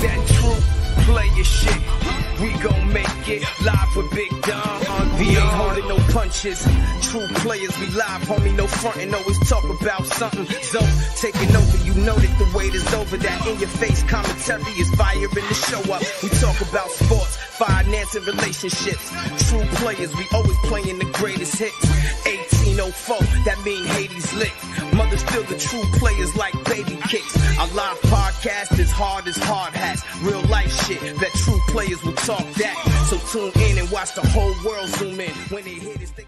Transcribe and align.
That 0.00 0.26
true 0.28 1.04
player 1.04 1.44
shit. 1.44 2.29
We 2.40 2.48
gon' 2.54 2.90
make 2.90 3.28
it 3.28 3.44
live 3.62 3.96
with 3.96 4.10
Big 4.14 4.30
Dom. 4.42 5.18
We 5.18 5.36
ain't 5.36 5.52
holding 5.60 5.88
no 5.88 5.98
punches. 6.08 6.66
True 7.02 7.26
players, 7.44 7.78
we 7.78 7.86
live, 7.88 8.22
homie, 8.22 8.56
no 8.56 8.66
frontin'. 8.66 9.12
Always 9.12 9.38
talk 9.46 9.64
about 9.64 10.06
something. 10.06 10.46
So 10.62 10.80
taking 11.20 11.54
over, 11.54 11.76
you 11.84 11.92
know 12.00 12.14
that 12.14 12.38
the 12.38 12.56
wait 12.56 12.74
is 12.74 12.94
over. 12.94 13.18
That 13.18 13.46
in 13.46 13.58
your 13.60 13.68
face 13.68 14.02
commentary 14.04 14.72
is 14.80 14.88
fire 14.94 15.16
in 15.20 15.28
the 15.34 15.54
show 15.68 15.92
up. 15.92 16.00
We 16.22 16.30
talk 16.40 16.58
about 16.62 16.90
sports, 16.90 17.36
finance, 17.36 18.14
and 18.14 18.26
relationships. 18.26 19.04
True 19.50 19.66
players, 19.84 20.16
we 20.16 20.24
always 20.32 20.56
playing 20.64 20.98
the 20.98 21.10
greatest 21.12 21.56
hits. 21.56 21.76
1804, 22.24 23.18
that 23.44 23.60
mean 23.66 23.84
Hades 23.84 24.32
lit. 24.34 24.52
Mother 24.94 25.18
still 25.18 25.42
the 25.44 25.58
true 25.58 25.84
players 26.00 26.34
like 26.36 26.54
baby 26.64 26.96
kicks. 27.08 27.36
Our 27.58 27.68
live 27.74 28.00
podcast 28.08 28.78
is 28.78 28.90
hard 28.90 29.28
as 29.28 29.36
hard 29.36 29.74
hats. 29.74 30.02
Real 30.22 30.40
life 30.48 30.72
shit, 30.86 31.00
that 31.20 31.32
true 31.44 31.60
players 31.68 32.02
will 32.02 32.14
talk 32.14 32.29
that. 32.36 33.06
So 33.08 33.18
tune 33.32 33.62
in 33.62 33.78
and 33.78 33.90
watch 33.90 34.14
the 34.14 34.22
whole 34.22 34.54
world 34.64 34.88
zoom 34.88 35.20
in. 35.20 35.30
When 35.50 35.64
they 35.64 35.74
hit 35.74 36.00
it, 36.02 36.26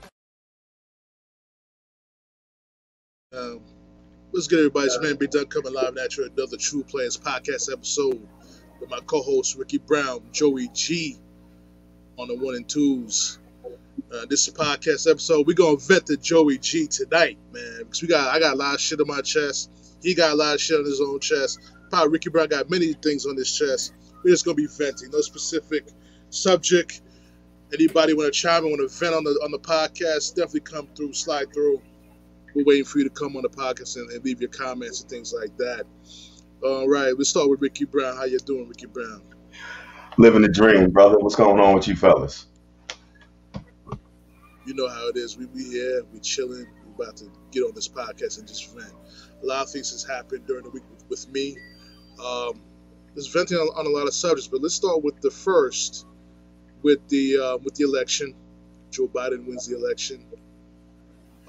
Um, 3.34 3.62
what's 4.30 4.46
good, 4.46 4.58
everybody? 4.58 4.86
It's 4.88 5.00
man 5.00 5.16
Big 5.16 5.30
Dom 5.30 5.46
coming 5.46 5.72
live 5.72 5.96
at 5.96 6.18
you 6.18 6.26
another 6.26 6.58
True 6.58 6.84
Players 6.84 7.16
podcast 7.16 7.72
episode 7.72 8.20
with 8.78 8.90
my 8.90 9.00
co-host 9.06 9.56
Ricky 9.56 9.78
Brown, 9.78 10.22
Joey 10.32 10.68
G 10.74 11.16
on 12.18 12.28
the 12.28 12.36
one 12.36 12.56
and 12.56 12.68
twos. 12.68 13.38
Uh, 14.12 14.26
this 14.28 14.46
is 14.46 14.52
podcast 14.52 15.10
episode. 15.10 15.46
We're 15.46 15.54
gonna 15.54 15.78
vet 15.78 16.04
the 16.04 16.18
Joey 16.18 16.58
G 16.58 16.86
tonight, 16.86 17.38
man, 17.54 17.78
because 17.78 18.02
we 18.02 18.08
got 18.08 18.34
I 18.34 18.38
got 18.38 18.52
a 18.52 18.56
lot 18.56 18.74
of 18.74 18.80
shit 18.80 19.00
on 19.00 19.06
my 19.06 19.22
chest. 19.22 19.70
He 20.02 20.14
got 20.14 20.32
a 20.32 20.34
lot 20.34 20.54
of 20.54 20.60
shit 20.60 20.78
on 20.78 20.84
his 20.84 21.00
own 21.00 21.18
chest. 21.20 21.58
Probably 21.88 22.10
Ricky 22.10 22.28
Brown 22.28 22.48
got 22.48 22.68
many 22.68 22.92
things 22.92 23.24
on 23.24 23.36
his 23.36 23.56
chest. 23.56 23.94
We're 24.24 24.30
just 24.30 24.44
gonna 24.44 24.54
be 24.54 24.66
venting, 24.66 25.10
no 25.10 25.20
specific 25.20 25.88
subject. 26.30 27.02
Anybody 27.72 28.12
want 28.12 28.32
to 28.32 28.38
chime 28.38 28.64
in, 28.64 28.70
want 28.70 28.88
to 28.88 28.98
vent 28.98 29.14
on 29.14 29.24
the 29.24 29.30
on 29.42 29.50
the 29.50 29.58
podcast? 29.58 30.34
Definitely 30.34 30.60
come 30.60 30.88
through, 30.94 31.12
slide 31.14 31.52
through 31.52 31.80
we're 32.54 32.64
waiting 32.64 32.84
for 32.84 32.98
you 32.98 33.04
to 33.04 33.10
come 33.10 33.36
on 33.36 33.42
the 33.42 33.48
podcast 33.48 33.96
and, 33.96 34.10
and 34.10 34.24
leave 34.24 34.40
your 34.40 34.50
comments 34.50 35.00
and 35.00 35.10
things 35.10 35.32
like 35.32 35.56
that. 35.58 35.86
All 36.62 36.88
right, 36.88 37.12
let's 37.16 37.30
start 37.30 37.48
with 37.48 37.60
Ricky 37.60 37.84
Brown. 37.84 38.16
How 38.16 38.24
you 38.24 38.38
doing, 38.38 38.68
Ricky 38.68 38.86
Brown? 38.86 39.22
Living 40.18 40.42
the 40.42 40.48
dream, 40.48 40.90
brother. 40.90 41.18
What's 41.18 41.34
going 41.34 41.58
on 41.58 41.74
with 41.74 41.88
you 41.88 41.96
fellas? 41.96 42.46
You 44.64 44.74
know 44.74 44.88
how 44.88 45.08
it 45.08 45.16
is. 45.16 45.36
We 45.36 45.46
we 45.46 45.64
here, 45.64 46.04
we 46.12 46.20
chilling. 46.20 46.66
We 46.86 47.04
about 47.04 47.16
to 47.16 47.30
get 47.50 47.62
on 47.62 47.74
this 47.74 47.88
podcast 47.88 48.38
and 48.38 48.46
just 48.46 48.72
vent. 48.74 48.92
A 49.42 49.46
lot 49.46 49.62
of 49.62 49.70
things 49.70 49.90
has 49.90 50.04
happened 50.04 50.46
during 50.46 50.64
the 50.64 50.70
week 50.70 50.84
with, 50.90 51.04
with 51.08 51.28
me. 51.30 51.56
Um, 52.24 52.60
just 53.16 53.32
venting 53.32 53.58
on, 53.58 53.68
on 53.76 53.86
a 53.86 53.90
lot 53.90 54.06
of 54.06 54.14
subjects, 54.14 54.48
but 54.48 54.62
let's 54.62 54.74
start 54.74 55.02
with 55.02 55.20
the 55.20 55.30
first, 55.30 56.06
with 56.82 57.06
the 57.08 57.38
uh, 57.38 57.58
with 57.58 57.74
the 57.74 57.84
election. 57.84 58.34
Joe 58.90 59.08
Biden 59.08 59.46
wins 59.46 59.66
the 59.66 59.76
election. 59.76 60.26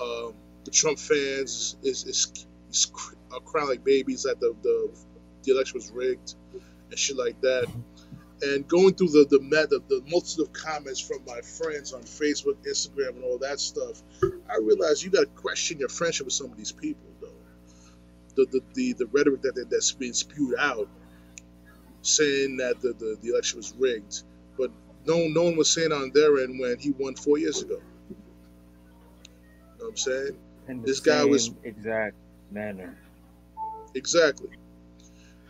Um, 0.01 0.33
the 0.65 0.71
Trump 0.71 0.99
fans 0.99 1.77
is 1.83 2.05
is, 2.05 2.45
is 2.69 2.91
are 3.33 3.39
crying 3.41 3.69
like 3.69 3.83
babies 3.83 4.23
that 4.23 4.39
the, 4.39 4.55
the 4.63 4.91
the 5.43 5.51
election 5.53 5.77
was 5.77 5.91
rigged 5.91 6.35
and 6.89 6.99
shit 6.99 7.17
like 7.17 7.39
that. 7.41 7.67
And 8.41 8.67
going 8.67 8.95
through 8.95 9.09
the 9.09 9.25
the, 9.29 9.39
the 9.39 9.81
the 9.89 10.03
multitude 10.09 10.47
of 10.47 10.53
comments 10.53 10.99
from 10.99 11.19
my 11.25 11.41
friends 11.41 11.93
on 11.93 12.03
Facebook, 12.03 12.55
Instagram, 12.67 13.15
and 13.15 13.23
all 13.23 13.37
that 13.39 13.59
stuff, 13.59 14.01
I 14.49 14.57
realized 14.61 15.03
you 15.03 15.11
got 15.11 15.21
to 15.21 15.25
question 15.27 15.79
your 15.79 15.89
friendship 15.89 16.25
with 16.27 16.33
some 16.33 16.51
of 16.51 16.57
these 16.57 16.71
people, 16.71 17.09
though. 17.21 17.29
The 18.35 18.45
the 18.51 18.61
the, 18.73 18.93
the 18.93 19.05
rhetoric 19.07 19.41
that- 19.43 19.67
that's 19.69 19.91
being 19.93 20.13
spewed 20.13 20.55
out, 20.59 20.89
saying 22.03 22.57
that 22.57 22.79
the, 22.81 22.89
the, 22.93 23.17
the 23.21 23.29
election 23.31 23.57
was 23.57 23.73
rigged, 23.77 24.23
but 24.57 24.69
no 25.05 25.27
no 25.27 25.43
one 25.43 25.55
was 25.57 25.69
saying 25.71 25.91
on 25.91 26.11
their 26.13 26.37
end 26.39 26.59
when 26.59 26.77
he 26.79 26.91
won 26.91 27.15
four 27.15 27.37
years 27.37 27.61
ago. 27.61 27.81
You 28.09 28.15
know 29.79 29.85
what 29.85 29.89
I'm 29.89 29.97
saying? 29.97 30.37
in 30.67 30.81
the 30.81 30.87
This 30.87 30.99
guy 30.99 31.23
was- 31.25 31.45
same 31.47 31.57
exact 31.63 32.15
manner. 32.51 32.97
Exactly. 33.95 34.49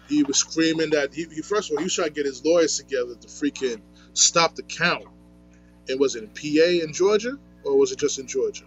He 0.09 0.22
was 0.23 0.38
screaming 0.38 0.89
that 0.91 1.13
he, 1.13 1.23
he 1.25 1.41
first 1.41 1.69
of 1.69 1.75
all 1.75 1.79
he 1.79 1.85
was 1.85 1.95
trying 1.95 2.09
to 2.09 2.13
get 2.13 2.25
his 2.25 2.44
lawyers 2.45 2.78
together 2.78 3.16
to 3.16 3.28
freaking 3.28 3.81
stop 4.13 4.55
the 4.55 4.63
count. 4.63 5.05
And 5.89 5.99
was 5.99 6.16
it 6.16 6.23
in 6.23 6.29
PA 6.29 6.83
in 6.85 6.94
Georgia 6.94 7.38
or 7.63 7.78
was 7.78 7.91
it 7.91 7.99
just 7.99 8.19
in 8.19 8.28
Georgia? 8.28 8.66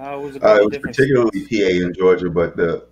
Uh, 0.00 0.18
it 0.18 0.22
was 0.22 0.36
Uh, 0.36 0.38
it 0.60 0.64
was 0.64 0.72
different. 0.72 0.96
particularly 0.96 1.46
PA 1.46 1.84
in 1.86 1.92
Georgia, 1.94 2.30
but 2.30 2.56
the 2.56 2.86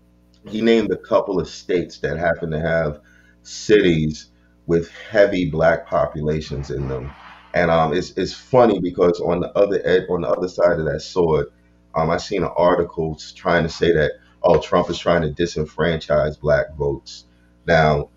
he 0.48 0.60
named 0.60 0.90
a 0.92 0.96
couple 0.96 1.38
of 1.40 1.48
states 1.48 1.98
that 1.98 2.18
happened 2.18 2.52
to 2.52 2.60
have 2.60 3.00
cities 3.42 4.30
with 4.66 4.90
heavy 4.90 5.50
black 5.50 5.86
populations 5.86 6.70
in 6.70 6.88
them. 6.88 7.10
And 7.54 7.70
um, 7.70 7.92
it's 7.92 8.12
it's 8.12 8.32
funny 8.32 8.80
because 8.80 9.20
on 9.20 9.40
the 9.40 9.50
other 9.58 9.80
ed, 9.84 10.06
on 10.10 10.22
the 10.22 10.28
other 10.28 10.48
side 10.48 10.78
of 10.78 10.86
that 10.86 11.00
sword, 11.00 11.46
um, 11.94 12.10
I 12.10 12.16
seen 12.16 12.42
an 12.42 12.50
article 12.56 13.20
trying 13.34 13.64
to 13.64 13.68
say 13.68 13.92
that 13.92 14.12
oh 14.42 14.58
Trump 14.60 14.88
is 14.90 14.98
trying 14.98 15.22
to 15.22 15.30
disenfranchise 15.30 16.40
black 16.40 16.74
votes. 16.76 17.26
Now, 17.66 18.08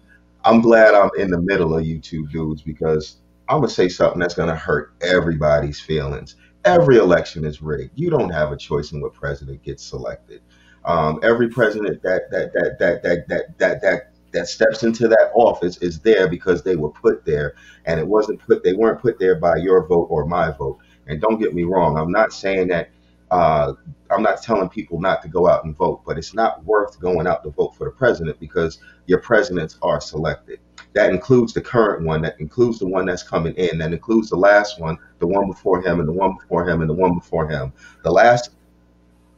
I'm 0.45 0.61
glad 0.61 0.93
I'm 0.93 1.09
in 1.17 1.29
the 1.29 1.41
middle 1.41 1.77
of 1.77 1.85
you 1.85 1.99
two 1.99 2.27
dudes 2.27 2.61
because 2.61 3.17
I'm 3.49 3.57
gonna 3.57 3.69
say 3.69 3.89
something 3.89 4.19
that's 4.19 4.35
gonna 4.35 4.55
hurt 4.55 4.93
everybody's 5.01 5.79
feelings. 5.81 6.35
Every 6.63 6.97
election 6.97 7.45
is 7.45 7.61
rigged. 7.61 7.91
You 7.95 8.09
don't 8.09 8.31
have 8.31 8.51
a 8.51 8.57
choice 8.57 8.91
in 8.91 9.01
what 9.01 9.13
president 9.13 9.63
gets 9.63 9.83
selected. 9.83 10.41
Um, 10.85 11.19
every 11.23 11.49
president 11.49 12.01
that 12.03 12.31
that 12.31 12.53
that 12.53 12.79
that 12.79 13.03
that 13.03 13.27
that 13.27 13.57
that 13.59 13.81
that 13.81 14.14
that 14.35 14.47
steps 14.47 14.83
into 14.83 15.07
that 15.07 15.31
office 15.33 15.77
is 15.77 15.99
there 15.99 16.27
because 16.27 16.61
they 16.61 16.75
were 16.75 16.89
put 16.89 17.25
there, 17.25 17.55
and 17.85 17.99
it 17.99 18.07
wasn't 18.07 18.39
put. 18.45 18.63
They 18.63 18.73
weren't 18.73 19.01
put 19.01 19.17
there 19.17 19.35
by 19.39 19.55
your 19.57 19.87
vote 19.87 20.07
or 20.09 20.25
my 20.25 20.51
vote. 20.51 20.79
And 21.07 21.21
don't 21.21 21.39
get 21.39 21.53
me 21.53 21.63
wrong. 21.63 21.97
I'm 21.97 22.11
not 22.11 22.33
saying 22.33 22.67
that. 22.67 22.89
Uh, 23.31 23.73
I'm 24.11 24.21
not 24.21 24.43
telling 24.43 24.69
people 24.69 25.01
not 25.01 25.23
to 25.23 25.27
go 25.27 25.47
out 25.47 25.65
and 25.65 25.75
vote, 25.75 26.03
but 26.05 26.17
it's 26.17 26.35
not 26.35 26.63
worth 26.63 26.99
going 26.99 27.25
out 27.25 27.43
to 27.43 27.49
vote 27.49 27.75
for 27.75 27.85
the 27.85 27.91
president 27.91 28.39
because 28.39 28.77
your 29.07 29.19
presidents 29.19 29.79
are 29.81 29.99
selected. 29.99 30.59
That 30.93 31.09
includes 31.09 31.51
the 31.51 31.61
current 31.61 32.05
one. 32.05 32.21
That 32.21 32.39
includes 32.39 32.77
the 32.79 32.87
one 32.87 33.05
that's 33.05 33.23
coming 33.23 33.55
in. 33.55 33.79
That 33.79 33.93
includes 33.93 34.29
the 34.29 34.37
last 34.37 34.79
one, 34.79 34.97
the 35.19 35.27
one 35.27 35.47
before 35.47 35.81
him, 35.81 35.99
and 35.99 36.07
the 36.07 36.13
one 36.13 36.35
before 36.35 36.69
him, 36.69 36.81
and 36.81 36.89
the 36.89 36.93
one 36.93 37.15
before 37.15 37.49
him. 37.49 37.73
The 38.03 38.11
last 38.11 38.51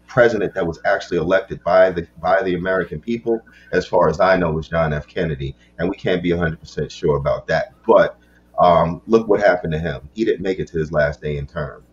president 0.08 0.54
that 0.54 0.66
was 0.66 0.80
actually 0.86 1.18
elected 1.18 1.64
by 1.64 1.92
the 1.92 2.08
by 2.22 2.42
the 2.42 2.56
American 2.56 3.00
people, 3.00 3.42
as 3.72 3.86
far 3.86 4.10
as 4.10 4.20
I 4.20 4.38
know, 4.38 4.52
was 4.52 4.70
John 4.70 4.94
F. 4.94 5.08
Kennedy, 5.08 5.56
and 5.78 5.90
we 5.90 5.96
can't 5.96 6.24
be 6.24 6.30
100% 6.30 6.90
sure 6.90 7.18
about 7.18 7.48
that. 7.48 7.74
But 7.86 8.18
um, 8.58 9.02
look 9.06 9.28
what 9.28 9.40
happened 9.40 9.74
to 9.74 9.80
him. 9.80 10.10
He 10.14 10.26
didn't 10.26 10.42
make 10.42 10.60
it 10.60 10.68
to 10.70 10.80
his 10.80 10.92
last 10.92 11.22
day 11.22 11.38
in 11.38 11.46
term. 11.46 11.84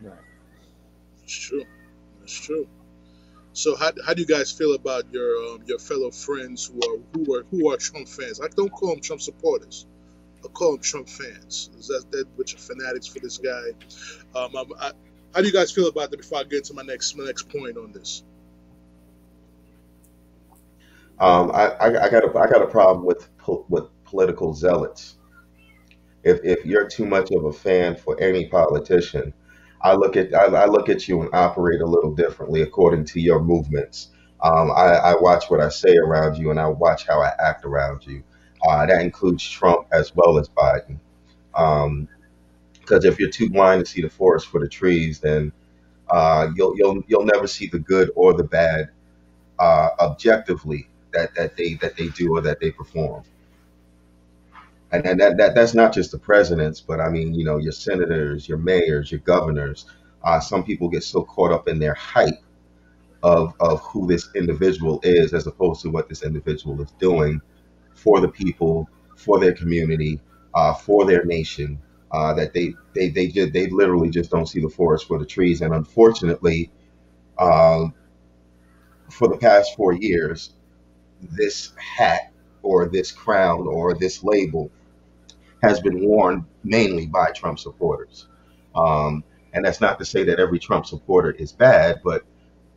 Right. 0.00 0.14
It's 1.22 1.32
true. 1.32 1.64
It's 2.22 2.40
true. 2.40 2.66
So 3.52 3.74
how, 3.74 3.90
how 4.06 4.12
do 4.12 4.20
you 4.20 4.26
guys 4.26 4.52
feel 4.52 4.74
about 4.74 5.04
your 5.12 5.36
um, 5.46 5.62
your 5.66 5.78
fellow 5.78 6.10
friends 6.10 6.66
who 6.66 6.78
are 6.78 6.98
who 7.14 7.34
are 7.34 7.44
who 7.50 7.72
are 7.72 7.76
Trump 7.76 8.08
fans? 8.08 8.40
I 8.40 8.48
don't 8.48 8.70
call 8.70 8.90
them 8.90 9.00
Trump 9.00 9.22
supporters. 9.22 9.86
I 10.44 10.48
call 10.48 10.72
them 10.72 10.82
Trump 10.82 11.08
fans. 11.08 11.70
Is 11.78 11.88
that 11.88 12.04
that 12.10 12.26
which 12.36 12.54
are 12.54 12.58
fanatics 12.58 13.06
for 13.06 13.18
this 13.20 13.38
guy? 13.38 13.70
Um, 14.34 14.72
I, 14.78 14.92
how 15.36 15.42
do 15.42 15.48
you 15.48 15.52
guys 15.52 15.70
feel 15.70 15.86
about 15.86 16.10
that? 16.10 16.16
Before 16.16 16.38
I 16.38 16.44
get 16.44 16.64
to 16.64 16.74
my 16.74 16.82
next 16.82 17.14
my 17.14 17.26
next 17.26 17.50
point 17.50 17.76
on 17.76 17.92
this. 17.92 18.22
Um, 21.18 21.50
I, 21.52 21.66
I, 21.78 22.04
I 22.04 22.08
got 22.08 22.24
a 22.24 22.38
I 22.38 22.46
got 22.46 22.62
a 22.62 22.66
problem 22.66 23.04
with 23.04 23.28
with 23.68 23.84
political 24.04 24.54
zealots. 24.54 25.16
If 26.24 26.40
if 26.42 26.64
you're 26.64 26.88
too 26.88 27.04
much 27.04 27.30
of 27.32 27.44
a 27.44 27.52
fan 27.52 27.96
for 27.96 28.18
any 28.18 28.48
politician, 28.48 29.34
I 29.82 29.92
look 29.92 30.16
at 30.16 30.32
I, 30.32 30.46
I 30.46 30.66
look 30.66 30.88
at 30.88 31.06
you 31.06 31.20
and 31.20 31.28
operate 31.34 31.82
a 31.82 31.86
little 31.86 32.14
differently 32.14 32.62
according 32.62 33.04
to 33.06 33.20
your 33.20 33.42
movements. 33.42 34.08
Um, 34.42 34.70
I, 34.70 34.94
I 34.94 35.16
watch 35.20 35.50
what 35.50 35.60
I 35.60 35.68
say 35.68 35.96
around 35.96 36.38
you, 36.38 36.50
and 36.50 36.58
I 36.58 36.66
watch 36.68 37.06
how 37.06 37.20
I 37.20 37.32
act 37.38 37.66
around 37.66 38.06
you. 38.06 38.22
Uh, 38.66 38.86
that 38.86 39.02
includes 39.02 39.46
Trump 39.46 39.86
as 39.92 40.16
well 40.16 40.38
as 40.38 40.48
Biden. 40.48 40.98
Um, 41.54 42.08
because 42.86 43.04
if 43.04 43.18
you're 43.18 43.30
too 43.30 43.50
blind 43.50 43.84
to 43.84 43.90
see 43.90 44.00
the 44.00 44.08
forest 44.08 44.46
for 44.46 44.60
the 44.60 44.68
trees, 44.68 45.18
then 45.18 45.52
uh, 46.08 46.48
you'll 46.54 46.76
you'll 46.78 47.02
you'll 47.08 47.24
never 47.24 47.46
see 47.46 47.66
the 47.66 47.80
good 47.80 48.10
or 48.14 48.32
the 48.32 48.44
bad 48.44 48.90
uh, 49.58 49.88
objectively 50.00 50.88
that, 51.12 51.34
that 51.34 51.56
they 51.56 51.74
that 51.74 51.96
they 51.96 52.08
do 52.08 52.36
or 52.36 52.40
that 52.42 52.60
they 52.60 52.70
perform. 52.70 53.24
And, 54.92 55.04
and 55.04 55.20
that, 55.20 55.36
that 55.38 55.54
that's 55.54 55.74
not 55.74 55.92
just 55.92 56.12
the 56.12 56.18
presidents, 56.18 56.80
but 56.80 57.00
I 57.00 57.08
mean, 57.08 57.34
you 57.34 57.44
know, 57.44 57.56
your 57.58 57.72
senators, 57.72 58.48
your 58.48 58.58
mayors, 58.58 59.10
your 59.10 59.20
governors. 59.20 59.86
Uh, 60.22 60.40
some 60.40 60.64
people 60.64 60.88
get 60.88 61.04
so 61.04 61.22
caught 61.24 61.52
up 61.52 61.68
in 61.68 61.78
their 61.78 61.94
hype 61.94 62.40
of 63.22 63.54
of 63.60 63.80
who 63.82 64.06
this 64.06 64.28
individual 64.36 65.00
is, 65.02 65.34
as 65.34 65.46
opposed 65.46 65.82
to 65.82 65.90
what 65.90 66.08
this 66.08 66.22
individual 66.22 66.80
is 66.80 66.90
doing 67.00 67.40
for 67.94 68.20
the 68.20 68.28
people, 68.28 68.88
for 69.16 69.40
their 69.40 69.52
community, 69.52 70.20
uh, 70.54 70.74
for 70.74 71.04
their 71.04 71.24
nation. 71.24 71.80
Uh, 72.12 72.32
that 72.34 72.54
they 72.54 72.72
they 72.94 73.08
they 73.10 73.26
just 73.26 73.52
they 73.52 73.68
literally 73.68 74.08
just 74.08 74.30
don't 74.30 74.46
see 74.46 74.60
the 74.60 74.68
forest 74.68 75.06
for 75.08 75.18
the 75.18 75.26
trees, 75.26 75.60
and 75.60 75.74
unfortunately, 75.74 76.70
um, 77.38 77.92
for 79.10 79.28
the 79.28 79.36
past 79.36 79.74
four 79.76 79.92
years, 79.92 80.52
this 81.20 81.72
hat 81.76 82.32
or 82.62 82.88
this 82.88 83.12
crown 83.12 83.66
or 83.66 83.94
this 83.94 84.22
label 84.22 84.70
has 85.62 85.80
been 85.80 86.06
worn 86.06 86.46
mainly 86.64 87.06
by 87.06 87.30
Trump 87.30 87.58
supporters. 87.58 88.28
Um, 88.74 89.24
and 89.52 89.64
that's 89.64 89.80
not 89.80 89.98
to 89.98 90.04
say 90.04 90.22
that 90.24 90.38
every 90.38 90.58
Trump 90.58 90.86
supporter 90.86 91.30
is 91.32 91.52
bad, 91.52 92.00
but 92.04 92.24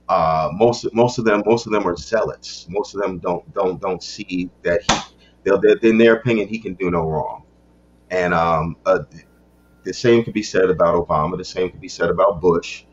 uh, 0.08 0.50
most 0.54 0.92
most 0.94 1.20
of 1.20 1.26
them 1.26 1.44
most 1.46 1.66
of 1.66 1.72
them 1.72 1.88
are 1.88 1.96
zealots. 1.96 2.66
Most 2.70 2.96
of 2.96 3.02
them 3.02 3.20
don't 3.20 3.54
don't 3.54 3.80
don't 3.82 4.02
see 4.02 4.50
that 4.64 4.82
he 4.90 4.98
they'll, 5.44 5.60
they 5.60 5.76
in 5.90 5.98
their 5.98 6.16
opinion 6.16 6.48
he 6.48 6.60
can 6.60 6.74
do 6.76 6.90
no 6.90 7.08
wrong. 7.08 7.44
And 8.12 8.34
um, 8.34 8.76
uh, 8.86 9.00
the 9.84 9.94
same 9.94 10.24
could 10.24 10.34
be 10.34 10.44
said 10.44 10.70
about 10.70 10.96
Obama. 10.96 11.38
The 11.38 11.46
same 11.46 11.70
could 11.70 11.82
be 11.82 11.88
said 11.90 12.10
about 12.10 12.42
Bush, 12.42 12.84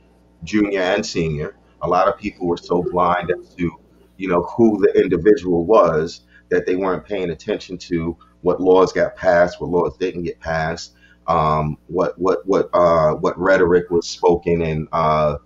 Junior 0.44 0.80
and 0.80 1.04
Senior. 1.04 1.56
A 1.82 1.88
lot 1.88 2.08
of 2.08 2.18
people 2.18 2.46
were 2.46 2.56
so 2.56 2.82
blind 2.82 3.30
as 3.30 3.54
to 3.56 3.70
you 4.16 4.28
know 4.28 4.42
who 4.42 4.78
the 4.80 4.98
individual 5.00 5.64
was 5.64 6.22
that 6.48 6.66
they 6.66 6.76
weren't 6.76 7.04
paying 7.04 7.30
attention 7.30 7.76
to 7.76 8.16
what 8.42 8.60
laws 8.60 8.92
got 8.92 9.16
passed, 9.16 9.60
what 9.60 9.70
laws 9.70 9.96
didn't 9.98 10.22
get 10.22 10.38
passed, 10.40 10.94
um, 11.26 11.76
what 11.88 12.18
what 12.18 12.46
what 12.46 12.70
uh, 12.72 13.12
what 13.14 13.38
rhetoric 13.38 13.90
was 13.90 14.06
spoken, 14.08 14.62
and 14.62 14.88
uh, 14.92 15.36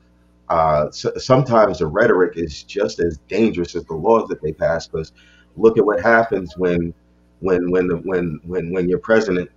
uh, 0.48 0.90
so 0.90 1.12
sometimes 1.16 1.78
the 1.78 1.86
rhetoric 1.86 2.36
is 2.36 2.62
just 2.64 3.00
as 3.00 3.18
dangerous 3.28 3.74
as 3.74 3.84
the 3.84 3.94
laws 3.94 4.28
that 4.28 4.42
they 4.42 4.52
pass. 4.52 4.86
Because 4.86 5.12
look 5.56 5.78
at 5.78 5.84
what 5.84 6.00
happens 6.02 6.56
when 6.56 6.94
when 7.40 7.70
when 7.70 7.88
the, 7.88 7.96
when 7.96 8.40
when 8.44 8.72
when 8.72 8.88
your 8.88 8.98
president 8.98 9.50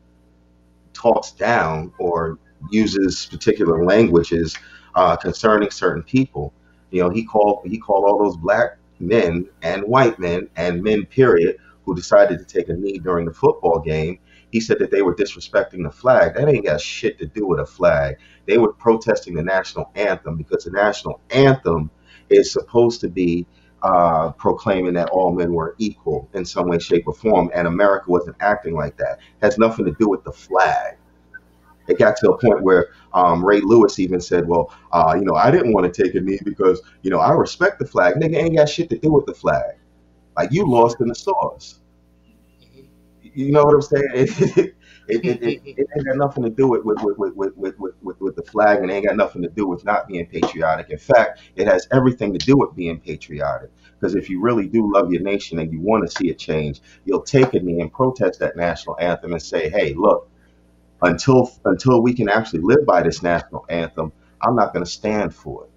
talks 0.93 1.31
down 1.31 1.91
or 1.99 2.37
uses 2.71 3.25
particular 3.25 3.83
languages 3.83 4.57
uh, 4.95 5.15
concerning 5.15 5.69
certain 5.71 6.03
people. 6.03 6.53
You 6.91 7.01
know, 7.01 7.09
he 7.09 7.23
called 7.23 7.61
he 7.65 7.77
called 7.77 8.05
all 8.05 8.23
those 8.23 8.37
black 8.37 8.77
men 8.99 9.47
and 9.61 9.83
white 9.83 10.19
men 10.19 10.47
and 10.55 10.81
men 10.81 11.05
period 11.05 11.57
who 11.85 11.95
decided 11.95 12.39
to 12.39 12.45
take 12.45 12.69
a 12.69 12.73
knee 12.73 12.99
during 12.99 13.25
the 13.25 13.33
football 13.33 13.79
game. 13.79 14.19
He 14.51 14.59
said 14.59 14.79
that 14.79 14.91
they 14.91 15.01
were 15.01 15.15
disrespecting 15.15 15.83
the 15.83 15.91
flag. 15.91 16.35
That 16.35 16.47
ain't 16.47 16.65
got 16.65 16.79
shit 16.79 17.17
to 17.19 17.25
do 17.25 17.47
with 17.47 17.59
a 17.59 17.65
flag. 17.65 18.17
They 18.45 18.57
were 18.57 18.71
protesting 18.71 19.33
the 19.33 19.43
national 19.43 19.91
anthem 19.95 20.37
because 20.37 20.63
the 20.63 20.71
national 20.71 21.19
anthem 21.31 21.89
is 22.29 22.51
supposed 22.51 23.01
to 23.01 23.09
be 23.09 23.47
uh, 23.83 24.31
proclaiming 24.33 24.93
that 24.93 25.09
all 25.09 25.33
men 25.33 25.53
were 25.53 25.75
equal 25.77 26.29
in 26.33 26.45
some 26.45 26.69
way, 26.69 26.79
shape, 26.79 27.07
or 27.07 27.13
form, 27.13 27.51
and 27.53 27.67
America 27.67 28.05
wasn't 28.09 28.37
acting 28.39 28.75
like 28.75 28.97
that. 28.97 29.19
It 29.19 29.43
has 29.45 29.57
nothing 29.59 29.85
to 29.85 29.91
do 29.99 30.09
with 30.09 30.23
the 30.23 30.31
flag. 30.31 30.97
It 31.87 31.99
got 31.99 32.15
to 32.17 32.31
a 32.31 32.37
point 32.37 32.63
where 32.63 32.89
um, 33.13 33.45
Ray 33.45 33.61
Lewis 33.61 33.99
even 33.99 34.21
said, 34.21 34.47
"Well, 34.47 34.73
uh, 34.93 35.15
you 35.19 35.25
know, 35.25 35.35
I 35.35 35.51
didn't 35.51 35.73
want 35.73 35.93
to 35.93 36.03
take 36.03 36.15
a 36.15 36.21
knee 36.21 36.39
because 36.45 36.81
you 37.01 37.11
know 37.11 37.19
I 37.19 37.31
respect 37.33 37.79
the 37.79 37.85
flag. 37.85 38.15
Nigga 38.15 38.37
ain't 38.37 38.55
got 38.57 38.69
shit 38.69 38.89
to 38.91 38.97
do 38.97 39.11
with 39.11 39.25
the 39.25 39.33
flag. 39.33 39.75
Like 40.37 40.51
you 40.51 40.67
lost 40.69 41.01
in 41.01 41.07
the 41.07 41.15
sauce. 41.15 41.79
You 43.21 43.51
know 43.51 43.63
what 43.65 43.75
I'm 43.75 43.81
saying? 43.81 44.71
It, 45.07 45.25
it, 45.25 45.43
it, 45.43 45.61
it, 45.65 45.87
ain't 45.95 46.05
got 46.05 46.17
nothing 46.17 46.43
to 46.43 46.49
do 46.49 46.67
with 46.67 46.83
with, 46.85 47.01
with, 47.03 47.17
with, 47.17 47.33
with, 47.35 47.77
with, 47.79 47.93
with, 48.01 48.21
with 48.21 48.35
the 48.35 48.43
flag 48.43 48.79
and 48.79 48.89
it 48.89 48.93
ain't 48.93 49.05
got 49.07 49.17
nothing 49.17 49.41
to 49.41 49.49
do 49.49 49.67
with 49.67 49.83
not 49.85 50.07
being 50.07 50.25
patriotic. 50.25 50.89
In 50.89 50.97
fact, 50.97 51.41
it 51.55 51.67
has 51.67 51.87
everything 51.91 52.33
to 52.33 52.45
do 52.45 52.57
with 52.57 52.75
being 52.75 52.99
patriotic. 52.99 53.71
Because 53.99 54.15
if 54.15 54.29
you 54.29 54.41
really 54.41 54.67
do 54.67 54.91
love 54.93 55.11
your 55.11 55.21
nation 55.21 55.59
and 55.59 55.71
you 55.71 55.79
want 55.79 56.09
to 56.09 56.15
see 56.15 56.29
it 56.29 56.37
change, 56.39 56.81
you'll 57.05 57.21
take 57.23 57.53
a 57.53 57.59
knee 57.59 57.79
and 57.79 57.91
protest 57.91 58.39
that 58.39 58.55
national 58.55 58.97
anthem 58.99 59.33
and 59.33 59.41
say, 59.41 59.69
hey, 59.69 59.93
look, 59.93 60.29
until 61.01 61.51
until 61.65 62.01
we 62.01 62.13
can 62.13 62.29
actually 62.29 62.61
live 62.61 62.85
by 62.85 63.01
this 63.03 63.21
national 63.23 63.65
anthem, 63.69 64.11
I'm 64.41 64.55
not 64.55 64.73
going 64.73 64.85
to 64.85 64.91
stand 64.91 65.33
for 65.33 65.65
it. 65.65 65.69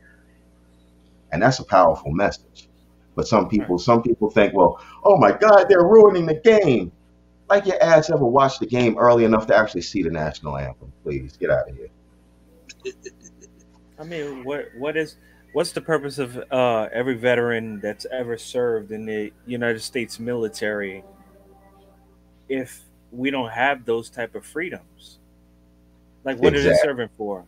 And 1.32 1.42
that's 1.42 1.58
a 1.58 1.64
powerful 1.64 2.12
message. 2.12 2.68
But 3.14 3.26
some 3.26 3.48
people, 3.48 3.78
some 3.78 4.02
people 4.02 4.30
think, 4.30 4.54
well, 4.54 4.80
oh 5.04 5.16
my 5.16 5.32
God, 5.32 5.66
they're 5.68 5.82
ruining 5.84 6.26
the 6.26 6.34
game. 6.34 6.92
Like 7.48 7.66
your 7.66 7.80
ass 7.82 8.10
ever 8.10 8.24
watched 8.24 8.60
the 8.60 8.66
game 8.66 8.98
early 8.98 9.24
enough 9.24 9.46
to 9.46 9.56
actually 9.56 9.82
see 9.82 10.02
the 10.02 10.10
national 10.10 10.56
anthem? 10.56 10.92
Please 11.02 11.36
get 11.36 11.50
out 11.50 11.68
of 11.68 11.76
here. 11.76 11.88
I 13.98 14.04
mean, 14.04 14.44
what 14.44 14.68
what 14.76 14.96
is 14.96 15.16
what's 15.52 15.72
the 15.72 15.80
purpose 15.80 16.18
of 16.18 16.36
uh, 16.50 16.88
every 16.92 17.14
veteran 17.14 17.80
that's 17.80 18.04
ever 18.12 18.36
served 18.36 18.90
in 18.90 19.06
the 19.06 19.32
United 19.46 19.80
States 19.80 20.18
military 20.18 21.04
if 22.48 22.82
we 23.12 23.30
don't 23.30 23.50
have 23.50 23.84
those 23.84 24.10
type 24.10 24.34
of 24.34 24.44
freedoms? 24.44 25.18
Like, 26.24 26.38
what 26.38 26.54
exactly. 26.54 26.70
are 26.70 26.74
they 26.74 26.82
serving 26.82 27.08
for? 27.16 27.44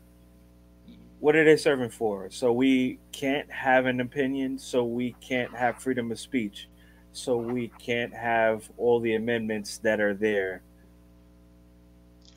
What 1.20 1.34
are 1.34 1.44
they 1.44 1.56
serving 1.56 1.90
for? 1.90 2.30
So 2.30 2.52
we 2.52 3.00
can't 3.10 3.50
have 3.50 3.86
an 3.86 4.00
opinion. 4.00 4.58
So 4.58 4.84
we 4.84 5.16
can't 5.20 5.54
have 5.54 5.82
freedom 5.82 6.12
of 6.12 6.20
speech 6.20 6.67
so 7.12 7.36
we 7.36 7.68
can't 7.78 8.14
have 8.14 8.68
all 8.76 9.00
the 9.00 9.14
amendments 9.14 9.78
that 9.78 10.00
are 10.00 10.14
there. 10.14 10.62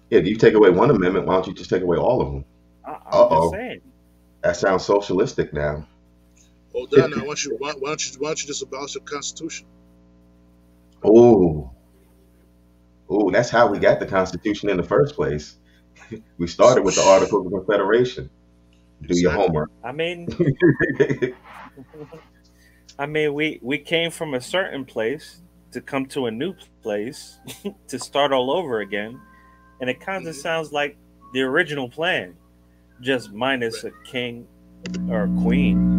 Yeah, 0.10 0.20
if 0.20 0.28
you 0.28 0.36
take 0.36 0.54
away 0.54 0.70
one 0.70 0.90
amendment, 0.90 1.26
why 1.26 1.36
don't 1.36 1.48
you 1.48 1.54
just 1.54 1.70
take 1.70 1.84
away 1.84 1.98
all 1.98 2.22
of 2.22 2.32
them? 2.32 2.46
I, 2.86 2.98
I'm 3.12 3.30
just 3.30 3.52
saying. 3.52 3.82
That 4.44 4.58
sounds 4.58 4.84
socialistic 4.86 5.54
now. 5.54 5.88
Hold 6.74 6.94
on 6.96 7.12
now. 7.12 7.18
Why 7.18 7.26
don't 7.26 7.46
you 7.46 7.56
why, 7.60 7.74
why 7.74 7.90
don't 7.90 8.06
you 8.06 8.20
why 8.20 8.30
don't 8.30 8.42
you 8.42 8.48
just 8.48 8.64
abolish 8.64 8.94
the 8.94 9.02
Constitution? 9.02 9.68
Oh, 11.04 11.72
oh, 13.10 13.32
that's 13.32 13.50
how 13.50 13.68
we 13.68 13.80
got 13.80 14.00
the 14.00 14.06
Constitution 14.06 14.70
in 14.70 14.78
the 14.78 14.84
first 14.84 15.16
place. 15.16 15.58
we 16.38 16.48
started 16.48 16.84
with 16.84 16.96
the 16.96 17.04
Articles 17.04 17.46
of 17.46 17.52
Confederation. 17.52 18.30
Do 19.02 19.08
exactly. 19.08 19.22
your 19.22 19.32
homework. 19.32 19.72
I 19.84 19.92
mean, 19.92 20.28
I 23.00 23.06
mean, 23.06 23.34
we 23.34 23.60
we 23.62 23.78
came 23.78 24.12
from 24.12 24.34
a 24.34 24.42
certain 24.42 24.86
place 24.86 25.42
to 25.72 25.82
come 25.82 26.06
to 26.08 26.26
a 26.26 26.32
new 26.32 26.54
place 26.82 27.40
to 27.88 28.00
start 28.00 28.32
all 28.32 28.52
over 28.52 28.82
again, 28.82 29.20
and 29.80 29.90
it 29.90 30.00
kind 30.00 30.28
of 30.28 30.34
mm-hmm. 30.34 30.42
sounds 30.42 30.72
like 30.72 30.98
the 31.34 31.42
original 31.42 31.90
plan, 31.90 32.36
just 33.02 33.32
minus 33.32 33.84
a 33.84 33.92
king 34.06 34.48
or 35.10 35.24
a 35.24 35.42
queen. 35.42 35.98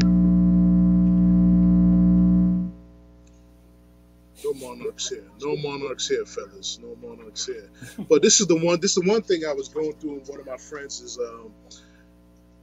No 4.45 4.55
monarchs 4.55 5.09
here. 5.09 5.25
No 5.41 5.57
monarchs 5.57 6.09
here, 6.09 6.27
fellas. 6.27 6.79
No 6.83 6.97
monarchs 6.97 7.47
here. 7.47 7.71
but 8.09 8.23
this 8.23 8.41
is 8.41 8.47
the 8.49 8.57
one. 8.57 8.81
This 8.81 8.97
is 8.97 9.03
the 9.03 9.09
one 9.09 9.23
thing 9.23 9.45
I 9.49 9.53
was 9.53 9.69
going 9.69 9.93
through. 9.95 10.19
And 10.19 10.29
one 10.29 10.41
of 10.41 10.47
my 10.47 10.57
friends 10.57 11.01
is, 11.01 11.19
um, 11.19 11.53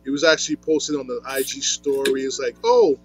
he 0.04 0.10
was 0.10 0.24
actually 0.24 0.58
posted 0.58 0.98
on 0.98 1.08
the 1.08 1.22
IG 1.38 1.64
story. 1.64 2.24
It's 2.24 2.40
like, 2.40 2.58
oh, 2.64 3.00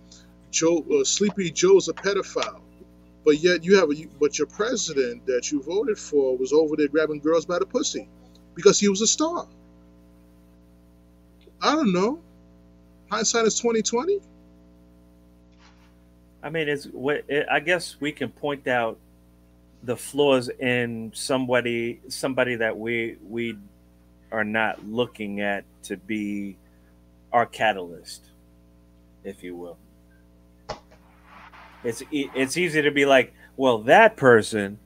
Joe, 0.54 0.84
uh, 1.00 1.04
Sleepy 1.04 1.50
Joe's 1.50 1.88
a 1.88 1.92
pedophile, 1.92 2.62
but 3.24 3.38
yet 3.38 3.64
you 3.64 3.76
have 3.78 3.90
a, 3.90 4.06
but 4.20 4.38
your 4.38 4.46
president 4.46 5.26
that 5.26 5.50
you 5.50 5.62
voted 5.62 5.98
for 5.98 6.36
was 6.36 6.52
over 6.52 6.76
there 6.76 6.88
grabbing 6.88 7.20
girls 7.20 7.44
by 7.44 7.58
the 7.58 7.66
pussy 7.66 8.08
because 8.54 8.78
he 8.80 8.88
was 8.88 9.00
a 9.02 9.06
star. 9.06 9.48
I 11.60 11.74
don't 11.74 11.92
know. 11.92 12.20
Hindsight 13.10 13.46
is 13.46 13.58
twenty 13.58 13.82
twenty. 13.82 14.20
I 16.42 16.50
mean, 16.50 16.68
it's 16.68 16.86
what 16.86 17.24
I 17.50 17.60
guess 17.60 17.96
we 18.00 18.12
can 18.12 18.30
point 18.30 18.68
out 18.68 18.98
the 19.82 19.96
flaws 19.96 20.48
in 20.48 21.12
somebody 21.14 22.00
somebody 22.08 22.56
that 22.56 22.78
we 22.78 23.16
we 23.26 23.56
are 24.30 24.44
not 24.44 24.86
looking 24.86 25.40
at 25.40 25.64
to 25.84 25.96
be 25.96 26.56
our 27.32 27.46
catalyst, 27.46 28.30
if 29.24 29.42
you 29.42 29.56
will. 29.56 29.78
It's 31.84 32.02
it's 32.10 32.56
easy 32.56 32.82
to 32.82 32.90
be 32.90 33.04
like, 33.04 33.34
well, 33.56 33.78
that 33.82 34.16
person, 34.16 34.78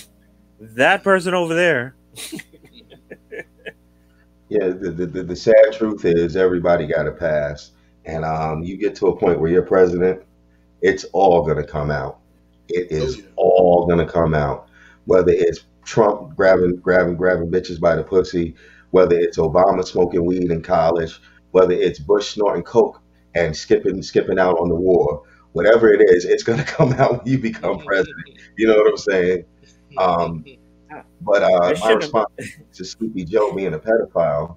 that 0.60 1.02
person 1.02 1.34
over 1.34 1.54
there. 1.54 1.96
yeah, 4.48 4.68
the, 4.68 4.90
the 4.90 5.22
the 5.24 5.36
sad 5.36 5.72
truth 5.72 6.04
is 6.04 6.36
everybody 6.36 6.86
got 6.86 7.08
a 7.08 7.12
pass, 7.12 7.72
and 8.04 8.24
um, 8.24 8.62
you 8.62 8.76
get 8.76 8.94
to 8.96 9.08
a 9.08 9.16
point 9.16 9.40
where 9.40 9.50
you're 9.50 9.62
president, 9.62 10.22
it's 10.82 11.04
all 11.12 11.44
gonna 11.44 11.66
come 11.66 11.90
out. 11.90 12.20
It 12.68 12.92
is 12.92 13.22
all 13.34 13.86
gonna 13.86 14.08
come 14.08 14.34
out, 14.34 14.68
whether 15.04 15.32
it's 15.32 15.64
Trump 15.84 16.36
grabbing 16.36 16.76
grabbing 16.76 17.16
grabbing 17.16 17.50
bitches 17.50 17.80
by 17.80 17.96
the 17.96 18.04
pussy, 18.04 18.54
whether 18.92 19.18
it's 19.18 19.38
Obama 19.38 19.84
smoking 19.84 20.24
weed 20.24 20.50
in 20.50 20.62
college, 20.62 21.20
whether 21.50 21.72
it's 21.72 21.98
Bush 21.98 22.34
snorting 22.34 22.62
coke 22.62 23.00
and 23.34 23.56
skipping 23.56 24.00
skipping 24.00 24.38
out 24.38 24.58
on 24.58 24.68
the 24.68 24.74
war, 24.74 25.22
whatever 25.56 25.90
it 25.90 26.02
is, 26.02 26.26
it's 26.26 26.42
going 26.42 26.58
to 26.58 26.64
come 26.64 26.92
out 26.94 27.24
when 27.24 27.32
you 27.32 27.38
become 27.38 27.78
president. 27.78 28.38
You 28.58 28.68
know 28.68 28.76
what 28.76 28.90
I'm 28.90 28.96
saying? 28.98 29.44
Um, 29.96 30.44
but 31.22 31.42
uh, 31.42 31.74
my 31.80 31.92
response 31.92 32.28
to 32.74 32.84
Sleepy 32.84 33.24
Joe 33.24 33.54
being 33.54 33.72
a 33.72 33.78
pedophile, 33.78 34.56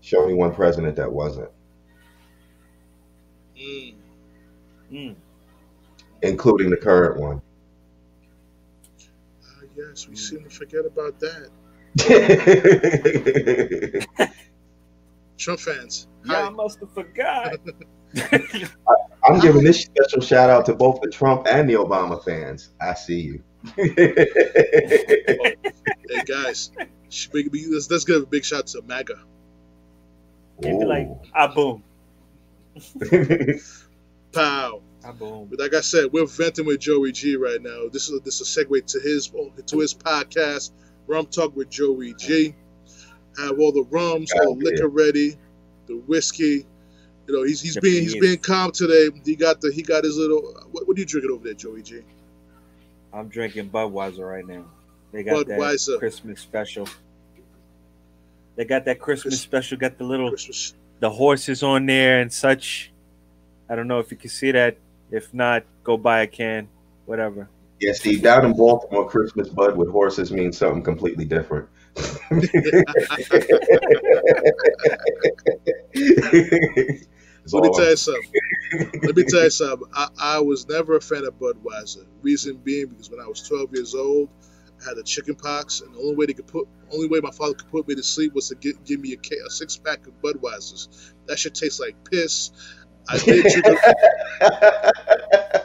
show 0.00 0.26
me 0.26 0.34
one 0.34 0.52
president 0.52 0.96
that 0.96 1.10
wasn't. 1.10 1.50
Mm. 3.56 3.94
Mm. 4.92 5.14
Including 6.22 6.70
the 6.70 6.76
current 6.76 7.20
one. 7.20 7.40
Uh, 9.44 9.66
yes, 9.76 10.08
we 10.08 10.16
seem 10.16 10.42
to 10.42 10.50
forget 10.50 10.84
about 10.84 11.20
that. 11.20 11.50
Trump 15.38 15.60
fans. 15.60 16.08
Y'all 16.24 16.50
must 16.50 16.80
have 16.80 16.92
forgot. 16.92 17.54
I'm 19.24 19.40
giving 19.40 19.64
this 19.64 19.82
special 19.82 20.20
shout 20.20 20.50
out 20.50 20.66
to 20.66 20.74
both 20.74 21.00
the 21.00 21.08
Trump 21.08 21.46
and 21.48 21.68
the 21.68 21.74
Obama 21.74 22.22
fans. 22.24 22.70
I 22.80 22.94
see 22.94 23.20
you. 23.20 23.42
hey 23.76 25.56
guys, 26.24 26.70
let's, 26.76 27.90
let's 27.90 28.04
give 28.04 28.22
a 28.22 28.26
big 28.26 28.44
shout 28.44 28.66
to 28.68 28.82
MAGA. 28.82 29.20
And 30.62 30.80
be 30.80 30.86
like, 30.86 31.08
ah, 31.34 31.48
boom. 31.52 31.82
Pow. 34.32 34.82
Ah, 35.04 35.12
boom. 35.12 35.48
But 35.50 35.60
like 35.60 35.74
I 35.74 35.80
said, 35.80 36.12
we're 36.12 36.26
venting 36.26 36.66
with 36.66 36.80
Joey 36.80 37.12
G 37.12 37.36
right 37.36 37.62
now. 37.62 37.88
This 37.92 38.08
is 38.08 38.20
this 38.22 38.40
is 38.40 38.56
a 38.56 38.64
segue 38.64 38.86
to 38.86 39.00
his 39.00 39.30
to 39.66 39.78
his 39.78 39.94
podcast, 39.94 40.72
Rum 41.06 41.26
Talk 41.26 41.54
with 41.56 41.70
Joey 41.70 42.14
G. 42.14 42.54
Have 43.38 43.58
all 43.58 43.72
the 43.72 43.86
rums, 43.90 44.32
all 44.32 44.54
the 44.54 44.64
liquor 44.64 44.88
ready, 44.88 45.36
the 45.86 45.96
whiskey. 46.06 46.66
You 47.26 47.36
know, 47.36 47.42
he's 47.44 47.60
he's 47.60 47.78
being 47.78 48.02
he's 48.02 48.16
being 48.16 48.38
calm 48.38 48.72
today. 48.72 49.08
He 49.24 49.36
got 49.36 49.60
the 49.60 49.70
he 49.72 49.82
got 49.82 50.04
his 50.04 50.16
little. 50.16 50.42
What, 50.72 50.88
what 50.88 50.96
are 50.96 51.00
you 51.00 51.06
drinking 51.06 51.30
over 51.30 51.44
there, 51.44 51.54
Joey 51.54 51.82
G? 51.82 52.02
I'm 53.12 53.28
drinking 53.28 53.70
Budweiser 53.70 54.28
right 54.28 54.46
now. 54.46 54.64
They 55.12 55.22
got 55.22 55.46
Budweiser. 55.46 55.86
that 55.86 55.98
Christmas 55.98 56.40
special. 56.40 56.88
They 58.56 58.64
got 58.64 58.84
that 58.86 58.98
Christmas, 58.98 59.34
Christmas 59.34 59.40
special. 59.40 59.78
Got 59.78 59.98
the 59.98 60.04
little 60.04 60.30
Christmas. 60.30 60.74
the 61.00 61.10
horses 61.10 61.62
on 61.62 61.86
there 61.86 62.20
and 62.20 62.32
such. 62.32 62.92
I 63.68 63.76
don't 63.76 63.86
know 63.86 64.00
if 64.00 64.10
you 64.10 64.16
can 64.16 64.30
see 64.30 64.50
that. 64.52 64.78
If 65.10 65.32
not, 65.32 65.64
go 65.84 65.96
buy 65.96 66.22
a 66.22 66.26
can. 66.26 66.68
Whatever. 67.06 67.48
Yeah, 67.80 67.92
Steve. 67.92 68.22
Down 68.22 68.44
in 68.44 68.54
Baltimore, 68.54 69.08
Christmas 69.08 69.48
bud 69.48 69.76
with 69.76 69.90
horses 69.90 70.32
means 70.32 70.58
something 70.58 70.82
completely 70.82 71.24
different. 71.24 71.68
Let 77.52 77.62
me 77.62 77.70
tell 77.70 77.90
you 77.90 77.96
something. 77.96 78.32
Let 79.02 79.16
me 79.16 79.24
tell 79.24 79.44
you 79.44 79.50
something. 79.50 79.88
I, 79.94 80.08
I 80.18 80.40
was 80.40 80.68
never 80.68 80.96
a 80.96 81.00
fan 81.00 81.24
of 81.24 81.38
Budweiser. 81.38 82.06
Reason 82.22 82.56
being 82.58 82.88
because 82.88 83.10
when 83.10 83.20
I 83.20 83.26
was 83.26 83.42
12 83.48 83.70
years 83.74 83.94
old, 83.94 84.28
I 84.84 84.90
had 84.90 84.98
a 84.98 85.02
chicken 85.02 85.34
pox, 85.34 85.80
and 85.80 85.94
the 85.94 85.98
only 85.98 86.14
way 86.16 86.26
they 86.26 86.34
could 86.34 86.46
put, 86.46 86.68
only 86.92 87.08
way 87.08 87.20
my 87.20 87.30
father 87.30 87.54
could 87.54 87.70
put 87.70 87.88
me 87.88 87.94
to 87.94 88.02
sleep 88.02 88.34
was 88.34 88.48
to 88.48 88.54
get, 88.56 88.84
give 88.84 89.00
me 89.00 89.14
a, 89.14 89.46
a 89.46 89.50
six 89.50 89.76
pack 89.76 90.06
of 90.06 90.20
Budweisers. 90.22 91.12
That 91.26 91.38
should 91.38 91.54
taste 91.54 91.80
like 91.80 91.96
piss. 92.10 92.50
I 93.08 93.18
did. 93.18 93.44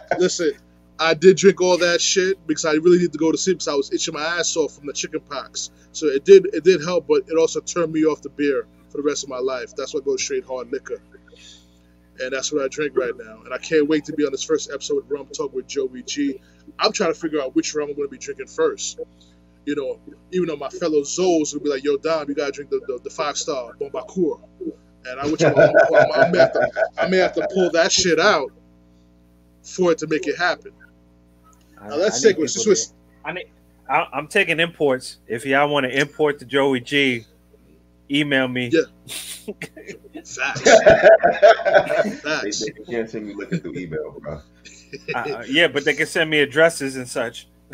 Listen, 0.19 0.53
I 0.99 1.13
did 1.13 1.37
drink 1.37 1.59
all 1.61 1.77
that 1.79 2.01
shit 2.01 2.45
because 2.47 2.65
I 2.65 2.73
really 2.73 2.99
need 2.99 3.11
to 3.13 3.17
go 3.17 3.31
to 3.31 3.37
sleep 3.37 3.57
because 3.57 3.67
I 3.67 3.75
was 3.75 3.91
itching 3.91 4.13
my 4.13 4.23
ass 4.23 4.55
off 4.55 4.75
from 4.75 4.85
the 4.85 4.93
chicken 4.93 5.21
pox. 5.21 5.71
So 5.91 6.07
it 6.07 6.23
did 6.23 6.47
it 6.53 6.63
did 6.63 6.83
help, 6.83 7.07
but 7.07 7.23
it 7.27 7.37
also 7.37 7.59
turned 7.61 7.91
me 7.91 8.05
off 8.05 8.21
the 8.21 8.29
beer 8.29 8.67
for 8.89 8.97
the 8.97 9.03
rest 9.03 9.23
of 9.23 9.29
my 9.29 9.39
life. 9.39 9.75
That's 9.75 9.93
why 9.93 10.01
I 10.01 10.03
go 10.03 10.15
straight 10.17 10.45
hard 10.45 10.71
liquor. 10.71 11.01
And 12.19 12.31
that's 12.31 12.51
what 12.51 12.63
I 12.63 12.67
drink 12.67 12.95
right 12.95 13.13
now. 13.17 13.41
And 13.43 13.53
I 13.53 13.57
can't 13.57 13.87
wait 13.87 14.05
to 14.05 14.13
be 14.13 14.23
on 14.23 14.31
this 14.31 14.43
first 14.43 14.71
episode 14.71 14.99
of 14.99 15.11
Rum 15.11 15.27
Talk 15.35 15.51
with 15.53 15.67
Joey 15.67 16.03
G. 16.03 16.39
I'm 16.77 16.91
trying 16.91 17.11
to 17.11 17.19
figure 17.19 17.41
out 17.41 17.55
which 17.55 17.73
rum 17.73 17.89
I'm 17.89 17.95
going 17.95 18.07
to 18.07 18.11
be 18.11 18.19
drinking 18.19 18.47
first. 18.47 18.99
You 19.65 19.75
know, 19.75 19.99
even 20.31 20.47
though 20.47 20.57
my 20.57 20.69
fellow 20.69 21.01
Zoles 21.01 21.53
will 21.53 21.61
be 21.61 21.69
like, 21.69 21.83
yo, 21.83 21.97
Dom, 21.97 22.29
you 22.29 22.35
got 22.35 22.47
to 22.47 22.51
drink 22.51 22.69
the, 22.69 22.81
the, 22.85 22.99
the 23.03 23.09
five 23.09 23.35
star 23.35 23.73
Barbancourt. 23.81 24.41
And 25.05 25.19
I, 25.19 25.27
which 25.27 25.43
I'm, 25.43 25.57
I, 25.57 26.29
may 26.29 26.37
have 26.37 26.53
to, 26.53 26.71
I 26.97 27.07
may 27.07 27.17
have 27.17 27.33
to 27.33 27.47
pull 27.51 27.71
that 27.71 27.91
shit 27.91 28.19
out 28.19 28.51
for 29.63 29.91
it 29.91 29.97
to 29.99 30.07
make 30.07 30.27
it 30.27 30.37
happen. 30.37 30.71
Now 31.87 31.95
let's 31.95 32.21
take 32.21 32.37
switch. 32.49 32.79
I 33.25 33.33
need. 33.33 33.45
I, 33.89 34.07
am 34.13 34.27
taking 34.27 34.59
imports. 34.59 35.17
If 35.27 35.45
y'all 35.45 35.69
want 35.69 35.85
to 35.85 35.99
import 35.99 36.39
the 36.39 36.45
Joey 36.45 36.79
G, 36.79 37.25
email 38.09 38.47
me. 38.47 38.71
Yeah. 38.71 38.83
Facts. 40.25 40.61
Facts. 42.21 42.65
They, 42.65 42.71
they 42.71 42.83
can't 42.91 43.09
send 43.09 43.27
me 43.27 43.33
looking 43.33 43.59
through 43.59 43.75
email, 43.75 44.17
bro. 44.19 44.41
Uh, 45.13 45.17
uh, 45.17 45.43
yeah, 45.47 45.67
but 45.67 45.83
they 45.83 45.93
can 45.93 46.05
send 46.05 46.29
me 46.29 46.39
addresses 46.39 46.95
and 46.95 47.07
such. 47.07 47.47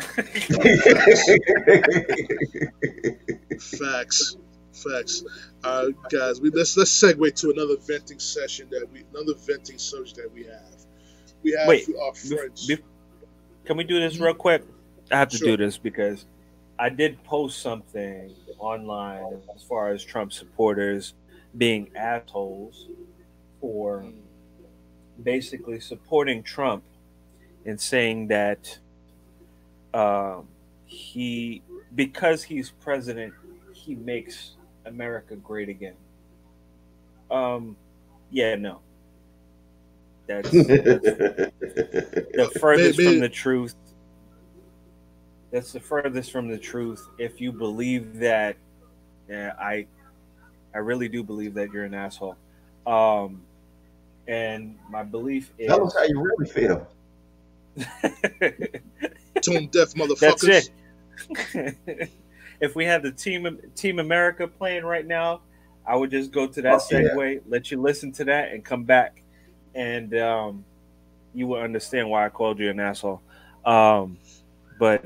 Facts. 3.78 4.36
Facts. 4.72 5.24
Uh, 5.62 5.88
guys, 6.10 6.40
we 6.40 6.50
let's 6.50 6.76
let's 6.76 6.90
segue 6.90 7.34
to 7.40 7.50
another 7.50 7.76
venting 7.76 8.18
session 8.18 8.68
that 8.70 8.88
we 8.92 9.04
another 9.14 9.34
venting 9.46 9.78
subject 9.78 10.16
that 10.16 10.32
we 10.32 10.44
have. 10.44 10.86
We 11.42 11.52
have 11.52 11.68
Wait, 11.68 11.86
our 12.02 12.14
friends. 12.14 12.66
Be, 12.66 12.78
can 13.70 13.76
we 13.76 13.84
do 13.84 14.00
this 14.00 14.18
real 14.18 14.34
quick? 14.34 14.64
I 15.12 15.18
have 15.18 15.28
to 15.28 15.36
sure. 15.36 15.56
do 15.56 15.64
this 15.64 15.78
because 15.78 16.26
I 16.76 16.88
did 16.88 17.22
post 17.22 17.62
something 17.62 18.34
online 18.58 19.40
as 19.54 19.62
far 19.62 19.92
as 19.92 20.02
Trump 20.02 20.32
supporters 20.32 21.14
being 21.56 21.88
assholes 21.94 22.88
for 23.60 24.04
basically 25.22 25.78
supporting 25.78 26.42
Trump 26.42 26.82
and 27.64 27.80
saying 27.80 28.26
that 28.26 28.76
um, 29.94 30.48
he, 30.84 31.62
because 31.94 32.42
he's 32.42 32.70
president, 32.70 33.32
he 33.72 33.94
makes 33.94 34.56
America 34.84 35.36
great 35.36 35.68
again. 35.68 35.94
Um, 37.30 37.76
yeah, 38.32 38.56
no. 38.56 38.80
That's, 40.26 40.50
that's 40.50 40.62
the 41.60 42.52
furthest 42.60 43.00
from 43.00 43.18
the 43.20 43.28
truth. 43.28 43.74
That's 45.50 45.72
the 45.72 45.80
furthest 45.80 46.30
from 46.30 46.48
the 46.48 46.58
truth. 46.58 47.08
If 47.18 47.40
you 47.40 47.52
believe 47.52 48.18
that, 48.20 48.56
yeah, 49.28 49.54
I, 49.58 49.86
I 50.74 50.78
really 50.78 51.08
do 51.08 51.24
believe 51.24 51.54
that 51.54 51.72
you're 51.72 51.84
an 51.84 51.94
asshole. 51.94 52.36
Um, 52.86 53.42
and 54.28 54.78
my 54.88 55.02
belief 55.02 55.52
is. 55.58 55.68
Tell 55.68 55.86
us 55.86 55.94
how 55.94 56.04
you 56.04 56.20
really 56.20 56.48
feel. 56.48 56.88
Tone 59.42 59.66
deaf 59.68 59.94
motherfuckers. 59.94 60.70
That's 61.30 61.54
it. 61.54 62.10
if 62.60 62.76
we 62.76 62.84
had 62.84 63.02
the 63.02 63.10
team 63.10 63.58
Team 63.74 63.98
America 63.98 64.46
playing 64.46 64.84
right 64.84 65.06
now, 65.06 65.40
I 65.86 65.96
would 65.96 66.10
just 66.10 66.30
go 66.30 66.46
to 66.46 66.62
that 66.62 66.74
oh, 66.74 66.78
segue, 66.78 67.34
yeah. 67.34 67.40
let 67.48 67.70
you 67.70 67.80
listen 67.80 68.12
to 68.12 68.24
that, 68.24 68.52
and 68.52 68.64
come 68.64 68.84
back 68.84 69.22
and 69.74 70.14
um, 70.16 70.64
you 71.34 71.46
will 71.46 71.60
understand 71.60 72.08
why 72.08 72.26
I 72.26 72.28
called 72.28 72.58
you 72.58 72.70
an 72.70 72.80
asshole. 72.80 73.20
Um, 73.64 74.18
but 74.78 75.04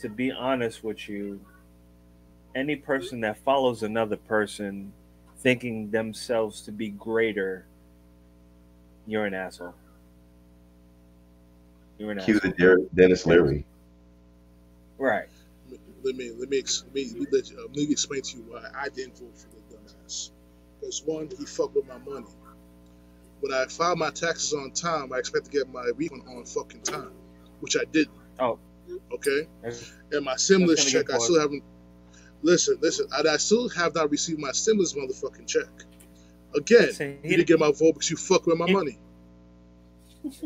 to 0.00 0.08
be 0.08 0.30
honest 0.32 0.84
with 0.84 1.08
you, 1.08 1.40
any 2.54 2.76
person 2.76 3.20
that 3.20 3.38
follows 3.38 3.82
another 3.82 4.16
person 4.16 4.92
thinking 5.38 5.90
themselves 5.90 6.62
to 6.62 6.72
be 6.72 6.88
greater, 6.88 7.66
you're 9.06 9.26
an 9.26 9.34
asshole. 9.34 9.74
You're 11.98 12.12
an 12.12 12.20
Cue 12.20 12.36
asshole. 12.36 12.52
the 12.58 12.88
Denis 12.94 13.26
Leary. 13.26 13.64
Right. 14.98 15.28
Let 16.02 16.16
me 16.16 16.30
let 16.38 16.48
me 16.48 16.62
let 16.62 16.94
me, 16.94 17.26
let, 17.32 17.52
uh, 17.52 17.62
let 17.62 17.76
me 17.76 17.90
explain 17.90 18.22
to 18.22 18.36
you 18.36 18.44
why 18.48 18.62
I 18.74 18.88
didn't 18.88 19.18
vote 19.18 19.36
for 19.36 19.48
the 19.48 19.76
dumbass. 19.76 20.30
Because 20.80 21.02
one, 21.04 21.28
he 21.38 21.44
fucked 21.44 21.74
with 21.74 21.86
my 21.88 21.98
money 21.98 22.26
when 23.40 23.52
I 23.52 23.66
filed 23.66 23.98
my 23.98 24.10
taxes 24.10 24.52
on 24.54 24.70
time, 24.72 25.12
I 25.12 25.18
expect 25.18 25.46
to 25.46 25.50
get 25.50 25.68
my 25.72 25.90
refund 25.96 26.22
on 26.28 26.44
fucking 26.44 26.82
time, 26.82 27.12
which 27.60 27.76
I 27.76 27.84
didn't. 27.92 28.16
Oh. 28.38 28.58
Okay. 29.12 29.46
and 30.12 30.24
my 30.24 30.36
stimulus 30.36 30.90
check, 30.90 31.12
I 31.12 31.18
still 31.18 31.40
haven't. 31.40 31.62
Listen, 32.42 32.78
listen. 32.80 33.08
I, 33.12 33.22
I, 33.28 33.36
still 33.36 33.68
have 33.70 33.94
not 33.94 34.10
received 34.10 34.38
my 34.38 34.52
stimulus 34.52 34.94
motherfucking 34.94 35.46
check. 35.46 35.68
Again, 36.54 36.86
listen, 36.86 37.18
you 37.22 37.30
didn't 37.30 37.48
get 37.48 37.58
my 37.58 37.72
vote 37.72 37.94
because 37.94 38.10
you 38.10 38.16
fuck 38.16 38.46
with 38.46 38.58
my 38.58 38.66
he, 38.66 38.72
money. 38.72 38.98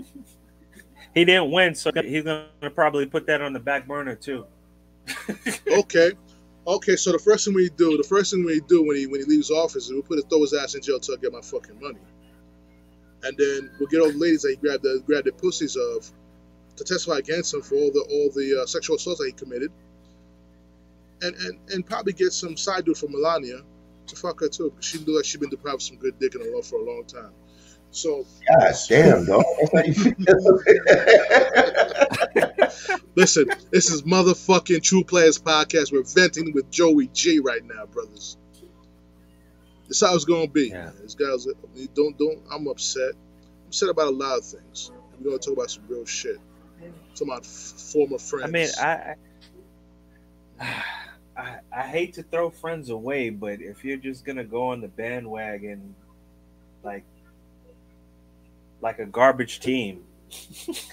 he 1.14 1.24
didn't 1.24 1.50
win, 1.50 1.74
so 1.74 1.90
he's 1.94 2.24
gonna 2.24 2.48
probably 2.74 3.06
put 3.06 3.26
that 3.26 3.42
on 3.42 3.52
the 3.52 3.60
back 3.60 3.86
burner 3.86 4.14
too. 4.14 4.46
okay. 5.72 6.12
Okay, 6.66 6.96
so 6.96 7.12
the 7.12 7.18
first 7.18 7.44
thing 7.44 7.54
we 7.54 7.70
do, 7.70 7.96
the 7.96 8.04
first 8.04 8.32
thing 8.32 8.44
we 8.44 8.60
do 8.68 8.84
when 8.84 8.96
he 8.96 9.06
when 9.06 9.20
he 9.20 9.26
leaves 9.26 9.50
office 9.50 9.86
is 9.86 9.92
we 9.92 10.02
put 10.02 10.16
his 10.16 10.24
throw 10.24 10.40
his 10.40 10.54
ass 10.54 10.74
in 10.74 10.82
jail 10.82 11.00
till 11.00 11.16
I 11.16 11.18
get 11.20 11.32
my 11.32 11.40
fucking 11.40 11.80
money 11.80 11.98
and 13.24 13.36
then 13.36 13.70
we'll 13.78 13.88
get 13.88 14.00
all 14.00 14.10
the 14.10 14.18
ladies 14.18 14.42
that 14.42 14.50
he 14.50 14.56
grabbed 14.56 14.82
the 14.82 15.02
grabbed 15.06 15.26
the 15.26 15.32
pussies 15.32 15.76
of 15.76 16.10
to 16.76 16.84
testify 16.84 17.18
against 17.18 17.54
him 17.54 17.62
for 17.62 17.74
all 17.76 17.90
the 17.92 18.00
all 18.10 18.30
the 18.34 18.62
uh, 18.62 18.66
sexual 18.66 18.96
assaults 18.96 19.20
that 19.20 19.26
he 19.26 19.32
committed, 19.32 19.70
and 21.22 21.34
and 21.36 21.58
and 21.70 21.86
probably 21.86 22.12
get 22.12 22.32
some 22.32 22.56
side 22.56 22.84
dude 22.84 22.96
from 22.96 23.12
Melania 23.12 23.60
to 24.06 24.16
fuck 24.16 24.40
her 24.40 24.48
too 24.48 24.70
because 24.70 24.84
she 24.84 24.98
looked 24.98 25.10
like 25.10 25.24
she'd 25.24 25.40
been 25.40 25.50
deprived 25.50 25.76
of 25.76 25.82
some 25.82 25.96
good 25.96 26.18
dick 26.18 26.34
in 26.34 26.40
her 26.40 26.54
life 26.54 26.66
for 26.66 26.80
a 26.80 26.84
long 26.84 27.04
time. 27.04 27.32
So, 27.92 28.24
God 28.48 28.74
damn, 28.88 29.26
dog. 29.26 29.44
Listen, 33.16 33.50
this 33.70 33.90
is 33.90 34.02
motherfucking 34.02 34.82
True 34.82 35.02
Players 35.02 35.38
podcast. 35.40 35.92
We're 35.92 36.04
venting 36.04 36.52
with 36.52 36.70
Joey 36.70 37.08
G 37.08 37.40
right 37.40 37.64
now, 37.64 37.86
brothers. 37.86 38.36
This 39.90 40.00
how 40.02 40.14
it's 40.14 40.24
gonna 40.24 40.46
be. 40.46 40.68
Yeah. 40.68 40.92
This 41.02 41.16
guy's 41.16 41.48
don't 41.96 42.16
don't. 42.16 42.40
I'm 42.48 42.68
upset. 42.68 43.10
I'm 43.10 43.66
upset 43.66 43.88
about 43.88 44.06
a 44.06 44.10
lot 44.10 44.38
of 44.38 44.44
things. 44.44 44.92
We're 45.18 45.30
gonna 45.30 45.38
talk 45.38 45.54
about 45.54 45.68
some 45.68 45.82
real 45.88 46.06
shit. 46.06 46.38
Talk 47.16 47.26
about 47.26 47.42
f- 47.42 47.48
former 47.48 48.18
friends. 48.18 48.44
I 48.44 48.50
mean, 48.50 48.68
I, 50.60 50.74
I, 51.36 51.58
I 51.76 51.82
hate 51.82 52.14
to 52.14 52.22
throw 52.22 52.50
friends 52.50 52.90
away, 52.90 53.30
but 53.30 53.60
if 53.60 53.84
you're 53.84 53.96
just 53.96 54.24
gonna 54.24 54.44
go 54.44 54.68
on 54.68 54.80
the 54.80 54.86
bandwagon, 54.86 55.96
like 56.84 57.02
like 58.80 59.00
a 59.00 59.06
garbage 59.06 59.58
team, 59.58 60.04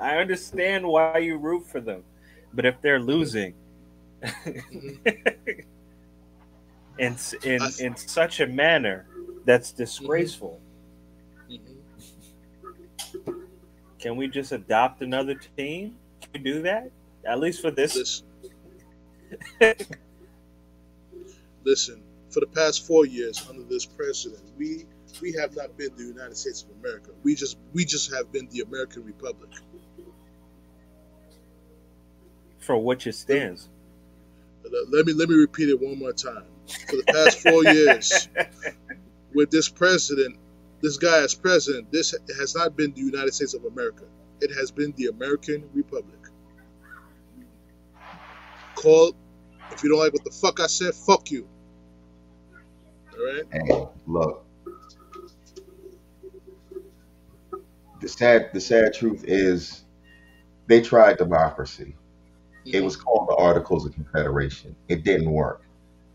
I 0.00 0.18
understand 0.18 0.86
why 0.86 1.18
you 1.18 1.38
root 1.38 1.66
for 1.66 1.80
them, 1.80 2.04
but 2.54 2.64
if 2.64 2.80
they're 2.82 3.00
losing, 3.00 3.54
mm-hmm. 4.22 5.60
in 6.98 7.16
in 7.44 7.60
in 7.78 7.96
such 7.96 8.40
a 8.40 8.46
manner 8.46 9.06
that's 9.44 9.72
disgraceful. 9.72 10.60
Mm-hmm. 11.50 13.30
Can 13.98 14.16
we 14.16 14.28
just 14.28 14.52
adopt 14.52 15.02
another 15.02 15.34
team? 15.56 15.96
Can 16.20 16.30
we 16.34 16.40
do 16.40 16.62
that? 16.62 16.90
At 17.24 17.40
least 17.40 17.60
for 17.60 17.70
this. 17.70 17.94
Listen, 17.94 18.26
listen 21.64 22.02
for 22.30 22.40
the 22.40 22.46
past 22.46 22.86
four 22.86 23.06
years 23.06 23.44
under 23.48 23.62
this 23.64 23.86
president, 23.86 24.42
we 24.56 24.86
we 25.20 25.32
have 25.32 25.56
not 25.56 25.76
been 25.76 25.90
the 25.96 26.04
United 26.04 26.36
States 26.36 26.62
of 26.62 26.70
America. 26.78 27.10
We 27.22 27.34
just 27.34 27.58
we 27.72 27.84
just 27.84 28.14
have 28.14 28.30
been 28.32 28.48
the 28.50 28.60
American 28.60 29.04
Republic. 29.04 29.50
For 32.58 32.76
which 32.76 33.06
it 33.06 33.14
stands. 33.14 33.68
Let 34.90 35.06
me 35.06 35.14
let 35.14 35.28
me 35.28 35.36
repeat 35.36 35.70
it 35.70 35.80
one 35.80 35.98
more 35.98 36.12
time. 36.12 36.44
For 36.68 36.96
the 36.96 37.04
past 37.06 37.40
four 37.40 37.64
years, 37.64 38.28
with 39.34 39.50
this 39.50 39.68
president, 39.68 40.38
this 40.82 40.96
guy 40.96 41.22
as 41.22 41.34
president, 41.34 41.90
this 41.90 42.14
has 42.38 42.54
not 42.54 42.76
been 42.76 42.92
the 42.92 43.00
United 43.00 43.34
States 43.34 43.54
of 43.54 43.64
America. 43.64 44.04
It 44.40 44.54
has 44.54 44.70
been 44.70 44.92
the 44.96 45.06
American 45.06 45.68
Republic. 45.74 46.18
Call 48.74 49.14
if 49.70 49.82
you 49.82 49.90
don't 49.90 49.98
like 49.98 50.12
what 50.12 50.24
the 50.24 50.30
fuck 50.30 50.60
I 50.60 50.66
said, 50.66 50.94
fuck 50.94 51.30
you. 51.30 51.46
All 53.12 53.24
right. 53.24 53.44
Hey, 53.52 53.86
look. 54.06 54.44
The 58.00 58.08
sad 58.08 58.50
the 58.52 58.60
sad 58.60 58.94
truth 58.94 59.24
is 59.26 59.84
they 60.66 60.80
tried 60.80 61.18
democracy. 61.18 61.96
It 62.64 62.70
mm-hmm. 62.70 62.84
was 62.84 62.96
called 62.96 63.28
the 63.28 63.36
Articles 63.36 63.86
of 63.86 63.94
Confederation. 63.94 64.76
It 64.88 65.04
didn't 65.04 65.30
work. 65.30 65.62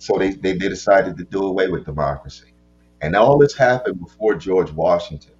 So 0.03 0.17
they, 0.17 0.31
they, 0.31 0.51
they 0.51 0.67
decided 0.67 1.15
to 1.15 1.23
do 1.23 1.45
away 1.45 1.69
with 1.69 1.85
democracy. 1.85 2.51
And 2.99 3.15
all 3.15 3.37
this 3.37 3.55
happened 3.55 4.01
before 4.01 4.35
George 4.35 4.69
Washington. 4.69 5.31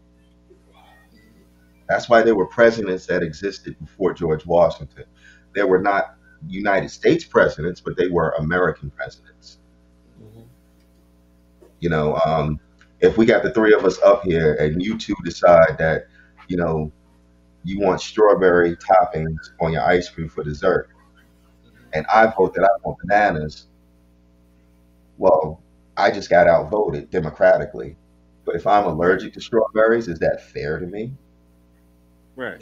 That's 1.89 2.07
why 2.07 2.21
there 2.21 2.33
were 2.33 2.45
presidents 2.45 3.05
that 3.07 3.23
existed 3.23 3.75
before 3.81 4.13
George 4.13 4.45
Washington. 4.45 5.03
There 5.53 5.67
were 5.67 5.81
not 5.81 6.15
United 6.47 6.91
States 6.91 7.25
presidents, 7.25 7.81
but 7.81 7.97
they 7.97 8.07
were 8.07 8.29
American 8.39 8.89
presidents. 8.89 9.57
Mm-hmm. 10.23 10.43
You 11.81 11.89
know, 11.89 12.15
um, 12.25 12.57
if 13.01 13.17
we 13.17 13.25
got 13.25 13.43
the 13.43 13.51
three 13.51 13.73
of 13.73 13.83
us 13.83 13.99
up 14.01 14.23
here 14.23 14.53
and 14.53 14.81
you 14.81 14.97
two 14.97 15.15
decide 15.25 15.75
that, 15.77 16.05
you 16.47 16.55
know, 16.55 16.89
you 17.65 17.81
want 17.81 17.99
strawberry 17.99 18.77
toppings 18.77 19.49
on 19.59 19.73
your 19.73 19.83
ice 19.83 20.07
cream 20.07 20.29
for 20.29 20.41
dessert, 20.41 20.87
and 21.91 22.05
I 22.07 22.27
vote 22.27 22.53
that 22.53 22.63
I 22.63 22.69
want 22.81 22.99
bananas, 22.99 23.67
well, 25.23 25.63
I 25.95 26.11
just 26.11 26.29
got 26.29 26.47
outvoted 26.47 27.09
democratically. 27.09 27.95
But 28.43 28.55
if 28.55 28.67
I'm 28.67 28.85
allergic 28.85 29.33
to 29.35 29.41
strawberries, 29.41 30.09
is 30.09 30.19
that 30.19 30.49
fair 30.49 30.79
to 30.79 30.85
me? 30.85 31.13
Right. 32.35 32.61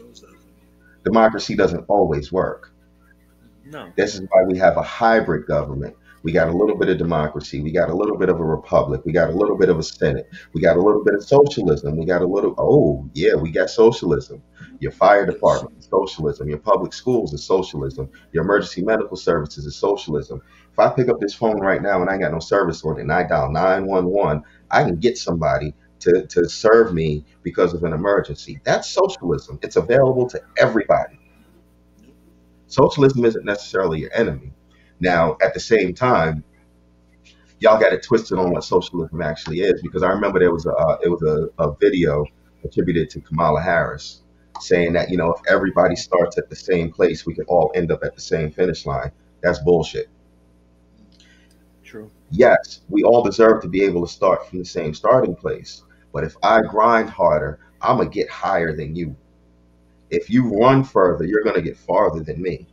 Democracy 1.04 1.56
doesn't 1.56 1.86
always 1.88 2.32
work. 2.32 2.72
No. 3.66 3.92
This 3.98 4.14
is 4.14 4.22
why 4.30 4.44
we 4.44 4.60
have 4.60 4.78
a 4.78 4.84
hybrid 4.84 5.48
government. 5.48 5.96
We 6.22 6.32
got 6.32 6.50
a 6.50 6.52
little 6.52 6.78
bit 6.78 6.90
of 6.90 7.00
democracy. 7.00 7.62
We 7.62 7.72
got 7.72 7.90
a 7.90 7.96
little 7.96 8.16
bit 8.16 8.30
of 8.30 8.40
a 8.40 8.44
republic. 8.44 9.02
We 9.06 9.12
got 9.12 9.32
a 9.32 9.34
little 9.34 9.58
bit 9.58 9.70
of 9.70 9.80
a 9.80 9.84
Senate. 9.84 10.30
We 10.54 10.62
got 10.62 10.78
a 10.78 10.82
little 10.82 11.04
bit 11.04 11.16
of 11.16 11.24
socialism. 11.24 11.98
We 11.98 12.06
got 12.06 12.22
a 12.22 12.28
little, 12.28 12.54
oh, 12.60 13.10
yeah, 13.14 13.34
we 13.34 13.50
got 13.50 13.72
socialism. 13.72 14.44
Your 14.80 14.92
fire 14.92 15.26
department 15.26 15.80
is 15.80 15.88
socialism. 15.88 16.48
Your 16.48 16.60
public 16.60 16.94
schools 16.94 17.34
is 17.34 17.44
socialism. 17.44 18.08
Your 18.34 18.44
emergency 18.44 18.84
medical 18.84 19.18
services 19.18 19.66
is 19.66 19.76
socialism. 19.76 20.44
If 20.74 20.80
I 20.80 20.90
pick 20.90 21.10
up 21.10 21.20
this 21.20 21.34
phone 21.34 21.60
right 21.60 21.82
now 21.82 22.02
and 22.02 22.10
I 22.10 22.18
got 22.18 22.32
no 22.32 22.40
service 22.40 22.84
on 22.86 22.98
it 22.98 23.02
and 23.02 23.12
I 23.12 23.24
dial 23.24 23.52
911, 23.52 24.44
I 24.70 24.84
can 24.84 24.96
get 24.98 25.18
somebody 25.18 25.74
to, 26.00 26.26
to 26.28 26.50
serve 26.50 26.94
me 26.94 27.26
because 27.44 27.74
of 27.74 27.84
an 27.84 27.94
emergency. 27.94 28.60
That's 28.64 28.90
socialism. 28.90 29.60
It's 29.62 29.76
available 29.76 30.28
to 30.30 30.42
everybody. 30.58 31.20
Socialism 32.68 33.26
isn't 33.26 33.46
necessarily 33.46 34.00
your 34.00 34.14
enemy. 34.14 34.54
Now, 35.00 35.38
at 35.42 35.54
the 35.54 35.60
same 35.60 35.94
time, 35.94 36.44
y'all 37.60 37.80
got 37.80 37.94
it 37.94 38.04
twisted 38.04 38.38
on 38.38 38.52
what 38.52 38.64
socialism 38.64 39.22
actually 39.22 39.60
is 39.60 39.82
because 39.82 40.04
I 40.04 40.10
remember 40.10 40.40
there 40.40 40.52
was 40.54 40.66
a 40.66 40.72
uh, 40.74 40.98
it 41.04 41.10
was 41.10 41.22
a, 41.22 41.64
a 41.64 41.76
video 41.80 42.26
attributed 42.64 43.10
to 43.12 43.22
Kamala 43.22 43.62
Harris 43.62 44.22
saying 44.60 44.94
that 44.94 45.10
you 45.10 45.18
know 45.18 45.32
if 45.34 45.42
everybody 45.48 45.96
starts 45.96 46.38
at 46.38 46.50
the 46.50 46.56
same 46.56 46.92
place, 46.92 47.26
we 47.26 47.34
can 47.36 47.46
all 47.46 47.72
end 47.76 47.92
up 47.92 48.04
at 48.04 48.16
the 48.16 48.22
same 48.22 48.52
finish 48.52 48.86
line. 48.86 49.12
That's 49.42 49.60
bullshit. 49.60 50.10
True. 51.92 52.10
Yes, 52.32 52.82
we 52.90 53.04
all 53.04 53.22
deserve 53.22 53.62
to 53.62 53.68
be 53.68 53.84
able 53.84 54.06
to 54.06 54.12
start 54.12 54.48
from 54.48 54.60
the 54.60 54.66
same 54.66 54.94
starting 54.94 55.36
place. 55.36 55.84
But 56.14 56.24
if 56.24 56.36
I 56.42 56.62
grind 56.62 57.10
harder, 57.10 57.60
I'm 57.82 57.98
gonna 57.98 58.10
get 58.10 58.30
higher 58.30 58.74
than 58.76 58.96
you 58.96 59.16
if 60.12 60.30
you 60.30 60.50
run 60.60 60.84
further, 60.84 61.26
you're 61.26 61.44
going 61.44 61.56
to 61.56 61.62
get 61.62 61.78
farther 61.78 62.22
than 62.22 62.42
me. 62.42 62.68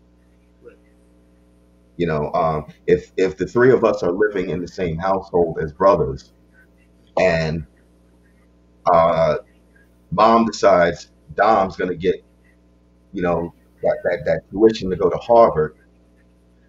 You 1.97 2.07
know, 2.07 2.33
um, 2.33 2.67
if 2.87 3.11
if 3.17 3.37
the 3.37 3.47
three 3.47 3.73
of 3.73 3.85
us 3.85 4.03
are 4.03 4.13
living 4.13 4.51
in 4.51 4.61
the 4.61 4.69
same 4.69 4.97
household 4.99 5.59
as 5.61 5.73
brothers, 5.73 6.33
and 7.19 7.67
uh, 8.93 9.37
mom 10.13 10.47
decides 10.47 11.11
Dom's 11.37 11.77
going 11.77 11.91
to 11.91 11.97
get, 11.97 12.17
you 13.13 13.23
know, 13.23 13.55
that, 13.83 13.99
that 14.05 14.21
that 14.27 14.51
tuition 14.51 14.91
to 14.91 14.97
go 14.97 15.11
to 15.11 15.19
Harvard, 15.19 15.77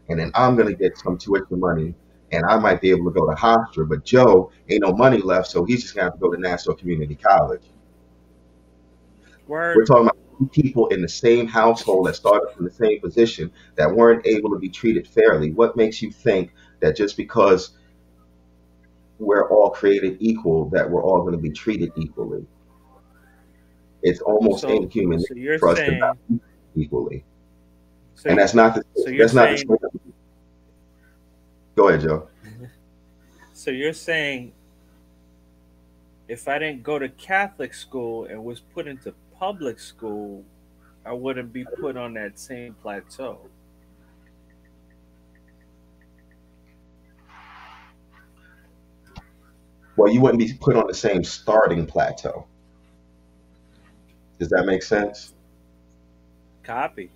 and 0.10 0.20
then 0.20 0.32
I'm 0.36 0.56
going 0.56 0.68
to 0.68 0.76
get 0.76 0.98
some 0.98 1.18
tuition 1.18 1.60
money, 1.60 1.94
and 2.32 2.46
I 2.46 2.58
might 2.58 2.82
be 2.82 2.90
able 2.92 3.06
to 3.06 3.20
go 3.20 3.30
to 3.30 3.36
Hofstra, 3.36 3.88
but 3.88 4.06
Joe 4.06 4.52
ain't 4.70 4.84
no 4.84 4.94
money 4.94 5.20
left, 5.20 5.48
so 5.48 5.66
he's 5.66 5.82
just 5.82 5.96
to 5.96 6.02
have 6.02 6.14
to 6.14 6.20
go 6.20 6.32
to 6.32 6.40
Nassau 6.40 6.74
Community 6.74 7.16
College. 7.16 7.64
Word. 9.48 9.78
We're 9.78 9.86
talking 9.86 10.04
about 10.04 10.18
people 10.52 10.88
in 10.88 11.02
the 11.02 11.10
same 11.10 11.48
household 11.48 12.08
that 12.08 12.16
started 12.16 12.54
from 12.56 12.66
the 12.66 12.72
same 12.72 13.00
position 13.02 13.52
that 13.76 13.94
weren't 13.94 14.26
able 14.26 14.50
to 14.52 14.60
be 14.60 14.70
treated 14.70 15.08
fairly? 15.08 15.52
What 15.52 15.76
makes 15.76 16.02
you 16.02 16.12
think 16.12 16.54
that 16.80 16.96
just 16.96 17.18
because 17.18 17.72
we're 19.18 19.50
all 19.50 19.70
created 19.72 20.18
equal, 20.20 20.70
that 20.70 20.90
we're 20.90 21.04
all 21.04 21.22
going 21.22 21.34
to 21.34 21.40
be 21.40 21.52
treated 21.52 21.92
equally? 21.98 22.46
It's 24.02 24.22
almost 24.22 24.62
so, 24.62 24.70
inhuman 24.70 25.20
so 25.20 25.36
for 25.60 25.70
us 25.70 25.78
saying, 25.78 25.92
to 25.92 25.98
not 25.98 26.18
equally. 26.76 27.26
So 28.16 28.30
and 28.30 28.40
that's 28.40 28.54
not 28.54 28.76
the, 28.76 28.84
so 28.96 29.12
that's 29.18 29.34
not 29.34 29.50
the 29.50 30.00
Go 31.80 31.88
ahead, 31.88 32.02
Joe. 32.02 32.28
So 33.54 33.72
you're 33.72 33.94
saying 33.94 34.52
if 36.28 36.48
I 36.50 36.60
didn't 36.60 36.84
go 36.84 37.00
to 37.00 37.08
Catholic 37.08 37.74
school 37.74 38.26
and 38.26 38.44
was 38.44 38.60
put 38.60 38.86
into 38.88 39.14
public 39.38 39.80
school, 39.80 40.44
I 41.06 41.14
wouldn't 41.14 41.54
be 41.54 41.66
put 41.80 41.96
on 41.96 42.14
that 42.16 42.38
same 42.38 42.74
plateau. 42.74 43.40
Well, 49.96 50.12
you 50.12 50.20
wouldn't 50.22 50.40
be 50.40 50.54
put 50.54 50.76
on 50.76 50.88
the 50.88 50.94
same 50.94 51.24
starting 51.24 51.86
plateau. 51.86 52.46
Does 54.38 54.50
that 54.50 54.66
make 54.66 54.84
sense? 54.84 55.34
Copy. 56.64 57.10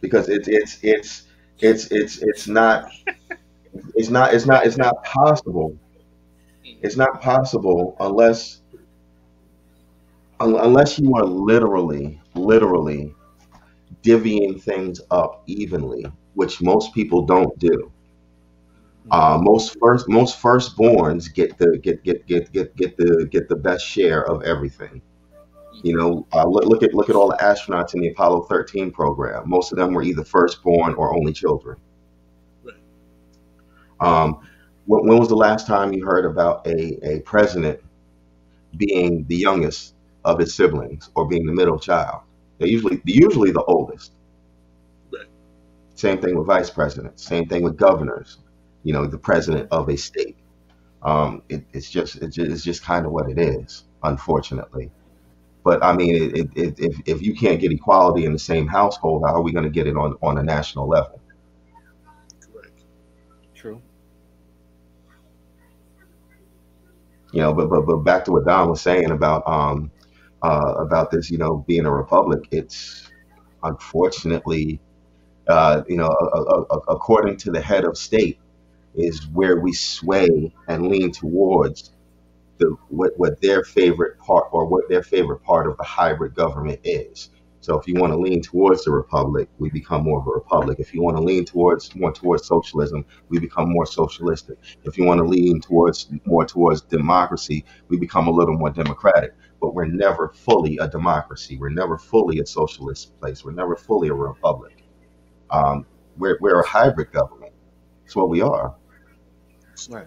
Because 0.00 0.28
it's 0.28 0.48
it's 0.48 0.78
it's 0.82 1.25
it's 1.60 1.86
it's 1.90 2.18
it's 2.22 2.46
not 2.48 2.90
it's 3.94 4.10
not 4.10 4.34
it's 4.34 4.46
not 4.46 4.66
it's 4.66 4.76
not 4.76 5.02
possible. 5.04 5.76
It's 6.82 6.96
not 6.96 7.20
possible 7.20 7.96
unless 8.00 8.62
unless 10.40 10.98
you 10.98 11.14
are 11.14 11.24
literally, 11.24 12.20
literally 12.34 13.14
divvying 14.02 14.60
things 14.62 15.00
up 15.10 15.42
evenly, 15.46 16.06
which 16.34 16.62
most 16.62 16.94
people 16.94 17.22
don't 17.26 17.58
do. 17.58 17.92
Uh, 19.10 19.38
most 19.40 19.76
first 19.80 20.08
most 20.08 20.40
firstborns 20.42 21.32
get 21.32 21.56
the 21.58 21.78
get 21.82 22.02
get 22.02 22.26
get 22.26 22.52
get 22.52 22.74
get 22.76 22.96
the 22.96 23.28
get 23.30 23.48
the 23.48 23.54
best 23.54 23.84
share 23.86 24.24
of 24.28 24.42
everything. 24.42 25.00
You 25.82 25.96
know, 25.96 26.26
uh, 26.32 26.46
look, 26.46 26.64
look 26.64 26.82
at 26.82 26.94
look 26.94 27.10
at 27.10 27.16
all 27.16 27.28
the 27.28 27.36
astronauts 27.36 27.94
in 27.94 28.00
the 28.00 28.08
Apollo 28.08 28.44
13 28.44 28.90
program. 28.90 29.48
Most 29.48 29.72
of 29.72 29.78
them 29.78 29.92
were 29.94 30.02
either 30.02 30.24
firstborn 30.24 30.94
or 30.94 31.14
only 31.14 31.32
children. 31.32 31.78
Right. 32.64 32.74
Um, 34.00 34.40
when, 34.86 35.06
when 35.06 35.18
was 35.18 35.28
the 35.28 35.36
last 35.36 35.66
time 35.66 35.92
you 35.92 36.04
heard 36.04 36.24
about 36.24 36.66
a, 36.66 37.16
a 37.16 37.20
president 37.20 37.80
being 38.76 39.24
the 39.28 39.36
youngest 39.36 39.94
of 40.24 40.38
his 40.38 40.54
siblings 40.54 41.10
or 41.14 41.26
being 41.26 41.46
the 41.46 41.52
middle 41.52 41.78
child. 41.78 42.22
They're 42.58 42.68
usually 42.68 43.00
usually 43.04 43.52
the 43.52 43.62
oldest. 43.64 44.12
Right. 45.12 45.26
Same 45.94 46.18
thing 46.20 46.36
with 46.36 46.46
vice 46.46 46.70
presidents. 46.70 47.24
Same 47.24 47.46
thing 47.48 47.62
with 47.62 47.76
governors. 47.76 48.38
You 48.84 48.92
know, 48.92 49.06
the 49.06 49.18
president 49.18 49.68
of 49.70 49.88
a 49.88 49.96
state. 49.96 50.36
Um, 51.02 51.42
it, 51.48 51.64
it's 51.72 51.90
just 51.90 52.16
it's 52.16 52.36
just, 52.36 52.50
it's 52.50 52.64
just 52.64 52.82
kind 52.84 53.06
of 53.06 53.12
what 53.12 53.30
it 53.30 53.38
is, 53.38 53.84
unfortunately. 54.02 54.90
But 55.66 55.84
I 55.84 55.94
mean, 55.96 56.16
it, 56.16 56.36
it, 56.36 56.50
it, 56.56 56.74
if 56.80 57.00
if 57.06 57.22
you 57.22 57.34
can't 57.36 57.60
get 57.60 57.72
equality 57.72 58.26
in 58.26 58.32
the 58.34 58.40
same 58.40 58.68
household, 58.68 59.24
how 59.26 59.34
are 59.36 59.42
we 59.42 59.52
going 59.52 59.64
to 59.66 59.70
get 59.70 59.88
it 59.88 59.96
on 59.98 60.16
on 60.22 60.38
a 60.38 60.44
national 60.44 60.88
level? 60.88 61.20
Correct. 62.40 62.84
True. 63.54 63.82
You 67.32 67.42
know, 67.42 67.54
but 67.54 67.68
but 67.68 67.82
but 67.86 67.98
back 67.98 68.24
to 68.26 68.32
what 68.32 68.46
Dom 68.46 68.70
was 68.70 68.80
saying 68.80 69.10
about 69.10 69.42
um 69.46 69.90
uh, 70.42 70.74
about 70.78 71.10
this, 71.10 71.30
you 71.30 71.38
know, 71.38 71.64
being 71.68 71.86
a 71.86 71.92
republic. 71.92 72.46
It's 72.52 73.10
unfortunately, 73.62 74.80
uh, 75.48 75.82
you 75.88 75.96
know, 75.98 76.08
a, 76.08 76.38
a, 76.42 76.62
a, 76.62 76.78
according 76.94 77.38
to 77.38 77.52
the 77.52 77.60
head 77.62 77.84
of 77.84 77.98
state, 77.98 78.38
is 78.94 79.26
where 79.28 79.60
we 79.60 79.72
sway 79.74 80.54
and 80.68 80.88
lean 80.88 81.12
towards 81.12 81.92
the 82.58 82.76
what, 82.88 83.12
what 83.16 83.40
their 83.40 83.64
favorite 83.64 84.18
part 84.18 84.46
or 84.52 84.66
what 84.66 84.88
their 84.88 85.02
favorite 85.02 85.42
part 85.42 85.66
of 85.66 85.76
the 85.76 85.84
hybrid 85.84 86.34
government 86.34 86.80
is. 86.84 87.30
So 87.60 87.76
if 87.76 87.88
you 87.88 87.94
want 87.94 88.12
to 88.12 88.18
lean 88.18 88.42
towards 88.42 88.84
the 88.84 88.92
republic, 88.92 89.48
we 89.58 89.70
become 89.70 90.04
more 90.04 90.20
of 90.20 90.26
a 90.28 90.30
republic. 90.30 90.78
If 90.78 90.94
you 90.94 91.02
want 91.02 91.16
to 91.16 91.22
lean 91.22 91.44
towards 91.44 91.94
more 91.96 92.12
towards 92.12 92.46
socialism, 92.46 93.04
we 93.28 93.40
become 93.40 93.70
more 93.70 93.86
socialistic. 93.86 94.58
If 94.84 94.96
you 94.96 95.04
want 95.04 95.18
to 95.18 95.24
lean 95.24 95.60
towards 95.60 96.08
more 96.24 96.46
towards 96.46 96.82
democracy, 96.82 97.64
we 97.88 97.98
become 97.98 98.28
a 98.28 98.30
little 98.30 98.56
more 98.56 98.70
democratic. 98.70 99.34
But 99.60 99.74
we're 99.74 99.86
never 99.86 100.28
fully 100.28 100.78
a 100.78 100.86
democracy. 100.86 101.58
We're 101.58 101.70
never 101.70 101.98
fully 101.98 102.38
a 102.38 102.46
socialist 102.46 103.18
place. 103.18 103.44
We're 103.44 103.52
never 103.52 103.74
fully 103.74 104.08
a 104.08 104.14
republic. 104.14 104.84
Um, 105.50 105.86
we're, 106.18 106.38
we're 106.40 106.60
a 106.60 106.66
hybrid 106.66 107.10
government. 107.10 107.52
That's 108.04 108.14
what 108.14 108.28
we 108.28 108.42
are. 108.42 108.76
Right. 109.90 110.06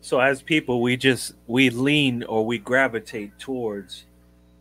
So 0.00 0.18
as 0.20 0.42
people, 0.42 0.80
we 0.80 0.96
just 0.96 1.34
we 1.46 1.70
lean 1.70 2.22
or 2.24 2.44
we 2.46 2.58
gravitate 2.58 3.38
towards 3.38 4.06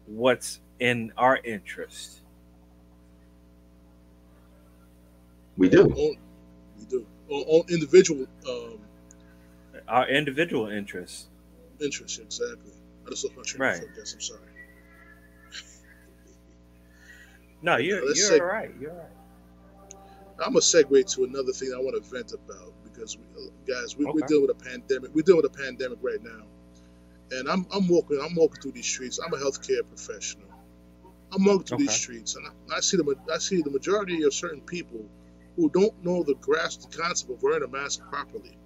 what's 0.06 0.60
in 0.80 1.14
our 1.18 1.38
interest. 1.44 2.20
We 5.58 5.70
do. 5.70 5.84
On, 5.86 6.18
we 6.78 6.86
do. 6.86 7.06
On, 7.30 7.42
on 7.48 7.66
individual 7.70 8.26
um, 8.48 8.80
Our 9.88 10.08
individual 10.10 10.68
interests. 10.68 11.28
interests, 11.82 12.18
exactly. 12.20 12.74
I 13.06 13.10
just 13.10 13.24
lost 13.26 13.38
my 13.38 13.44
train 13.44 13.62
Right. 13.62 13.78
of 13.80 13.86
thought, 13.88 13.96
guys. 13.98 14.14
I'm 14.14 14.22
sorry. 14.22 14.40
No, 17.62 17.78
you're 17.78 18.06
Let's 18.06 18.20
you're 18.20 18.30
say- 18.30 18.40
right. 18.42 18.72
You're 18.80 18.94
right. 18.94 19.06
I'm 20.42 20.54
gonna 20.54 20.60
segue 20.62 21.14
to 21.16 21.24
another 21.26 21.52
thing 21.52 21.74
I 21.76 21.80
want 21.80 22.02
to 22.02 22.10
vent 22.10 22.32
about 22.32 22.74
because 23.00 23.18
we, 23.18 23.24
uh, 23.24 23.50
guys, 23.68 23.96
we, 23.96 24.06
we're 24.06 24.28
dealing 24.28 24.48
with 24.48 24.52
a 24.52 24.64
pandemic. 24.70 25.12
We're 25.14 25.22
dealing 25.24 25.42
with 25.42 25.54
a 25.54 25.58
pandemic 25.58 26.00
right 26.02 26.22
now, 26.22 26.44
and 27.32 27.50
I'm 27.50 27.66
I'm 27.72 27.88
walking 27.88 28.20
I'm 28.22 28.36
walking 28.36 28.62
through 28.62 28.74
these 28.74 28.88
streets. 28.88 29.20
I'm 29.20 29.34
a 29.34 29.38
healthcare 29.38 29.88
professional. 29.88 30.48
I'm 31.32 31.46
walking 31.46 31.64
through 31.64 31.78
these 31.80 31.94
streets, 31.94 32.36
and 32.36 32.46
I, 32.48 32.78
I 32.78 32.80
see 32.82 32.98
the 32.98 33.16
I 33.34 33.38
see 33.38 33.62
the 33.62 33.70
majority 33.70 34.24
of 34.24 34.34
certain 34.34 34.62
people 34.62 35.06
who 35.56 35.70
don't 35.70 36.04
know 36.04 36.24
the 36.24 36.36
grasp 36.36 36.90
the 36.90 36.98
concept 36.98 37.32
of 37.32 37.42
wearing 37.42 37.64
a 37.64 37.68
mask 37.68 38.02
properly. 38.10 38.58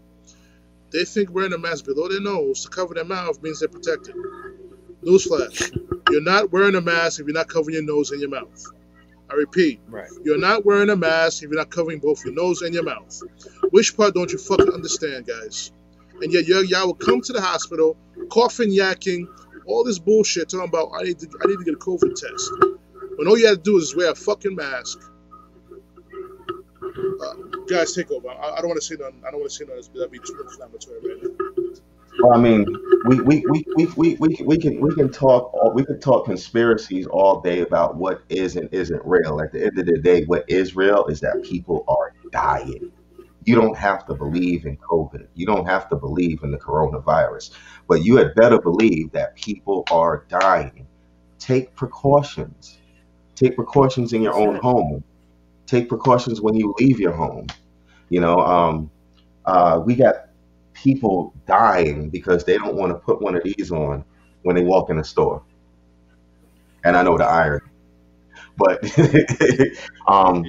They 0.91 1.06
think 1.06 1.32
wearing 1.32 1.54
a 1.54 1.58
mask 1.58 1.86
below 1.86 2.08
their 2.08 2.22
nose 2.22 2.63
to 2.63 2.69
cover 2.69 2.93
their 2.93 3.06
mouth 3.06 3.41
means 3.41 3.60
they're 3.60 3.69
protected. 3.69 4.15
Newsflash: 5.04 5.78
You're 6.10 6.22
not 6.22 6.52
wearing 6.52 6.76
a 6.76 6.82
mask 6.82 7.19
if 7.19 7.28
you're 7.28 7.34
not 7.34 7.50
covering 7.50 7.76
your 7.76 7.84
nose 7.84 8.12
and 8.12 8.22
your 8.22 8.30
mouth. 8.30 8.65
I 9.29 9.36
repeat, 9.36 9.79
Right. 9.88 10.09
you're 10.23 10.38
not 10.38 10.65
wearing 10.65 10.89
a 10.89 10.95
mask 10.95 11.43
if 11.43 11.49
you're 11.49 11.57
not 11.57 11.69
covering 11.71 11.99
both 11.99 12.23
your 12.23 12.33
nose 12.33 12.62
and 12.62 12.73
your 12.73 12.83
mouth. 12.83 13.19
Which 13.71 13.95
part 13.97 14.13
don't 14.13 14.31
you 14.31 14.38
fucking 14.38 14.69
understand, 14.69 15.25
guys? 15.27 15.71
And 16.21 16.31
yet 16.31 16.45
y'all, 16.45 16.63
y'all 16.63 16.88
will 16.88 16.93
come 16.93 17.21
to 17.21 17.33
the 17.33 17.41
hospital, 17.41 17.97
coughing, 18.29 18.69
yakking, 18.69 19.25
all 19.65 19.83
this 19.83 19.97
bullshit, 19.97 20.49
talking 20.49 20.67
about 20.67 20.91
I 20.93 21.03
need 21.03 21.19
to 21.19 21.27
I 21.43 21.47
need 21.47 21.57
to 21.57 21.63
get 21.63 21.73
a 21.73 21.77
COVID 21.77 22.13
test. 22.15 22.51
When 23.15 23.27
all 23.27 23.38
you 23.38 23.47
have 23.47 23.57
to 23.57 23.63
do 23.63 23.77
is 23.77 23.95
wear 23.95 24.12
a 24.12 24.15
fucking 24.15 24.55
mask. 24.55 24.99
Uh, 27.21 27.33
guys, 27.67 27.93
take 27.93 28.12
over. 28.12 28.29
I, 28.29 28.55
I 28.55 28.57
don't 28.57 28.67
want 28.67 28.81
to 28.81 28.86
say 28.86 28.95
nothing. 28.99 29.21
I 29.25 29.31
don't 29.31 29.39
want 29.39 29.51
to 29.51 29.55
say 29.57 29.65
nothing. 29.65 29.83
That'd 29.93 30.12
be 30.12 30.19
too 30.19 30.39
inflammatory 30.43 30.99
right 30.99 31.23
now. 31.23 31.42
Well, 32.23 32.38
I 32.38 32.41
mean, 32.41 32.65
we 33.05 33.21
we, 33.21 33.43
we, 33.49 33.65
we, 33.75 33.86
we, 33.97 34.17
we, 34.19 34.39
we 34.45 34.57
can 34.57 34.81
we 34.81 34.95
can 34.95 35.12
talk 35.12 35.53
all- 35.53 35.73
we 35.75 35.86
can 35.86 35.99
talk 36.01 36.25
conspiracies 36.25 37.07
all 37.07 37.41
day 37.41 37.62
about 37.62 37.97
what 37.97 38.23
is 38.29 38.55
and 38.57 38.69
isn't 38.73 39.01
real. 39.05 39.41
At 39.41 39.53
the 39.53 39.65
end 39.65 39.79
of 39.79 39.88
the 39.88 39.99
day, 39.99 40.25
what 40.25 40.45
is 40.49 40.75
real 40.75 41.05
is 41.07 41.21
that 41.21 41.43
people 41.43 41.86
are 41.89 42.13
dying. 42.31 42.91
You 43.45 43.55
don't 43.55 43.77
have 43.77 44.05
to 44.07 44.15
believe 44.15 44.65
in 44.65 44.77
COVID. 44.77 45.27
You 45.36 45.47
don't 45.47 45.67
have 45.67 45.89
to 45.89 45.97
believe 45.97 46.43
in 46.43 46.51
the 46.51 46.59
coronavirus, 46.59 47.51
but 47.89 48.03
you 48.05 48.17
had 48.17 48.36
better 48.36 48.62
believe 48.62 49.12
that 49.13 49.36
people 49.36 49.86
are 49.91 50.25
dying. 50.29 50.88
Take 51.39 51.75
precautions. 51.75 52.79
Take 53.36 53.55
precautions 53.55 54.13
in 54.13 54.21
your 54.23 54.36
own 54.36 54.57
home. 54.57 55.03
Take 55.67 55.89
precautions 55.89 56.41
when 56.41 56.55
you 56.55 56.75
leave 56.79 56.99
your 56.99 57.13
home. 57.13 57.47
You 58.09 58.21
know, 58.21 58.39
um, 58.39 58.91
uh, 59.45 59.81
we 59.86 59.95
got 59.95 60.15
people 60.73 61.33
dying 61.47 62.09
because 62.09 62.43
they 62.45 62.57
don't 62.57 62.75
want 62.75 62.91
to 62.91 62.95
put 62.99 63.21
one 63.21 63.36
of 63.36 63.43
these 63.43 63.71
on 63.71 64.03
when 64.43 64.55
they 64.55 64.63
walk 64.63 64.89
in 64.89 64.97
the 64.97 65.03
store. 65.03 65.43
And 66.83 66.97
I 66.97 67.03
know 67.03 67.17
the 67.17 67.25
irony, 67.25 67.65
but 68.57 68.81
um, 70.07 70.45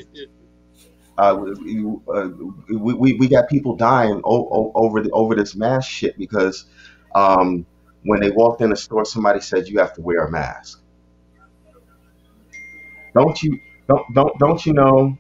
uh, 1.16 1.37
we, 1.62 1.84
uh, 2.12 2.28
we, 2.70 3.12
we 3.14 3.28
got 3.28 3.48
people 3.48 3.76
dying 3.76 4.20
o- 4.24 4.72
over 4.74 5.00
the, 5.02 5.10
over 5.10 5.34
this 5.34 5.54
mask 5.54 5.88
shit 5.88 6.18
because 6.18 6.66
um, 7.14 7.64
when 8.04 8.20
they 8.20 8.30
walked 8.30 8.60
in 8.60 8.70
the 8.70 8.76
store, 8.76 9.04
somebody 9.04 9.40
said 9.40 9.68
you 9.68 9.78
have 9.78 9.94
to 9.94 10.00
wear 10.02 10.24
a 10.24 10.30
mask. 10.30 10.80
Don't 13.14 13.42
you 13.42 13.58
don't 13.88 14.04
don't 14.14 14.38
don't 14.38 14.66
you 14.66 14.72
know? 14.72 15.16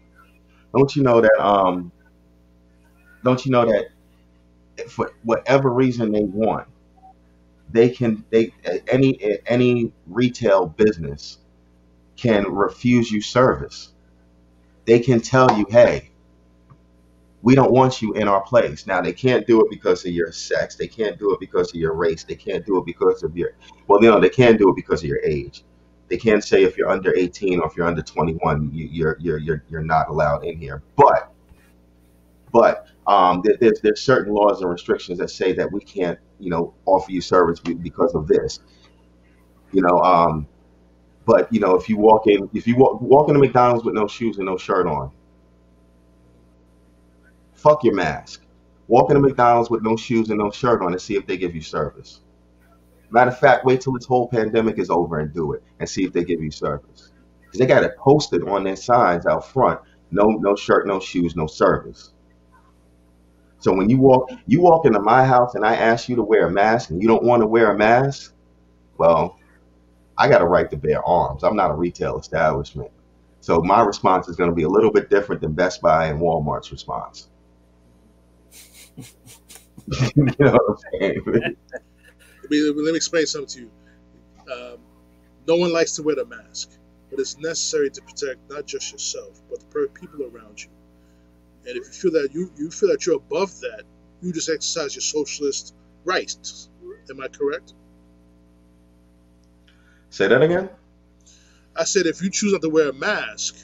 Don't 0.76 0.96
you 0.96 1.02
know 1.02 1.20
that 1.20 1.38
um? 1.40 1.92
Don't 3.24 3.44
you 3.44 3.50
know 3.52 3.64
that 3.64 3.86
for 4.88 5.12
whatever 5.22 5.70
reason 5.72 6.12
they 6.12 6.24
want, 6.24 6.68
they 7.70 7.88
can 7.88 8.24
they 8.30 8.52
any 8.88 9.38
any 9.46 9.92
retail 10.06 10.66
business 10.66 11.38
can 12.16 12.44
refuse 12.52 13.10
you 13.10 13.20
service. 13.20 13.92
They 14.84 15.00
can 15.00 15.20
tell 15.20 15.58
you, 15.58 15.66
hey, 15.70 16.10
we 17.42 17.54
don't 17.54 17.72
want 17.72 18.00
you 18.00 18.12
in 18.14 18.28
our 18.28 18.40
place. 18.42 18.86
Now 18.86 19.00
they 19.00 19.12
can't 19.12 19.46
do 19.46 19.60
it 19.60 19.70
because 19.70 20.04
of 20.04 20.12
your 20.12 20.32
sex. 20.32 20.76
They 20.76 20.88
can't 20.88 21.18
do 21.18 21.32
it 21.32 21.40
because 21.40 21.70
of 21.70 21.76
your 21.76 21.94
race. 21.94 22.24
They 22.24 22.36
can't 22.36 22.64
do 22.64 22.78
it 22.78 22.86
because 22.86 23.22
of 23.22 23.36
your 23.36 23.50
well, 23.86 24.02
you 24.02 24.10
know, 24.10 24.20
they 24.20 24.30
can 24.30 24.56
do 24.56 24.70
it 24.70 24.76
because 24.76 25.02
of 25.02 25.08
your 25.08 25.22
age. 25.24 25.64
They 26.08 26.16
can't 26.16 26.44
say 26.44 26.62
if 26.62 26.76
you're 26.76 26.90
under 26.90 27.14
18 27.16 27.60
or 27.60 27.66
if 27.66 27.76
you're 27.76 27.86
under 27.86 28.02
21, 28.02 28.70
you, 28.72 28.88
you're 28.90 29.16
you're 29.20 29.38
you're 29.38 29.64
you're 29.68 29.82
not 29.82 30.08
allowed 30.08 30.44
in 30.44 30.58
here. 30.58 30.82
But 30.96 31.32
but 32.52 32.86
um, 33.06 33.42
there, 33.44 33.56
there's 33.60 33.80
there's 33.80 34.00
certain 34.00 34.32
laws 34.34 34.60
and 34.62 34.70
restrictions 34.70 35.18
that 35.18 35.30
say 35.30 35.52
that 35.54 35.70
we 35.72 35.80
can't 35.80 36.18
you 36.38 36.50
know 36.50 36.74
offer 36.86 37.12
you 37.12 37.20
service 37.20 37.60
because 37.60 38.14
of 38.14 38.26
this. 38.26 38.60
You 39.72 39.82
know, 39.82 39.98
um, 40.00 40.46
but 41.26 41.52
you 41.52 41.60
know 41.60 41.76
if 41.76 41.88
you 41.88 41.98
walk 41.98 42.26
in 42.26 42.48
if 42.54 42.66
you 42.66 42.76
walk 42.76 43.00
walk 43.00 43.28
into 43.28 43.40
McDonald's 43.40 43.84
with 43.84 43.94
no 43.94 44.06
shoes 44.08 44.38
and 44.38 44.46
no 44.46 44.56
shirt 44.58 44.86
on, 44.86 45.12
fuck 47.54 47.84
your 47.84 47.94
mask. 47.94 48.42
Walk 48.88 49.10
into 49.10 49.20
McDonald's 49.22 49.70
with 49.70 49.82
no 49.82 49.96
shoes 49.96 50.30
and 50.30 50.38
no 50.38 50.50
shirt 50.50 50.82
on 50.82 50.92
and 50.92 51.00
see 51.00 51.16
if 51.16 51.26
they 51.26 51.38
give 51.38 51.54
you 51.54 51.62
service. 51.62 52.20
Matter 53.10 53.30
of 53.30 53.38
fact, 53.38 53.64
wait 53.66 53.80
till 53.82 53.92
this 53.94 54.06
whole 54.06 54.28
pandemic 54.28 54.78
is 54.78 54.90
over 54.90 55.20
and 55.20 55.32
do 55.32 55.52
it 55.52 55.62
and 55.80 55.88
see 55.88 56.04
if 56.04 56.12
they 56.12 56.24
give 56.24 56.42
you 56.42 56.50
service. 56.50 57.12
Because 57.42 57.60
they 57.60 57.66
got 57.66 57.84
it 57.84 57.96
posted 57.98 58.42
on 58.48 58.64
their 58.64 58.76
signs 58.76 59.26
out 59.26 59.46
front. 59.46 59.80
No, 60.10 60.28
no 60.30 60.56
shirt, 60.56 60.86
no 60.86 61.00
shoes, 61.00 61.36
no 61.36 61.46
service. 61.46 62.13
So 63.64 63.72
when 63.72 63.88
you 63.88 63.98
walk, 63.98 64.30
you 64.46 64.60
walk 64.60 64.84
into 64.84 65.00
my 65.00 65.24
house 65.24 65.54
and 65.54 65.64
I 65.64 65.74
ask 65.74 66.06
you 66.10 66.16
to 66.16 66.22
wear 66.22 66.48
a 66.48 66.50
mask 66.50 66.90
and 66.90 67.00
you 67.00 67.08
don't 67.08 67.22
want 67.22 67.40
to 67.40 67.46
wear 67.46 67.70
a 67.70 67.78
mask, 67.78 68.34
well, 68.98 69.38
I 70.18 70.28
got 70.28 70.42
a 70.42 70.44
right 70.44 70.70
to 70.70 70.76
bear 70.76 71.02
arms. 71.02 71.42
I'm 71.42 71.56
not 71.56 71.70
a 71.70 71.74
retail 71.74 72.18
establishment. 72.18 72.90
So 73.40 73.62
my 73.62 73.80
response 73.80 74.28
is 74.28 74.36
going 74.36 74.50
to 74.50 74.54
be 74.54 74.64
a 74.64 74.68
little 74.68 74.92
bit 74.92 75.08
different 75.08 75.40
than 75.40 75.54
Best 75.54 75.80
Buy 75.80 76.08
and 76.08 76.20
Walmart's 76.20 76.72
response. 76.72 77.28
you 78.98 80.34
know 80.38 80.52
what 80.52 80.60
I'm 80.68 80.76
saying? 81.00 81.22
Let 82.50 82.50
me, 82.50 82.96
explain 82.96 83.24
something 83.24 83.48
to 83.48 83.60
you. 83.60 83.70
Um, 84.52 84.78
no 85.48 85.56
one 85.56 85.72
likes 85.72 85.92
to 85.92 86.02
wear 86.02 86.16
the 86.16 86.26
mask, 86.26 86.72
but 87.08 87.18
it's 87.18 87.38
necessary 87.38 87.88
to 87.88 88.02
protect 88.02 88.40
not 88.50 88.66
just 88.66 88.92
yourself, 88.92 89.40
but 89.48 89.60
the 89.60 89.88
people 89.88 90.30
around 90.30 90.62
you. 90.62 90.68
And 91.66 91.76
if 91.76 91.86
you 91.86 91.92
feel 91.92 92.12
that 92.12 92.34
you, 92.34 92.50
you 92.56 92.70
feel 92.70 92.90
that 92.90 93.06
you're 93.06 93.16
above 93.16 93.58
that, 93.60 93.84
you 94.20 94.32
just 94.32 94.48
exercise 94.48 94.94
your 94.94 95.02
socialist 95.02 95.74
rights. 96.04 96.68
Am 97.10 97.20
I 97.20 97.28
correct? 97.28 97.74
Say 100.10 100.28
that 100.28 100.42
again? 100.42 100.70
I 101.76 101.84
said 101.84 102.06
if 102.06 102.22
you 102.22 102.30
choose 102.30 102.52
not 102.52 102.62
to 102.62 102.68
wear 102.68 102.90
a 102.90 102.92
mask, 102.92 103.56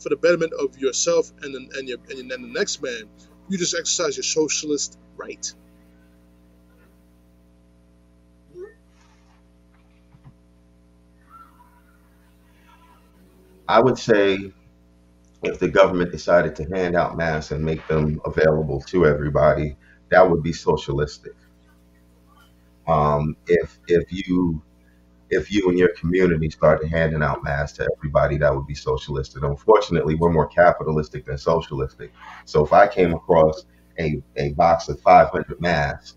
for 0.00 0.08
the 0.08 0.16
betterment 0.16 0.52
of 0.54 0.76
yourself 0.78 1.30
and 1.42 1.54
the, 1.54 1.78
and 1.78 1.88
your 1.88 1.98
and, 2.08 2.32
and 2.32 2.44
the 2.44 2.48
next 2.48 2.82
man, 2.82 3.02
you 3.48 3.58
just 3.58 3.74
exercise 3.74 4.16
your 4.16 4.24
socialist 4.24 4.98
right. 5.16 5.52
I 13.68 13.78
would 13.78 13.98
say 13.98 14.52
if 15.42 15.58
the 15.58 15.68
government 15.68 16.12
decided 16.12 16.54
to 16.56 16.64
hand 16.64 16.96
out 16.96 17.16
masks 17.16 17.50
and 17.52 17.64
make 17.64 17.86
them 17.88 18.20
available 18.24 18.80
to 18.82 19.06
everybody, 19.06 19.76
that 20.10 20.28
would 20.28 20.42
be 20.42 20.52
socialistic. 20.52 21.34
Um, 22.88 23.36
if 23.46 23.78
if 23.88 24.12
you 24.12 24.62
if 25.30 25.50
you 25.52 25.68
and 25.68 25.78
your 25.78 25.90
community 25.94 26.50
started 26.50 26.88
handing 26.88 27.22
out 27.22 27.44
masks 27.44 27.78
to 27.78 27.88
everybody, 27.96 28.36
that 28.38 28.54
would 28.54 28.66
be 28.66 28.74
socialistic. 28.74 29.42
Unfortunately, 29.42 30.14
we're 30.16 30.32
more 30.32 30.48
capitalistic 30.48 31.24
than 31.26 31.38
socialistic. 31.38 32.12
So 32.44 32.64
if 32.64 32.72
I 32.72 32.88
came 32.88 33.14
across 33.14 33.64
a, 33.98 34.22
a 34.36 34.52
box 34.52 34.88
of 34.88 35.00
500 35.00 35.60
masks, 35.60 36.16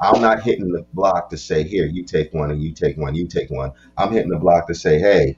I'm 0.00 0.20
not 0.20 0.42
hitting 0.42 0.70
the 0.70 0.84
block 0.92 1.30
to 1.30 1.36
say, 1.36 1.62
here, 1.64 1.86
you 1.86 2.04
take 2.04 2.32
one 2.32 2.50
and 2.50 2.62
you 2.62 2.72
take 2.72 2.96
one, 2.96 3.14
you 3.14 3.26
take 3.26 3.50
one. 3.50 3.72
I'm 3.96 4.12
hitting 4.12 4.30
the 4.30 4.38
block 4.38 4.66
to 4.68 4.74
say, 4.74 4.98
hey, 4.98 5.36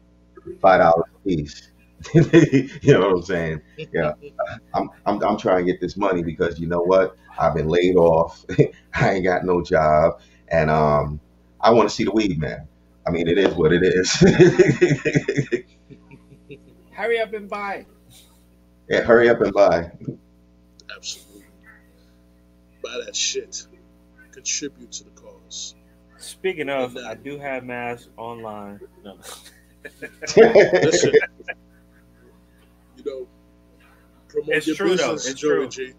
$5 0.60 1.04
a 1.14 1.28
piece. 1.28 1.70
you 2.14 2.92
know 2.92 3.00
what 3.00 3.12
I'm 3.12 3.22
saying? 3.22 3.62
Yeah, 3.92 4.12
I'm, 4.74 4.90
I'm 5.06 5.22
I'm 5.22 5.38
trying 5.38 5.64
to 5.64 5.72
get 5.72 5.80
this 5.80 5.96
money 5.96 6.22
because 6.22 6.58
you 6.58 6.66
know 6.66 6.80
what? 6.82 7.16
I've 7.38 7.54
been 7.54 7.68
laid 7.68 7.96
off. 7.96 8.44
I 8.94 9.14
ain't 9.14 9.24
got 9.24 9.44
no 9.44 9.62
job, 9.62 10.20
and 10.48 10.70
um, 10.70 11.20
I 11.60 11.70
want 11.70 11.88
to 11.88 11.94
see 11.94 12.04
the 12.04 12.12
weed 12.12 12.38
man. 12.38 12.68
I 13.06 13.10
mean, 13.10 13.28
it 13.28 13.38
is 13.38 13.54
what 13.54 13.72
it 13.72 13.82
is. 13.82 14.12
Hurry 16.92 17.20
up 17.20 17.32
and 17.34 17.48
buy. 17.48 17.86
yeah, 18.88 19.02
hurry 19.02 19.28
up 19.28 19.40
and 19.42 19.52
buy. 19.52 19.92
Absolutely. 20.94 21.44
Buy 22.82 23.02
that 23.04 23.14
shit. 23.14 23.66
Contribute 24.32 24.92
to 24.92 25.04
the 25.04 25.10
cause. 25.10 25.74
Speaking 26.16 26.70
of, 26.70 26.96
I 26.96 27.14
do 27.14 27.38
have 27.38 27.64
masks 27.64 28.08
online. 28.16 28.80
No. 29.04 29.18
Listen, 30.36 31.12
you 32.96 33.04
know, 33.04 33.28
promote 34.28 34.54
It's 34.56 34.66
your 34.66 34.76
true, 34.76 34.96
though. 34.96 35.12
business, 35.12 35.32
It's 35.32 35.40
Joey 35.40 35.68
true. 35.68 35.68
G. 35.68 35.92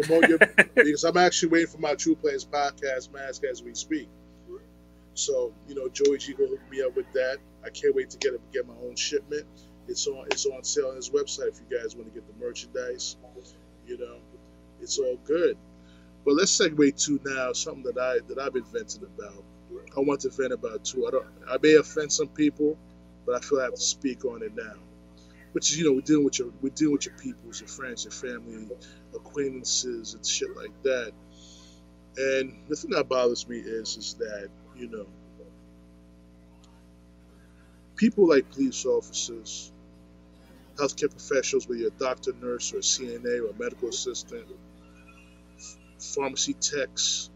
Promote 0.00 0.28
your 0.28 0.38
because 0.74 1.04
I'm 1.04 1.16
actually 1.16 1.48
waiting 1.50 1.68
for 1.68 1.78
my 1.78 1.94
True 1.94 2.16
Players 2.16 2.44
podcast 2.44 3.12
mask 3.12 3.44
as 3.44 3.62
we 3.62 3.74
speak. 3.74 4.08
So 5.14 5.54
you 5.66 5.74
know, 5.74 5.88
Joey 5.88 6.18
G 6.18 6.34
will 6.34 6.48
hook 6.48 6.60
me 6.70 6.82
up 6.82 6.94
with 6.94 7.10
that. 7.14 7.38
I 7.64 7.70
can't 7.70 7.94
wait 7.94 8.10
to 8.10 8.18
get 8.18 8.34
it, 8.34 8.40
get 8.52 8.66
my 8.66 8.74
own 8.84 8.96
shipment. 8.96 9.46
It's 9.88 10.06
on 10.06 10.26
it's 10.30 10.44
on 10.46 10.62
sale 10.64 10.88
on 10.90 10.96
his 10.96 11.10
website 11.10 11.48
if 11.48 11.60
you 11.60 11.78
guys 11.78 11.96
want 11.96 12.12
to 12.12 12.20
get 12.20 12.26
the 12.26 12.44
merchandise. 12.44 13.16
You 13.86 13.98
know, 13.98 14.16
it's 14.82 14.98
all 14.98 15.16
good. 15.24 15.56
But 16.24 16.34
let's 16.34 16.58
segue 16.58 17.04
to 17.06 17.20
now 17.24 17.52
something 17.52 17.84
that 17.84 17.98
I 17.98 18.18
that 18.28 18.38
I've 18.38 18.52
been 18.52 18.64
venting 18.64 19.04
about. 19.04 19.42
I 19.96 20.00
want 20.00 20.20
to 20.20 20.30
vent 20.30 20.52
about 20.52 20.84
too. 20.84 21.06
I 21.06 21.10
don't. 21.12 21.26
I 21.48 21.56
may 21.62 21.74
offend 21.76 22.12
some 22.12 22.28
people, 22.28 22.76
but 23.24 23.34
I 23.36 23.40
feel 23.40 23.60
I 23.60 23.64
have 23.64 23.74
to 23.74 23.80
speak 23.80 24.24
on 24.24 24.42
it 24.42 24.54
now. 24.54 24.74
Which 25.56 25.72
is, 25.72 25.78
you 25.78 25.86
know, 25.86 25.94
we're 25.94 26.02
dealing 26.02 26.26
with 26.26 26.38
your 26.38 26.50
we're 26.60 26.68
dealing 26.68 26.92
with 26.92 27.06
your 27.06 27.16
peoples, 27.16 27.62
your 27.62 27.68
friends, 27.68 28.04
your 28.04 28.12
family, 28.12 28.68
acquaintances, 29.14 30.12
and 30.12 30.26
shit 30.26 30.54
like 30.54 30.82
that. 30.82 31.12
And 32.18 32.58
the 32.68 32.76
thing 32.76 32.90
that 32.90 33.08
bothers 33.08 33.48
me 33.48 33.60
is 33.60 33.96
is 33.96 34.12
that 34.18 34.50
you 34.76 34.86
know 34.90 35.06
people 37.94 38.28
like 38.28 38.50
police 38.50 38.84
officers, 38.84 39.72
healthcare 40.74 41.10
professionals, 41.10 41.66
whether 41.66 41.80
you're 41.80 41.88
a 41.88 41.98
doctor, 41.98 42.34
nurse, 42.42 42.74
or 42.74 42.76
a 42.76 42.80
CNA 42.80 43.42
or 43.42 43.48
a 43.48 43.58
medical 43.58 43.88
assistant, 43.88 44.44
pharmacy 45.98 46.52
techs, 46.52 47.30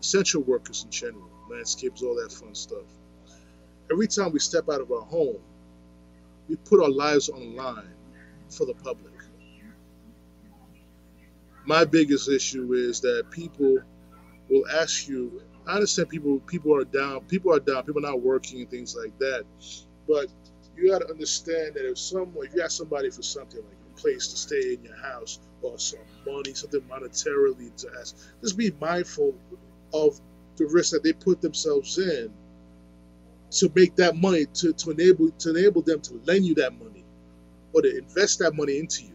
essential 0.00 0.40
workers 0.40 0.84
in 0.84 0.90
general, 0.90 1.28
landscapes, 1.50 2.02
all 2.02 2.14
that 2.14 2.32
fun 2.32 2.54
stuff. 2.54 2.86
Every 3.92 4.08
time 4.08 4.32
we 4.32 4.38
step 4.38 4.70
out 4.70 4.80
of 4.80 4.90
our 4.90 5.02
home, 5.02 5.40
we 6.50 6.56
put 6.56 6.82
our 6.82 6.90
lives 6.90 7.28
on 7.28 7.38
the 7.38 7.46
line 7.46 7.94
for 8.50 8.66
the 8.66 8.74
public. 8.74 9.14
My 11.64 11.84
biggest 11.84 12.28
issue 12.28 12.72
is 12.72 13.00
that 13.02 13.30
people 13.30 13.78
will 14.48 14.68
ask 14.68 15.06
you. 15.08 15.42
I 15.68 15.74
understand 15.74 16.08
people 16.08 16.40
people 16.40 16.74
are 16.74 16.84
down, 16.84 17.20
people 17.26 17.54
are 17.54 17.60
down, 17.60 17.84
people 17.84 18.04
are 18.04 18.10
not 18.10 18.20
working 18.20 18.62
and 18.62 18.70
things 18.70 18.96
like 18.96 19.16
that. 19.20 19.44
But 20.08 20.26
you 20.76 20.90
got 20.90 21.02
to 21.02 21.10
understand 21.10 21.74
that 21.74 21.88
if 21.88 21.98
someone, 21.98 22.46
if 22.46 22.54
you 22.54 22.62
ask 22.62 22.76
somebody 22.76 23.10
for 23.10 23.22
something 23.22 23.60
like 23.62 23.76
a 23.92 24.00
place 24.00 24.26
to 24.28 24.36
stay 24.36 24.74
in 24.74 24.82
your 24.82 24.96
house 24.96 25.38
or 25.62 25.78
some 25.78 26.00
money, 26.26 26.52
something 26.54 26.80
monetarily 26.80 27.76
to 27.76 27.90
ask, 28.00 28.16
just 28.40 28.58
be 28.58 28.72
mindful 28.80 29.36
of 29.92 30.20
the 30.56 30.66
risk 30.66 30.90
that 30.90 31.04
they 31.04 31.12
put 31.12 31.40
themselves 31.40 31.96
in 31.98 32.32
to 33.50 33.70
make 33.74 33.96
that 33.96 34.16
money 34.16 34.46
to, 34.46 34.72
to 34.72 34.90
enable 34.90 35.30
to 35.30 35.50
enable 35.50 35.82
them 35.82 36.00
to 36.00 36.20
lend 36.24 36.44
you 36.44 36.54
that 36.54 36.72
money 36.78 37.04
or 37.72 37.82
to 37.82 37.98
invest 37.98 38.38
that 38.38 38.54
money 38.54 38.78
into 38.78 39.04
you. 39.04 39.12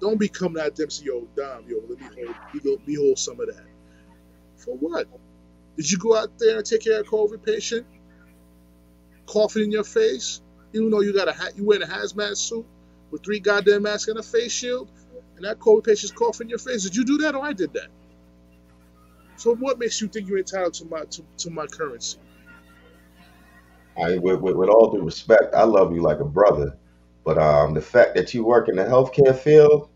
Don't 0.00 0.18
be 0.18 0.28
coming 0.28 0.62
at 0.62 0.76
them 0.76 0.90
saying, 0.90 1.06
yo, 1.06 1.26
Dom, 1.36 1.64
yo, 1.68 1.78
let 1.88 1.98
me 1.98 2.06
hold 2.06 2.64
me, 2.64 2.78
me 2.86 2.94
hold 2.94 3.18
some 3.18 3.40
of 3.40 3.46
that. 3.46 3.64
For 4.56 4.76
what? 4.76 5.06
Did 5.76 5.90
you 5.90 5.98
go 5.98 6.16
out 6.16 6.38
there 6.38 6.58
and 6.58 6.66
take 6.66 6.82
care 6.82 7.00
of 7.00 7.06
a 7.06 7.10
COVID 7.10 7.44
patient? 7.44 7.86
Coughing 9.26 9.64
in 9.64 9.72
your 9.72 9.84
face? 9.84 10.40
Even 10.72 10.90
though 10.90 11.00
you 11.00 11.14
got 11.14 11.28
a 11.28 11.32
hat 11.32 11.56
you 11.56 11.64
wearing 11.64 11.82
a 11.82 11.86
hazmat 11.86 12.36
suit 12.36 12.66
with 13.10 13.22
three 13.24 13.40
goddamn 13.40 13.82
masks 13.82 14.08
and 14.08 14.18
a 14.18 14.22
face 14.22 14.52
shield, 14.52 14.90
and 15.36 15.44
that 15.44 15.58
COVID 15.58 15.84
patient's 15.84 16.12
coughing 16.12 16.46
in 16.46 16.50
your 16.50 16.58
face. 16.58 16.82
Did 16.82 16.96
you 16.96 17.04
do 17.04 17.18
that 17.18 17.34
or 17.34 17.44
I 17.44 17.52
did 17.52 17.72
that? 17.74 17.88
So 19.36 19.54
what 19.54 19.78
makes 19.78 20.00
you 20.00 20.08
think 20.08 20.28
you're 20.28 20.38
entitled 20.38 20.74
to 20.74 20.84
my 20.86 21.04
to, 21.04 21.22
to 21.38 21.50
my 21.50 21.66
currency? 21.66 22.18
I, 24.02 24.16
with, 24.16 24.40
with, 24.40 24.56
with 24.56 24.68
all 24.68 24.90
due 24.90 25.02
respect, 25.02 25.54
I 25.54 25.64
love 25.64 25.94
you 25.94 26.02
like 26.02 26.20
a 26.20 26.24
brother, 26.24 26.76
but 27.24 27.38
um, 27.38 27.74
the 27.74 27.80
fact 27.80 28.14
that 28.16 28.34
you 28.34 28.44
work 28.44 28.68
in 28.68 28.76
the 28.76 28.84
healthcare 28.84 29.36
field, 29.36 29.88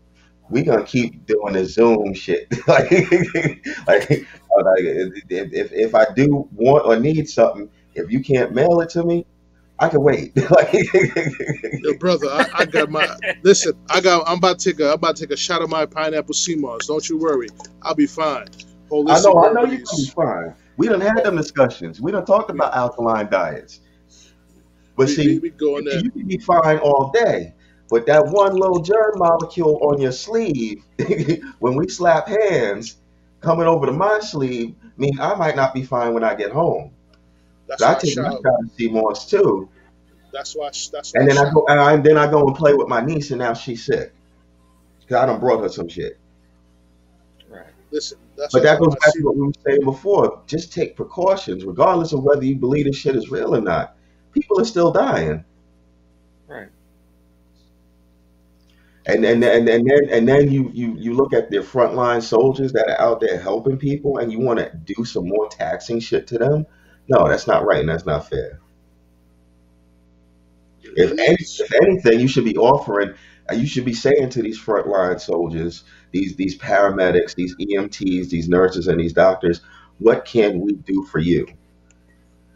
we 0.49 0.63
gonna 0.63 0.83
keep 0.83 1.25
doing 1.25 1.53
the 1.53 1.65
Zoom 1.65 2.13
shit. 2.13 2.47
like, 2.67 2.91
like, 3.87 4.11
uh, 4.11 4.63
like, 4.63 4.83
if, 5.29 5.71
if 5.71 5.95
I 5.95 6.05
do 6.15 6.47
want 6.53 6.85
or 6.85 6.99
need 6.99 7.29
something, 7.29 7.69
if 7.93 8.11
you 8.11 8.23
can't 8.23 8.53
mail 8.53 8.79
it 8.81 8.89
to 8.91 9.03
me, 9.03 9.25
I 9.79 9.89
can 9.89 10.01
wait. 10.01 10.35
like, 10.51 10.73
Yo, 10.73 11.93
brother, 11.99 12.27
I, 12.29 12.49
I 12.53 12.65
got 12.65 12.89
my 12.89 13.07
listen. 13.43 13.73
I 13.89 14.01
got. 14.01 14.27
I'm 14.27 14.37
about 14.37 14.59
to 14.59 14.71
take 14.71 14.79
a. 14.81 14.87
I'm 14.87 14.95
about 14.95 15.15
to 15.15 15.25
take 15.25 15.33
a 15.33 15.37
shot 15.37 15.61
of 15.61 15.69
my 15.69 15.85
pineapple 15.85 16.33
sea 16.33 16.55
moss. 16.55 16.87
Don't 16.87 17.07
you 17.07 17.17
worry. 17.17 17.47
I'll 17.81 17.95
be 17.95 18.07
fine. 18.07 18.47
Holistic 18.91 19.09
I 19.09 19.21
know, 19.21 19.43
I 19.45 19.53
know 19.53 19.65
you're 19.65 19.79
be 19.79 20.11
fine. 20.13 20.53
We 20.77 20.87
done 20.87 21.01
had 21.01 21.23
them 21.23 21.37
discussions. 21.37 22.01
We 22.01 22.11
done 22.11 22.25
talked 22.25 22.49
about 22.49 22.75
alkaline 22.75 23.29
diets. 23.29 23.81
But 24.99 25.09
We, 25.09 25.15
see, 25.15 25.23
we, 25.23 25.39
we 25.39 25.51
go 25.51 25.77
in 25.79 25.85
you 25.91 26.11
can 26.11 26.27
be 26.27 26.39
fine 26.39 26.79
all 26.79 27.11
day, 27.13 27.55
but 27.89 28.07
that 28.07 28.27
one 28.27 28.55
little 28.55 28.81
germ 28.83 29.13
molecule 29.17 29.79
on 29.83 30.01
your 30.01 30.13
sleeve, 30.13 30.85
when 31.59 31.75
we 31.77 31.89
slap 31.89 32.29
hands, 32.29 32.97
coming 33.41 33.67
over 33.67 33.87
to 33.87 33.93
my 33.93 34.19
sleeve, 34.21 34.75
mean 34.97 35.19
I 35.21 35.35
might 35.35 35.57
not 35.57 35.73
be 35.75 35.83
fine 35.83 36.13
when 36.15 36.25
I 36.25 36.35
get 36.35 36.51
home. 36.53 36.97
That's 37.67 37.83
So 37.83 37.87
why 37.87 37.93
I 37.93 37.95
I 37.97 38.01
take 38.01 38.19
my 38.19 38.29
shout. 38.29 38.41
shot 38.43 38.59
of 38.63 38.71
sea 38.77 38.89
moss 38.89 39.29
too, 39.29 39.71
That's 40.33 40.55
why. 40.55 40.67
I- 40.69 40.71
That's 40.93 41.15
why. 41.15 41.21
and 41.21 41.29
I 41.29 41.29
then 41.29 41.39
I 41.39 41.51
go 41.53 41.65
and 41.69 41.79
I, 41.81 41.97
then 41.97 42.17
I 42.19 42.31
go 42.31 42.47
and 42.47 42.55
play 42.57 42.75
with 42.75 42.89
my 42.89 43.01
niece, 43.01 43.31
and 43.31 43.39
now 43.39 43.53
she's 43.55 43.85
sick. 43.85 44.13
Cause 45.09 45.17
I 45.17 45.27
done 45.27 45.39
brought 45.41 45.61
her 45.63 45.69
some 45.69 45.89
shit. 45.89 46.13
Right. 47.49 47.73
Listen. 47.91 48.19
That's 48.37 48.53
But 48.53 48.63
that 48.63 48.79
goes 48.79 48.95
back 48.95 49.13
to 49.13 49.23
what 49.23 49.37
we 49.37 49.47
were 49.47 49.53
saying 49.67 49.85
before. 49.85 50.43
Just 50.47 50.73
take 50.73 50.97
precautions, 50.97 51.65
regardless 51.65 52.13
of 52.13 52.23
whether 52.23 52.45
you 52.45 52.57
believe 52.57 52.87
this 52.87 52.97
shit 52.97 53.15
is 53.17 53.31
real 53.31 53.55
or 53.55 53.61
not. 53.61 53.95
People 54.39 54.61
are 54.61 54.65
still 54.65 54.91
dying. 54.91 55.43
Right. 56.47 56.69
And 59.05 59.25
and 59.25 59.43
and, 59.43 59.67
and 59.67 59.87
then 59.89 60.09
and 60.11 60.27
then 60.27 60.51
you, 60.51 60.69
you 60.73 60.95
you 60.97 61.13
look 61.13 61.33
at 61.33 61.49
the 61.49 61.57
frontline 61.57 62.21
soldiers 62.21 62.73
that 62.73 62.87
are 62.89 63.01
out 63.01 63.19
there 63.21 63.39
helping 63.39 63.77
people, 63.77 64.17
and 64.17 64.31
you 64.31 64.39
want 64.39 64.59
to 64.59 64.71
do 64.75 65.03
some 65.05 65.27
more 65.27 65.49
taxing 65.49 65.99
shit 65.99 66.27
to 66.27 66.37
them. 66.37 66.65
No, 67.07 67.27
that's 67.27 67.47
not 67.47 67.65
right, 67.65 67.79
and 67.79 67.89
that's 67.89 68.05
not 68.05 68.29
fair. 68.29 68.59
If 70.83 71.11
any, 71.11 71.37
if 71.39 71.73
anything, 71.81 72.19
you 72.19 72.27
should 72.27 72.45
be 72.45 72.57
offering, 72.57 73.13
uh, 73.49 73.55
you 73.55 73.67
should 73.67 73.85
be 73.85 73.93
saying 73.93 74.29
to 74.31 74.41
these 74.41 74.59
frontline 74.59 75.19
soldiers, 75.19 75.83
these 76.11 76.35
these 76.35 76.57
paramedics, 76.57 77.35
these 77.35 77.55
EMTs, 77.57 78.29
these 78.29 78.49
nurses, 78.49 78.87
and 78.87 78.99
these 78.99 79.13
doctors, 79.13 79.61
what 79.99 80.25
can 80.25 80.59
we 80.61 80.73
do 80.73 81.03
for 81.03 81.19
you? 81.19 81.47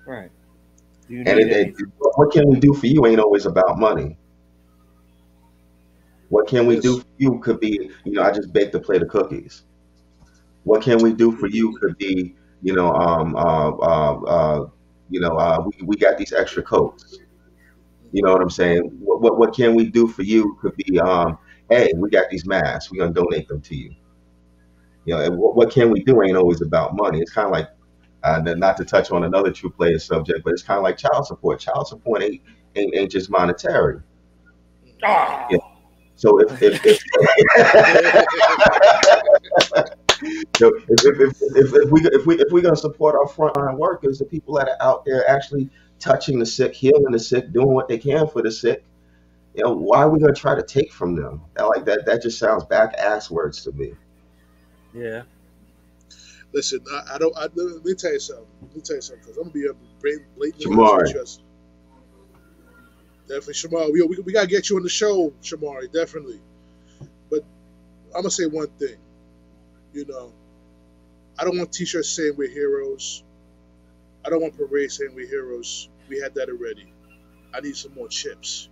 Right. 0.06 0.32
And 1.10 1.38
need 1.38 1.52
it, 1.52 1.76
it, 1.78 1.86
what 2.16 2.32
can 2.32 2.50
we 2.50 2.60
do 2.60 2.74
for 2.74 2.88
you 2.88 3.06
ain't 3.06 3.20
always 3.20 3.46
about 3.46 3.80
money. 3.80 4.18
What 6.30 6.48
can 6.48 6.66
we 6.66 6.80
do 6.80 7.00
for 7.00 7.06
you 7.18 7.40
could 7.40 7.60
be, 7.60 7.92
you 8.06 8.14
know, 8.14 8.24
I 8.24 8.32
just 8.32 8.52
baked 8.54 8.74
a 8.76 8.80
plate 8.80 9.02
of 9.04 9.10
cookies. 9.10 9.64
What 10.64 10.82
can 10.82 11.02
we 11.02 11.14
do 11.14 11.32
for 11.36 11.48
you 11.48 11.78
could 11.80 11.98
be, 11.98 12.36
you 12.62 12.74
know, 12.74 12.92
um, 12.94 13.36
uh, 13.36 13.70
uh, 13.72 14.22
uh, 14.22 14.70
you 15.10 15.20
know, 15.20 15.38
uh, 15.38 15.64
we, 15.66 15.86
we 15.86 15.96
got 15.96 16.18
these 16.18 16.34
extra 16.34 16.64
coats. 16.64 17.20
You 18.12 18.24
know 18.24 18.32
what 18.32 18.42
I'm 18.42 18.50
saying? 18.50 18.84
What 19.00 19.22
what, 19.22 19.38
what 19.38 19.56
can 19.56 19.76
we 19.76 19.86
do 19.90 20.08
for 20.08 20.24
you? 20.24 20.58
Could 20.62 20.76
be, 20.76 21.00
um, 21.00 21.38
hey, 21.70 21.92
we 21.98 22.10
got 22.10 22.30
these 22.30 22.46
masks. 22.46 22.92
We're 22.92 23.00
gonna 23.00 23.14
donate 23.14 23.48
them 23.48 23.62
to 23.62 23.76
you. 23.76 23.94
You 25.06 25.16
know, 25.16 25.32
what, 25.32 25.56
what 25.56 25.72
can 25.72 25.92
we 25.92 26.04
do 26.04 26.22
ain't 26.24 26.38
always 26.38 26.62
about 26.62 26.96
money. 26.96 27.20
It's 27.20 27.32
kind 27.34 27.48
of 27.48 27.52
like, 27.52 27.70
uh, 28.24 28.36
and 28.38 28.48
then 28.48 28.60
not 28.60 28.78
to 28.78 28.86
touch 28.86 29.12
on 29.12 29.24
another 29.24 29.52
true 29.52 29.70
player 29.70 30.00
subject, 30.00 30.44
but 30.44 30.54
it's 30.54 30.64
kind 30.64 30.78
of 30.78 30.84
like 30.84 30.98
child 30.98 31.28
support. 31.28 31.60
Child 31.60 31.88
support 31.88 32.24
ain't 32.24 32.42
ain't, 32.76 32.96
ain't 32.96 33.12
just 33.12 33.30
monetary. 33.30 34.00
Ah. 35.04 35.46
Yeah. 35.50 35.58
So 36.16 36.40
if 36.40 36.62
if, 36.62 36.86
if, 36.86 36.98
so 40.56 40.74
if, 40.74 40.86
if, 40.90 41.20
if, 41.20 41.42
if, 41.56 41.74
if 41.74 41.92
we 41.92 42.02
if 42.02 42.26
we 42.26 42.40
if 42.40 42.52
we're 42.52 42.62
gonna 42.62 42.76
support 42.76 43.16
our 43.16 43.28
frontline 43.28 43.78
workers, 43.78 44.20
the 44.20 44.26
people 44.26 44.56
that 44.56 44.68
are 44.70 44.78
out 44.80 45.06
there 45.06 45.28
actually 45.30 45.70
touching 46.00 46.40
the 46.40 46.46
sick, 46.46 46.74
healing 46.74 47.12
the 47.12 47.20
sick, 47.20 47.52
doing 47.52 47.74
what 47.74 47.90
they 47.90 47.98
can 47.98 48.28
for 48.28 48.42
the 48.42 48.52
sick, 48.52 48.86
you 49.56 49.64
know, 49.64 49.74
why 49.74 50.04
are 50.04 50.10
we 50.10 50.20
gonna 50.20 50.34
try 50.34 50.56
to 50.56 50.64
take 50.64 50.94
from 50.94 51.16
them? 51.16 51.42
Like 51.58 51.84
that 51.86 52.06
that 52.06 52.22
just 52.22 52.40
sounds 52.40 52.64
back 52.64 52.94
ass 52.98 53.30
words 53.30 53.64
to 53.64 53.74
me. 53.74 53.96
Yeah. 54.94 55.24
Listen, 56.54 56.82
I, 56.92 57.16
I 57.16 57.18
don't. 57.20 57.36
I, 57.38 57.44
let 57.56 57.86
me 57.86 57.96
tell 57.96 58.14
you 58.14 58.20
something. 58.20 58.46
Let 58.62 58.76
me 58.76 58.82
tell 58.82 58.98
you 58.98 59.02
something 59.04 59.22
because 59.24 59.38
I'm 59.38 59.44
gonna 59.46 59.54
be 59.54 59.68
a 59.68 59.74
blatantly 60.02 60.54
Shamari. 60.60 61.16
Definitely, 63.28 63.54
Shamari. 63.56 63.94
We, 63.94 64.02
we, 64.04 64.18
we 64.26 64.34
gotta 64.34 64.48
get 64.48 64.70
you 64.70 64.78
on 64.78 64.84
the 64.84 64.90
show, 64.90 65.34
Shamari. 65.44 65.92
Definitely. 65.92 66.42
But 67.30 67.42
I'm 68.16 68.24
gonna 68.24 68.32
say 68.32 68.46
one 68.46 68.70
thing. 68.80 68.98
You 69.94 70.06
know, 70.08 70.34
I 71.40 71.46
don't 71.46 71.58
want 71.58 71.74
T-shirts 71.74 72.10
saying 72.10 72.36
we're 72.38 72.50
heroes. 72.50 73.24
I 74.26 74.30
don't 74.30 74.42
want 74.42 74.58
parades 74.58 74.98
saying 74.98 75.16
we're 75.16 75.28
heroes. 75.30 75.90
We 76.10 76.20
had 76.20 76.36
that 76.36 76.50
already. 76.50 76.94
I 77.54 77.62
need 77.62 77.78
some 77.78 77.94
more 77.96 78.10
chips. 78.10 78.70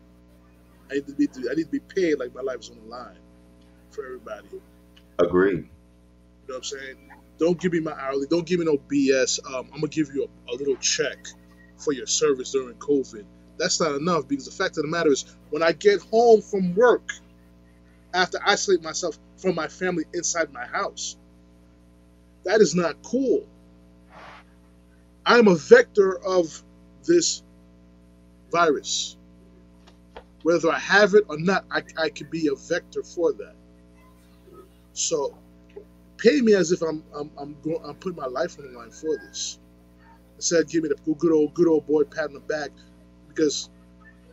I 0.91 0.95
need 0.95 1.07
to 1.07 1.13
be. 1.15 1.27
I 1.49 1.55
need 1.55 1.65
to 1.65 1.69
be 1.71 1.79
paid 1.81 2.15
like 2.19 2.33
my 2.35 2.41
life 2.41 2.61
is 2.61 2.69
on 2.71 2.77
the 2.77 2.85
line 2.85 3.19
for 3.91 4.05
everybody. 4.05 4.49
Agreed. 5.19 5.57
You 5.57 6.49
know 6.49 6.55
what 6.55 6.57
I'm 6.57 6.63
saying? 6.63 7.10
Don't 7.41 7.59
give 7.59 7.73
me 7.73 7.79
my 7.79 7.93
hourly. 7.93 8.27
Don't 8.27 8.45
give 8.45 8.59
me 8.59 8.65
no 8.65 8.77
BS. 8.77 9.43
Um, 9.47 9.65
I'm 9.73 9.81
gonna 9.81 9.87
give 9.87 10.13
you 10.13 10.27
a, 10.47 10.51
a 10.51 10.55
little 10.55 10.75
check 10.75 11.17
for 11.75 11.91
your 11.91 12.05
service 12.05 12.51
during 12.51 12.75
COVID. 12.75 13.25
That's 13.57 13.81
not 13.81 13.95
enough 13.95 14.27
because 14.27 14.45
the 14.45 14.51
fact 14.51 14.77
of 14.77 14.83
the 14.83 14.89
matter 14.89 15.11
is, 15.11 15.25
when 15.49 15.63
I 15.63 15.71
get 15.71 16.01
home 16.01 16.41
from 16.41 16.75
work, 16.75 17.09
I 18.13 18.19
have 18.19 18.29
to 18.31 18.39
isolate 18.47 18.83
myself 18.83 19.17
from 19.37 19.55
my 19.55 19.67
family 19.67 20.03
inside 20.13 20.53
my 20.53 20.67
house. 20.67 21.17
That 22.43 22.61
is 22.61 22.75
not 22.75 23.01
cool. 23.01 23.47
I'm 25.25 25.47
a 25.47 25.55
vector 25.55 26.19
of 26.23 26.61
this 27.05 27.41
virus. 28.51 29.17
Whether 30.43 30.69
I 30.69 30.77
have 30.77 31.15
it 31.15 31.23
or 31.27 31.39
not, 31.39 31.65
I, 31.71 31.81
I 31.97 32.09
could 32.09 32.29
be 32.29 32.49
a 32.49 32.55
vector 32.55 33.01
for 33.01 33.33
that. 33.33 33.55
So 34.93 35.35
pay 36.21 36.41
me 36.41 36.53
as 36.55 36.71
if 36.71 36.81
I'm 36.83 37.03
I'm 37.15 37.31
I'm, 37.37 37.57
go, 37.63 37.77
I'm 37.83 37.95
putting 37.95 38.17
my 38.17 38.27
life 38.27 38.59
on 38.59 38.71
the 38.71 38.79
line 38.79 38.91
for 38.91 39.17
this. 39.17 39.59
Instead, 40.37 40.69
give 40.69 40.83
me 40.83 40.89
the 40.89 41.13
good 41.15 41.33
old 41.33 41.53
good 41.55 41.67
old 41.67 41.87
boy 41.87 42.03
pat 42.05 42.25
on 42.25 42.33
the 42.35 42.41
back, 42.41 42.71
because 43.29 43.69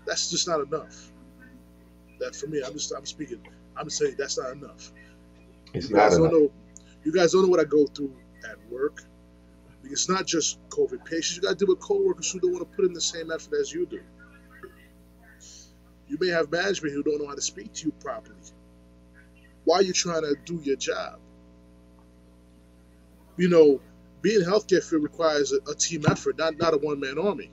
that's 0.07 0.31
just 0.31 0.49
not 0.49 0.61
enough. 0.61 1.13
That 2.21 2.37
for 2.37 2.49
me, 2.49 2.63
I'm 2.67 2.75
just 2.75 2.93
I'm 2.97 3.07
speaking. 3.07 3.41
I'm 3.77 3.91
saying 3.91 4.17
that's 4.19 4.39
not 4.39 4.53
enough. 4.53 4.93
It's 5.75 5.91
You 5.91 5.97
guys 5.97 6.17
don't 6.19 6.31
enough. 6.31 6.33
know. 6.33 6.53
You 7.05 7.13
guys 7.13 7.33
don't 7.33 7.43
know 7.43 7.49
what 7.49 7.61
I 7.61 7.65
go 7.65 7.87
through 7.87 8.17
at 8.51 8.59
work. 8.71 9.03
It's 9.85 10.09
not 10.09 10.27
just 10.27 10.59
COVID 10.71 11.05
patients. 11.05 11.37
You 11.37 11.43
got 11.43 11.51
to 11.59 11.65
deal 11.67 11.69
with 11.69 11.81
coworkers 11.81 12.31
who 12.33 12.41
don't 12.41 12.53
want 12.53 12.71
to 12.71 12.77
put 12.77 12.85
in 12.87 12.93
the 12.95 13.01
same 13.01 13.31
effort 13.33 13.55
as 13.61 13.73
you 13.73 13.87
do. 13.87 14.01
You 16.09 16.19
may 16.21 16.29
have 16.29 16.51
management 16.51 16.95
who 16.95 17.03
don't 17.03 17.21
know 17.21 17.29
how 17.29 17.35
to 17.37 17.43
speak 17.43 17.73
to 17.75 17.87
you 17.87 17.93
properly. 18.01 18.37
Why 19.65 19.79
are 19.79 19.83
you 19.83 19.93
trying 19.95 20.23
to 20.23 20.37
do 20.45 20.61
your 20.63 20.77
job? 20.77 21.21
You 23.39 23.51
know, 23.51 23.83
being 24.23 24.43
healthcare 24.43 24.85
field 24.85 25.05
requires 25.05 25.53
a, 25.53 25.59
a 25.71 25.77
team 25.77 26.05
effort, 26.09 26.39
not 26.39 26.59
not 26.59 26.75
a 26.75 26.79
one 26.79 27.01
man 27.01 27.19
army. 27.19 27.53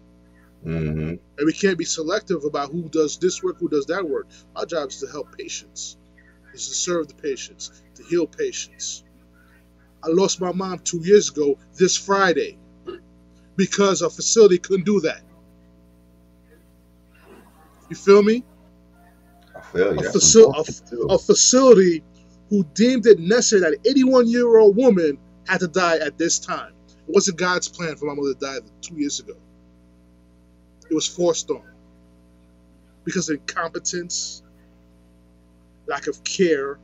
hmm 0.63 1.15
And 1.37 1.45
we 1.45 1.53
can't 1.53 1.77
be 1.77 1.85
selective 1.85 2.43
about 2.45 2.71
who 2.71 2.89
does 2.89 3.17
this 3.19 3.43
work, 3.43 3.57
who 3.59 3.69
does 3.69 3.87
that 3.87 4.07
work. 4.07 4.27
Our 4.55 4.65
job 4.65 4.89
is 4.89 4.99
to 5.01 5.07
help 5.07 5.37
patients, 5.37 5.97
is 6.53 6.67
to 6.69 6.75
serve 6.75 7.09
the 7.09 7.15
patients, 7.15 7.83
to 7.95 8.03
heal 8.03 8.27
patients. 8.27 9.03
I 10.03 10.09
lost 10.09 10.41
my 10.41 10.51
mom 10.53 10.79
two 10.79 10.99
years 10.99 11.29
ago 11.29 11.57
this 11.75 11.97
Friday 11.97 12.57
because 13.57 14.01
a 14.01 14.09
facility 14.09 14.59
couldn't 14.59 14.85
do 14.85 15.01
that. 15.01 15.21
You 17.89 17.95
feel 17.95 18.23
me? 18.23 18.43
I 19.55 19.61
feel 19.61 19.95
you. 19.95 19.99
A, 19.99 20.03
faci- 20.03 20.49
a, 21.09 21.13
a 21.13 21.19
facility 21.19 22.03
who 22.49 22.63
deemed 22.73 23.07
it 23.07 23.19
necessary 23.19 23.61
that 23.61 23.73
an 23.73 23.79
81 23.85 24.27
year 24.29 24.57
old 24.57 24.75
woman 24.77 25.19
had 25.47 25.59
to 25.61 25.67
die 25.67 25.97
at 25.97 26.17
this 26.17 26.39
time. 26.39 26.73
It 27.07 27.13
wasn't 27.13 27.37
God's 27.37 27.67
plan 27.67 27.95
for 27.95 28.05
my 28.05 28.13
mother 28.13 28.33
to 28.33 28.39
die 28.39 28.57
two 28.81 28.95
years 28.95 29.19
ago. 29.19 29.35
It 30.89 30.93
was 30.93 31.07
forced 31.07 31.49
on 31.49 31.63
because 33.03 33.29
of 33.29 33.37
incompetence, 33.39 34.43
lack 35.87 36.07
of 36.07 36.23
care. 36.23 36.79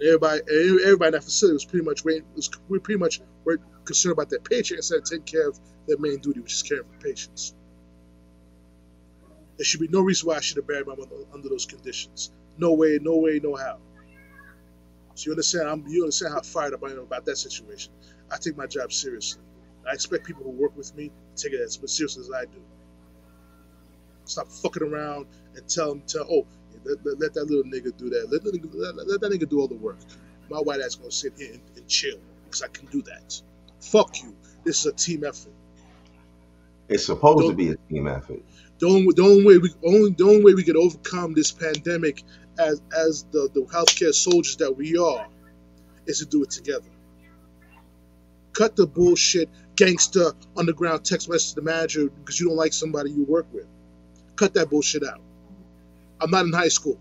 Everybody, 0.00 0.42
everybody 0.48 1.08
in 1.08 1.12
that 1.12 1.24
facility 1.24 1.54
was 1.54 1.64
pretty 1.64 1.84
much 1.84 2.04
waiting, 2.04 2.24
was 2.34 2.50
we 2.68 2.78
pretty 2.78 2.98
much 2.98 3.20
were 3.44 3.58
concerned 3.84 4.12
about 4.12 4.30
their 4.30 4.40
paycheck 4.40 4.76
instead 4.78 4.98
of 4.98 5.04
taking 5.04 5.24
care 5.24 5.48
of 5.48 5.58
their 5.86 5.98
main 5.98 6.18
duty, 6.18 6.40
which 6.40 6.52
is 6.52 6.62
caring 6.62 6.84
for 6.84 6.98
patients. 7.00 7.54
There 9.56 9.64
should 9.64 9.80
be 9.80 9.88
no 9.88 10.00
reason 10.00 10.28
why 10.28 10.36
I 10.36 10.40
should 10.40 10.56
have 10.58 10.68
buried 10.68 10.86
my 10.86 10.94
mother 10.94 11.16
under 11.32 11.48
those 11.48 11.66
conditions. 11.66 12.30
No 12.58 12.74
way, 12.74 13.00
no 13.02 13.16
way, 13.16 13.40
no 13.42 13.56
how. 13.56 13.78
So 15.18 15.26
you 15.26 15.32
understand? 15.32 15.68
I'm, 15.68 15.84
you 15.88 16.02
understand 16.04 16.32
how 16.32 16.42
fired 16.42 16.74
up 16.74 16.84
I 16.84 16.92
am 16.92 17.00
about 17.00 17.24
that 17.24 17.36
situation. 17.36 17.92
I 18.30 18.36
take 18.36 18.56
my 18.56 18.66
job 18.66 18.92
seriously. 18.92 19.42
I 19.84 19.92
expect 19.92 20.24
people 20.24 20.44
who 20.44 20.50
work 20.50 20.76
with 20.76 20.94
me 20.94 21.10
to 21.34 21.42
take 21.42 21.54
it 21.54 21.60
as 21.60 21.76
seriously 21.86 22.22
as 22.22 22.30
I 22.30 22.44
do. 22.44 22.60
Stop 24.26 24.46
fucking 24.46 24.84
around 24.84 25.26
and 25.56 25.68
tell 25.68 25.88
them, 25.88 26.02
tell, 26.06 26.24
oh, 26.30 26.46
let, 26.84 27.04
let, 27.04 27.18
let 27.18 27.34
that 27.34 27.46
little 27.46 27.64
nigga 27.64 27.96
do 27.96 28.08
that. 28.10 28.30
Let, 28.30 28.44
let, 28.44 28.94
let, 28.96 29.08
let 29.08 29.20
that 29.20 29.32
nigga 29.32 29.48
do 29.48 29.58
all 29.58 29.66
the 29.66 29.74
work. 29.74 29.98
My 30.48 30.58
white 30.58 30.80
ass 30.80 30.94
gonna 30.94 31.10
sit 31.10 31.32
here 31.36 31.54
and, 31.54 31.62
and 31.74 31.88
chill 31.88 32.18
because 32.44 32.62
I 32.62 32.68
can 32.68 32.86
do 32.86 33.02
that. 33.02 33.42
Fuck 33.80 34.22
you. 34.22 34.36
This 34.62 34.80
is 34.80 34.86
a 34.86 34.92
team 34.92 35.24
effort. 35.24 35.52
It's 36.88 37.06
supposed 37.06 37.40
to 37.40 37.46
Don't- 37.48 37.56
be 37.56 37.70
a 37.70 37.76
team 37.92 38.06
effort. 38.06 38.40
The 38.78 38.86
only, 38.86 39.08
the 39.16 39.22
only 39.22 39.44
way 39.44 39.58
we 39.58 39.70
only 39.84 40.10
the 40.10 40.22
only 40.22 40.44
way 40.44 40.54
we 40.54 40.62
can 40.62 40.76
overcome 40.76 41.34
this 41.34 41.50
pandemic 41.50 42.22
as 42.58 42.82
as 42.96 43.24
the, 43.30 43.48
the 43.54 43.62
healthcare 43.62 44.14
soldiers 44.14 44.56
that 44.56 44.76
we 44.76 44.98
are 44.98 45.26
is 46.06 46.18
to 46.18 46.26
do 46.26 46.42
it 46.42 46.50
together. 46.50 46.88
Cut 48.52 48.76
the 48.76 48.86
bullshit 48.86 49.48
gangster 49.76 50.32
underground 50.56 51.04
text 51.04 51.28
message 51.28 51.50
to 51.50 51.54
the 51.56 51.62
manager 51.62 52.08
because 52.08 52.40
you 52.40 52.48
don't 52.48 52.56
like 52.56 52.72
somebody 52.72 53.10
you 53.10 53.24
work 53.24 53.46
with. 53.52 53.66
Cut 54.36 54.54
that 54.54 54.70
bullshit 54.70 55.04
out. 55.04 55.20
I'm 56.20 56.30
not 56.30 56.46
in 56.46 56.52
high 56.52 56.68
school. 56.68 56.98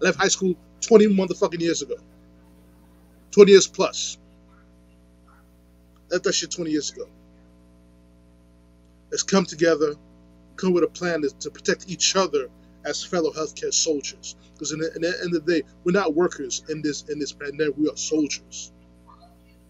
I 0.00 0.06
left 0.06 0.18
high 0.18 0.28
school 0.28 0.54
20 0.82 1.08
motherfucking 1.08 1.60
years 1.60 1.82
ago. 1.82 1.96
20 3.32 3.50
years 3.50 3.66
plus. 3.66 4.18
Left 6.10 6.24
that 6.24 6.32
shit 6.34 6.50
20 6.50 6.70
years 6.70 6.90
ago. 6.90 7.08
Let's 9.10 9.24
come 9.24 9.44
together, 9.44 9.94
come 10.56 10.72
with 10.72 10.84
a 10.84 10.88
plan 10.88 11.22
to, 11.22 11.30
to 11.40 11.50
protect 11.50 11.88
each 11.88 12.14
other 12.14 12.48
as 12.84 13.04
fellow 13.04 13.30
healthcare 13.32 13.72
soldiers. 13.72 14.36
Because 14.52 14.72
in 14.72 14.80
the, 14.80 14.94
in 14.94 15.02
the 15.02 15.18
end 15.22 15.34
of 15.34 15.44
the 15.44 15.60
day, 15.60 15.66
we're 15.84 15.92
not 15.92 16.14
workers 16.14 16.64
in 16.68 16.82
this 16.82 17.04
in 17.08 17.18
this 17.18 17.32
pandemic. 17.32 17.76
We 17.76 17.88
are 17.88 17.96
soldiers. 17.96 18.72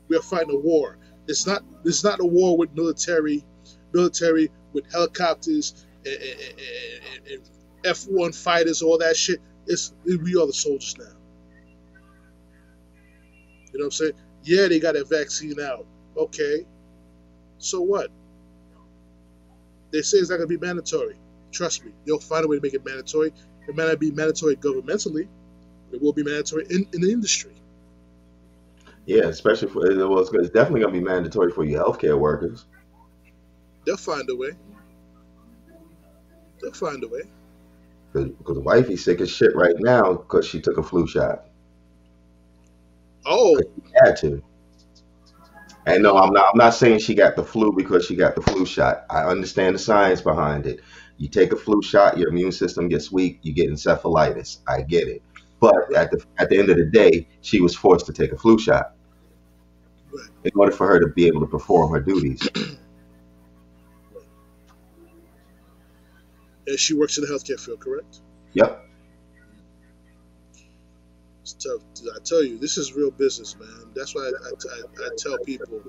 We 0.09 0.17
are 0.17 0.23
fighting 0.23 0.51
a 0.51 0.59
war. 0.59 0.99
It's 1.29 1.47
not 1.47 1.63
is 1.85 2.03
not 2.03 2.21
a 2.21 2.25
war 2.25 2.57
with 2.57 2.75
military, 2.75 3.45
military 3.93 4.51
with 4.73 4.91
helicopters 4.91 5.87
and, 6.05 6.15
and, 6.15 7.33
and, 7.33 7.51
F 7.85 8.05
one 8.09 8.33
fighters, 8.33 8.83
all 8.83 8.99
that 8.99 9.17
shit. 9.17 9.41
It's 9.67 9.95
we 10.05 10.37
are 10.37 10.47
the 10.47 10.53
soldiers 10.53 10.97
now. 10.99 11.05
You 13.73 13.79
know 13.79 13.85
what 13.85 13.85
I'm 13.85 13.91
saying? 13.93 14.13
Yeah, 14.43 14.69
they 14.69 14.81
got 14.81 14.97
a 14.97 15.05
vaccine 15.05 15.61
out. 15.61 15.87
Okay, 16.17 16.67
so 17.59 17.81
what? 17.81 18.11
They 19.93 20.03
say 20.03 20.19
it's 20.19 20.31
not 20.31 20.39
to 20.39 20.47
be 20.47 20.57
mandatory. 20.57 21.20
Trust 21.53 21.85
me, 21.85 21.93
they'll 22.07 22.19
find 22.21 22.45
a 22.45 22.49
way 22.49 22.57
to 22.57 22.63
make 22.63 22.75
it 22.75 22.85
mandatory. 22.85 23.33
It 23.69 23.77
may 23.77 23.87
not 23.87 23.99
be 23.99 24.11
mandatory 24.11 24.57
governmentally, 24.57 25.29
but 25.91 25.97
it 25.97 26.03
will 26.03 26.13
be 26.13 26.23
mandatory 26.23 26.67
in, 26.71 26.87
in 26.93 27.01
the 27.01 27.11
industry. 27.13 27.53
Yeah, 29.07 29.25
especially 29.25 29.69
for 29.69 29.81
well, 29.81 30.21
it's 30.21 30.31
it's 30.33 30.51
definitely 30.51 30.81
gonna 30.83 30.93
be 30.93 31.01
mandatory 31.01 31.51
for 31.51 31.65
your 31.65 31.83
healthcare 31.83 32.19
workers. 32.19 32.67
They'll 33.85 33.97
find 33.97 34.29
a 34.31 34.37
way. 34.37 34.51
They'll 36.61 36.73
find 36.73 37.03
a 37.03 37.09
way. 37.09 37.23
Because 38.13 38.55
the 38.57 38.61
wifey's 38.61 39.05
sick 39.05 39.21
as 39.21 39.31
shit 39.31 39.55
right 39.55 39.75
now 39.79 40.15
because 40.15 40.47
she 40.47 40.61
took 40.61 40.79
a 40.79 40.83
flu 40.83 41.07
shot. 41.07 41.47
Oh, 43.25 43.61
Had 44.05 44.17
to. 44.19 44.43
And 45.87 46.03
no, 46.03 46.17
I'm 46.17 46.33
not. 46.33 46.47
I'm 46.53 46.59
not 46.59 46.75
saying 46.75 47.01
she 47.01 47.15
got 47.15 47.37
the 47.37 47.45
flu 47.45 47.73
because 47.73 48.05
she 48.05 48.15
got 48.17 48.35
the 48.35 48.43
flu 48.43 48.67
shot. 48.67 49.05
I 49.09 49.25
understand 49.25 49.75
the 49.75 49.79
science 49.79 50.21
behind 50.21 50.67
it. 50.67 50.81
You 51.21 51.29
take 51.29 51.53
a 51.53 51.57
flu 51.57 51.83
shot, 51.83 52.17
your 52.17 52.31
immune 52.31 52.51
system 52.51 52.89
gets 52.89 53.13
weak, 53.13 53.41
you 53.43 53.53
get 53.53 53.69
encephalitis. 53.69 54.61
I 54.67 54.81
get 54.81 55.07
it. 55.07 55.23
But 55.61 55.95
at 55.95 56.11
the 56.11 56.25
at 56.39 56.49
the 56.49 56.59
end 56.59 56.71
of 56.71 56.79
the 56.79 56.87
day, 56.87 57.29
she 57.43 57.61
was 57.61 57.77
forced 57.77 58.07
to 58.07 58.15
take 58.15 58.33
a 58.33 58.39
flu 58.39 58.59
shot 58.59 58.95
in 60.45 60.51
order 60.57 60.73
for 60.73 60.87
her 60.87 60.99
to 60.99 61.09
be 61.09 61.27
able 61.27 61.41
to 61.41 61.47
perform 61.47 61.93
her 61.93 62.01
duties. 62.01 62.49
And 66.67 66.79
she 66.79 66.95
works 66.95 67.19
in 67.19 67.25
the 67.25 67.31
healthcare 67.31 67.59
field, 67.59 67.81
correct? 67.81 68.21
Yep. 68.53 68.87
It's 71.43 71.55
tough. 71.55 71.81
I 72.15 72.19
tell 72.23 72.45
you, 72.45 72.59
this 72.59 72.79
is 72.79 72.93
real 72.93 73.11
business, 73.11 73.57
man. 73.59 73.91
That's 73.93 74.15
why 74.15 74.23
I, 74.23 74.51
I, 74.51 75.07
I 75.07 75.09
tell 75.19 75.37
people 75.39 75.83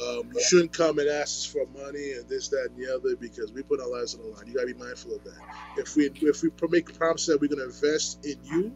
um, 0.00 0.30
you 0.32 0.40
shouldn't 0.40 0.72
come 0.72 0.98
and 0.98 1.08
ask 1.08 1.22
us 1.22 1.44
for 1.44 1.66
money 1.76 2.12
and 2.12 2.28
this, 2.28 2.48
that, 2.48 2.68
and 2.70 2.76
the 2.76 2.94
other 2.94 3.16
because 3.16 3.52
we 3.52 3.62
put 3.62 3.80
our 3.80 3.88
lives 3.88 4.14
on 4.14 4.22
the 4.22 4.28
line. 4.28 4.46
You 4.46 4.54
gotta 4.54 4.68
be 4.68 4.74
mindful 4.74 5.16
of 5.16 5.24
that. 5.24 5.38
If 5.76 5.96
we 5.96 6.10
if 6.14 6.42
we 6.42 6.50
make 6.68 6.96
promises 6.96 7.26
that 7.26 7.40
we're 7.40 7.48
gonna 7.48 7.64
invest 7.64 8.24
in 8.24 8.36
you, 8.44 8.72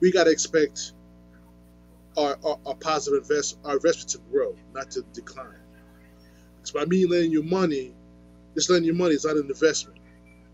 we 0.00 0.12
gotta 0.12 0.30
expect 0.30 0.92
our, 2.16 2.38
our, 2.44 2.58
our 2.66 2.74
positive 2.76 3.22
invest 3.22 3.58
our 3.64 3.74
investment 3.74 4.10
to 4.10 4.18
grow, 4.30 4.54
not 4.74 4.92
to 4.92 5.02
decline. 5.12 5.58
Because 6.56 6.70
by 6.70 6.84
me 6.84 7.04
lending 7.04 7.32
you 7.32 7.42
money, 7.42 7.94
just 8.54 8.70
lending 8.70 8.86
you 8.86 8.94
money 8.94 9.14
is 9.14 9.24
not 9.24 9.36
an 9.36 9.46
investment. 9.48 9.98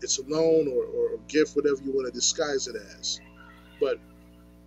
It's 0.01 0.17
a 0.17 0.23
loan 0.23 0.67
or, 0.67 0.83
or 0.85 1.13
a 1.15 1.17
gift, 1.27 1.55
whatever 1.55 1.81
you 1.83 1.91
want 1.91 2.07
to 2.07 2.11
disguise 2.11 2.67
it 2.67 2.75
as. 2.97 3.19
But 3.79 3.99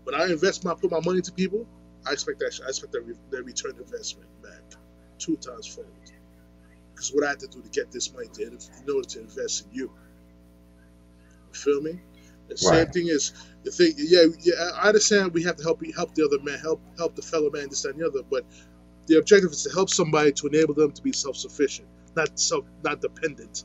when 0.05 0.15
I 0.15 0.27
invest 0.27 0.65
my 0.65 0.75
put 0.75 0.93
my 0.93 1.01
money 1.01 1.23
to 1.23 1.33
people, 1.33 1.67
I 2.07 2.13
expect 2.13 2.39
that 2.39 2.61
I 2.65 2.69
expect 2.69 2.93
that, 2.93 3.01
re, 3.01 3.15
that 3.31 3.43
return 3.43 3.73
investment 3.79 4.29
back 4.43 4.79
two 5.19 5.37
times 5.37 5.67
fold. 5.67 5.87
Because 6.95 7.11
what 7.13 7.25
I 7.25 7.31
had 7.31 7.41
to 7.41 7.47
do 7.49 7.63
to 7.63 7.69
get 7.71 7.93
this 7.93 8.13
money 8.13 8.29
to 8.35 8.43
in 8.47 8.59
order 8.93 9.09
to 9.09 9.21
invest 9.21 9.67
in 9.67 9.73
you. 9.73 9.91
You 11.37 11.55
feel 11.55 11.81
me? 11.81 12.01
The 12.49 12.57
same 12.57 12.87
thing 12.87 13.09
is 13.09 13.35
the 13.63 13.71
thing. 13.71 13.93
Yeah, 13.97 14.25
yeah. 14.41 14.71
I 14.77 14.89
understand 14.89 15.33
we 15.33 15.43
have 15.45 15.57
to 15.57 15.63
help 15.63 15.85
help 15.95 16.15
the 16.15 16.25
other 16.25 16.43
man, 16.43 16.59
help 16.59 16.81
help 16.97 17.15
the 17.15 17.23
fellow 17.23 17.51
man, 17.51 17.69
this 17.69 17.83
that, 17.83 17.91
and 17.91 18.01
the 18.01 18.07
other. 18.07 18.23
But 18.29 18.45
the 19.07 19.19
objective 19.19 19.53
is 19.53 19.63
to 19.65 19.71
help 19.71 19.91
somebody 19.91 20.33
to 20.33 20.47
enable 20.47 20.75
them 20.75 20.93
to 20.93 21.03
be 21.03 21.13
self 21.13 21.37
sufficient, 21.37 21.89
not 22.17 22.39
self 22.39 22.65
not 22.83 23.01
dependent. 23.01 23.65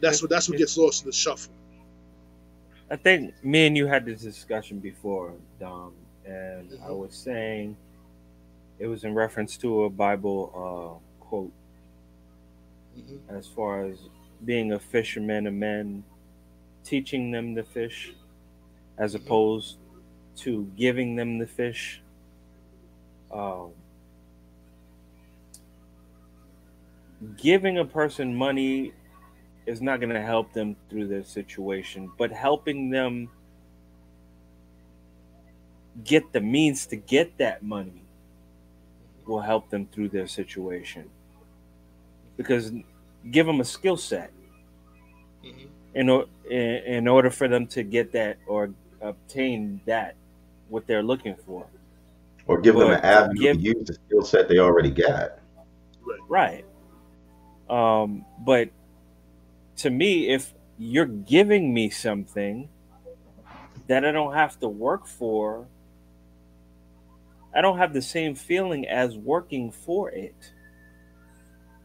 That's 0.00 0.22
what 0.22 0.30
that's 0.30 0.48
what 0.48 0.58
gets 0.58 0.76
lost 0.76 1.02
in 1.04 1.08
the 1.10 1.16
shuffle. 1.16 1.52
I 2.90 2.96
think 2.96 3.34
me 3.42 3.66
and 3.66 3.76
you 3.76 3.86
had 3.86 4.04
this 4.04 4.22
discussion 4.22 4.78
before, 4.78 5.34
Dom, 5.58 5.94
and 6.24 6.78
I 6.84 6.88
Mhm. 6.88 6.98
was 6.98 7.14
saying 7.16 7.76
it 8.78 8.86
was 8.86 9.04
in 9.04 9.14
reference 9.14 9.56
to 9.58 9.84
a 9.84 9.90
Bible 9.90 11.00
uh, 11.20 11.24
quote 11.24 11.52
Mhm. 12.96 13.20
as 13.28 13.46
far 13.46 13.84
as 13.84 13.98
being 14.44 14.72
a 14.72 14.78
fisherman 14.78 15.46
of 15.46 15.54
men, 15.54 16.04
teaching 16.84 17.30
them 17.30 17.54
the 17.54 17.62
fish, 17.62 18.14
as 18.96 19.14
Mhm. 19.14 19.24
opposed 19.24 19.78
to 20.36 20.64
giving 20.76 21.16
them 21.16 21.38
the 21.38 21.46
fish. 21.46 22.02
Um, 23.30 23.72
giving 27.36 27.78
a 27.78 27.84
person 27.84 28.34
money 28.34 28.92
is 29.66 29.82
not 29.82 30.00
going 30.00 30.12
to 30.12 30.22
help 30.22 30.52
them 30.52 30.76
through 30.88 31.08
their 31.08 31.24
situation, 31.24 32.10
but 32.16 32.30
helping 32.30 32.90
them 32.90 33.30
get 36.04 36.32
the 36.32 36.40
means 36.40 36.86
to 36.86 36.96
get 36.96 37.36
that 37.38 37.62
money 37.62 38.05
will 39.26 39.40
help 39.40 39.68
them 39.70 39.86
through 39.92 40.08
their 40.08 40.26
situation. 40.26 41.10
Because 42.36 42.72
give 43.30 43.46
them 43.46 43.60
a 43.60 43.64
skill 43.64 43.96
set 43.96 44.30
Mhm. 45.44 45.68
in, 45.94 46.08
or, 46.08 46.26
in 46.48 46.76
in 46.96 47.08
order 47.08 47.30
for 47.30 47.48
them 47.48 47.66
to 47.68 47.82
get 47.82 48.12
that 48.12 48.38
or 48.46 48.70
obtain 49.00 49.80
that 49.86 50.14
what 50.68 50.86
they're 50.86 51.02
looking 51.02 51.34
for. 51.34 51.66
Or 52.46 52.60
give 52.60 52.76
them 52.76 52.90
an 52.90 53.00
avenue 53.00 53.40
give- 53.42 53.56
to 53.56 53.62
use 53.62 53.86
the 53.86 53.94
skill 53.94 54.22
set 54.22 54.48
they 54.48 54.58
already 54.58 54.90
got. 54.90 55.38
Right. 56.28 56.64
Um, 57.68 58.24
but 58.44 58.68
to 59.78 59.90
me, 59.90 60.28
if 60.28 60.54
you're 60.78 61.06
giving 61.06 61.74
me 61.74 61.90
something 61.90 62.68
that 63.88 64.04
I 64.04 64.12
don't 64.12 64.34
have 64.34 64.58
to 64.60 64.68
work 64.68 65.06
for, 65.06 65.66
I 67.56 67.60
don't 67.62 67.78
have 67.78 67.92
the 67.92 68.02
same 68.02 68.34
feeling 68.34 68.86
as 68.86 69.16
working 69.16 69.70
for 69.70 70.10
it. 70.10 70.52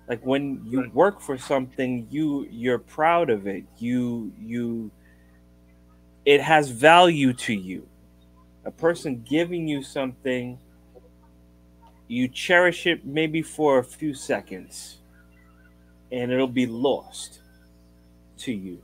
Like 0.07 0.26
when 0.26 0.61
you 0.65 0.91
work 0.93 1.22
for 1.22 1.38
something, 1.38 2.07
you 2.09 2.47
you're 2.51 2.80
proud 2.80 3.30
of 3.30 3.47
it. 3.47 3.63
You 3.78 4.34
you 4.39 4.91
it 6.26 6.41
has 6.41 6.69
value 6.69 7.34
to 7.34 7.53
you. 7.53 7.88
A 8.65 8.72
person 8.72 9.24
giving 9.28 9.67
you 9.67 9.82
something 9.82 10.59
you 12.11 12.28
cherish 12.28 12.88
it 12.88 13.05
maybe 13.05 13.41
for 13.41 13.80
a 13.80 13.84
few 13.84 14.13
seconds 14.13 14.97
and 16.11 16.30
it'll 16.30 16.45
be 16.45 16.65
lost 16.65 17.39
to 18.38 18.51
you 18.51 18.84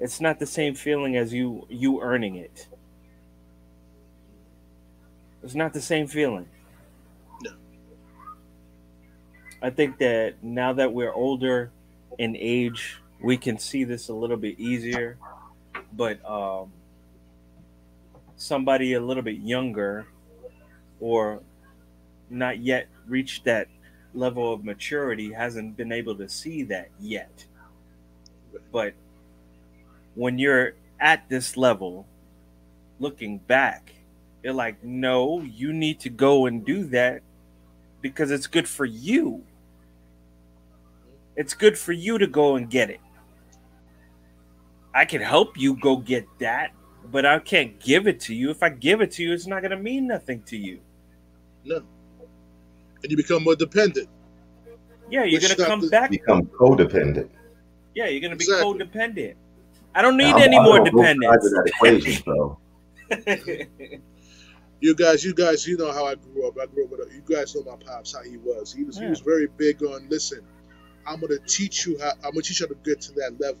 it's 0.00 0.20
not 0.20 0.40
the 0.40 0.46
same 0.46 0.74
feeling 0.74 1.16
as 1.16 1.32
you 1.32 1.64
you 1.68 2.00
earning 2.02 2.34
it 2.34 2.66
it's 5.46 5.54
not 5.54 5.72
the 5.72 5.80
same 5.80 6.06
feeling 6.06 6.46
No. 7.42 7.52
i 9.62 9.70
think 9.70 9.98
that 9.98 10.34
now 10.42 10.72
that 10.74 10.92
we're 10.92 11.12
older 11.12 11.70
in 12.18 12.36
age 12.36 13.00
we 13.22 13.36
can 13.36 13.58
see 13.58 13.84
this 13.84 14.08
a 14.08 14.14
little 14.14 14.36
bit 14.36 14.58
easier 14.58 15.16
but 15.92 16.22
um 16.28 16.70
somebody 18.36 18.92
a 18.92 19.00
little 19.00 19.22
bit 19.22 19.38
younger 19.38 20.06
or 21.00 21.40
not 22.30 22.58
yet 22.58 22.88
reached 23.06 23.44
that 23.44 23.68
level 24.14 24.52
of 24.52 24.64
maturity 24.64 25.32
hasn't 25.32 25.76
been 25.76 25.92
able 25.92 26.14
to 26.16 26.28
see 26.28 26.62
that 26.64 26.88
yet. 26.98 27.44
But 28.72 28.94
when 30.14 30.38
you're 30.38 30.74
at 30.98 31.28
this 31.28 31.56
level, 31.56 32.06
looking 32.98 33.38
back, 33.38 33.92
you're 34.46 34.54
like, 34.54 34.80
no, 34.84 35.40
you 35.40 35.72
need 35.72 35.98
to 35.98 36.08
go 36.08 36.46
and 36.46 36.64
do 36.64 36.84
that 36.84 37.20
because 38.00 38.30
it's 38.30 38.46
good 38.46 38.68
for 38.68 38.84
you. 38.84 39.42
It's 41.34 41.52
good 41.52 41.76
for 41.76 41.90
you 41.90 42.16
to 42.16 42.28
go 42.28 42.54
and 42.54 42.70
get 42.70 42.88
it. 42.88 43.00
I 44.94 45.04
can 45.04 45.20
help 45.20 45.58
you 45.58 45.74
go 45.74 45.96
get 45.96 46.28
that, 46.38 46.70
but 47.10 47.26
I 47.26 47.40
can't 47.40 47.80
give 47.80 48.06
it 48.06 48.20
to 48.20 48.36
you. 48.36 48.50
If 48.50 48.62
I 48.62 48.68
give 48.68 49.00
it 49.00 49.10
to 49.14 49.24
you, 49.24 49.32
it's 49.32 49.48
not 49.48 49.62
going 49.62 49.72
to 49.72 49.78
mean 49.78 50.06
nothing 50.06 50.44
to 50.44 50.56
you. 50.56 50.78
No. 51.64 51.82
And 53.02 53.10
you 53.10 53.16
become 53.16 53.42
more 53.42 53.56
dependent. 53.56 54.08
Yeah, 55.10 55.24
you're 55.24 55.40
gonna 55.40 55.56
come 55.56 55.88
back. 55.88 56.10
Become 56.10 56.42
codependent. 56.46 57.30
Yeah, 57.96 58.06
you're 58.06 58.20
gonna 58.20 58.36
be 58.36 58.44
codependent. 58.44 59.34
I 59.94 60.02
don't 60.02 60.16
need 60.16 60.34
I'm- 60.34 60.42
any 60.42 60.56
I'm 60.56 60.64
more 60.64 60.80
on 60.80 60.90
both 60.92 61.04
sides 61.04 61.18
dependence. 61.18 61.50
that 61.50 61.64
equation, 61.66 62.22
though. 62.26 63.98
You 64.80 64.94
guys, 64.94 65.24
you 65.24 65.34
guys, 65.34 65.66
you 65.66 65.76
know 65.78 65.90
how 65.92 66.04
I 66.04 66.16
grew 66.16 66.46
up. 66.46 66.56
I 66.60 66.66
grew 66.66 66.84
up 66.84 66.90
with 66.90 67.00
a, 67.08 67.14
you 67.14 67.22
guys 67.26 67.54
know 67.54 67.62
my 67.62 67.76
pops 67.76 68.14
how 68.14 68.22
he 68.22 68.36
was. 68.36 68.72
He 68.72 68.84
was 68.84 68.98
he 68.98 69.06
was 69.06 69.20
very 69.20 69.46
big 69.46 69.82
on 69.82 70.08
listen. 70.10 70.40
I'm 71.06 71.20
gonna 71.20 71.38
teach 71.46 71.86
you 71.86 71.98
how. 71.98 72.10
I'm 72.24 72.32
gonna 72.32 72.42
teach 72.42 72.60
you 72.60 72.66
how 72.66 72.74
to 72.74 72.80
get 72.84 73.00
to 73.02 73.12
that 73.14 73.36
level. 73.40 73.60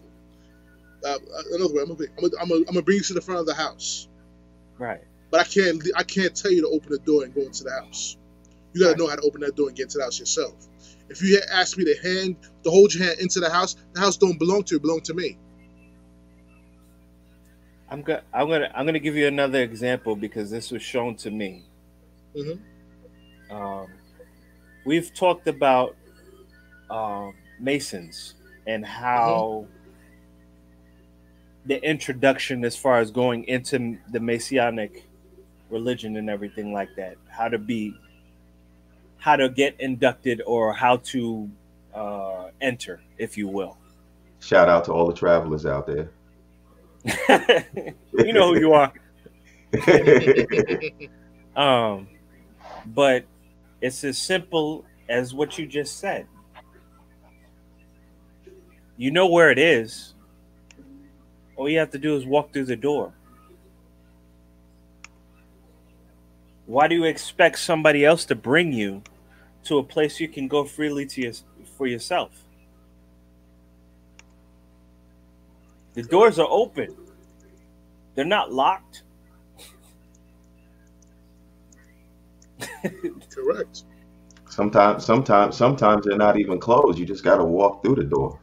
Uh, 1.04 1.18
another 1.54 1.74
way, 1.74 1.82
I'm 1.82 1.88
gonna, 1.88 2.08
I'm, 2.18 2.22
gonna, 2.22 2.42
I'm, 2.42 2.48
gonna, 2.48 2.60
I'm 2.60 2.64
gonna 2.66 2.82
bring 2.82 2.98
you 2.98 3.04
to 3.04 3.14
the 3.14 3.20
front 3.20 3.40
of 3.40 3.46
the 3.46 3.54
house, 3.54 4.08
right. 4.78 5.00
but 5.30 5.40
I 5.40 5.44
can't 5.44 5.82
I 5.96 6.02
can't 6.02 6.34
tell 6.34 6.50
you 6.50 6.62
to 6.62 6.68
open 6.68 6.90
the 6.90 6.98
door 6.98 7.24
and 7.24 7.34
go 7.34 7.42
into 7.42 7.64
the 7.64 7.70
house. 7.72 8.16
You 8.72 8.80
gotta 8.82 8.92
Right. 8.92 8.98
know 8.98 9.06
how 9.08 9.16
to 9.16 9.22
open 9.22 9.40
that 9.42 9.56
door 9.56 9.68
and 9.68 9.76
get 9.76 9.84
into 9.84 9.98
the 9.98 10.04
house 10.04 10.18
yourself. 10.18 10.54
If 11.08 11.22
you 11.22 11.40
ask 11.52 11.78
me 11.78 11.84
to 11.84 11.94
hand 12.02 12.36
to 12.64 12.70
hold 12.70 12.92
your 12.92 13.04
hand 13.04 13.20
into 13.20 13.40
the 13.40 13.48
house, 13.50 13.76
the 13.92 14.00
house 14.00 14.16
don't 14.16 14.38
belong 14.38 14.64
to 14.64 14.74
you, 14.74 14.76
it 14.78 14.82
belong 14.82 15.00
to 15.02 15.14
me. 15.14 15.38
I'm 17.88 18.02
gonna 18.02 18.22
I'm 18.34 18.48
gonna 18.48 18.70
I'm 18.74 18.86
gonna 18.86 18.98
give 18.98 19.16
you 19.16 19.26
another 19.26 19.62
example 19.62 20.16
because 20.16 20.50
this 20.50 20.70
was 20.70 20.82
shown 20.82 21.14
to 21.16 21.30
me. 21.30 21.64
Mhm. 22.34 22.60
Um, 23.50 23.86
we've 24.84 25.14
talked 25.14 25.46
about 25.46 25.96
um, 26.90 27.34
Masons 27.60 28.34
and 28.66 28.84
how 28.84 29.66
the 31.66 31.82
introduction, 31.82 32.64
as 32.64 32.76
far 32.76 32.98
as 32.98 33.10
going 33.10 33.44
into 33.44 33.98
the 34.10 34.20
Masonic 34.20 35.04
religion 35.70 36.16
and 36.16 36.30
everything 36.30 36.72
like 36.72 36.94
that, 36.96 37.16
how 37.28 37.48
to 37.48 37.58
be, 37.58 37.94
how 39.18 39.36
to 39.36 39.48
get 39.48 39.74
inducted 39.80 40.42
or 40.46 40.72
how 40.72 40.96
to 40.98 41.50
uh, 41.94 42.48
enter, 42.60 43.00
if 43.18 43.36
you 43.36 43.48
will. 43.48 43.76
Shout 44.40 44.68
out 44.68 44.84
to 44.84 44.92
all 44.92 45.06
the 45.06 45.14
travelers 45.14 45.66
out 45.66 45.86
there. 45.86 46.10
you 48.12 48.32
know 48.32 48.54
who 48.54 48.60
you 48.60 48.72
are. 48.72 48.92
Um, 51.56 52.08
but 52.84 53.24
it's 53.80 54.04
as 54.04 54.18
simple 54.18 54.84
as 55.08 55.32
what 55.32 55.58
you 55.58 55.66
just 55.66 55.98
said. 55.98 56.26
You 58.98 59.10
know 59.10 59.26
where 59.26 59.50
it 59.50 59.58
is. 59.58 60.14
All 61.56 61.68
you 61.68 61.78
have 61.78 61.90
to 61.92 61.98
do 61.98 62.14
is 62.14 62.26
walk 62.26 62.52
through 62.52 62.66
the 62.66 62.76
door. 62.76 63.14
Why 66.66 66.88
do 66.88 66.94
you 66.94 67.04
expect 67.04 67.58
somebody 67.58 68.04
else 68.04 68.24
to 68.26 68.34
bring 68.34 68.72
you 68.72 69.02
to 69.64 69.78
a 69.78 69.82
place 69.82 70.20
you 70.20 70.28
can 70.28 70.48
go 70.48 70.64
freely 70.64 71.06
to 71.06 71.20
your, 71.22 71.32
for 71.78 71.86
yourself? 71.86 72.45
The 75.96 76.04
doors 76.04 76.38
are 76.38 76.46
open. 76.48 76.94
They're 78.14 78.24
not 78.24 78.52
locked. 78.52 79.02
Correct. 83.30 83.82
Sometimes, 84.48 85.04
sometimes, 85.04 85.56
sometimes 85.56 86.06
they're 86.06 86.16
not 86.16 86.38
even 86.38 86.60
closed. 86.60 86.98
You 86.98 87.04
just 87.04 87.24
got 87.24 87.38
to 87.38 87.44
walk 87.44 87.82
through 87.82 87.96
the 87.96 88.04
door. 88.04 88.38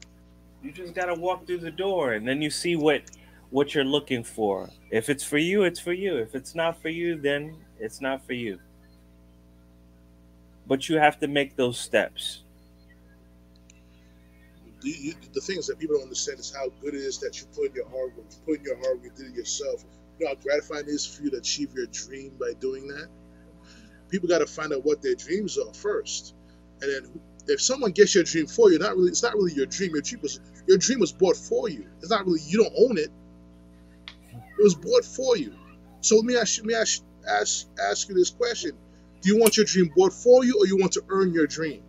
You 0.64 0.72
just 0.72 0.94
gotta 0.96 1.14
walk 1.14 1.46
through 1.46 1.58
the 1.58 1.72
door, 1.72 2.14
and 2.14 2.26
then 2.26 2.42
you 2.42 2.50
see 2.50 2.78
what 2.78 3.02
what 3.50 3.76
you're 3.76 3.84
looking 3.84 4.24
for. 4.24 4.70
If 4.92 5.10
it's 5.10 5.24
for 5.24 5.38
you, 5.38 5.64
it's 5.64 5.80
for 5.80 5.92
you. 5.92 6.18
If 6.18 6.36
it's 6.36 6.56
not 6.56 6.82
for 6.82 6.88
you, 6.88 7.20
then 7.20 7.58
it's 7.80 8.00
not 8.00 8.26
for 8.26 8.32
you. 8.32 8.60
But 10.66 10.88
you 10.88 10.98
have 10.98 11.20
to 11.20 11.28
make 11.28 11.58
those 11.58 11.78
steps. 11.78 12.43
The, 14.84 14.90
you, 14.90 15.14
the 15.34 15.42
things 15.42 15.68
that 15.68 15.80
people 15.80 15.96
don't 15.96 16.04
understand 16.04 16.40
is 16.40 16.54
how 16.54 16.70
good 16.82 16.94
it 16.94 17.02
is 17.02 17.20
that 17.20 17.40
you 17.40 17.48
put 17.56 17.70
in 17.70 17.76
your 17.76 17.90
hard 17.90 18.16
work. 18.18 18.26
You 18.30 18.38
put 18.46 18.60
in 18.60 18.66
your 18.66 18.76
hard 18.78 19.02
work, 19.02 19.06
you 19.06 19.12
did 19.16 19.34
it 19.34 19.38
yourself. 19.38 19.84
You 20.20 20.26
know 20.26 20.36
how 20.36 20.42
gratifying 20.42 20.88
it 20.88 20.90
is 20.90 21.06
for 21.06 21.24
you 21.24 21.32
to 21.32 21.38
achieve 21.38 21.74
your 21.74 21.88
dream 21.88 22.34
by 22.40 22.54
doing 22.60 22.88
that? 22.90 23.08
People 24.10 24.30
got 24.30 24.40
to 24.40 24.46
find 24.46 24.74
out 24.74 24.86
what 24.86 25.02
their 25.02 25.16
dreams 25.16 25.58
are 25.58 25.74
first. 25.74 26.36
And 26.82 26.92
then 26.92 27.22
if 27.48 27.62
someone 27.62 27.92
gets 27.92 28.14
your 28.16 28.24
dream 28.24 28.48
for 28.48 28.72
you, 28.72 28.80
not 28.80 28.96
really, 28.96 29.10
it's 29.10 29.24
not 29.24 29.36
really 29.36 29.54
your 29.54 29.66
dream. 29.66 29.92
Your 29.92 30.02
dream 30.02 30.22
was 30.22 30.40
your 30.68 30.78
dream 30.78 31.00
was 31.00 31.12
bought 31.12 31.36
for 31.38 31.70
you. 31.70 31.88
It's 32.00 32.10
not 32.12 32.26
really 32.26 32.42
you 32.46 32.64
don't 32.64 32.74
own 32.78 32.98
it. 32.98 33.10
It 34.36 34.64
was 34.64 34.76
bought 34.76 35.06
for 35.06 35.38
you. 35.38 35.54
So 36.02 36.18
let 36.18 36.26
me 36.26 36.38
ask 36.38 36.58
you, 36.58 36.64
let 36.64 36.68
me 36.68 36.76
ask, 36.76 37.04
ask, 37.28 37.68
ask 37.82 38.10
you 38.10 38.16
this 38.16 38.30
question: 38.30 38.72
Do 39.22 39.30
you 39.30 39.40
want 39.40 39.58
your 39.58 39.66
dream 39.66 39.92
bought 39.96 40.14
for 40.14 40.46
you, 40.46 40.58
or 40.60 40.68
you 40.68 40.78
want 40.78 40.94
to 40.94 41.04
earn 41.10 41.34
your 41.34 41.48
dream? 41.48 41.84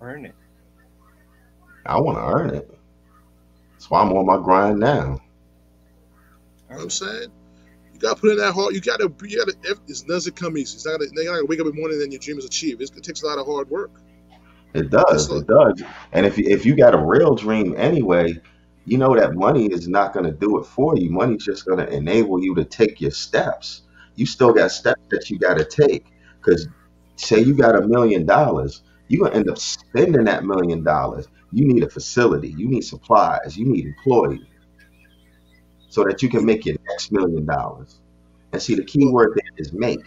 Earn 0.00 0.26
it. 0.26 0.34
I 1.86 2.00
want 2.00 2.18
to 2.18 2.24
earn 2.24 2.50
it. 2.54 2.70
That's 3.72 3.90
why 3.90 4.00
I'm 4.00 4.12
on 4.12 4.26
my 4.26 4.36
grind 4.36 4.78
now. 4.78 5.20
You 6.70 6.76
know 6.76 6.76
what 6.76 6.82
I'm 6.82 6.90
saying? 6.90 7.30
You 7.92 7.98
gotta 7.98 8.20
put 8.20 8.30
in 8.30 8.38
that 8.38 8.52
hard. 8.52 8.74
You 8.74 8.80
gotta. 8.80 9.12
You 9.22 9.38
gotta. 9.38 9.56
It 9.62 10.04
doesn't 10.06 10.36
come 10.36 10.56
easy. 10.56 10.76
It's 10.76 10.86
not. 10.86 10.98
Gonna, 10.98 11.10
you're 11.12 11.24
not 11.24 11.38
gonna 11.38 11.46
wake 11.46 11.60
up 11.60 11.66
in 11.66 11.72
the 11.72 11.78
morning 11.78 12.00
and 12.02 12.12
your 12.12 12.20
dream 12.20 12.38
is 12.38 12.44
achieved. 12.44 12.80
It's, 12.80 12.90
it 12.92 13.02
takes 13.02 13.22
a 13.22 13.26
lot 13.26 13.38
of 13.38 13.46
hard 13.46 13.68
work. 13.68 13.90
It 14.72 14.90
does. 14.90 15.30
It 15.30 15.46
does. 15.46 15.82
And 16.12 16.26
if 16.26 16.38
you, 16.38 16.44
if 16.46 16.64
you 16.64 16.76
got 16.76 16.94
a 16.94 16.98
real 16.98 17.34
dream 17.34 17.74
anyway, 17.76 18.40
you 18.84 18.98
know 18.98 19.16
that 19.16 19.34
money 19.34 19.66
is 19.66 19.88
not 19.88 20.12
going 20.12 20.26
to 20.26 20.32
do 20.32 20.58
it 20.58 20.64
for 20.64 20.96
you. 20.96 21.10
Money's 21.10 21.44
just 21.44 21.66
going 21.66 21.78
to 21.78 21.92
enable 21.92 22.42
you 22.42 22.54
to 22.54 22.64
take 22.64 23.00
your 23.00 23.10
steps. 23.10 23.82
You 24.14 24.26
still 24.26 24.52
got 24.52 24.70
steps 24.70 25.02
that 25.10 25.28
you 25.28 25.38
got 25.38 25.58
to 25.58 25.64
take. 25.64 26.06
Because 26.40 26.68
say 27.16 27.40
you 27.40 27.54
got 27.54 27.76
a 27.76 27.86
million 27.86 28.26
dollars, 28.26 28.82
you're 29.10 29.20
going 29.20 29.32
to 29.32 29.38
end 29.38 29.50
up 29.50 29.58
spending 29.58 30.24
that 30.26 30.44
million 30.46 30.84
dollars. 30.84 31.28
You 31.52 31.66
need 31.68 31.84
a 31.84 31.90
facility. 31.90 32.50
You 32.56 32.68
need 32.68 32.82
supplies. 32.82 33.56
You 33.58 33.66
need 33.66 33.86
employees 33.86 34.46
so 35.88 36.04
that 36.04 36.22
you 36.22 36.28
can 36.28 36.44
make 36.44 36.64
your 36.66 36.76
next 36.88 37.12
million 37.12 37.44
dollars. 37.46 38.00
And 38.52 38.62
see, 38.62 38.76
the 38.76 38.84
key 38.84 39.06
word 39.08 39.32
there 39.36 39.52
is 39.58 39.72
make. 39.72 40.00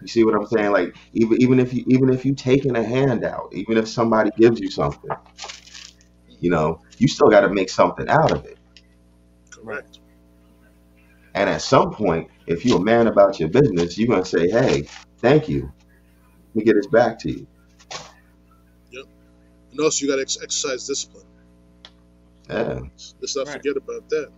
You 0.00 0.08
see 0.08 0.24
what 0.24 0.34
I'm 0.34 0.46
saying? 0.46 0.72
Like 0.72 0.96
even 1.14 1.40
even 1.40 1.58
if 1.58 1.72
you 1.72 1.84
even 1.88 2.10
if 2.10 2.24
you 2.24 2.34
taking 2.34 2.76
a 2.76 2.82
handout, 2.82 3.48
even 3.52 3.76
if 3.78 3.88
somebody 3.88 4.30
gives 4.36 4.60
you 4.60 4.70
something, 4.70 5.10
you 6.40 6.50
know, 6.50 6.80
you 6.98 7.08
still 7.08 7.28
got 7.28 7.40
to 7.40 7.48
make 7.48 7.70
something 7.70 8.08
out 8.08 8.32
of 8.32 8.44
it. 8.44 8.58
Correct. 9.50 10.00
And 11.34 11.48
at 11.50 11.62
some 11.62 11.92
point, 11.92 12.28
if 12.46 12.64
you're 12.64 12.78
a 12.78 12.84
man 12.84 13.06
about 13.06 13.38
your 13.38 13.48
business, 13.48 13.96
you're 13.98 14.08
gonna 14.08 14.24
say, 14.24 14.48
"Hey, 14.50 14.88
thank 15.18 15.48
you. 15.48 15.72
Let 16.56 16.60
me 16.60 16.64
get 16.64 16.76
this 16.76 16.88
back 16.88 17.20
to 17.20 17.30
you." 17.32 17.48
Yep. 18.92 19.06
And 19.72 19.80
also, 19.80 20.04
you 20.06 20.10
got 20.10 20.16
to 20.16 20.22
ex- 20.22 20.38
exercise 20.42 20.86
discipline. 20.86 21.26
Yeah. 22.48 22.80
Let's 23.20 23.36
not 23.36 23.48
Right. 23.48 23.54
forget 23.54 23.76
about 23.76 24.08
that. 24.10 24.30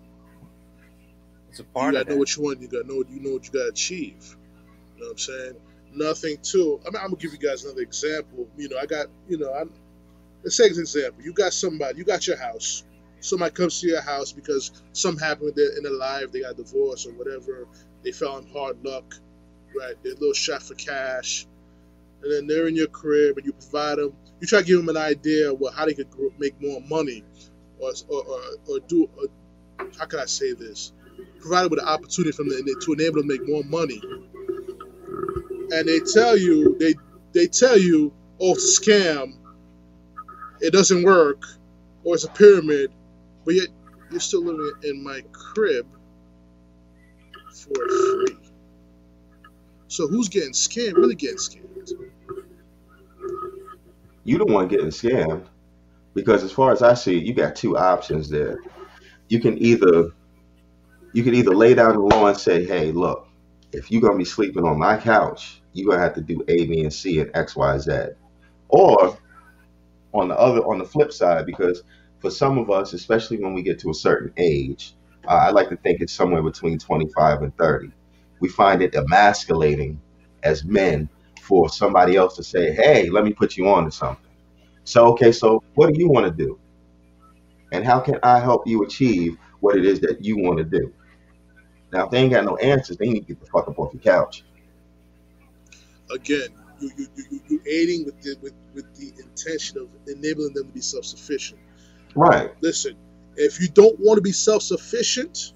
It's 1.50 1.60
a 1.60 1.64
part. 1.64 1.86
You 1.86 1.92
part 1.92 1.94
got 1.94 2.02
of 2.02 2.06
to 2.06 2.10
know 2.10 2.16
that. 2.16 2.18
what 2.18 2.36
you 2.36 2.42
want. 2.44 2.60
You 2.62 2.68
got 2.68 2.82
to 2.82 2.88
know 2.88 2.96
what 2.96 3.10
you 3.10 3.20
know 3.20 3.32
what 3.34 3.46
you 3.46 3.52
got 3.52 3.64
to 3.64 3.68
achieve. 3.70 4.36
You 4.96 5.00
know 5.02 5.06
what 5.08 5.12
I'm 5.12 5.18
saying? 5.18 5.56
Nothing 5.94 6.38
too. 6.42 6.80
I 6.86 6.90
mean, 6.90 6.96
I'm 6.96 7.10
gonna 7.10 7.16
give 7.16 7.32
you 7.32 7.38
guys 7.38 7.64
another 7.64 7.82
example. 7.82 8.48
You 8.56 8.68
know, 8.70 8.78
I 8.78 8.86
got. 8.86 9.08
You 9.28 9.38
know, 9.38 9.52
I'm. 9.54 9.72
Let's 10.44 10.56
say 10.56 10.68
an 10.68 10.78
example. 10.78 11.22
You 11.24 11.32
got 11.32 11.52
somebody. 11.52 11.98
You 11.98 12.04
got 12.04 12.26
your 12.26 12.36
house. 12.38 12.84
Somebody 13.20 13.52
comes 13.54 13.80
to 13.80 13.88
your 13.88 14.02
house 14.02 14.32
because 14.32 14.72
something 14.92 15.24
happened 15.24 15.46
with 15.46 15.56
their, 15.56 15.76
in 15.76 15.82
their 15.84 15.92
life. 15.92 16.32
They 16.32 16.42
got 16.42 16.56
divorced 16.56 17.06
or 17.06 17.12
whatever. 17.12 17.66
They 18.04 18.12
fell 18.12 18.38
in 18.38 18.46
hard 18.48 18.84
luck. 18.84 19.14
Right. 19.78 19.94
They're 20.02 20.12
a 20.12 20.16
little 20.16 20.34
shot 20.34 20.62
for 20.62 20.74
cash. 20.74 21.46
And 22.22 22.32
then 22.32 22.46
they're 22.46 22.66
in 22.68 22.74
your 22.76 22.88
crib 22.88 23.36
and 23.36 23.46
you 23.46 23.52
provide 23.52 23.98
them. 23.98 24.14
You 24.40 24.46
try 24.46 24.60
to 24.60 24.66
give 24.66 24.78
them 24.78 24.88
an 24.88 24.96
idea 24.96 25.52
of 25.52 25.60
what, 25.60 25.74
how 25.74 25.86
they 25.86 25.94
could 25.94 26.08
make 26.38 26.60
more 26.60 26.80
money, 26.82 27.24
or 27.78 27.92
or, 28.08 28.24
or, 28.24 28.40
or 28.68 28.80
do. 28.80 29.08
Or, 29.16 29.28
how 29.98 30.06
can 30.06 30.20
I 30.20 30.26
say 30.26 30.52
this? 30.52 30.92
Provided 31.40 31.70
with 31.70 31.80
an 31.80 31.88
opportunity 31.88 32.32
from 32.32 32.48
them 32.48 32.64
to 32.64 32.92
enable 32.92 33.20
them 33.20 33.28
to 33.28 33.38
make 33.38 33.48
more 33.48 33.62
money. 33.64 34.00
And 35.70 35.88
they 35.88 36.00
tell 36.00 36.36
you 36.36 36.76
they 36.78 36.94
they 37.32 37.46
tell 37.46 37.78
you, 37.78 38.12
oh, 38.40 38.52
it's 38.52 38.78
a 38.78 38.82
scam. 38.82 39.34
It 40.60 40.72
doesn't 40.72 41.04
work, 41.04 41.42
or 42.04 42.14
it's 42.14 42.24
a 42.24 42.30
pyramid, 42.30 42.90
but 43.44 43.54
yet 43.54 43.68
you're 44.10 44.20
still 44.20 44.44
living 44.44 44.72
in 44.84 45.04
my 45.04 45.22
crib 45.32 45.86
for 47.52 47.74
free. 47.74 48.36
So 49.88 50.06
who's 50.06 50.28
getting 50.28 50.52
scammed? 50.52 50.94
Really 50.94 51.14
getting 51.14 51.36
scammed? 51.38 51.92
You 54.24 54.38
the 54.38 54.44
one 54.46 54.68
getting 54.68 54.88
scammed 54.88 55.46
because 56.14 56.44
as 56.44 56.52
far 56.52 56.72
as 56.72 56.82
I 56.82 56.94
see, 56.94 57.18
you 57.18 57.34
got 57.34 57.56
two 57.56 57.76
options 57.76 58.28
there. 58.30 58.58
You 59.28 59.40
can 59.40 59.58
either 59.58 60.12
you 61.12 61.22
can 61.22 61.34
either 61.34 61.54
lay 61.54 61.74
down 61.74 61.94
the 61.94 62.00
law 62.00 62.26
and 62.26 62.36
say, 62.36 62.64
"Hey, 62.64 62.92
look, 62.92 63.28
if 63.72 63.90
you're 63.90 64.00
gonna 64.02 64.18
be 64.18 64.24
sleeping 64.24 64.64
on 64.64 64.78
my 64.78 64.96
couch, 64.96 65.62
you're 65.72 65.90
gonna 65.90 66.02
have 66.02 66.14
to 66.14 66.20
do 66.20 66.42
A, 66.48 66.66
B, 66.66 66.82
and 66.82 66.92
C 66.92 67.20
and 67.20 67.30
X, 67.34 67.56
Y, 67.56 67.78
Z." 67.78 67.92
Or 68.68 69.18
on 70.14 70.28
the 70.28 70.38
other, 70.38 70.60
on 70.66 70.78
the 70.78 70.84
flip 70.84 71.12
side, 71.12 71.46
because 71.46 71.82
for 72.20 72.30
some 72.30 72.58
of 72.58 72.70
us, 72.70 72.92
especially 72.92 73.38
when 73.38 73.54
we 73.54 73.62
get 73.62 73.78
to 73.80 73.90
a 73.90 73.94
certain 73.94 74.32
age, 74.36 74.94
uh, 75.26 75.32
I 75.32 75.50
like 75.50 75.68
to 75.70 75.76
think 75.76 76.00
it's 76.00 76.12
somewhere 76.12 76.42
between 76.42 76.78
25 76.78 77.42
and 77.42 77.56
30. 77.56 77.90
We 78.40 78.48
find 78.48 78.82
it 78.82 78.94
emasculating 78.94 80.00
as 80.42 80.64
men 80.64 81.08
for 81.40 81.68
somebody 81.68 82.16
else 82.16 82.36
to 82.36 82.42
say, 82.42 82.72
"Hey, 82.72 83.08
let 83.10 83.24
me 83.24 83.32
put 83.32 83.56
you 83.56 83.68
on 83.68 83.84
to 83.84 83.90
something." 83.90 84.30
So, 84.84 85.06
okay, 85.12 85.32
so 85.32 85.62
what 85.74 85.92
do 85.92 86.00
you 86.00 86.08
want 86.08 86.26
to 86.26 86.32
do? 86.32 86.58
And 87.72 87.84
how 87.84 88.00
can 88.00 88.18
I 88.22 88.40
help 88.40 88.66
you 88.66 88.84
achieve 88.84 89.36
what 89.60 89.76
it 89.76 89.84
is 89.84 90.00
that 90.00 90.24
you 90.24 90.38
want 90.38 90.58
to 90.58 90.64
do? 90.64 90.92
Now, 91.92 92.04
if 92.04 92.10
they 92.10 92.18
ain't 92.18 92.32
got 92.32 92.44
no 92.44 92.56
answers, 92.56 92.96
they 92.96 93.08
need 93.08 93.20
to 93.20 93.26
get 93.26 93.40
the 93.40 93.46
fuck 93.46 93.68
up 93.68 93.78
off 93.78 93.92
your 93.92 94.02
couch. 94.02 94.44
Again, 96.10 96.48
you 96.80 96.90
you 96.96 97.06
you 97.16 97.24
you 97.30 97.40
you 97.48 97.62
aiding 97.66 98.04
with 98.04 98.20
the 98.22 98.36
with, 98.40 98.54
with 98.74 98.94
the 98.96 99.12
intention 99.22 99.78
of 99.78 99.88
enabling 100.06 100.54
them 100.54 100.66
to 100.68 100.72
be 100.72 100.80
self 100.80 101.04
sufficient. 101.04 101.60
Right. 102.14 102.50
Listen, 102.62 102.96
if 103.36 103.60
you 103.60 103.68
don't 103.68 103.98
want 104.00 104.16
to 104.16 104.22
be 104.22 104.32
self 104.32 104.62
sufficient, 104.62 105.52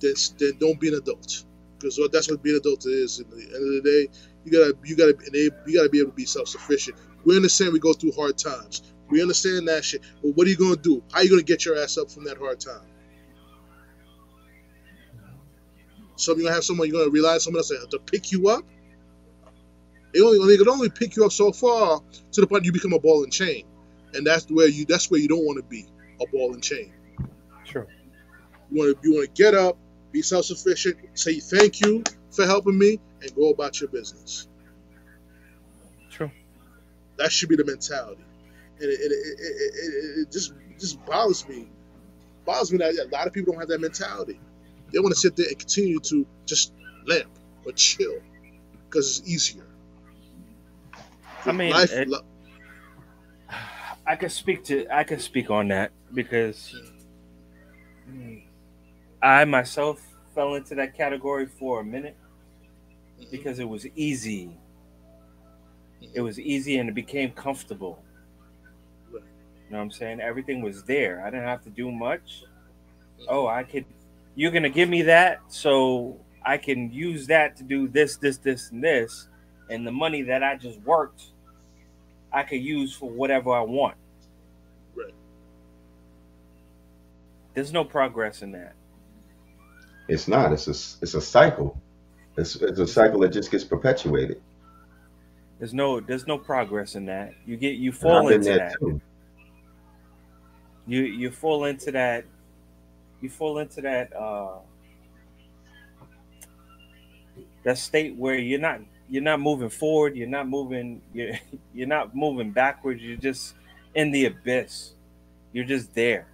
then 0.00 0.14
then 0.38 0.52
don't 0.58 0.80
be 0.80 0.88
an 0.88 0.94
adult. 0.94 1.44
Because 1.80 1.98
that's 2.12 2.30
what 2.30 2.42
being 2.42 2.56
an 2.56 2.60
adult 2.60 2.84
is. 2.86 3.20
At 3.20 3.30
the 3.30 3.36
end 3.36 3.54
of 3.54 3.82
the 3.82 3.82
day, 3.84 4.08
you 4.44 4.52
gotta 4.52 4.76
you 4.84 4.96
gotta 4.96 5.16
enable, 5.26 5.56
you 5.66 5.76
gotta 5.76 5.88
be 5.88 6.00
able 6.00 6.10
to 6.10 6.16
be 6.16 6.26
self 6.26 6.48
sufficient. 6.48 6.98
We 7.24 7.36
understand 7.36 7.72
we 7.72 7.78
go 7.78 7.92
through 7.92 8.12
hard 8.12 8.36
times. 8.38 8.82
We 9.08 9.22
understand 9.22 9.68
that 9.68 9.84
shit. 9.84 10.02
But 10.22 10.36
what 10.36 10.46
are 10.46 10.50
you 10.50 10.56
gonna 10.56 10.76
do? 10.76 11.02
How 11.12 11.20
are 11.20 11.24
you 11.24 11.30
gonna 11.30 11.42
get 11.42 11.64
your 11.64 11.78
ass 11.78 11.98
up 11.98 12.10
from 12.10 12.24
that 12.24 12.38
hard 12.38 12.60
time? 12.60 12.86
So 16.16 16.32
you're 16.32 16.44
gonna 16.44 16.54
have 16.54 16.64
someone 16.64 16.88
you're 16.88 16.98
gonna 16.98 17.10
rely 17.10 17.34
on 17.34 17.40
someone 17.40 17.60
else 17.60 17.68
to, 17.68 17.86
to 17.90 17.98
pick 17.98 18.30
you 18.30 18.48
up. 18.48 18.64
They 20.12 20.20
only 20.20 20.46
they 20.46 20.58
can 20.58 20.68
only 20.68 20.90
pick 20.90 21.16
you 21.16 21.24
up 21.24 21.32
so 21.32 21.52
far 21.52 22.00
to 22.32 22.40
the 22.40 22.46
point 22.46 22.64
you 22.64 22.72
become 22.72 22.92
a 22.92 22.98
ball 22.98 23.22
and 23.22 23.32
chain, 23.32 23.64
and 24.12 24.26
that's 24.26 24.46
where 24.50 24.68
you 24.68 24.84
that's 24.84 25.10
where 25.10 25.20
you 25.20 25.28
don't 25.28 25.44
want 25.44 25.56
to 25.58 25.64
be 25.64 25.86
a 26.20 26.26
ball 26.26 26.52
and 26.52 26.62
chain. 26.62 26.92
Sure. 27.64 27.86
You 28.70 28.78
want 28.78 29.02
to 29.02 29.08
you 29.08 29.14
want 29.14 29.34
to 29.34 29.42
get 29.42 29.54
up, 29.54 29.78
be 30.12 30.22
self 30.22 30.46
sufficient, 30.46 30.98
say 31.18 31.40
thank 31.40 31.80
you 31.80 32.02
for 32.30 32.46
helping 32.46 32.78
me, 32.78 32.98
and 33.22 33.34
go 33.34 33.50
about 33.50 33.80
your 33.80 33.90
business. 33.90 34.48
True. 36.10 36.30
That 37.18 37.32
should 37.32 37.48
be 37.48 37.56
the 37.56 37.64
mentality, 37.64 38.24
and 38.80 38.90
it, 38.90 39.00
it, 39.00 39.12
it, 39.12 39.40
it, 39.40 39.74
it, 39.74 40.20
it 40.22 40.32
just 40.32 40.54
just 40.78 41.04
bothers 41.04 41.46
me. 41.48 41.68
Bothers 42.44 42.72
me 42.72 42.78
that 42.78 42.94
a 42.94 43.08
lot 43.12 43.26
of 43.26 43.32
people 43.32 43.52
don't 43.52 43.60
have 43.60 43.68
that 43.68 43.80
mentality. 43.80 44.40
They 44.92 44.98
want 44.98 45.14
to 45.14 45.20
sit 45.20 45.36
there 45.36 45.46
and 45.48 45.58
continue 45.58 46.00
to 46.00 46.26
just 46.46 46.72
limp 47.06 47.30
or 47.64 47.72
chill 47.72 48.20
because 48.88 49.20
it's 49.20 49.28
easier. 49.28 49.66
I 51.46 51.52
mean, 51.52 51.70
life, 51.72 51.90
it- 51.90 52.08
li- 52.08 52.20
I 54.06 54.16
can 54.16 54.30
speak 54.30 54.64
to 54.64 54.86
I 54.90 55.04
can 55.04 55.18
speak 55.20 55.50
on 55.50 55.68
that 55.68 55.92
because 56.12 56.74
hmm, 58.06 58.38
I 59.22 59.44
myself 59.44 60.02
fell 60.34 60.54
into 60.54 60.74
that 60.76 60.94
category 60.96 61.46
for 61.46 61.80
a 61.80 61.84
minute 61.84 62.16
Mhm. 63.18 63.30
because 63.30 63.58
it 63.58 63.68
was 63.68 63.86
easy. 63.96 64.56
It 66.14 66.20
was 66.20 66.38
easy 66.40 66.78
and 66.78 66.88
it 66.88 66.94
became 66.94 67.32
comfortable. 67.32 68.02
Right. 69.12 69.22
You 69.22 69.70
know 69.70 69.78
what 69.78 69.84
I'm 69.84 69.90
saying? 69.90 70.20
Everything 70.20 70.62
was 70.62 70.84
there. 70.84 71.20
I 71.22 71.30
didn't 71.30 71.46
have 71.46 71.62
to 71.64 71.70
do 71.70 71.90
much. 71.92 72.44
Oh, 73.28 73.46
I 73.46 73.64
could 73.64 73.84
you're 74.36 74.52
gonna 74.52 74.70
give 74.70 74.88
me 74.88 75.02
that 75.02 75.40
so 75.48 76.18
I 76.42 76.56
can 76.56 76.90
use 76.92 77.26
that 77.26 77.56
to 77.56 77.64
do 77.64 77.88
this, 77.88 78.16
this, 78.16 78.38
this, 78.38 78.70
and 78.70 78.82
this. 78.82 79.28
And 79.68 79.86
the 79.86 79.92
money 79.92 80.22
that 80.22 80.42
I 80.42 80.56
just 80.56 80.80
worked, 80.80 81.32
I 82.32 82.42
could 82.44 82.62
use 82.62 82.94
for 82.94 83.10
whatever 83.10 83.52
I 83.52 83.60
want. 83.60 83.96
Right. 84.94 85.14
There's 87.54 87.72
no 87.72 87.84
progress 87.84 88.40
in 88.42 88.52
that. 88.52 88.74
It's 90.10 90.26
not. 90.26 90.52
It's 90.52 90.66
a 90.66 91.02
it's 91.02 91.14
a 91.14 91.20
cycle. 91.20 91.80
It's 92.36 92.56
it's 92.56 92.80
a 92.80 92.86
cycle 92.86 93.20
that 93.20 93.28
just 93.28 93.50
gets 93.50 93.64
perpetuated. 93.64 94.42
There's 95.58 95.72
no 95.72 96.00
there's 96.00 96.26
no 96.26 96.36
progress 96.36 96.96
in 96.96 97.06
that. 97.06 97.34
You 97.46 97.56
get 97.56 97.76
you 97.76 97.92
fall 97.92 98.28
into 98.28 98.54
that. 98.54 98.74
too. 98.80 99.00
You 100.86 101.02
you 101.02 101.30
fall 101.30 101.64
into 101.64 101.92
that 101.92 102.24
you 103.20 103.28
fall 103.28 103.58
into 103.58 103.82
that 103.82 104.14
uh 104.16 104.58
that 107.62 107.78
state 107.78 108.16
where 108.16 108.36
you're 108.36 108.58
not 108.58 108.80
you're 109.08 109.22
not 109.22 109.40
moving 109.40 109.68
forward, 109.68 110.16
you're 110.16 110.26
not 110.26 110.48
moving 110.48 111.02
you're 111.14 111.38
you're 111.74 111.86
not 111.86 112.16
moving 112.16 112.50
backwards, 112.50 113.00
you're 113.00 113.16
just 113.16 113.54
in 113.94 114.10
the 114.10 114.26
abyss. 114.26 114.92
You're 115.52 115.64
just 115.64 115.94
there. 115.94 116.26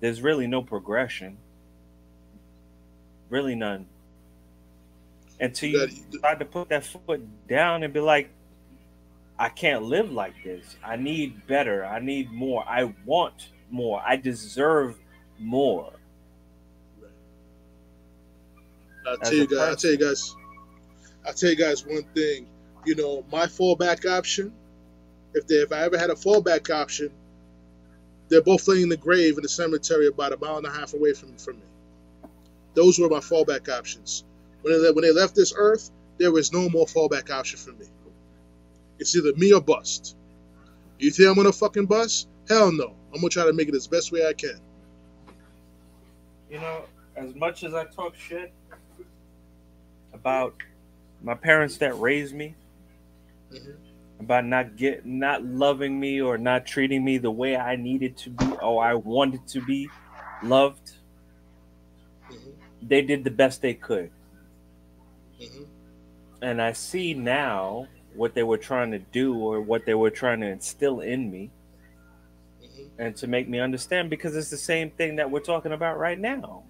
There's 0.00 0.20
really 0.20 0.46
no 0.46 0.62
progression. 0.62 1.38
Really 3.30 3.54
none. 3.54 3.86
Until 5.40 5.70
you 5.70 5.86
decide 6.10 6.38
to 6.40 6.44
put 6.44 6.68
that 6.70 6.84
foot 6.84 7.22
down 7.46 7.82
and 7.82 7.92
be 7.92 8.00
like, 8.00 8.30
I 9.38 9.48
can't 9.48 9.84
live 9.84 10.10
like 10.10 10.34
this. 10.42 10.76
I 10.84 10.96
need 10.96 11.46
better. 11.46 11.84
I 11.84 12.00
need 12.00 12.32
more. 12.32 12.64
I 12.66 12.92
want 13.04 13.50
more. 13.70 14.02
I 14.04 14.16
deserve 14.16 14.98
more. 15.38 15.92
I'll 19.06 19.16
As 19.22 19.30
tell 19.30 19.38
you 19.38 19.46
guys. 19.46 19.58
I'll 19.60 19.76
tell 19.76 19.90
you 19.92 19.98
guys. 19.98 20.36
I'll 21.24 21.34
tell 21.34 21.50
you 21.50 21.56
guys 21.56 21.86
one 21.86 22.04
thing. 22.14 22.46
You 22.84 22.96
know, 22.96 23.24
my 23.30 23.46
fallback 23.46 24.10
option. 24.10 24.52
If 25.34 25.46
they, 25.46 25.56
if 25.56 25.72
I 25.72 25.82
ever 25.82 25.98
had 25.98 26.10
a 26.10 26.14
fallback 26.14 26.70
option, 26.74 27.10
they're 28.28 28.42
both 28.42 28.66
laying 28.66 28.84
in 28.84 28.88
the 28.88 28.96
grave 28.96 29.36
in 29.36 29.42
the 29.42 29.48
cemetery 29.48 30.08
about 30.08 30.32
a 30.32 30.38
mile 30.38 30.56
and 30.56 30.66
a 30.66 30.70
half 30.70 30.94
away 30.94 31.12
from 31.12 31.36
from 31.36 31.56
me. 31.56 31.67
Those 32.78 32.96
were 33.00 33.08
my 33.08 33.18
fallback 33.18 33.68
options. 33.68 34.24
When 34.62 34.80
they 34.80 34.90
when 34.92 35.02
they 35.02 35.12
left 35.12 35.34
this 35.34 35.52
earth, 35.56 35.90
there 36.18 36.30
was 36.30 36.52
no 36.52 36.68
more 36.68 36.86
fallback 36.86 37.28
option 37.28 37.58
for 37.58 37.72
me. 37.72 37.86
It's 39.00 39.16
either 39.16 39.34
me 39.36 39.52
or 39.52 39.60
bust. 39.60 40.16
You 41.00 41.10
think 41.10 41.28
I'm 41.28 41.34
gonna 41.34 41.52
fucking 41.52 41.86
bust? 41.86 42.28
Hell 42.48 42.70
no. 42.70 42.94
I'm 43.12 43.20
gonna 43.20 43.30
try 43.30 43.44
to 43.46 43.52
make 43.52 43.68
it 43.68 43.74
as 43.74 43.88
best 43.88 44.12
way 44.12 44.24
I 44.24 44.32
can. 44.32 44.60
You 46.48 46.60
know, 46.60 46.84
as 47.16 47.34
much 47.34 47.64
as 47.64 47.74
I 47.74 47.84
talk 47.86 48.14
shit 48.14 48.52
about 50.12 50.54
my 51.20 51.34
parents 51.34 51.78
that 51.78 51.98
raised 51.98 52.34
me, 52.34 52.54
Mhm. 53.52 53.74
about 54.20 54.46
not 54.46 54.76
get 54.76 55.04
not 55.04 55.44
loving 55.44 55.98
me 55.98 56.20
or 56.20 56.38
not 56.38 56.64
treating 56.64 57.04
me 57.04 57.18
the 57.18 57.30
way 57.30 57.56
I 57.56 57.74
needed 57.74 58.16
to 58.18 58.30
be 58.30 58.46
or 58.62 58.84
I 58.84 58.94
wanted 58.94 59.48
to 59.48 59.60
be 59.66 59.90
loved. 60.44 60.92
They 62.82 63.02
did 63.02 63.24
the 63.24 63.30
best 63.30 63.62
they 63.62 63.74
could. 63.74 64.10
Mhm. 65.40 65.66
And 66.42 66.62
I 66.62 66.72
see 66.72 67.14
now 67.14 67.86
what 68.14 68.34
they 68.34 68.42
were 68.42 68.58
trying 68.58 68.90
to 68.92 68.98
do 68.98 69.36
or 69.38 69.60
what 69.60 69.84
they 69.84 69.94
were 69.94 70.10
trying 70.10 70.40
to 70.40 70.46
instill 70.48 71.00
in 71.00 71.30
me 71.30 71.50
Mhm. 72.62 72.90
and 72.98 73.16
to 73.16 73.26
make 73.26 73.48
me 73.48 73.58
understand 73.60 74.10
because 74.10 74.36
it's 74.36 74.50
the 74.50 74.56
same 74.56 74.90
thing 74.90 75.16
that 75.16 75.30
we're 75.30 75.40
talking 75.40 75.72
about 75.72 75.98
right 75.98 76.18
now. 76.18 76.64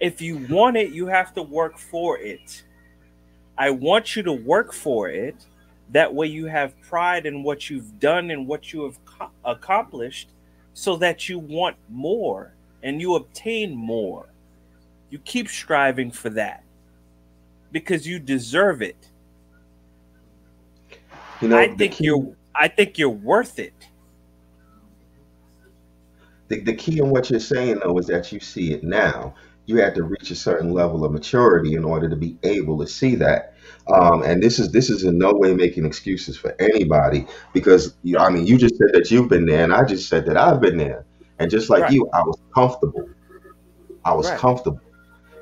If 0.00 0.20
you 0.20 0.38
want 0.48 0.76
it, 0.76 0.92
you 0.92 1.06
have 1.06 1.32
to 1.34 1.42
work 1.42 1.78
for 1.78 2.18
it. 2.18 2.64
I 3.56 3.70
want 3.70 4.16
you 4.16 4.22
to 4.24 4.32
work 4.32 4.72
for 4.72 5.08
it. 5.08 5.46
That 5.90 6.12
way, 6.12 6.26
you 6.26 6.46
have 6.46 6.80
pride 6.80 7.26
in 7.26 7.42
what 7.42 7.68
you've 7.68 8.00
done 8.00 8.30
and 8.30 8.48
what 8.48 8.72
you 8.72 8.84
have 8.84 9.04
co- 9.04 9.30
accomplished 9.44 10.30
so 10.74 10.96
that 10.96 11.28
you 11.28 11.38
want 11.38 11.76
more 11.88 12.54
and 12.82 13.00
you 13.00 13.14
obtain 13.14 13.74
more. 13.76 14.31
You 15.12 15.18
keep 15.18 15.48
striving 15.48 16.10
for 16.10 16.30
that 16.30 16.64
because 17.70 18.06
you 18.06 18.18
deserve 18.18 18.80
it. 18.80 18.96
You 21.42 21.48
know, 21.48 21.58
I 21.58 21.68
think 21.68 21.92
key- 21.92 22.04
you're 22.06 22.34
I 22.54 22.68
think 22.68 22.96
you're 22.96 23.10
worth 23.10 23.58
it. 23.58 23.74
the, 26.48 26.60
the 26.60 26.74
key 26.74 26.98
in 26.98 27.10
what 27.10 27.28
you're 27.28 27.40
saying 27.40 27.80
though 27.84 27.98
is 27.98 28.06
that 28.06 28.32
you 28.32 28.40
see 28.40 28.72
it 28.72 28.82
now 28.84 29.34
you 29.66 29.76
had 29.76 29.94
to 29.94 30.02
reach 30.02 30.30
a 30.30 30.34
certain 30.34 30.70
level 30.72 31.04
of 31.04 31.12
maturity 31.12 31.74
in 31.74 31.84
order 31.84 32.08
to 32.08 32.16
be 32.16 32.36
able 32.42 32.78
to 32.78 32.86
see 32.86 33.14
that 33.14 33.54
um, 33.92 34.22
and 34.22 34.42
this 34.42 34.58
is 34.58 34.70
this 34.72 34.88
is 34.90 35.04
in 35.04 35.16
no 35.18 35.32
way 35.34 35.54
making 35.54 35.84
excuses 35.86 36.36
for 36.38 36.54
anybody 36.58 37.26
because 37.54 37.94
you, 38.02 38.18
i 38.18 38.28
mean 38.30 38.46
you 38.46 38.56
just 38.58 38.76
said 38.76 38.88
that 38.92 39.10
you've 39.10 39.28
been 39.28 39.46
there 39.46 39.62
and 39.64 39.72
i 39.74 39.82
just 39.84 40.08
said 40.08 40.24
that 40.26 40.36
i've 40.36 40.60
been 40.60 40.76
there 40.78 41.04
and 41.38 41.50
just 41.50 41.70
like 41.70 41.82
Right. 41.84 41.92
you 41.92 42.08
i 42.12 42.20
was 42.22 42.38
comfortable 42.54 43.08
i 44.04 44.12
was 44.12 44.28
Right. 44.28 44.38
comfortable 44.38 44.80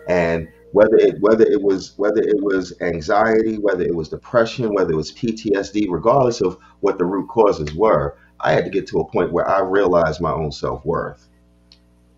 and 0.09 0.48
whether 0.72 0.96
it 0.96 1.16
whether 1.20 1.44
it 1.44 1.62
was 1.62 1.94
whether 1.98 2.22
it 2.22 2.42
was 2.42 2.72
anxiety 2.80 3.57
whether 3.59 3.82
it 3.82 3.94
was 3.94 4.09
depression 4.09 4.72
whether 4.74 4.92
it 4.92 4.96
was 4.96 5.12
ptsd 5.12 5.86
regardless 5.90 6.40
of 6.40 6.59
what 6.80 6.98
the 6.98 7.05
root 7.05 7.28
causes 7.28 7.74
were 7.74 8.16
i 8.40 8.53
had 8.53 8.64
to 8.64 8.70
get 8.70 8.86
to 8.86 9.01
a 9.01 9.11
point 9.11 9.32
where 9.32 9.48
i 9.48 9.61
realized 9.61 10.20
my 10.20 10.32
own 10.32 10.53
self-worth 10.53 11.28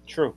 True. 0.06 0.34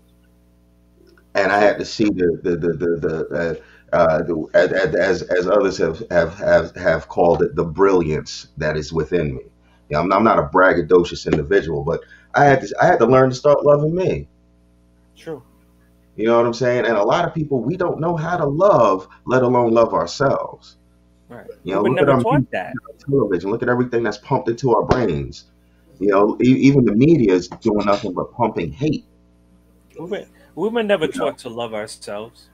and 1.33 1.51
I 1.51 1.59
had 1.59 1.77
to 1.79 1.85
see 1.85 2.05
the 2.05 2.39
the 2.43 2.51
the 2.51 2.73
the, 2.73 2.97
the 2.99 3.61
uh, 3.93 3.97
uh, 3.97 4.23
the, 4.23 4.97
as, 4.99 5.21
as 5.23 5.47
others 5.47 5.77
have, 5.77 6.03
have 6.11 6.37
have 6.39 6.75
have 6.75 7.07
called 7.07 7.41
it 7.43 7.55
the 7.55 7.63
brilliance 7.63 8.47
that 8.57 8.77
is 8.77 8.91
within 8.93 9.35
me. 9.35 9.43
You 9.89 9.97
know, 9.97 9.99
I'm, 10.01 10.13
I'm 10.13 10.23
not 10.23 10.39
a 10.39 10.43
braggadocious 10.43 11.25
individual, 11.31 11.83
but 11.83 12.01
I 12.33 12.45
had 12.45 12.61
to 12.61 12.75
I 12.81 12.87
had 12.87 12.99
to 12.99 13.05
learn 13.05 13.29
to 13.29 13.35
start 13.35 13.65
loving 13.65 13.95
me. 13.95 14.27
True. 15.15 15.43
You 16.16 16.28
know 16.28 16.38
what 16.38 16.45
I'm 16.45 16.53
saying? 16.53 16.86
And 16.86 16.95
a 16.95 17.03
lot 17.03 17.26
of 17.26 17.34
people 17.34 17.59
we 17.61 17.76
don't 17.76 17.99
know 17.99 18.16
how 18.16 18.38
to 18.38 18.45
love, 18.45 19.07
let 19.26 19.43
alone 19.43 19.72
love 19.72 19.93
ourselves. 19.93 20.78
Right. 21.28 21.45
You 21.63 21.74
know, 21.74 21.82
we 21.82 21.89
look 21.89 21.99
at 21.99 22.07
never 22.07 22.18
our 22.18 22.24
taught 22.24 22.51
that. 22.51 22.74
television. 22.99 23.51
Look 23.51 23.63
at 23.63 23.70
everything 23.70 24.03
that's 24.03 24.20
pumped 24.20 24.47
into 24.47 24.74
our 24.76 24.84
brains. 24.84 25.45
You 25.99 26.09
know, 26.09 26.38
e- 26.41 26.47
even 26.47 26.86
the 26.86 26.93
media 26.93 27.34
is 27.34 27.47
doing 27.47 27.86
nothing 27.86 28.13
but 28.13 28.32
pumping 28.34 28.72
hate. 28.72 29.05
We 29.99 30.05
were, 30.05 30.26
we 30.55 30.70
were 30.70 30.84
never 30.84 31.07
taught 31.07 31.38
to 31.39 31.49
love 31.49 31.74
ourselves. 31.74 32.49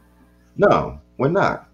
No, 0.57 0.99
we're 1.17 1.29
not. 1.29 1.67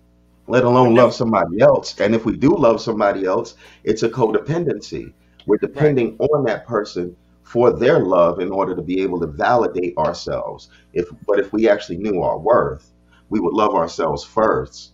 Let 0.47 0.63
alone 0.63 0.95
love 0.95 1.13
somebody 1.13 1.61
else. 1.61 1.99
And 1.99 2.15
if 2.15 2.25
we 2.25 2.37
do 2.37 2.55
love 2.55 2.81
somebody 2.81 3.25
else, 3.25 3.55
it's 3.83 4.03
a 4.03 4.09
codependency. 4.09 5.13
We're 5.45 5.57
depending 5.57 6.17
on 6.19 6.45
that 6.45 6.65
person 6.65 7.15
for 7.47 7.71
their 7.71 7.99
love 8.01 8.39
in 8.41 8.51
order 8.51 8.75
to 8.75 8.83
be 8.83 9.01
able 9.01 9.19
to 9.21 9.27
validate 9.27 9.97
ourselves. 9.97 10.69
If 10.93 11.07
but 11.27 11.39
if 11.39 11.53
we 11.53 11.69
actually 11.69 11.99
knew 11.99 12.21
our 12.21 12.39
worth, 12.39 12.93
we 13.29 13.39
would 13.41 13.53
love 13.53 13.75
ourselves 13.75 14.23
first 14.23 14.93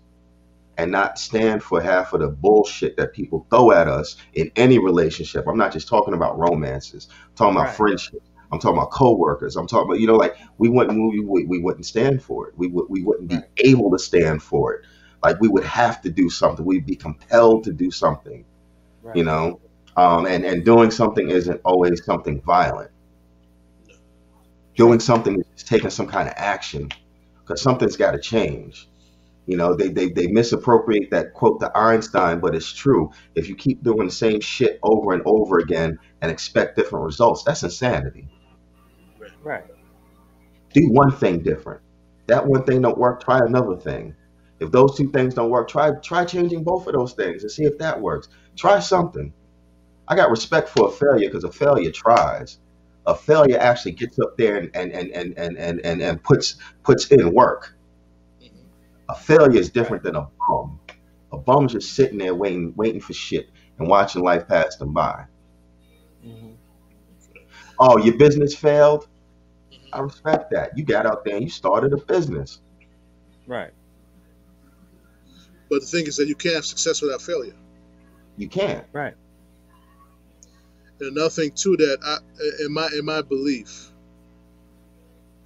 and 0.78 0.92
not 0.92 1.20
stand 1.20 1.64
for 1.64 1.82
half 1.82 2.14
of 2.14 2.22
the 2.22 2.30
bullshit 2.30 2.98
that 2.98 3.14
people 3.14 3.48
throw 3.50 3.72
at 3.72 3.88
us 3.88 4.18
in 4.34 4.52
any 4.56 4.80
relationship. 4.80 5.46
I'm 5.48 5.58
not 5.58 5.74
just 5.74 5.88
talking 5.88 6.16
about 6.16 6.40
romances. 6.40 7.10
I'm 7.12 7.36
talking 7.36 7.58
about 7.58 7.70
Right. 7.70 7.76
friendships. 7.76 8.30
I'm 8.52 8.60
talking 8.60 8.78
about 8.78 8.92
coworkers. 8.92 9.56
I'm 9.58 9.68
talking 9.68 9.90
about 9.90 10.02
you 10.02 10.08
know 10.08 10.16
like 10.18 10.38
we 10.60 10.70
wouldn't 10.70 10.98
we, 10.98 11.22
we, 11.22 11.46
we 11.46 11.60
wouldn't 11.60 11.86
stand 11.88 12.24
for 12.24 12.50
it. 12.50 12.56
We 12.58 12.68
would 12.70 12.88
we 12.90 13.04
wouldn't 13.04 13.30
be 13.30 13.42
able 13.58 13.92
to 13.92 14.00
stand 14.00 14.44
for 14.44 14.74
it. 14.76 14.86
Like 15.24 15.40
we 15.42 15.50
would 15.50 15.66
have 15.66 16.02
to 16.04 16.12
do 16.12 16.30
something. 16.30 16.66
We'd 16.66 16.86
be 16.88 16.96
compelled 16.98 17.66
to 17.66 17.74
do 17.74 17.92
something. 17.92 18.46
Right. 19.04 19.18
You 19.18 19.24
know, 19.26 19.62
um, 19.98 20.26
and 20.26 20.46
and 20.46 20.66
doing 20.66 20.92
something 20.92 21.30
isn't 21.30 21.62
always 21.66 22.04
something 22.06 22.42
violent. 22.42 22.92
Doing 24.76 25.00
something 25.00 25.42
is 25.56 25.64
taking 25.64 25.90
some 25.90 26.08
kind 26.08 26.28
of 26.28 26.34
action 26.38 26.90
because 27.40 27.62
something's 27.62 27.98
got 27.98 28.12
to 28.12 28.20
change. 28.20 28.90
You 29.48 29.58
know, 29.58 29.76
they, 29.76 29.90
they 29.90 30.10
they 30.10 30.28
misappropriate 30.28 31.12
that 31.12 31.34
quote 31.34 31.60
to 31.62 31.72
Einstein, 31.78 32.40
but 32.40 32.56
it's 32.56 32.72
true. 32.74 33.12
If 33.36 33.50
you 33.50 33.56
keep 33.56 33.84
doing 33.84 34.08
the 34.08 34.14
same 34.14 34.42
shit 34.42 34.80
over 34.84 35.14
and 35.14 35.24
over 35.26 35.60
again 35.60 36.00
and 36.22 36.32
expect 36.32 36.78
different 36.78 37.06
results, 37.06 37.44
that's 37.46 37.64
insanity. 37.64 38.30
Right. 39.44 39.64
do 40.74 40.90
one 40.92 41.12
thing 41.12 41.42
different. 41.44 41.82
That 42.28 42.46
one 42.48 42.64
thing 42.64 42.82
don't 42.82 42.98
work, 42.98 43.24
try 43.24 43.40
another 43.40 43.78
thing. 43.78 44.16
If 44.60 44.72
those 44.72 44.96
two 44.98 45.12
things 45.12 45.34
don't 45.36 45.50
work, 45.50 45.68
try 45.70 45.92
try 46.04 46.26
changing 46.26 46.64
both 46.64 46.88
of 46.88 46.94
those 46.94 47.14
things 47.14 47.44
and 47.44 47.52
see 47.52 47.64
if 47.66 47.78
that 47.80 48.02
works. 48.02 48.30
Try 48.58 48.80
something. 48.80 49.34
I 50.08 50.16
got 50.16 50.30
respect 50.30 50.70
for 50.70 50.88
a 50.88 50.92
failure 50.92 51.30
because 51.30 51.44
a 51.44 51.52
failure 51.52 51.92
tries. 51.92 52.60
A 53.06 53.16
failure 53.16 53.58
actually 53.60 53.94
gets 53.94 54.20
up 54.20 54.38
there 54.38 54.58
and 54.58 54.70
and 54.76 54.92
and 54.92 55.12
and 55.12 55.38
and 55.38 55.58
and, 55.58 55.82
and, 55.86 56.02
and 56.02 56.24
puts 56.24 56.56
puts 56.84 57.08
in 57.08 57.34
work. 57.34 57.76
A 59.10 59.16
failure 59.16 59.60
is 59.60 59.70
different 59.70 60.04
than 60.04 60.16
a 60.16 60.28
bum. 60.48 60.80
A 61.32 61.38
bum's 61.38 61.74
just 61.74 61.94
sitting 61.94 62.18
there 62.18 62.34
waiting 62.34 62.74
waiting 62.76 63.02
for 63.02 63.14
shit 63.14 63.50
and 63.78 63.88
watching 63.88 64.24
life 64.24 64.48
pass 64.48 64.76
them 64.78 64.94
by. 64.94 65.26
Mhm. 66.26 66.56
Oh, 67.80 67.98
your 67.98 68.18
business 68.18 68.56
failed? 68.56 69.08
I 69.92 70.00
respect 70.00 70.52
that. 70.52 70.78
You 70.78 70.86
got 70.86 71.06
out 71.06 71.24
there 71.26 71.36
and 71.36 71.44
you 71.44 71.50
started 71.50 71.94
a 71.94 71.98
business. 71.98 72.62
Right. 73.48 73.72
But 75.70 75.82
the 75.82 75.88
thing 75.88 76.08
is 76.08 76.18
that 76.18 76.28
you 76.28 76.36
can't 76.36 76.56
have 76.56 76.66
success 76.66 77.02
without 77.02 77.22
failure. 77.22 77.56
You 78.38 78.48
can't. 78.48 78.86
Right. 78.94 79.16
And 81.04 81.18
another 81.18 81.30
thing 81.30 81.52
too 81.52 81.76
that 81.78 81.98
I, 82.04 82.64
in 82.64 82.74
my 82.74 82.90
in 82.98 83.06
my 83.06 83.22
belief, 83.22 83.92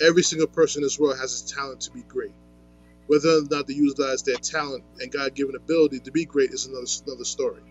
every 0.02 0.24
single 0.24 0.48
person 0.48 0.82
in 0.82 0.84
this 0.84 1.00
world 1.00 1.18
has 1.20 1.42
a 1.42 1.56
talent 1.56 1.82
to 1.82 1.92
be 1.92 2.02
great. 2.04 2.34
Whether 3.08 3.30
or 3.30 3.42
not 3.50 3.68
they 3.68 3.74
utilize 3.74 4.22
their 4.24 4.36
talent 4.36 4.84
and 5.00 5.12
God 5.12 5.34
given 5.34 5.56
ability 5.56 6.02
to 6.02 6.12
be 6.12 6.26
great 6.26 6.52
is 6.52 6.66
another 6.68 6.86
another 7.06 7.26
story. 7.26 7.62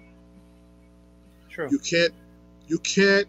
True. 1.51 1.69
You 1.71 1.79
can't 1.79 2.13
you 2.67 2.79
can't 2.79 3.29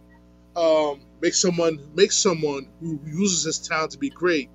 um, 0.56 1.02
make 1.22 1.36
someone 1.36 1.80
make 1.94 2.12
someone 2.12 2.68
who 2.80 3.00
uses 3.06 3.44
his 3.44 3.60
talent 3.60 3.92
to 3.92 4.00
be 4.00 4.10
great 4.10 4.50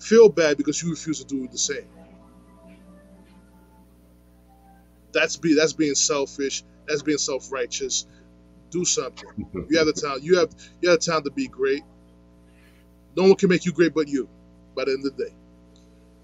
feel 0.00 0.28
bad 0.28 0.56
because 0.56 0.82
you 0.82 0.90
refuse 0.90 1.18
to 1.18 1.26
do 1.26 1.48
the 1.48 1.58
same. 1.58 1.88
That's 5.12 5.36
be 5.36 5.54
that's 5.54 5.72
being 5.72 5.94
selfish. 5.94 6.64
That's 6.86 7.02
being 7.02 7.18
self 7.18 7.52
righteous. 7.52 8.06
Do 8.70 8.84
something. 8.84 9.28
You 9.70 9.78
have 9.78 9.86
the 9.86 9.92
talent. 9.92 10.22
You 10.22 10.38
have 10.38 10.50
you 10.80 10.90
have 10.90 11.00
the 11.00 11.04
talent 11.04 11.24
to 11.26 11.30
be 11.30 11.48
great. 11.48 11.82
No 13.16 13.24
one 13.24 13.34
can 13.36 13.48
make 13.48 13.64
you 13.66 13.72
great 13.72 13.94
but 13.94 14.08
you. 14.08 14.28
By 14.76 14.84
the 14.84 14.92
end 14.92 15.06
of 15.06 15.16
the 15.16 15.24
day. 15.24 15.34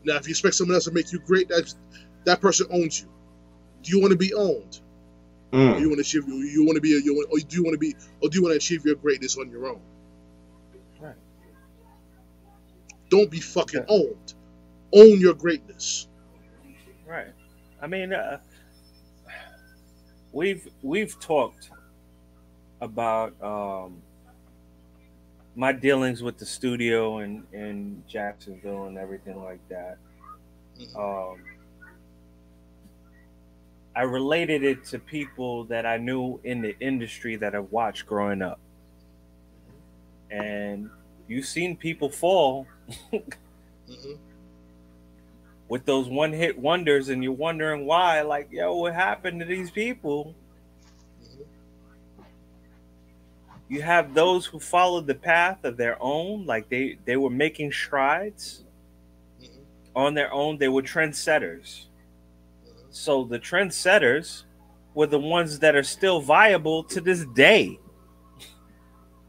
Now, 0.05 0.17
if 0.17 0.27
you 0.27 0.33
expect 0.33 0.55
someone 0.55 0.75
else 0.75 0.85
to 0.85 0.93
make 0.93 1.13
you 1.13 1.19
great, 1.19 1.49
that 1.49 1.73
that 2.25 2.41
person 2.41 2.67
owns 2.71 3.01
you. 3.01 3.09
Do 3.83 3.91
you 3.93 4.01
want 4.01 4.13
to 4.13 4.19
be 4.19 4.33
owned? 4.35 4.81
Or 5.53 5.59
Mm. 5.59 5.81
you 5.81 5.89
want 5.89 5.97
to 5.99 6.01
achieve? 6.03 6.27
You, 6.29 6.35
you 6.37 6.65
want 6.65 6.77
to 6.77 6.81
be? 6.81 6.97
A, 6.97 7.01
you 7.01 7.15
want, 7.15 7.29
or 7.31 7.39
do 7.39 7.57
you 7.57 7.63
want 7.63 7.75
to 7.75 7.79
be? 7.79 7.95
Or 8.23 8.29
do 8.29 8.37
you 8.37 8.43
want 8.43 8.53
to 8.53 8.57
achieve 8.57 8.85
your 8.85 8.97
greatness 8.97 9.37
on 9.39 9.51
your 9.51 9.67
own? 9.67 9.81
Right. 11.01 11.15
Don't 13.09 13.31
be 13.31 13.41
fucking 13.41 13.81
Yeah. 13.81 13.87
owned. 13.97 14.35
Own 14.93 15.21
your 15.21 15.35
greatness. 15.35 16.09
Right. 17.07 17.33
I 17.81 17.87
mean, 17.87 18.13
uh, 18.13 18.39
we've 20.33 20.67
we've 20.83 21.19
talked 21.21 21.71
about 22.85 23.32
um, 23.43 24.03
my 25.57 25.72
dealings 25.72 26.22
with 26.22 26.39
the 26.39 26.47
studio 26.47 27.18
and 27.18 27.45
in 27.53 28.03
Jacksonville 28.07 28.85
and 28.85 28.99
everything 28.99 29.43
like 29.43 29.61
that. 29.68 29.97
Mhm. 30.78 30.97
Um, 31.35 31.41
I 33.97 34.03
related 34.03 34.64
it 34.64 34.85
to 34.87 34.99
people 34.99 35.64
that 35.64 35.87
I 35.87 35.97
knew 35.97 36.41
in 36.45 36.61
the 36.62 36.76
industry 36.80 37.37
that 37.37 37.55
I 37.55 37.61
watched 37.61 38.07
growing 38.07 38.43
up, 38.43 38.59
and 40.30 40.91
you've 41.28 41.47
seen 41.47 41.76
people 41.76 42.11
fall 42.11 42.66
Mhm. 43.12 44.18
with 45.68 45.87
those 45.87 46.09
one 46.09 46.32
hit 46.32 46.59
wonders 46.59 47.09
and 47.09 47.22
you're 47.22 47.32
wondering 47.32 47.87
why 47.87 48.20
like 48.22 48.49
yo 48.51 48.74
what 48.76 48.93
happened 48.95 49.41
to 49.41 49.47
these 49.47 49.70
people 49.70 50.35
you 53.69 53.81
have 53.83 54.12
those 54.15 54.45
who 54.47 54.59
followed 54.61 55.07
the 55.07 55.15
path 55.15 55.65
of 55.65 55.77
their 55.77 55.97
own 56.01 56.45
like 56.47 56.69
they 56.69 56.99
they 57.05 57.17
were 57.17 57.31
making 57.31 57.73
strides 57.73 58.65
Mhm. 59.41 59.65
on 59.97 60.15
their 60.15 60.33
own 60.33 60.59
they 60.59 60.69
were 60.69 60.83
trendsetters 60.83 61.87
Mhm. 62.67 62.87
so 62.91 63.25
the 63.25 63.39
trendsetters 63.39 64.45
were 64.95 65.07
the 65.07 65.19
ones 65.19 65.59
that 65.61 65.75
are 65.75 65.83
still 65.83 66.21
viable 66.21 66.85
to 66.85 67.01
this 67.01 67.25
day 67.35 67.79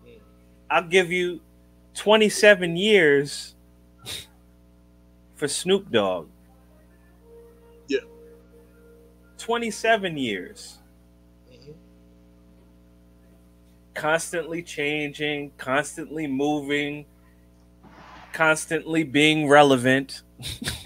Mhm. 0.05 0.19
i'll 0.69 0.88
give 0.88 1.11
you 1.11 1.41
27 1.93 2.75
years 2.75 3.55
for 5.36 5.47
snoop 5.47 5.89
dogg 5.91 6.27
Yeah. 7.88 7.99
27 9.38 10.17
years 10.17 10.79
constantly 13.95 14.63
changing, 14.63 15.53
constantly 15.57 16.27
moving, 16.27 17.07
constantly 18.33 19.03
being 19.03 19.47
relevant. 19.47 20.21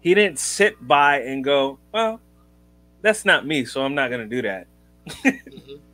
he 0.00 0.14
didn't 0.14 0.38
sit 0.38 0.86
by 0.86 1.20
and 1.20 1.44
go, 1.44 1.78
Well, 1.92 2.20
that's 3.02 3.24
not 3.24 3.46
me, 3.46 3.64
so 3.64 3.84
I'm 3.84 3.94
not 3.94 4.08
going 4.10 4.28
to 4.28 4.36
do 4.36 4.42
that. 4.42 4.66
Mhm. 5.24 5.80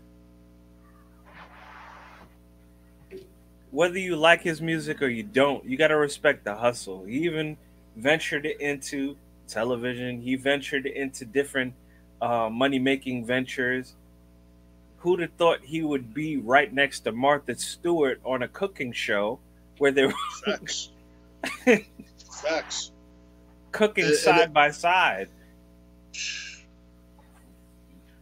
Whether 3.70 3.98
you 3.98 4.16
like 4.16 4.42
his 4.42 4.60
music 4.62 5.02
or 5.02 5.08
you 5.08 5.22
don't, 5.22 5.64
you 5.64 5.76
got 5.76 5.88
to 5.88 5.96
respect 5.96 6.44
the 6.44 6.54
hustle. 6.54 7.04
He 7.04 7.24
even 7.24 7.56
ventured 7.96 8.46
into 8.46 9.16
television, 9.48 10.22
he 10.22 10.36
ventured 10.36 10.86
into 10.86 11.24
different 11.24 11.74
uh, 12.20 12.48
money 12.50 12.78
making 12.78 13.26
ventures. 13.26 13.94
Who'd 15.04 15.20
have 15.20 15.32
thought 15.36 15.60
he 15.62 15.82
would 15.82 16.14
be 16.14 16.38
right 16.38 16.72
next 16.72 17.00
to 17.00 17.12
Martha 17.12 17.54
Stewart 17.58 18.22
on 18.24 18.42
a 18.42 18.48
cooking 18.48 18.90
show 18.90 19.38
where 19.76 19.90
they 19.90 20.06
were 20.06 20.14
Facts. 20.46 20.88
Facts. 22.42 22.90
cooking 23.70 24.04
And- 24.04 24.12
and 24.14 24.18
side 24.18 24.40
it- 24.40 24.52
by 24.54 24.70
side? 24.70 25.28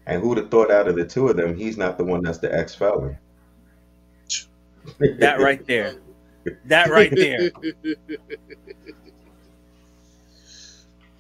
And 0.06 0.20
who'd 0.20 0.38
have 0.38 0.50
thought 0.50 0.72
out 0.72 0.88
of 0.88 0.96
the 0.96 1.04
two 1.06 1.28
of 1.28 1.36
them, 1.36 1.56
he's 1.56 1.76
not 1.76 1.98
the 1.98 2.04
one 2.04 2.20
that's 2.24 2.38
the 2.38 2.52
ex 2.52 2.74
felon. 2.74 3.16
That 5.20 5.38
right 5.38 5.64
there. 5.64 5.94
That 6.64 6.90
right 6.90 7.12
there. 7.14 7.52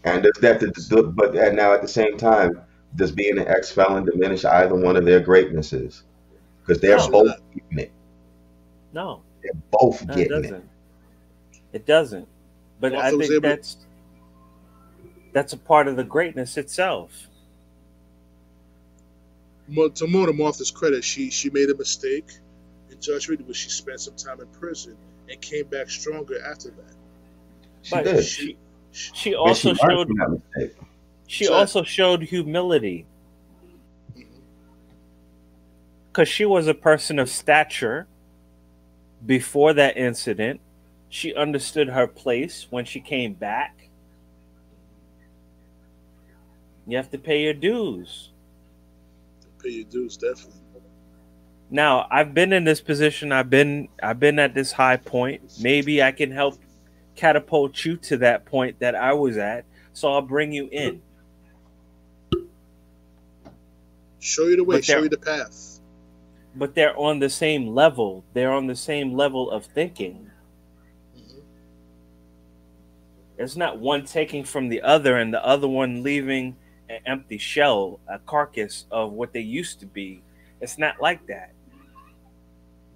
And 0.02 0.24
does 0.24 0.32
that, 0.40 1.12
but 1.14 1.36
and 1.36 1.54
now 1.56 1.72
at 1.72 1.82
the 1.82 1.86
same 1.86 2.18
time, 2.18 2.60
does 2.96 3.12
being 3.12 3.38
an 3.38 3.48
ex 3.48 3.70
felon 3.72 4.04
diminish 4.04 4.44
either 4.44 4.74
one 4.74 4.96
of 4.96 5.04
their 5.04 5.20
greatnesses? 5.20 6.02
Because 6.60 6.80
they're 6.80 6.96
No. 6.98 7.10
both 7.10 7.36
getting 7.54 7.78
it. 7.78 7.92
No, 8.92 9.22
They're 9.42 9.52
both 9.70 10.04
no, 10.06 10.12
it 10.14 10.16
getting 10.16 10.32
it. 10.38 10.42
doesn't. 10.42 10.68
It 11.72 11.86
doesn't. 11.86 12.28
But 12.80 12.94
I 12.94 13.10
think 13.10 13.24
able- 13.24 13.40
that's 13.40 13.76
that's 15.32 15.52
a 15.54 15.56
part 15.56 15.88
of 15.88 15.96
the 15.96 16.04
greatness 16.04 16.56
itself. 16.58 17.28
Mo- 19.68 19.88
to 19.88 20.06
more 20.06 20.26
to 20.26 20.32
Martha's 20.32 20.70
credit, 20.70 21.02
she 21.04 21.30
she 21.30 21.48
made 21.50 21.70
a 21.70 21.76
mistake 21.76 22.26
in 22.90 23.00
judgment, 23.00 23.46
but 23.46 23.56
she 23.56 23.70
spent 23.70 24.00
some 24.00 24.14
time 24.16 24.40
in 24.40 24.46
prison 24.48 24.96
and 25.30 25.40
came 25.40 25.64
back 25.66 25.88
stronger 25.88 26.42
after 26.44 26.68
that. 26.70 26.94
She 27.82 27.94
But 27.94 28.04
did. 28.04 28.24
she 28.24 28.56
she 28.90 29.30
And 29.30 29.36
also 29.38 29.72
she 29.72 29.78
showed 29.80 30.08
that 30.08 30.40
mistake. 30.56 30.76
She 31.32 31.46
So- 31.46 31.54
also 31.54 31.82
showed 31.82 32.24
humility 32.24 33.06
because 36.08 36.28
she 36.28 36.44
was 36.44 36.66
a 36.66 36.74
person 36.74 37.18
of 37.18 37.30
stature 37.30 38.06
before 39.24 39.72
that 39.72 39.96
incident. 39.96 40.60
She 41.08 41.34
understood 41.34 41.88
her 41.88 42.06
place 42.06 42.66
when 42.68 42.84
she 42.84 43.00
came 43.00 43.32
back. 43.32 43.88
You 46.86 46.98
have 46.98 47.08
to 47.12 47.18
pay 47.18 47.42
your 47.44 47.54
dues. 47.54 48.30
Pay 49.62 49.70
your 49.70 49.84
dues, 49.84 50.18
definitely. 50.18 50.60
Now, 51.70 52.06
I've 52.10 52.34
been 52.34 52.52
in 52.52 52.64
this 52.64 52.82
position. 52.82 53.32
I've 53.32 53.48
been 53.48 53.88
I've 54.02 54.20
been 54.20 54.38
at 54.38 54.52
this 54.52 54.70
high 54.70 54.98
point. 54.98 55.40
Maybe 55.62 56.02
I 56.02 56.12
can 56.12 56.30
help 56.30 56.58
catapult 57.16 57.86
you 57.86 57.96
to 57.96 58.18
that 58.18 58.44
point 58.44 58.78
that 58.80 58.94
I 58.94 59.14
was 59.14 59.38
at. 59.38 59.64
So 59.94 60.12
I'll 60.12 60.20
bring 60.20 60.52
you 60.52 60.68
in. 60.70 61.00
Show 64.22 64.44
you 64.44 64.56
the 64.56 64.62
way, 64.62 64.80
show 64.80 65.02
you 65.02 65.08
the 65.08 65.18
path. 65.18 65.80
But 66.54 66.76
they're 66.76 66.96
on 66.96 67.18
the 67.18 67.28
same 67.28 67.66
level. 67.66 68.24
They're 68.34 68.52
on 68.52 68.68
the 68.68 68.76
same 68.76 69.14
level 69.14 69.50
of 69.50 69.66
thinking. 69.66 70.30
Mhm. 71.16 71.42
It's 73.36 73.56
not 73.56 73.80
one 73.80 74.04
taking 74.04 74.44
from 74.44 74.68
the 74.68 74.80
other 74.82 75.16
and 75.16 75.34
the 75.34 75.44
other 75.44 75.66
one 75.66 76.04
leaving 76.04 76.56
an 76.88 77.00
empty 77.04 77.36
shell, 77.36 77.98
a 78.06 78.20
carcass 78.20 78.86
of 78.92 79.12
what 79.12 79.32
they 79.32 79.40
used 79.40 79.80
to 79.80 79.86
be. 79.86 80.22
It's 80.60 80.78
not 80.78 81.00
like 81.00 81.26
that. 81.26 81.52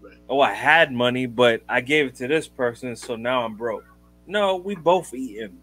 Right. 0.01 0.19
Oh, 0.29 0.41
I 0.41 0.53
had 0.53 0.93
money, 0.93 1.27
but 1.27 1.63
I 1.69 1.81
gave 1.81 2.07
it 2.07 2.15
to 2.17 2.29
this 2.29 2.47
person, 2.47 2.95
so 2.95 3.17
now 3.17 3.45
I'm 3.45 3.57
broke. 3.57 3.85
No, 4.29 4.57
we 4.57 4.77
both 4.77 5.13
eating. 5.13 5.61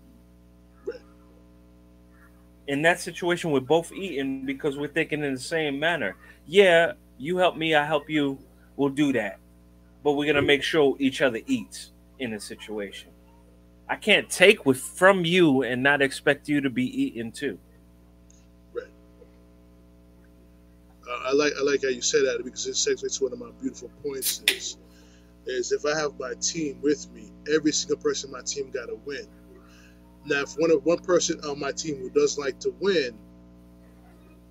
In 2.67 2.81
that 2.83 2.99
situation, 2.99 3.51
we're 3.51 3.59
both 3.59 3.91
eating 3.91 4.45
because 4.45 4.77
we're 4.77 4.87
thinking 4.87 5.23
in 5.23 5.33
the 5.33 5.39
same 5.39 5.79
manner. 5.79 6.15
Yeah, 6.45 6.93
you 7.17 7.37
help 7.37 7.57
me, 7.57 7.75
I 7.75 7.85
help 7.85 8.09
you. 8.09 8.39
We'll 8.75 8.89
do 8.89 9.13
that, 9.13 9.39
but 10.03 10.13
we're 10.13 10.25
gonna 10.25 10.45
make 10.45 10.63
sure 10.63 10.95
each 10.99 11.21
other 11.21 11.39
eats 11.45 11.91
in 12.19 12.33
a 12.33 12.39
situation. 12.39 13.09
I 13.87 13.95
can't 13.95 14.29
take 14.29 14.65
with 14.65 14.79
from 14.79 15.25
you 15.25 15.63
and 15.63 15.83
not 15.83 16.01
expect 16.01 16.47
you 16.47 16.61
to 16.61 16.69
be 16.69 16.85
eating 17.03 17.31
too. 17.31 17.59
Right. 18.73 18.87
Uh, 21.07 21.29
I 21.29 21.33
like 21.33 21.53
I 21.59 21.63
like 21.63 21.83
how 21.83 21.89
you 21.89 22.01
said 22.01 22.25
that 22.25 22.43
because 22.43 22.65
it 22.65 22.71
segues 22.71 23.17
to 23.17 23.25
one 23.25 23.33
of 23.33 23.39
my 23.39 23.51
beautiful 23.61 23.91
points 24.01 24.41
is 24.47 24.77
is 25.45 25.71
if 25.71 25.85
I 25.85 25.99
have 25.99 26.17
my 26.17 26.33
team 26.35 26.79
with 26.81 27.11
me, 27.11 27.29
every 27.53 27.73
single 27.73 27.97
person 27.97 28.29
in 28.29 28.33
my 28.33 28.41
team 28.41 28.71
got 28.71 28.85
to 28.87 28.95
win. 29.05 29.27
Now, 30.25 30.41
if 30.41 30.53
one 30.53 30.71
one 30.71 30.99
person 30.99 31.39
on 31.41 31.59
my 31.59 31.71
team 31.71 31.97
who 31.97 32.09
doesn't 32.09 32.41
like 32.41 32.59
to 32.61 32.73
win, 32.79 33.17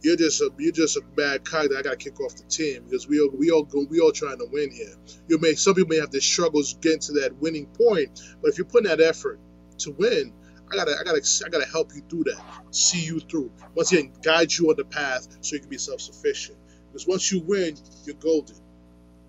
you're 0.02 0.16
just 0.16 0.40
a 0.40 0.50
you're 0.58 0.72
just 0.72 0.96
a 0.96 1.02
bad 1.16 1.44
cog 1.44 1.70
that 1.70 1.78
I 1.78 1.82
got 1.82 1.90
to 1.92 1.96
kick 1.96 2.20
off 2.20 2.34
the 2.34 2.44
team 2.44 2.84
because 2.84 3.08
we 3.08 3.20
all 3.20 3.30
we 3.30 3.50
all 3.50 3.62
go 3.62 3.86
we 3.88 4.00
all 4.00 4.12
trying 4.12 4.38
to 4.38 4.46
win 4.50 4.70
here. 4.70 4.94
You 5.28 5.38
may 5.38 5.54
some 5.54 5.74
people 5.74 5.90
may 5.90 6.00
have 6.00 6.10
their 6.10 6.20
struggles 6.20 6.74
getting 6.74 7.00
to 7.00 7.12
that 7.20 7.36
winning 7.36 7.66
point, 7.66 8.20
but 8.42 8.50
if 8.50 8.58
you're 8.58 8.66
putting 8.66 8.88
that 8.88 9.00
effort 9.00 9.38
to 9.78 9.92
win, 9.92 10.32
I 10.70 10.76
gotta 10.76 10.96
I 10.98 11.04
gotta 11.04 11.42
I 11.46 11.48
gotta 11.48 11.70
help 11.70 11.94
you 11.94 12.02
through 12.08 12.24
that, 12.24 12.42
see 12.70 13.00
you 13.00 13.20
through. 13.20 13.50
Once 13.74 13.92
again, 13.92 14.12
guide 14.22 14.52
you 14.52 14.70
on 14.70 14.76
the 14.76 14.84
path 14.84 15.28
so 15.40 15.54
you 15.54 15.60
can 15.60 15.70
be 15.70 15.78
self 15.78 16.00
sufficient. 16.00 16.58
Because 16.88 17.06
once 17.06 17.30
you 17.32 17.40
win, 17.40 17.76
you're 18.04 18.16
golden. 18.16 18.56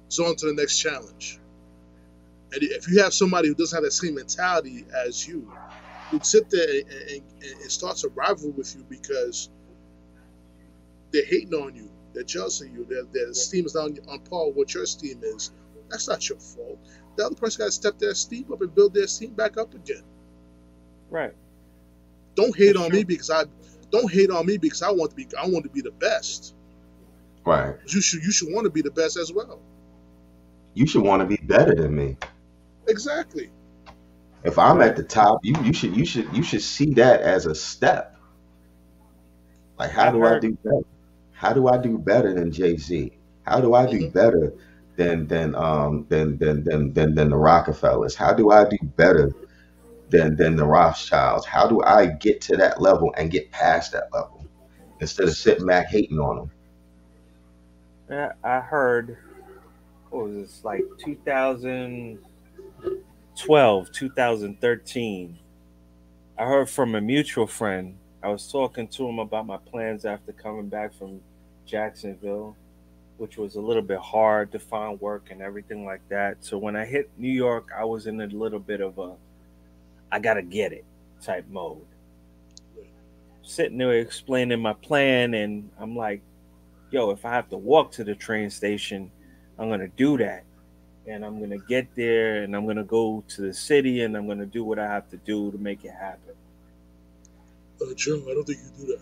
So 0.10 0.26
on 0.26 0.36
to 0.38 0.48
the 0.48 0.54
next 0.54 0.80
challenge. 0.80 1.40
And 2.52 2.62
if 2.62 2.88
you 2.88 3.02
have 3.02 3.14
somebody 3.14 3.48
who 3.48 3.56
doesn't 3.56 3.76
have 3.76 3.84
that 3.84 3.92
same 3.92 4.16
mentality 4.16 4.86
as 5.06 5.28
you, 5.28 5.52
who'd 6.14 6.26
sit 6.26 6.50
there 6.50 6.70
and, 6.70 7.24
and, 7.42 7.62
and 7.62 7.72
starts 7.72 8.04
a 8.04 8.10
rivalry 8.10 8.52
with 8.52 8.76
you 8.76 8.86
because 8.88 9.50
they're 11.12 11.26
hating 11.26 11.54
on 11.54 11.76
you, 11.76 11.90
they're 12.14 12.24
jealous 12.24 12.62
of 12.62 12.68
you, 12.68 12.86
their, 12.86 13.04
their 13.12 13.32
esteem 13.32 13.66
is 13.66 13.74
not 13.74 13.86
on, 13.86 13.98
on 14.08 14.20
par 14.20 14.48
with 14.48 14.56
what 14.56 14.74
your 14.74 14.84
esteem 14.84 15.22
is, 15.24 15.52
that's 15.90 16.08
not 16.08 16.30
your 16.30 16.40
fault. 16.40 16.80
The 17.16 17.26
other 17.26 17.36
person 17.36 17.60
got 17.60 17.66
to 17.66 17.72
step 17.72 17.98
their 18.00 18.12
esteem 18.12 18.46
up 18.52 18.62
and 18.62 18.74
build 18.74 18.94
their 18.94 19.04
esteem 19.04 19.34
back 19.34 19.58
up 19.58 19.74
again. 19.74 20.04
Right. 21.10 21.34
Don't 22.36 22.56
hate 22.56 22.76
on 22.76 22.92
me 22.92 23.04
because 23.04 23.30
I 23.30 23.44
don't 23.92 24.12
hate 24.12 24.32
on 24.32 24.46
me 24.46 24.58
because 24.58 24.82
I 24.82 24.92
want 24.92 25.12
to 25.12 25.16
be 25.16 25.28
I 25.40 25.48
want 25.48 25.64
to 25.66 25.70
be 25.70 25.82
the 25.82 25.92
best. 25.92 26.56
Right. 27.46 27.76
You 27.86 28.02
should 28.02 28.24
you 28.24 28.32
should 28.32 28.52
want 28.52 28.66
to 28.66 28.72
be 28.72 28.82
the 28.82 28.90
best 28.90 29.18
as 29.18 29.32
well. 29.32 29.60
You 30.74 30.88
should 30.88 31.04
want 31.04 31.22
to 31.22 31.28
be 31.28 31.38
better 31.44 31.76
than 31.76 31.96
me. 31.96 32.18
Exactly. 32.88 33.52
If 34.44 34.60
I'm 34.60 34.82
at 34.82 34.96
the 34.98 35.04
top, 35.04 35.40
you 35.44 35.56
you 35.64 35.74
should 35.74 35.96
you 35.96 36.06
should 36.06 36.36
you 36.36 36.44
should 36.44 36.64
see 36.64 36.94
that 36.96 37.22
as 37.22 37.46
a 37.48 37.56
step. 37.56 38.18
Like 39.80 39.92
how 39.92 40.12
do 40.12 40.26
I 40.26 40.36
do 40.40 40.58
better? 40.64 40.84
How 41.32 41.54
do 41.54 41.68
I 41.70 41.78
do 41.78 41.98
better 42.00 42.34
than 42.34 42.52
Jay 42.52 42.78
Z? 42.78 43.20
How 43.44 43.62
do 43.62 43.74
I 43.76 43.88
do 43.88 44.06
Mhm. 44.06 44.14
better 44.14 44.54
than 44.98 45.28
than 45.28 45.56
um 45.56 46.08
than 46.10 46.38
than 46.40 46.64
than 46.64 46.94
than 46.94 47.16
than 47.16 47.30
the 47.32 47.38
Rockefellers? 47.38 48.16
How 48.16 48.34
do 48.34 48.52
I 48.52 48.66
do 48.66 48.78
better 48.98 49.32
than 50.10 50.36
than 50.38 50.56
the 50.58 50.66
Rothschilds? 50.66 51.46
How 51.48 51.68
do 51.68 51.82
I 51.84 52.08
get 52.08 52.42
to 52.44 52.58
that 52.58 52.82
level 52.82 53.14
and 53.18 53.32
get 53.32 53.52
past 53.52 53.94
that 53.94 54.06
level 54.14 54.46
instead 55.00 55.28
of 55.30 55.36
sitting 55.36 55.68
back 55.68 55.88
hating 55.90 56.20
on 56.20 56.38
them? 56.38 56.52
Yeah, 58.10 58.34
I 58.44 58.62
heard 58.62 59.18
what 60.10 60.26
was 60.26 60.36
this 60.36 60.64
like 60.64 60.88
2012, 63.36 63.92
2013. 63.92 65.40
I 66.38 66.46
heard 66.46 66.70
from 66.70 66.96
a 66.96 67.02
mutual 67.02 67.48
friend. 67.48 67.98
I 68.22 68.30
was 68.30 68.52
talking 68.52 68.88
to 68.90 69.08
him 69.08 69.20
about 69.20 69.48
my 69.48 69.58
plans 69.58 70.06
after 70.06 70.32
coming 70.32 70.70
back 70.70 70.94
from 70.94 71.20
Jacksonville, 71.66 72.56
which 73.18 73.38
was 73.38 73.56
a 73.56 73.62
little 73.62 73.82
bit 73.82 74.00
hard 74.00 74.52
to 74.52 74.60
find 74.60 75.02
work 75.02 75.30
and 75.32 75.42
everything 75.42 75.84
like 75.84 76.08
that. 76.10 76.38
So 76.42 76.58
when 76.58 76.76
I 76.76 76.86
hit 76.86 77.10
New 77.18 77.32
York, 77.32 77.70
I 77.76 77.84
was 77.86 78.06
in 78.08 78.22
a 78.22 78.28
little 78.28 78.60
bit 78.60 78.82
of 78.82 78.98
a 79.00 79.16
I 80.12 80.20
gotta 80.20 80.44
get 80.44 80.72
it 80.72 80.86
type 81.20 81.46
mode. 81.50 81.86
Sitting 83.42 83.80
there 83.80 83.94
explaining 83.94 84.62
my 84.62 84.74
plan, 84.74 85.34
and 85.34 85.70
I'm 85.80 85.96
like, 85.96 86.22
yo, 86.92 87.10
if 87.10 87.26
I 87.26 87.32
have 87.32 87.50
to 87.50 87.58
walk 87.58 87.92
to 87.94 88.04
the 88.04 88.14
train 88.14 88.52
station, 88.52 89.12
I'm 89.58 89.70
gonna 89.70 89.88
do 89.88 90.18
that. 90.20 90.44
And 91.06 91.26
I'm 91.26 91.38
gonna 91.40 91.58
get 91.58 91.94
there 91.96 92.44
and 92.44 92.56
I'm 92.56 92.66
gonna 92.66 92.84
go 92.84 93.24
to 93.30 93.42
the 93.42 93.54
city 93.54 94.04
and 94.04 94.16
I'm 94.16 94.28
gonna 94.28 94.46
do 94.46 94.64
what 94.64 94.80
I 94.80 94.86
have 94.86 95.10
to 95.10 95.18
do 95.18 95.52
to 95.52 95.58
make 95.58 95.84
it 95.84 95.92
happen. 95.92 96.34
Uh, 97.82 97.94
Joe, 97.96 98.24
I 98.30 98.34
don't 98.34 98.46
think 98.46 98.60
you 98.60 98.86
do 98.86 98.94
that. 98.94 99.02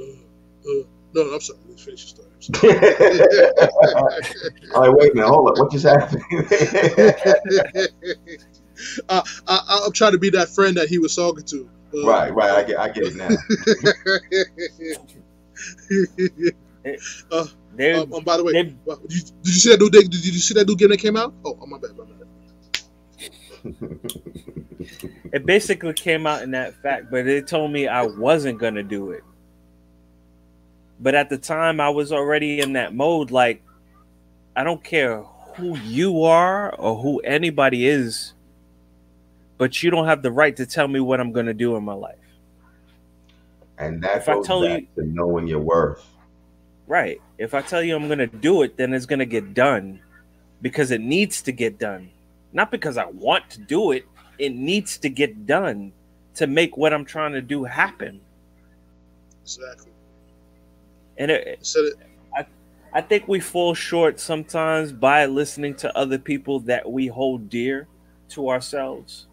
Uh, 0.00 0.70
uh, 0.70 0.84
no, 1.14 1.22
I'm 1.34 1.40
sorry. 1.40 1.58
Let's 1.68 1.82
finish 1.82 2.14
your 2.16 2.18
story. 2.26 2.28
I'm 2.34 2.42
sorry. 2.42 2.74
All 4.74 4.82
right, 4.82 4.92
wait 4.92 5.12
a 5.12 5.14
minute, 5.14 5.28
hold 5.28 5.50
up. 5.50 5.58
What 5.58 5.72
just 5.72 5.86
happened? 5.86 6.22
uh, 9.08 9.22
I, 9.48 9.82
I'm 9.84 9.92
trying 9.92 10.12
to 10.12 10.18
be 10.18 10.30
that 10.30 10.48
friend 10.48 10.76
that 10.76 10.88
he 10.88 10.98
was 10.98 11.16
talking 11.16 11.44
to. 11.44 11.68
Uh, 11.94 12.06
right, 12.06 12.34
right. 12.34 12.50
I 12.50 12.62
get 12.64 12.78
I 12.78 12.88
get 12.88 13.04
it 13.06 13.16
now. 13.16 13.28
uh, 17.30 17.46
They, 17.76 17.92
um, 17.92 18.12
um, 18.12 18.24
by 18.24 18.36
the 18.36 18.44
way, 18.44 18.52
did, 18.52 18.78
you, 18.86 18.96
did 19.08 19.32
you 19.42 19.52
see 19.52 19.70
that 19.70 19.80
new? 19.80 19.90
Did 19.90 20.12
you 20.12 20.32
see 20.32 20.54
that 20.54 20.66
new 20.66 20.76
game 20.76 20.90
that 20.90 20.98
came 20.98 21.16
out? 21.16 21.34
Oh, 21.44 21.58
oh 21.60 21.66
my 21.66 21.78
bad, 21.78 21.96
my 21.96 22.04
bad. 22.04 22.14
it 25.32 25.46
basically 25.46 25.92
came 25.94 26.26
out 26.26 26.42
in 26.42 26.52
that 26.52 26.80
fact, 26.82 27.10
but 27.10 27.24
they 27.24 27.40
told 27.40 27.72
me 27.72 27.88
I 27.88 28.02
wasn't 28.02 28.58
gonna 28.58 28.82
do 28.82 29.10
it. 29.10 29.24
But 31.00 31.14
at 31.14 31.28
the 31.28 31.38
time, 31.38 31.80
I 31.80 31.88
was 31.88 32.12
already 32.12 32.60
in 32.60 32.74
that 32.74 32.94
mode. 32.94 33.30
Like, 33.30 33.62
I 34.54 34.62
don't 34.62 34.82
care 34.82 35.22
who 35.56 35.76
you 35.78 36.22
are 36.22 36.74
or 36.76 36.96
who 36.96 37.18
anybody 37.20 37.86
is, 37.88 38.34
but 39.58 39.82
you 39.82 39.90
don't 39.90 40.06
have 40.06 40.22
the 40.22 40.30
right 40.30 40.56
to 40.56 40.66
tell 40.66 40.86
me 40.86 41.00
what 41.00 41.20
I'm 41.20 41.32
gonna 41.32 41.54
do 41.54 41.76
in 41.76 41.84
my 41.84 41.94
life. 41.94 42.18
And 43.78 44.02
that 44.02 44.18
If 44.18 44.28
I 44.28 44.34
goes 44.34 44.46
tell 44.46 44.62
back 44.62 44.82
to 44.94 45.04
knowing 45.04 45.48
your 45.48 45.60
worth. 45.60 46.04
Right. 46.86 47.20
If 47.38 47.54
I 47.54 47.62
tell 47.62 47.82
you 47.82 47.96
I'm 47.96 48.08
gonna 48.08 48.26
do 48.26 48.62
it, 48.62 48.76
then 48.76 48.92
it's 48.92 49.06
gonna 49.06 49.24
get 49.24 49.54
done 49.54 50.00
because 50.62 50.90
it 50.90 51.00
needs 51.00 51.42
to 51.42 51.52
get 51.52 51.78
done. 51.78 52.10
Not 52.52 52.70
because 52.70 52.96
I 52.96 53.06
want 53.06 53.50
to 53.50 53.60
do 53.60 53.92
it. 53.92 54.04
It 54.38 54.54
needs 54.54 54.98
to 54.98 55.08
get 55.08 55.46
done 55.46 55.92
to 56.34 56.46
make 56.46 56.76
what 56.76 56.92
I'm 56.92 57.04
trying 57.04 57.32
to 57.32 57.42
do 57.42 57.64
happen. 57.64 58.20
Exactly. 59.42 59.92
And 61.18 61.30
it, 61.30 61.58
I 61.60 61.62
said 61.62 61.84
it. 61.84 61.96
I 62.96 63.00
think 63.00 63.26
we 63.26 63.40
fall 63.40 63.74
short 63.74 64.20
sometimes 64.20 64.92
by 64.92 65.26
listening 65.26 65.74
to 65.76 65.98
other 65.98 66.16
people 66.16 66.60
that 66.60 66.88
we 66.88 67.08
hold 67.08 67.50
dear 67.50 67.88
to 68.30 68.48
ourselves. 68.48 69.26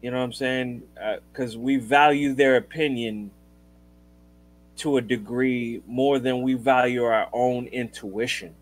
You 0.00 0.10
know 0.10 0.16
what 0.16 0.24
I'm 0.24 0.32
saying? 0.32 0.82
Uh, 1.00 1.16
because 1.30 1.58
we 1.58 1.76
value 1.76 2.32
their 2.32 2.56
opinion 2.56 3.30
to 4.82 4.98
a 4.98 5.00
degree 5.02 5.82
more 5.86 6.18
than 6.18 6.42
we 6.42 6.54
value 6.54 7.04
our 7.04 7.28
own 7.32 7.66
intuition. 7.66 8.54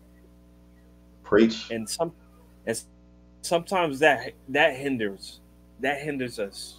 Preach. 1.23 1.71
and 1.71 1.89
some 1.89 2.11
and 2.65 2.81
sometimes 3.41 3.99
that 3.99 4.33
that 4.49 4.75
hinders 4.75 5.39
that 5.79 6.01
hinders 6.01 6.39
us 6.39 6.75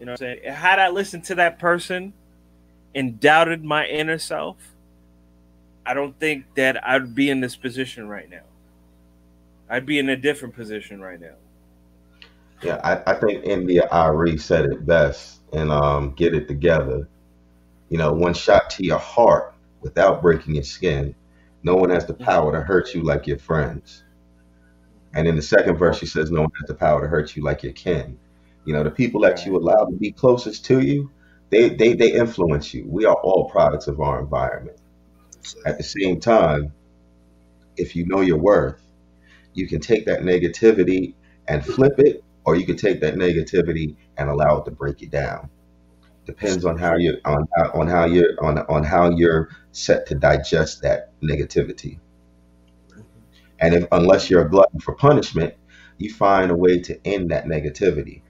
you 0.00 0.04
know 0.06 0.12
what 0.12 0.22
i'm 0.22 0.36
saying 0.42 0.52
had 0.52 0.80
i 0.80 0.88
listened 0.88 1.22
to 1.24 1.36
that 1.36 1.60
person 1.60 2.12
and 2.96 3.20
doubted 3.20 3.64
my 3.64 3.86
inner 3.86 4.18
self 4.18 4.56
i 5.86 5.94
don't 5.94 6.18
think 6.18 6.44
that 6.56 6.84
i'd 6.88 7.14
be 7.14 7.30
in 7.30 7.40
this 7.40 7.54
position 7.54 8.08
right 8.08 8.28
now 8.28 8.42
i'd 9.70 9.86
be 9.86 10.00
in 10.00 10.08
a 10.08 10.16
different 10.16 10.54
position 10.56 11.00
right 11.00 11.20
now 11.20 11.36
Yeah, 12.62 12.80
I, 12.84 13.12
I 13.12 13.14
think 13.14 13.44
India 13.44 13.88
Arie 13.92 14.38
said 14.38 14.66
it 14.66 14.86
best 14.86 15.40
and 15.52 15.70
um, 15.70 16.12
get 16.12 16.34
it 16.34 16.48
together. 16.48 17.08
You 17.92 17.98
know, 17.98 18.10
one 18.10 18.32
shot 18.32 18.70
to 18.70 18.86
your 18.86 18.98
heart 18.98 19.54
without 19.82 20.22
breaking 20.22 20.54
your 20.54 20.64
skin. 20.64 21.14
No 21.62 21.74
one 21.74 21.90
has 21.90 22.06
the 22.06 22.14
power 22.14 22.50
to 22.50 22.62
hurt 22.62 22.94
you 22.94 23.02
like 23.02 23.26
your 23.26 23.38
friends. 23.38 24.02
And 25.12 25.28
in 25.28 25.36
the 25.36 25.42
second 25.42 25.76
verse, 25.76 25.98
she 25.98 26.06
says, 26.06 26.30
No 26.30 26.40
one 26.40 26.52
has 26.58 26.68
the 26.68 26.74
power 26.74 27.02
to 27.02 27.06
hurt 27.06 27.36
you 27.36 27.42
like 27.42 27.62
your 27.62 27.74
kin. 27.74 28.18
You 28.64 28.72
know, 28.72 28.82
the 28.82 28.90
people 28.90 29.20
that 29.20 29.44
you 29.44 29.58
allow 29.58 29.84
to 29.84 29.92
be 29.94 30.10
closest 30.10 30.64
to 30.64 30.80
you, 30.80 31.10
they, 31.50 31.68
they, 31.68 31.92
they 31.92 32.12
influence 32.14 32.72
you. 32.72 32.86
We 32.88 33.04
are 33.04 33.14
all 33.14 33.50
products 33.50 33.88
of 33.88 34.00
our 34.00 34.20
environment. 34.20 34.78
At 35.66 35.76
the 35.76 35.84
same 35.84 36.18
time, 36.18 36.72
if 37.76 37.94
you 37.94 38.06
know 38.06 38.22
your 38.22 38.38
worth, 38.38 38.80
you 39.52 39.68
can 39.68 39.80
take 39.80 40.06
that 40.06 40.22
negativity 40.22 41.12
and 41.46 41.62
flip 41.62 41.98
it, 41.98 42.24
or 42.46 42.56
you 42.56 42.64
can 42.64 42.78
take 42.78 43.02
that 43.02 43.16
negativity 43.16 43.96
and 44.16 44.30
allow 44.30 44.62
it 44.62 44.64
to 44.64 44.70
break 44.70 45.02
you 45.02 45.08
down. 45.08 45.50
Depends 46.26 46.64
on 46.64 46.78
how 46.78 46.96
you 46.96 47.18
on 47.24 47.46
on 47.74 47.86
how 47.86 48.06
you're 48.06 48.34
on 48.44 48.58
on 48.58 48.82
how 48.84 49.10
you're 49.10 49.50
set 49.72 50.06
to 50.06 50.16
digest 50.16 50.82
that 50.82 51.12
negativity. 51.22 51.98
And 53.60 53.74
if 53.74 53.86
unless 53.92 54.28
you're 54.28 54.44
a 54.46 54.50
glutton 54.50 54.80
for 54.80 54.94
punishment, 54.94 55.54
you 55.98 56.12
find 56.12 56.50
a 56.50 56.56
way 56.56 56.80
to 56.80 56.98
end 57.06 57.30
that 57.30 57.46
negativity. 57.46 58.20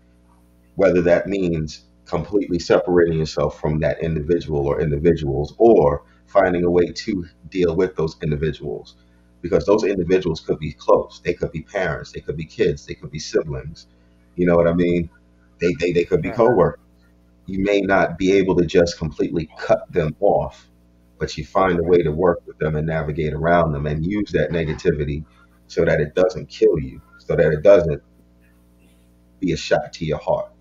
Whether 0.76 1.03
that 1.03 1.28
means 1.28 1.82
completely 2.07 2.59
separating 2.61 3.18
yourself 3.18 3.61
from 3.61 3.80
that 3.80 4.03
individual 4.03 4.66
or 4.66 4.80
individuals, 4.82 5.55
or 5.59 6.05
finding 6.26 6.64
a 6.64 6.70
way 6.70 6.86
to 6.93 7.26
deal 7.51 7.76
with 7.76 7.97
those 7.97 8.16
individuals 8.22 8.97
because 9.43 9.66
those 9.66 9.84
individuals 9.84 10.40
could 10.40 10.59
be 10.61 10.72
close. 10.72 11.20
They 11.24 11.34
could 11.34 11.53
be 11.53 11.62
parents, 11.62 12.12
they 12.12 12.20
could 12.20 12.36
be 12.36 12.45
kids, 12.47 12.86
they 12.86 12.95
could 12.95 13.11
be 13.12 13.20
siblings. 13.20 13.86
You 14.36 14.47
know 14.47 14.57
what 14.57 14.68
I 14.68 14.74
mean? 14.74 15.11
They 15.61 15.74
they, 15.80 15.93
they 15.93 16.05
could 16.05 16.22
be 16.22 16.30
coworkers. 16.32 16.82
You 17.47 17.62
may 17.62 17.80
not 17.80 18.18
be 18.18 18.32
able 18.32 18.57
to 18.57 18.66
just 18.66 18.99
completely 18.99 19.49
cut 19.59 19.90
them 19.93 20.14
off, 20.20 20.68
but 21.18 21.36
you 21.36 21.45
find 21.45 21.78
a 21.78 21.82
way 21.82 22.03
to 22.03 22.12
work 22.12 22.40
with 22.47 22.59
them 22.59 22.76
and 22.76 22.86
navigate 22.86 23.32
around 23.32 23.72
them 23.72 23.86
and 23.86 24.05
use 24.05 24.30
that 24.32 24.51
negativity 24.51 25.24
so 25.66 25.84
that 25.84 26.01
it 26.01 26.14
doesn't 26.14 26.49
kill 26.49 26.78
you, 26.78 27.01
so 27.18 27.34
that 27.34 27.53
it 27.53 27.62
doesn't 27.62 28.03
be 29.40 29.53
a 29.53 29.57
shot 29.57 29.93
to 29.95 30.05
your 30.05 30.18
heart. 30.18 30.53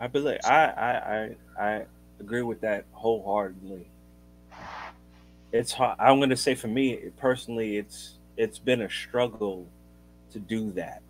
I 0.00 0.06
believe 0.06 0.38
I 0.44 0.64
I 0.64 1.36
I, 1.58 1.64
I 1.66 1.84
agree 2.20 2.42
with 2.42 2.62
that 2.62 2.86
wholeheartedly. 2.92 3.86
It's 5.52 5.72
hard. 5.72 5.98
I'm 6.00 6.18
going 6.18 6.30
to 6.30 6.36
say 6.36 6.54
for 6.54 6.68
me 6.68 6.96
personally, 7.18 7.76
it's 7.76 8.18
it's 8.36 8.58
been 8.58 8.80
a 8.80 8.90
struggle 8.90 9.66
to 10.32 10.38
do 10.38 10.72
that 10.72 11.02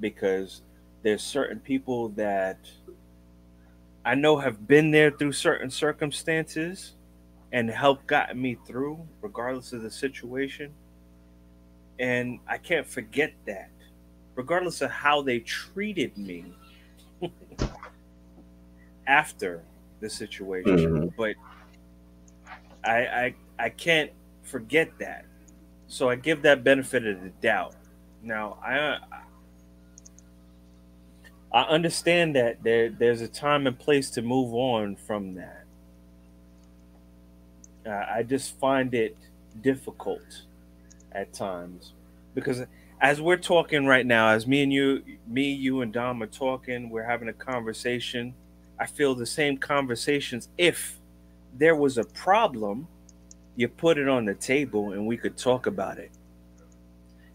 because 0.00 0.62
there's 1.02 1.22
certain 1.22 1.58
people 1.58 2.10
that 2.10 2.58
I 4.04 4.14
know 4.14 4.38
have 4.38 4.66
been 4.66 4.90
there 4.90 5.10
through 5.10 5.32
certain 5.32 5.70
circumstances 5.70 6.94
and 7.52 7.70
helped 7.70 8.06
gotten 8.06 8.40
me 8.40 8.56
through, 8.66 8.98
regardless 9.20 9.72
of 9.72 9.82
the 9.82 9.90
situation. 9.90 10.72
And 11.98 12.40
I 12.48 12.58
can't 12.58 12.86
forget 12.86 13.32
that, 13.46 13.70
regardless 14.34 14.80
of 14.80 14.90
how 14.90 15.22
they 15.22 15.40
treated 15.40 16.16
me 16.16 16.52
after 19.06 19.62
the 20.00 20.08
situation. 20.10 20.76
Mm-hmm. 20.76 21.08
But 21.16 21.36
I, 22.84 22.96
I 23.06 23.34
I 23.58 23.68
can't 23.68 24.10
forget 24.42 24.90
that. 24.98 25.24
So 25.86 26.08
I 26.08 26.16
give 26.16 26.42
that 26.42 26.64
benefit 26.64 27.06
of 27.06 27.22
the 27.22 27.28
doubt. 27.40 27.74
Now 28.22 28.58
I 28.64 28.98
I 31.52 31.62
understand 31.62 32.34
that 32.36 32.62
there 32.62 32.88
there's 32.90 33.20
a 33.20 33.28
time 33.28 33.66
and 33.66 33.78
place 33.78 34.10
to 34.10 34.22
move 34.22 34.54
on 34.54 34.96
from 34.96 35.34
that. 35.34 35.64
Uh, 37.86 38.06
I 38.14 38.22
just 38.22 38.58
find 38.58 38.94
it 38.94 39.16
difficult 39.60 40.42
at 41.12 41.32
times 41.32 41.92
because 42.34 42.62
as 43.02 43.20
we're 43.20 43.36
talking 43.36 43.84
right 43.84 44.06
now, 44.06 44.28
as 44.28 44.46
me 44.46 44.62
and 44.62 44.72
you, 44.72 45.02
me, 45.26 45.52
you 45.52 45.80
and 45.80 45.92
Dom 45.92 46.22
are 46.22 46.28
talking, 46.28 46.88
we're 46.88 47.02
having 47.02 47.28
a 47.28 47.32
conversation. 47.32 48.32
I 48.78 48.86
feel 48.86 49.16
the 49.16 49.26
same 49.26 49.58
conversations. 49.58 50.48
If 50.56 51.00
there 51.58 51.74
was 51.74 51.98
a 51.98 52.04
problem, 52.04 52.86
you 53.56 53.66
put 53.66 53.98
it 53.98 54.08
on 54.08 54.24
the 54.24 54.34
table 54.34 54.92
and 54.92 55.04
we 55.04 55.16
could 55.16 55.36
talk 55.36 55.66
about 55.66 55.98
it. 55.98 56.12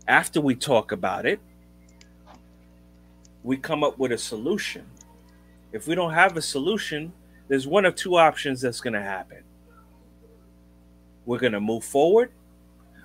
After 0.07 0.39
we 0.39 0.55
talk 0.55 0.93
about 0.93 1.25
it, 1.25 1.41
we 3.43 3.57
come 3.57 3.83
up 3.83 3.97
with 3.97 4.11
a 4.11 4.17
solution. 4.17 4.85
If 5.71 5.87
we 5.87 5.95
don't 5.95 6.13
have 6.13 6.37
a 6.37 6.41
solution, 6.41 7.13
there's 7.47 7.67
one 7.67 7.85
of 7.85 7.95
two 7.95 8.17
options 8.17 8.61
that's 8.61 8.81
going 8.81 8.93
to 8.93 9.01
happen. 9.01 9.43
We're 11.25 11.39
going 11.39 11.53
to 11.53 11.61
move 11.61 11.83
forward 11.83 12.31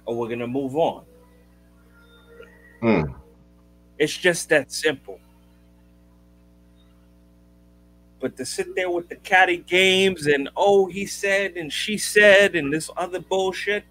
or 0.04 0.16
we're 0.16 0.28
going 0.28 0.38
to 0.40 0.46
move 0.46 0.76
on. 0.76 1.04
Mm. 2.82 3.14
It's 3.98 4.16
just 4.16 4.48
that 4.48 4.72
simple. 4.72 5.20
But 8.20 8.36
to 8.36 8.46
sit 8.46 8.74
there 8.76 8.88
with 8.88 9.08
the 9.08 9.16
catty 9.16 9.58
games 9.58 10.26
and 10.28 10.48
oh, 10.56 10.86
he 10.86 11.06
said 11.06 11.56
and 11.56 11.72
she 11.72 11.98
said 11.98 12.54
and 12.54 12.72
this 12.72 12.88
other 12.96 13.20
bullshit, 13.20 13.84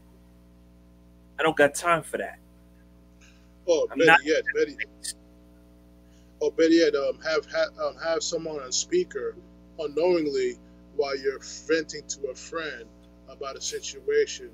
I 1.38 1.44
don't 1.44 1.56
got 1.56 1.76
time 1.76 2.04
for 2.04 2.18
that. 2.18 2.40
Oh, 3.68 3.88
I'm 3.92 3.98
better 4.00 4.24
yet, 4.24 4.44
better, 4.56 4.72
or 6.42 6.52
better 6.52 6.70
yet, 6.70 6.96
um, 6.96 7.20
have 7.22 7.46
have, 7.52 7.70
um, 7.80 7.96
have 8.04 8.24
someone 8.24 8.60
on 8.60 8.72
speaker 8.72 9.36
unknowingly 9.80 10.58
while 10.96 11.18
you're 11.18 11.40
venting 11.68 12.06
to 12.08 12.28
a 12.30 12.36
friend 12.36 12.86
about 13.30 13.56
a 13.56 13.62
situation, 13.62 14.50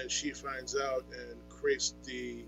and 0.00 0.10
she 0.10 0.30
finds 0.30 0.76
out 0.76 1.04
and 1.12 1.36
creates 1.48 1.94
the 2.04 2.44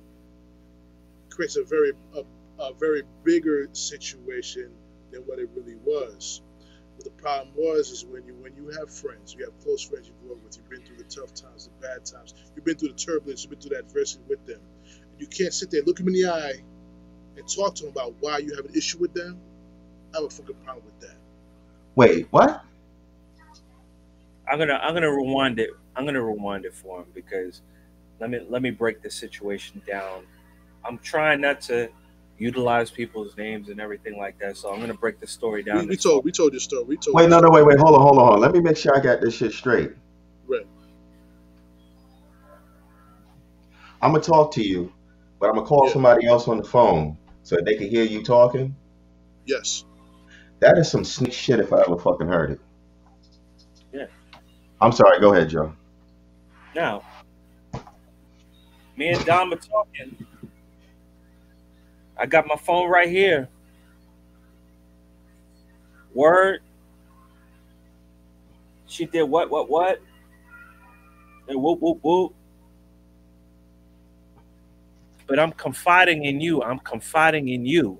creates 1.28 1.56
a 1.56 1.64
very 1.64 1.92
a, 2.16 2.22
a 2.62 2.72
very 2.74 3.02
bigger 3.24 3.68
situation 3.72 4.70
than 5.10 5.22
what 5.22 5.38
it 5.38 5.50
really 5.54 5.76
was. 5.84 6.40
But 6.96 7.04
the 7.04 7.22
problem 7.22 7.54
was 7.56 7.90
is 7.90 8.04
when 8.04 8.24
you 8.26 8.34
when 8.34 8.54
you 8.54 8.70
have 8.78 8.90
friends, 8.90 9.34
you 9.34 9.44
have 9.44 9.58
close 9.60 9.82
friends 9.82 10.06
you 10.06 10.14
grew 10.22 10.36
up 10.36 10.44
with, 10.44 10.56
you've 10.56 10.70
been 10.70 10.82
through 10.82 10.98
the 10.98 11.04
tough 11.04 11.34
times, 11.34 11.68
the 11.68 11.86
bad 11.86 12.04
times, 12.04 12.34
you've 12.54 12.64
been 12.64 12.76
through 12.76 12.90
the 12.90 12.94
turbulence, 12.94 13.42
you've 13.42 13.50
been 13.50 13.60
through 13.60 13.70
the 13.70 13.78
adversity 13.78 14.22
with 14.28 14.46
them. 14.46 14.60
And 15.10 15.20
you 15.20 15.26
can't 15.26 15.52
sit 15.52 15.70
there, 15.70 15.82
look 15.82 15.96
them 15.96 16.08
in 16.08 16.14
the 16.14 16.28
eye, 16.28 16.62
and 17.36 17.48
talk 17.48 17.74
to 17.76 17.84
them 17.84 17.92
about 17.92 18.14
why 18.20 18.38
you 18.38 18.54
have 18.56 18.64
an 18.64 18.74
issue 18.74 18.98
with 18.98 19.14
them. 19.14 19.38
I 20.14 20.18
have 20.18 20.26
a 20.26 20.30
fucking 20.30 20.56
problem 20.64 20.84
with 20.84 21.08
that. 21.08 21.16
Wait, 21.94 22.26
what? 22.30 22.64
I'm 24.50 24.58
gonna 24.58 24.74
I'm 24.74 24.94
gonna 24.94 25.10
rewind 25.10 25.58
it. 25.58 25.70
I'm 25.96 26.04
gonna 26.04 26.22
rewind 26.22 26.64
it 26.64 26.74
for 26.74 27.00
him 27.00 27.06
because 27.14 27.62
let 28.20 28.30
me 28.30 28.40
let 28.48 28.62
me 28.62 28.70
break 28.70 29.02
the 29.02 29.10
situation 29.10 29.82
down. 29.86 30.24
I'm 30.84 30.98
trying 30.98 31.40
not 31.40 31.60
to 31.62 31.88
utilize 32.38 32.90
people's 32.90 33.36
names 33.36 33.68
and 33.68 33.80
everything 33.80 34.18
like 34.18 34.38
that. 34.40 34.56
So 34.56 34.72
I'm 34.72 34.80
gonna 34.80 34.94
break 34.94 35.20
the 35.20 35.26
story 35.26 35.62
down. 35.62 35.80
We, 35.80 35.86
we 35.86 35.96
told 35.96 36.24
we 36.24 36.32
told 36.32 36.52
your 36.52 36.60
story. 36.60 36.84
We 36.84 36.96
told. 36.96 37.14
Wait, 37.14 37.28
no, 37.28 37.40
no, 37.40 37.50
wait, 37.50 37.64
wait, 37.64 37.78
hold 37.78 37.94
on, 37.94 38.00
hold 38.00 38.18
on, 38.18 38.24
hold 38.24 38.34
on. 38.34 38.40
Let 38.40 38.52
me 38.52 38.60
make 38.60 38.76
sure 38.76 38.96
I 38.96 39.00
got 39.00 39.20
this 39.20 39.34
shit 39.34 39.52
straight. 39.52 39.92
Right. 40.46 40.66
I'm 44.00 44.12
gonna 44.12 44.22
talk 44.22 44.52
to 44.54 44.62
you, 44.62 44.92
but 45.40 45.48
I'm 45.48 45.54
gonna 45.54 45.66
call 45.66 45.86
yeah. 45.86 45.92
somebody 45.92 46.26
else 46.26 46.48
on 46.48 46.56
the 46.58 46.64
phone 46.64 47.16
so 47.42 47.56
they 47.64 47.76
can 47.76 47.88
hear 47.88 48.04
you 48.04 48.22
talking. 48.22 48.74
Yes. 49.46 49.84
That 50.60 50.78
is 50.78 50.90
some 50.90 51.04
sneak 51.04 51.32
shit 51.32 51.60
if 51.60 51.72
I 51.72 51.80
ever 51.82 51.98
fucking 51.98 52.28
heard 52.28 52.52
it. 52.52 52.60
Yeah. 53.92 54.06
I'm 54.80 54.92
sorry. 54.92 55.20
Go 55.20 55.32
ahead, 55.32 55.48
Joe. 55.48 55.74
Now, 56.74 57.02
me 58.96 59.08
and 59.08 59.24
Dom 59.24 59.52
are 59.52 59.56
talking 59.56 60.26
I 62.22 62.26
got 62.26 62.46
my 62.46 62.56
phone 62.56 62.88
right 62.88 63.08
here. 63.08 63.48
Word. 66.14 66.60
She 68.86 69.06
did 69.06 69.24
what, 69.24 69.50
what, 69.50 69.68
what? 69.68 70.00
And 71.48 71.60
whoop, 71.60 71.80
whoop, 71.80 71.98
whoop. 72.02 72.34
But 75.32 75.40
I'm 75.40 75.52
confiding 75.52 76.26
in 76.26 76.42
you. 76.42 76.62
I'm 76.62 76.78
confiding 76.80 77.48
in 77.48 77.64
you 77.64 77.98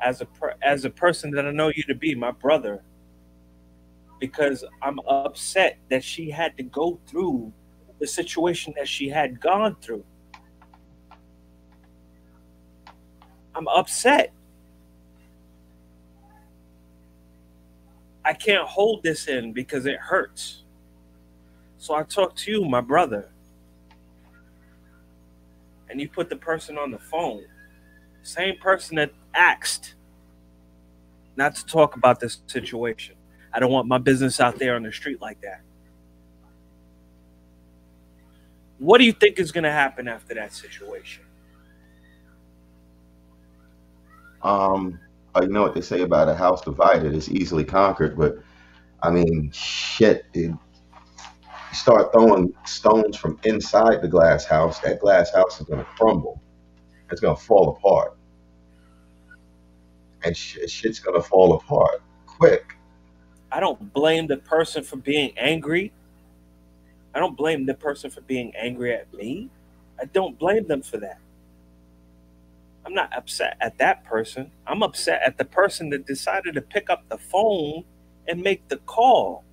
as 0.00 0.20
a 0.20 0.26
per, 0.26 0.54
as 0.62 0.84
a 0.84 0.90
person 0.90 1.32
that 1.32 1.44
I 1.44 1.50
know 1.50 1.72
you 1.74 1.82
to 1.88 1.94
be, 1.96 2.14
my 2.14 2.30
brother, 2.30 2.84
because 4.20 4.64
I'm 4.80 5.00
upset 5.08 5.76
that 5.90 6.04
she 6.04 6.30
had 6.30 6.56
to 6.58 6.62
go 6.62 7.00
through 7.08 7.52
the 7.98 8.06
situation 8.06 8.72
that 8.76 8.86
she 8.86 9.08
had 9.08 9.40
gone 9.40 9.74
through. 9.80 10.04
I'm 13.56 13.66
upset. 13.66 14.32
I 18.24 18.34
can't 18.34 18.68
hold 18.68 19.02
this 19.02 19.26
in 19.26 19.52
because 19.52 19.86
it 19.86 19.98
hurts. 19.98 20.62
So 21.78 21.96
I 21.96 22.04
talk 22.04 22.36
to 22.36 22.52
you, 22.52 22.64
my 22.64 22.82
brother. 22.82 23.32
And 25.88 26.00
you 26.00 26.08
put 26.08 26.28
the 26.28 26.36
person 26.36 26.78
on 26.78 26.90
the 26.90 26.98
phone. 26.98 27.44
Same 28.22 28.58
person 28.58 28.96
that 28.96 29.12
asked 29.34 29.94
not 31.36 31.54
to 31.54 31.66
talk 31.66 31.96
about 31.96 32.18
this 32.18 32.38
situation. 32.46 33.14
I 33.52 33.60
don't 33.60 33.70
want 33.70 33.86
my 33.86 33.98
business 33.98 34.40
out 34.40 34.58
there 34.58 34.74
on 34.74 34.82
the 34.82 34.92
street 34.92 35.20
like 35.20 35.40
that. 35.42 35.60
What 38.78 38.98
do 38.98 39.04
you 39.04 39.12
think 39.12 39.38
is 39.38 39.52
going 39.52 39.64
to 39.64 39.72
happen 39.72 40.08
after 40.08 40.34
that 40.34 40.52
situation? 40.52 41.22
Um, 44.42 45.00
uh, 45.34 45.42
you 45.42 45.48
know 45.48 45.62
what 45.62 45.74
they 45.74 45.80
say 45.80 46.02
about 46.02 46.28
a 46.28 46.34
house 46.34 46.62
divided 46.62 47.14
is 47.14 47.30
easily 47.30 47.64
conquered, 47.64 48.16
but 48.16 48.38
I 49.02 49.10
mean, 49.10 49.50
shit, 49.52 50.30
dude. 50.32 50.56
You 51.70 51.76
start 51.76 52.12
throwing 52.12 52.54
stones 52.64 53.16
from 53.16 53.38
inside 53.44 54.02
the 54.02 54.08
glass 54.08 54.44
house, 54.44 54.80
that 54.80 55.00
glass 55.00 55.32
house 55.34 55.60
is 55.60 55.66
going 55.66 55.80
to 55.80 55.86
crumble. 55.96 56.40
It's 57.10 57.20
going 57.20 57.36
to 57.36 57.42
fall 57.42 57.70
apart. 57.70 58.16
And 60.24 60.36
sh- 60.36 60.58
shit's 60.68 61.00
going 61.00 61.20
to 61.20 61.26
fall 61.26 61.54
apart 61.54 62.02
quick. 62.26 62.76
I 63.52 63.60
don't 63.60 63.92
blame 63.92 64.26
the 64.26 64.38
person 64.38 64.84
for 64.84 64.96
being 64.96 65.32
angry. 65.38 65.92
I 67.14 67.20
don't 67.20 67.36
blame 67.36 67.66
the 67.66 67.74
person 67.74 68.10
for 68.10 68.20
being 68.22 68.54
angry 68.56 68.92
at 68.94 69.12
me. 69.14 69.50
I 70.00 70.06
don't 70.06 70.38
blame 70.38 70.66
them 70.68 70.82
for 70.82 70.98
that. 70.98 71.18
I'm 72.86 72.94
not 72.94 73.16
upset 73.16 73.56
at 73.60 73.78
that 73.78 74.04
person. 74.04 74.52
I'm 74.66 74.82
upset 74.82 75.22
at 75.26 75.38
the 75.38 75.46
person 75.46 75.90
that 75.90 76.06
decided 76.06 76.54
to 76.54 76.62
pick 76.62 76.90
up 76.90 77.08
the 77.08 77.18
phone 77.18 77.84
and 78.28 78.42
make 78.42 78.68
the 78.68 78.78
call. 78.78 79.44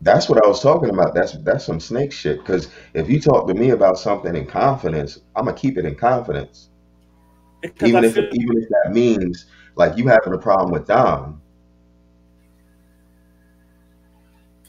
That's 0.00 0.28
what 0.28 0.44
I 0.44 0.48
was 0.48 0.62
talking 0.62 0.90
about. 0.90 1.14
That's 1.14 1.32
that's 1.42 1.64
some 1.64 1.80
snake 1.80 2.12
shit. 2.12 2.38
Because 2.38 2.68
if 2.94 3.08
you 3.10 3.20
talk 3.20 3.48
to 3.48 3.54
me 3.54 3.70
about 3.70 3.98
something 3.98 4.34
in 4.36 4.46
confidence, 4.46 5.18
I'm 5.34 5.46
gonna 5.46 5.56
keep 5.56 5.78
it 5.78 5.86
in 5.86 5.94
confidence, 5.96 6.70
Because 7.62 7.88
even 7.88 8.04
I 8.04 8.04
if 8.04 8.14
feel 8.14 8.24
even 8.32 8.58
if 8.62 8.68
that 8.70 8.92
means 8.92 9.46
like 9.76 9.96
you 9.98 10.08
having 10.08 10.34
a 10.34 10.38
problem 10.38 10.72
with 10.72 10.86
Dom. 10.86 11.42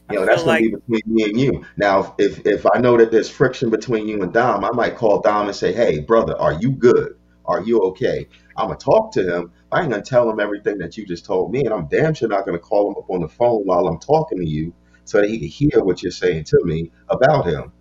You 0.10 0.20
know, 0.20 0.26
that's 0.26 0.44
gonna 0.44 0.58
be 0.58 0.70
between 0.70 1.02
me 1.08 1.24
and 1.24 1.40
you. 1.40 1.66
Now, 1.78 2.16
if 2.18 2.46
if 2.46 2.66
I 2.74 2.80
know 2.80 2.98
that 2.98 3.12
there's 3.12 3.30
friction 3.30 3.70
between 3.70 4.08
you 4.08 4.22
and 4.24 4.32
Dom, 4.34 4.64
I 4.64 4.72
might 4.72 4.96
call 4.96 5.22
Dom 5.22 5.48
and 5.48 5.56
say, 5.56 5.74
"Hey, 5.74 6.00
brother, 6.00 6.38
are 6.40 6.54
you 6.54 6.72
good? 6.72 7.16
Are 7.46 7.62
you 7.62 7.82
okay?" 7.82 8.28
I'm 8.56 8.68
gonna 8.68 8.80
talk 8.80 9.12
to 9.14 9.24
him. 9.24 9.52
I 9.72 9.82
ain't 9.82 9.92
gonna 9.92 10.02
tell 10.04 10.30
him 10.30 10.40
everything 10.40 10.78
that 10.80 10.98
you 10.98 11.06
just 11.06 11.26
told 11.26 11.52
me, 11.52 11.66
and 11.66 11.74
I'm 11.74 11.88
damn 11.88 12.14
sure 12.14 12.30
not 12.30 12.46
gonna 12.46 12.60
call 12.60 12.90
him 12.90 12.98
up 12.98 13.10
on 13.10 13.22
the 13.22 13.28
phone 13.28 13.64
while 13.66 13.88
I'm 13.88 14.00
talking 14.00 14.40
to 14.40 14.48
you 14.48 14.74
so 15.08 15.22
that 15.22 15.30
he 15.30 15.40
can 15.40 15.48
hear 15.48 15.84
what 15.84 16.04
you're 16.04 16.12
saying 16.12 16.46
to 16.46 16.60
me 16.66 16.92
about 17.10 17.48
him. 17.48 17.74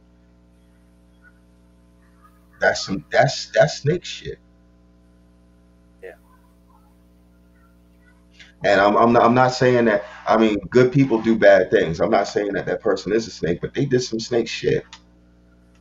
That's 2.60 2.86
some 2.86 3.04
that's 3.10 3.50
that's 3.54 3.78
snake 3.80 4.04
shit. 4.04 4.38
yeah, 6.02 6.14
And 8.64 8.80
I'm 8.80 8.96
I'm 8.96 9.12
not, 9.12 9.24
I'm 9.24 9.34
not 9.34 9.48
saying 9.48 9.86
that. 9.86 10.04
I 10.26 10.36
mean, 10.38 10.58
good 10.70 10.92
people 10.92 11.22
do 11.22 11.36
bad 11.38 11.70
things. 11.70 12.00
I'm 12.00 12.10
not 12.10 12.28
saying 12.28 12.54
that 12.54 12.66
that 12.66 12.80
person 12.80 13.12
is 13.12 13.26
a 13.26 13.32
snake, 13.32 13.60
but 13.60 13.74
they 13.74 13.86
did 13.86 14.00
some 14.00 14.20
snake 14.20 14.48
shit. 14.48 14.84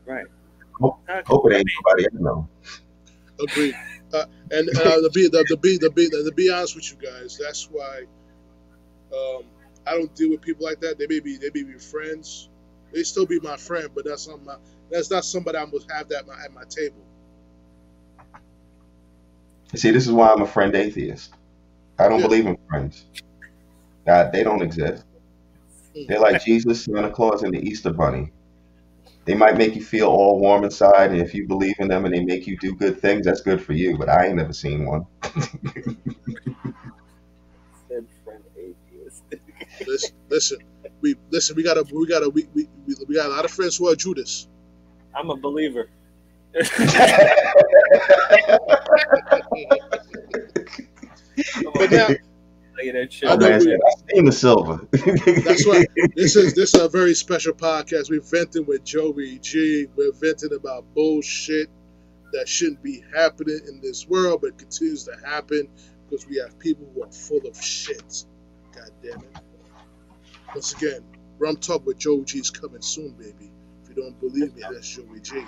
right. 0.05 0.27
Hope, 0.81 0.99
hope 1.27 1.51
it 1.51 1.55
ain't 1.55 1.65
mean, 1.65 1.75
nobody 1.83 2.05
I 2.05 2.21
know. 2.21 2.49
Agreed. 3.41 3.77
Uh, 4.13 4.25
and 4.51 4.69
uh, 4.77 5.01
to 5.01 5.11
be 5.13 5.29
the, 5.29 5.45
the 5.49 5.57
be 5.57 5.77
the 5.77 5.91
be 5.91 6.09
to 6.09 6.31
be 6.35 6.49
honest 6.49 6.75
with 6.75 6.91
you 6.91 6.97
guys, 6.97 7.37
that's 7.41 7.69
why 7.71 8.03
um, 9.13 9.45
I 9.87 9.93
don't 9.93 10.13
deal 10.15 10.31
with 10.31 10.41
people 10.41 10.65
like 10.65 10.81
that. 10.81 10.99
They 10.99 11.07
may 11.07 11.19
be 11.21 11.37
they 11.37 11.51
may 11.53 11.63
be 11.63 11.79
friends. 11.79 12.49
They 12.93 13.03
still 13.03 13.25
be 13.27 13.39
my 13.41 13.57
friend, 13.57 13.89
but 13.95 14.05
that's 14.05 14.27
not 14.27 14.43
my 14.43 14.57
that's 14.91 15.11
not 15.11 15.25
somebody 15.25 15.57
I'm 15.59 15.71
gonna 15.71 15.85
have 15.93 16.09
that 16.09 16.19
at 16.21 16.27
my, 16.27 16.35
at 16.45 16.53
my 16.53 16.63
table. 16.69 17.05
See, 19.75 19.91
this 19.91 20.05
is 20.07 20.11
why 20.13 20.29
I'm 20.31 20.41
a 20.43 20.47
friend 20.47 20.75
atheist. 20.75 21.33
I 21.99 22.09
don't 22.09 22.21
Yeah. 22.21 22.23
believe 22.23 22.47
in 22.47 22.57
friends. 22.69 23.05
God, 24.07 24.31
they 24.33 24.43
don't 24.43 24.63
exist. 24.63 25.05
Hmm. 25.95 26.05
They're 26.07 26.19
like 26.21 26.43
Jesus, 26.43 26.85
Santa 26.85 27.11
Claus, 27.11 27.43
and 27.43 27.53
the 27.53 27.59
Easter 27.61 27.93
Bunny. 27.93 28.33
They 29.25 29.35
might 29.35 29.57
make 29.57 29.75
you 29.75 29.83
feel 29.83 30.07
all 30.09 30.39
warm 30.39 30.65
inside, 30.65 31.11
and 31.11 31.21
if 31.21 31.33
you 31.33 31.47
believe 31.47 31.75
in 31.79 31.89
them 31.89 32.05
and 32.05 32.13
they 32.15 32.25
make 32.25 32.47
you 32.47 32.57
do 32.59 32.75
good 32.75 33.01
things, 33.01 33.25
that's 33.25 33.41
good 33.41 33.63
for 33.63 33.73
you. 33.73 33.97
But 33.97 34.09
I 34.09 34.27
ain't 34.27 34.35
never 34.37 34.53
seen 34.53 34.85
one. 34.87 35.05
Listen, 39.87 40.15
listen, 40.29 40.57
we 41.01 41.15
listen. 41.29 41.55
We 41.55 41.63
got 41.63 41.77
a 41.77 41.85
we 41.93 42.07
got 42.07 42.23
a 42.23 42.29
we, 42.29 42.47
we, 42.53 42.67
we 42.87 42.95
we 43.07 43.15
got 43.15 43.27
a 43.27 43.29
lot 43.29 43.45
of 43.45 43.51
friends 43.51 43.77
who 43.77 43.87
are 43.89 43.95
Judas. 43.95 44.47
I'm 45.15 45.29
a 45.29 45.35
believer. 45.37 45.89
But 51.73 51.91
now 51.91 52.07
Look 52.77 52.87
at 52.87 52.93
that 52.93 53.13
shit. 53.13 53.29
I 53.29 53.35
know 53.35 53.51
we- 53.57 53.61
said, 53.61 53.79
I 53.85 54.13
seen 54.13 54.25
the 54.25 54.31
silver. 54.33 54.85
That's 54.91 55.65
why 55.65 55.85
this 56.15 56.35
is 56.35 56.53
this 56.55 56.73
is 56.73 56.81
a 56.81 56.89
very 56.89 57.13
special 57.13 57.53
podcast. 57.53 58.09
We're 58.09 58.19
venting 58.21 58.65
with 58.65 58.83
Joey 58.83 59.39
G. 59.39 59.87
We're 59.95 60.11
venting 60.11 60.53
about 60.53 60.83
bullshit 60.93 61.69
that 62.33 62.49
shouldn't 62.49 62.83
be 62.83 63.01
happening 63.15 63.61
in 63.67 63.79
this 63.81 64.07
world, 64.07 64.41
but 64.41 64.57
continues 64.57 65.05
to 65.05 65.15
happen 65.25 65.69
because 66.09 66.27
we 66.27 66.37
have 66.37 66.59
people 66.59 66.89
who 66.93 67.03
are 67.03 67.11
full 67.11 67.45
of 67.47 67.55
shit. 67.61 68.25
God 68.73 68.89
damn 69.01 69.19
it. 69.21 69.37
Once 70.55 70.71
again, 70.71 71.03
Rum 71.37 71.57
Talk 71.57 71.85
with 71.85 71.97
Joey 71.97 72.23
G 72.23 72.39
is 72.39 72.49
coming 72.49 72.81
soon, 72.81 73.11
baby. 73.19 73.51
If 73.83 73.89
you 73.89 73.95
don't 73.95 74.17
believe 74.21 74.55
me, 74.55 74.61
that's 74.61 74.87
Joey 74.87 75.19
G. 75.19 75.43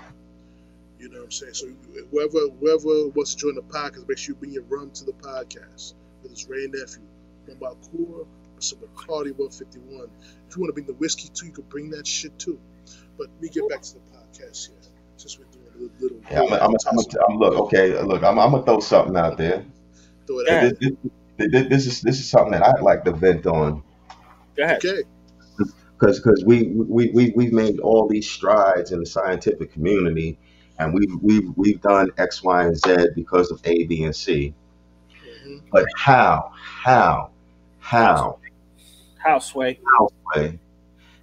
You 0.99 1.07
know 1.07 1.19
what 1.19 1.23
I'm 1.23 1.31
saying? 1.31 1.53
So 1.53 1.67
whoever 2.11 2.49
whoever 2.59 3.07
wants 3.15 3.33
to 3.35 3.37
join 3.37 3.55
the 3.55 3.61
podcast, 3.61 4.05
make 4.09 4.17
sure 4.17 4.33
you 4.33 4.39
bring 4.39 4.51
your 4.51 4.63
rum 4.63 4.91
to 4.91 5.05
the 5.05 5.13
podcast. 5.13 5.93
Whether 6.21 6.33
it's 6.33 6.49
Wray 6.49 6.67
Nephew, 6.67 7.03
Barbancourt, 7.47 8.09
or 8.09 8.27
some 8.59 8.79
Bacardi 8.79 9.31
151. 9.31 10.09
If 10.49 10.57
you 10.57 10.61
want 10.61 10.69
to 10.69 10.73
bring 10.73 10.87
the 10.87 10.93
whiskey 10.95 11.29
too, 11.33 11.45
you 11.45 11.51
can 11.53 11.63
bring 11.69 11.89
that 11.91 12.05
shit 12.05 12.37
too. 12.37 12.59
But 13.17 13.27
we 13.39 13.47
get 13.47 13.69
back 13.69 13.83
to 13.83 13.93
the 13.93 14.01
podcast 14.11 14.67
here. 14.67 14.77
Since 15.15 15.39
we're 15.39 15.45
doing 15.45 15.67
a 15.73 15.77
little, 15.83 15.97
little 16.01 16.17
Yeah, 16.29 16.41
I'm, 16.41 16.51
I'm, 16.51 16.75
I'm, 16.85 16.99
I'm, 17.29 17.37
look, 17.37 17.53
okay, 17.67 17.97
look, 18.01 18.23
I'm, 18.23 18.37
I'm 18.37 18.51
gonna 18.51 18.63
throw 18.63 18.81
something 18.81 19.15
out 19.15 19.37
there. 19.37 19.63
throw 20.25 20.39
it 20.39 20.49
out. 20.49 20.77
This, 20.81 20.91
this, 21.37 21.49
this, 21.49 21.69
this 21.69 21.87
is 21.87 22.01
this 22.01 22.19
is 22.19 22.29
something 22.29 22.51
that 22.51 22.63
I'd 22.63 22.81
like 22.81 23.05
to 23.05 23.13
vent 23.13 23.47
on 23.47 23.83
Go 24.57 24.63
ahead. 24.63 24.83
Okay. 24.83 25.03
because 25.99 26.19
because 26.19 26.43
we 26.45 26.67
we 26.67 27.09
we 27.11 27.33
we've 27.35 27.53
made 27.53 27.79
all 27.79 28.07
these 28.07 28.29
strides 28.29 28.91
in 28.91 28.99
the 28.99 29.05
scientific 29.05 29.71
community, 29.71 30.37
and 30.77 30.93
we've 30.93 31.15
we've 31.21 31.49
we've 31.55 31.81
done 31.81 32.09
X, 32.17 32.43
Y, 32.43 32.65
and 32.65 32.77
Z 32.77 33.07
because 33.15 33.51
of 33.51 33.61
A, 33.65 33.85
B, 33.85 34.03
and 34.03 34.15
C. 34.15 34.53
hmm 35.43 35.57
But 35.71 35.85
how, 35.95 36.51
how, 36.55 37.31
how, 37.79 38.39
Houseway. 39.25 39.79
how, 39.97 40.09
way, 40.35 40.59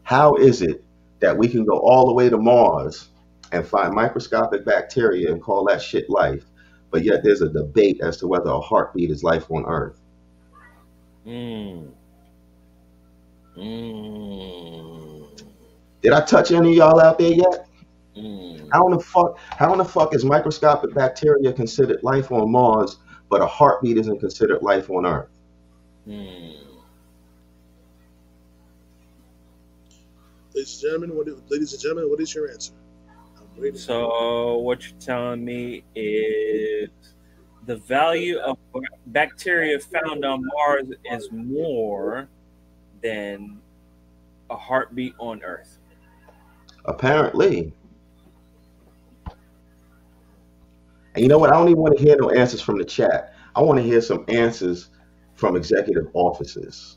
how 0.02 0.34
is 0.34 0.62
it 0.62 0.84
that 1.20 1.36
we 1.36 1.48
can 1.48 1.64
go 1.64 1.78
all 1.78 2.06
the 2.06 2.12
way 2.12 2.28
to 2.28 2.36
Mars 2.36 3.08
and 3.52 3.66
find 3.66 3.94
microscopic 3.94 4.64
bacteria 4.64 5.30
and 5.30 5.40
call 5.40 5.64
that 5.66 5.80
shit 5.80 6.10
life, 6.10 6.44
but 6.90 7.04
yet 7.04 7.22
there's 7.22 7.40
a 7.40 7.48
debate 7.48 8.00
as 8.02 8.16
to 8.18 8.26
whether 8.26 8.50
a 8.50 8.60
heartbeat 8.60 9.10
is 9.10 9.22
life 9.22 9.50
on 9.50 9.64
Earth? 9.66 10.00
Mm. 11.26 11.92
Mm. 13.56 15.42
Did 16.02 16.12
I 16.12 16.20
touch 16.22 16.50
any 16.50 16.70
of 16.70 16.76
y'all 16.76 17.00
out 17.00 17.18
there 17.18 17.32
yet? 17.32 17.66
Mm. 18.16 18.68
How 18.72 18.86
in 18.86 18.92
the 18.96 19.00
fuck? 19.00 19.38
How 19.38 19.72
in 19.72 19.78
the 19.78 19.84
fuck 19.84 20.14
is 20.14 20.24
microscopic 20.24 20.94
bacteria 20.94 21.52
considered 21.52 22.02
life 22.02 22.30
on 22.32 22.50
Mars, 22.50 22.98
but 23.30 23.40
a 23.40 23.46
heartbeat 23.46 23.96
isn't 23.98 24.20
considered 24.20 24.62
life 24.62 24.90
on 24.90 25.06
Earth? 25.06 25.30
Mm. 26.06 26.56
Ladies 30.54 30.74
and 30.74 30.82
gentlemen, 30.82 31.16
what, 31.16 31.26
ladies 31.50 31.72
and 31.72 31.82
gentlemen, 31.82 32.10
what 32.10 32.20
is 32.20 32.34
your 32.34 32.50
answer? 32.50 32.72
So 33.74 34.58
what 34.58 34.84
you're 34.84 34.98
telling 34.98 35.44
me 35.44 35.84
is 35.94 36.90
the 37.66 37.76
value 37.76 38.38
of 38.38 38.58
bacteria 39.06 39.78
found 39.78 40.24
on 40.24 40.42
Mars 40.44 40.88
is 41.10 41.28
more 41.32 42.28
than 43.04 43.60
a 44.50 44.56
heartbeat 44.56 45.14
on 45.18 45.42
Earth. 45.44 45.78
Apparently. 46.86 47.72
And 51.14 51.22
you 51.22 51.28
know 51.28 51.38
what? 51.38 51.50
I 51.50 51.52
don't 51.52 51.68
even 51.68 51.80
want 51.80 51.96
to 51.96 52.02
hear 52.02 52.16
no 52.16 52.30
answers 52.30 52.60
from 52.60 52.78
the 52.78 52.84
chat. 52.84 53.34
I 53.54 53.62
want 53.62 53.78
to 53.78 53.84
hear 53.84 54.00
some 54.00 54.24
answers 54.26 54.88
from 55.34 55.54
executive 55.54 56.08
offices, 56.14 56.96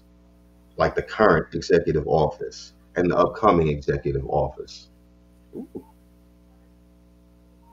like 0.78 0.96
the 0.96 1.04
current 1.04 1.54
executive 1.54 2.08
office 2.08 2.74
and 2.96 3.12
the 3.12 3.18
upcoming 3.18 3.68
executive 3.68 4.26
office. 4.28 4.88
Ooh. 5.56 5.86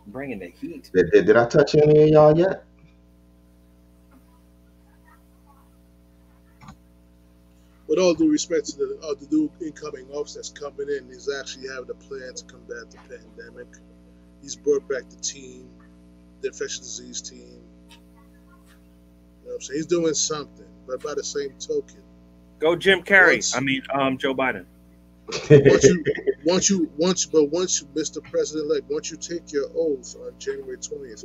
Bringing 0.08 0.40
the 0.40 0.48
heat. 0.48 0.90
Did, 0.92 1.10
did, 1.12 1.26
did 1.26 1.36
I 1.36 1.46
touch 1.46 1.76
any 1.76 2.02
of 2.02 2.08
y'all 2.08 2.36
yet? 2.36 2.64
With 7.86 7.98
all 7.98 8.14
due 8.14 8.30
respect 8.30 8.66
to 8.66 8.76
the, 8.76 8.98
uh, 9.02 9.14
the 9.14 9.26
new 9.30 9.50
incoming 9.60 10.06
officer 10.10 10.38
that's 10.38 10.48
coming 10.50 10.88
in, 10.88 11.06
he's 11.08 11.30
actually 11.32 11.68
having 11.68 11.90
a 11.90 11.94
plan 11.94 12.34
to 12.34 12.44
combat 12.46 12.90
the 12.90 12.96
pandemic. 13.08 13.66
He's 14.40 14.56
brought 14.56 14.88
back 14.88 15.08
the 15.10 15.16
team, 15.16 15.68
the 16.40 16.48
infectious 16.48 16.78
disease 16.80 17.20
team. 17.20 17.60
You 17.90 17.96
know 19.44 19.48
what 19.48 19.54
I'm 19.54 19.60
saying? 19.60 19.78
He's 19.78 19.86
doing 19.86 20.14
something. 20.14 20.66
But 20.86 21.02
by 21.02 21.14
the 21.14 21.24
same 21.24 21.52
token, 21.58 22.02
Go 22.60 22.76
Jim 22.76 23.02
Carrey. 23.02 23.36
Once- 23.36 23.56
I 23.56 23.60
mean, 23.60 23.82
um, 23.92 24.16
Joe 24.18 24.34
Biden. 24.34 24.64
once 25.50 25.84
you 25.84 26.04
once 26.44 26.70
you 26.70 26.90
once 26.98 27.24
but 27.26 27.44
once 27.44 27.80
you 27.80 27.86
Mr. 27.94 28.22
President 28.30 28.70
elect, 28.70 28.90
once 28.90 29.10
you 29.10 29.16
take 29.16 29.50
your 29.52 29.66
oath 29.74 30.14
on 30.20 30.32
January 30.38 30.76
twentieth, 30.76 31.24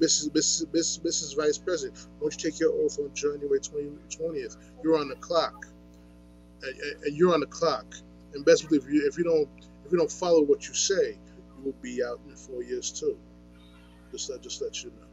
Mrs. 0.00 0.30
Mrs. 0.30 0.66
Mrs. 0.66 1.00
Mrs. 1.00 1.36
Vice 1.36 1.58
President, 1.58 2.06
once 2.20 2.42
you 2.42 2.50
take 2.50 2.58
your 2.60 2.72
oath 2.72 2.98
on 2.98 3.10
January 3.14 3.60
twentieth, 3.60 4.56
you're 4.82 4.98
on 4.98 5.08
the 5.08 5.16
clock, 5.16 5.66
and, 6.62 7.16
you're 7.16 7.34
on 7.34 7.40
the 7.40 7.46
clock. 7.46 7.94
And 8.34 8.44
best 8.44 8.68
believe 8.68 8.84
if 8.84 8.92
you 8.92 9.08
if 9.08 9.18
you 9.18 9.24
don't 9.24 9.48
if 9.84 9.92
you 9.92 9.98
don't 9.98 10.12
follow 10.12 10.42
what 10.44 10.68
you 10.68 10.74
say, 10.74 11.18
you 11.56 11.64
will 11.64 11.76
be 11.82 12.02
out 12.04 12.20
in 12.28 12.36
four 12.36 12.62
years 12.62 12.92
too. 12.92 13.18
Just 14.12 14.30
let 14.30 14.42
just 14.42 14.62
let 14.62 14.82
you 14.84 14.90
know. 14.90 15.06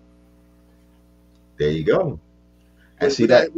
there 1.60 1.70
you 1.72 1.84
go. 1.86 2.20
And 3.02 3.12
see 3.12 3.28
that 3.28 3.50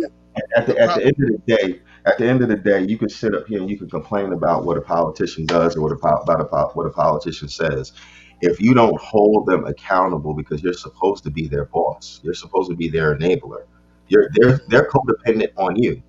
at 0.57 0.67
the, 0.67 0.79
at 0.79 0.93
the 0.95 1.03
end 1.05 1.15
of 1.21 1.29
the 1.31 1.41
day, 1.47 1.81
at 2.05 2.17
the 2.17 2.25
end 2.27 2.41
of 2.43 2.49
the 2.49 2.57
day, 2.57 2.83
you 2.87 2.97
can 2.97 3.09
sit 3.09 3.35
up 3.35 3.47
here 3.47 3.59
and 3.59 3.69
you 3.69 3.77
can 3.77 3.89
complain 3.89 4.33
about 4.33 4.65
what 4.65 4.77
a 4.77 4.81
politician 4.81 5.45
does 5.47 5.75
or 5.75 5.83
what 5.83 5.91
a, 5.93 5.95
about 5.95 6.41
a, 6.41 6.67
what 6.75 6.85
a 6.87 6.91
politician 6.91 7.49
says. 7.49 7.93
if 8.41 8.61
you 8.61 8.73
don't 8.73 8.99
hold 9.01 9.47
them 9.47 9.65
accountable 9.65 10.33
because 10.33 10.63
you're 10.63 10.73
supposed 10.73 11.23
to 11.25 11.31
be 11.31 11.47
their 11.47 11.65
boss, 11.65 12.19
you're 12.23 12.33
supposed 12.35 12.69
to 12.69 12.75
be 12.75 12.89
their 12.89 13.15
enabler. 13.17 13.63
You're 14.07 14.29
they're 14.35 14.61
they're 14.69 14.89
codependent 14.89 15.49
on 15.57 15.77
you 15.77 16.03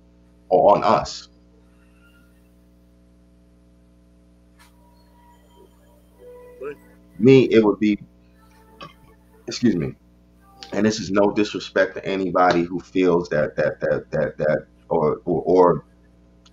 or 0.49 0.77
on 0.77 0.83
us. 0.85 1.28
Me, 7.19 7.43
it 7.45 7.63
would 7.63 7.79
be 7.79 7.99
excuse 9.47 9.75
me. 9.75 9.95
And 10.73 10.85
this 10.85 10.99
is 10.99 11.11
no 11.11 11.31
disrespect 11.31 11.95
to 11.95 12.05
anybody 12.05 12.63
who 12.63 12.79
feels 12.79 13.29
that 13.29 13.55
that 13.55 13.79
that 13.81 14.11
that 14.11 14.37
that 14.37 14.67
or 14.89 15.21
or, 15.25 15.43
or 15.43 15.85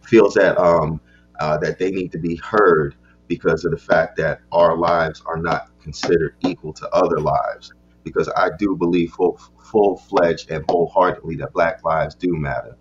feels 0.02 0.34
that 0.34 0.58
um 0.58 1.00
uh, 1.40 1.58
that 1.58 1.78
they 1.78 1.90
need 1.90 2.12
to 2.12 2.18
be 2.18 2.36
heard 2.36 2.96
because 3.28 3.64
of 3.64 3.72
the 3.72 3.78
fact 3.78 4.16
that 4.16 4.40
our 4.52 4.76
lives 4.76 5.22
are 5.26 5.38
not 5.38 5.70
considered 5.82 6.36
equal 6.42 6.72
to 6.72 6.88
other 6.90 7.20
lives. 7.20 7.72
Because 8.04 8.30
I 8.36 8.50
do 8.58 8.76
believe 8.76 9.12
full 9.12 9.38
full 9.72 9.98
fledged 9.98 10.50
and 10.50 10.64
wholeheartedly 10.70 11.36
that 11.36 11.52
Black 11.52 11.84
lives 11.84 12.14
do 12.14 12.36
matter. 12.36 12.76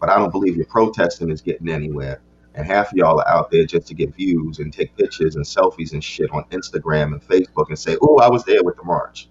But 0.00 0.10
I 0.10 0.18
don't 0.18 0.32
believe 0.32 0.56
your 0.56 0.66
protesting 0.66 1.30
is 1.30 1.42
getting 1.42 1.68
anywhere. 1.68 2.22
And 2.54 2.66
half 2.66 2.92
of 2.92 2.98
y'all 2.98 3.20
are 3.20 3.28
out 3.28 3.50
there 3.50 3.64
just 3.66 3.86
to 3.88 3.94
get 3.94 4.14
views 4.14 4.60
and 4.60 4.72
take 4.72 4.96
pictures 4.96 5.36
and 5.36 5.44
selfies 5.44 5.92
and 5.92 6.02
shit 6.04 6.30
on 6.32 6.44
Instagram 6.50 7.12
and 7.12 7.22
Facebook 7.22 7.68
and 7.68 7.78
say, 7.78 7.96
"Oh, 8.02 8.18
I 8.18 8.28
was 8.30 8.44
there 8.44 8.62
with 8.62 8.76
the 8.76 8.84
march," 8.84 9.28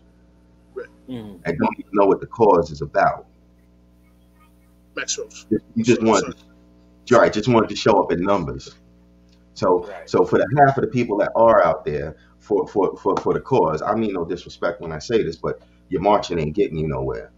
Mm. 1.09 1.39
and 1.45 1.57
don't 1.59 1.79
even 1.79 1.91
know 1.93 2.05
what 2.07 2.21
the 2.21 2.27
cause 2.27 2.71
is 2.71 2.81
about. 2.81 3.27
Maxwell. 4.95 5.27
You 5.75 5.83
just 5.83 6.01
Sorry, 6.01 6.09
want, 6.11 6.35
right? 7.11 7.33
Just 7.33 7.47
wanted 7.47 7.69
to 7.69 7.75
show 7.75 8.01
up 8.03 8.11
in 8.11 8.21
numbers. 8.23 8.75
So, 9.55 9.85
Right. 9.87 10.09
so 10.09 10.25
for 10.25 10.39
the 10.39 10.47
half 10.59 10.77
of 10.77 10.83
the 10.83 10.89
people 10.89 11.17
that 11.19 11.31
are 11.35 11.63
out 11.63 11.85
there 11.85 12.15
for 12.39 12.67
for 12.67 12.95
for, 12.97 13.15
for 13.17 13.33
the 13.33 13.41
cause, 13.41 13.81
I 13.81 13.95
mean 13.95 14.13
no 14.13 14.25
disrespect 14.25 14.81
when 14.81 14.91
I 14.91 14.99
say 14.99 15.23
this, 15.23 15.37
but 15.37 15.61
your 15.89 16.01
marching 16.01 16.39
ain't 16.39 16.55
getting 16.55 16.77
you 16.77 16.87
nowhere. 16.87 17.31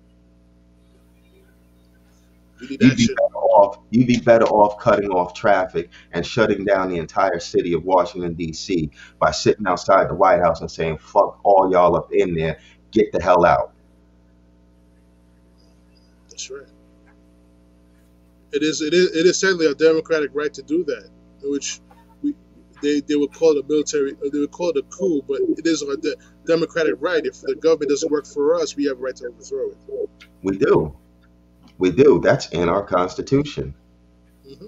You'd 2.61 2.79
be 2.79 3.07
better 3.07 3.35
off. 3.35 3.79
You'd 3.89 4.07
be 4.07 4.19
better 4.19 4.45
off 4.45 4.79
cutting 4.79 5.09
off 5.09 5.33
traffic 5.33 5.89
and 6.13 6.25
shutting 6.25 6.65
down 6.65 6.89
the 6.89 6.97
entire 6.97 7.39
city 7.39 7.73
of 7.73 7.83
Washington 7.83 8.33
D.C. 8.33 8.91
by 9.19 9.31
sitting 9.31 9.67
outside 9.67 10.09
the 10.09 10.15
White 10.15 10.39
House 10.39 10.61
and 10.61 10.71
saying 10.71 10.97
"fuck 10.99 11.39
all 11.43 11.69
y'all 11.71 11.95
up 11.95 12.09
in 12.11 12.33
there, 12.33 12.57
get 12.91 13.11
the 13.11 13.21
hell 13.21 13.45
out." 13.45 13.73
That's 16.29 16.49
right. 16.49 16.67
It 18.53 18.63
is. 18.63 18.81
It 18.81 18.93
is. 18.93 19.15
It 19.15 19.25
is 19.25 19.37
certainly 19.37 19.65
a 19.65 19.75
democratic 19.75 20.31
right 20.33 20.53
to 20.53 20.63
do 20.63 20.83
that, 20.85 21.09
which 21.43 21.81
we 22.21 22.33
they, 22.81 23.01
they 23.01 23.15
would 23.15 23.33
call 23.33 23.57
it 23.57 23.65
a 23.65 23.67
military. 23.67 24.13
Uh, 24.13 24.29
they 24.31 24.39
would 24.39 24.51
call 24.51 24.69
it 24.69 24.77
a 24.77 24.83
coup, 24.83 25.21
but 25.27 25.41
it 25.41 25.65
is 25.65 25.81
a 25.81 25.97
de- 25.97 26.15
democratic 26.45 26.95
right. 26.99 27.25
If 27.25 27.41
the 27.41 27.55
government 27.55 27.89
doesn't 27.89 28.11
work 28.11 28.25
for 28.25 28.55
us, 28.55 28.75
we 28.77 28.85
have 28.85 28.97
a 28.97 29.01
right 29.01 29.15
to 29.17 29.27
overthrow 29.27 29.71
it. 29.71 30.09
We 30.41 30.57
do, 30.57 30.95
we 31.77 31.91
do. 31.91 32.19
That's 32.23 32.49
in 32.49 32.69
our 32.69 32.83
Constitution. 32.83 33.73
hmm 34.45 34.67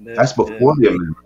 The, 0.00 0.14
That's 0.14 0.32
before 0.32 0.74
the, 0.76 0.82
the 0.82 0.88
amendment. 0.88 1.16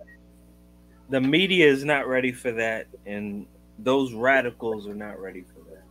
the 1.09 1.21
media 1.21 1.67
is 1.67 1.83
not 1.83 2.07
ready 2.07 2.31
for 2.31 2.51
that, 2.53 2.87
and 3.05 3.45
those 3.77 4.13
radicals 4.13 4.87
are 4.87 4.95
not 4.95 5.19
ready 5.19 5.43
for 5.43 5.59
that. 5.71 5.83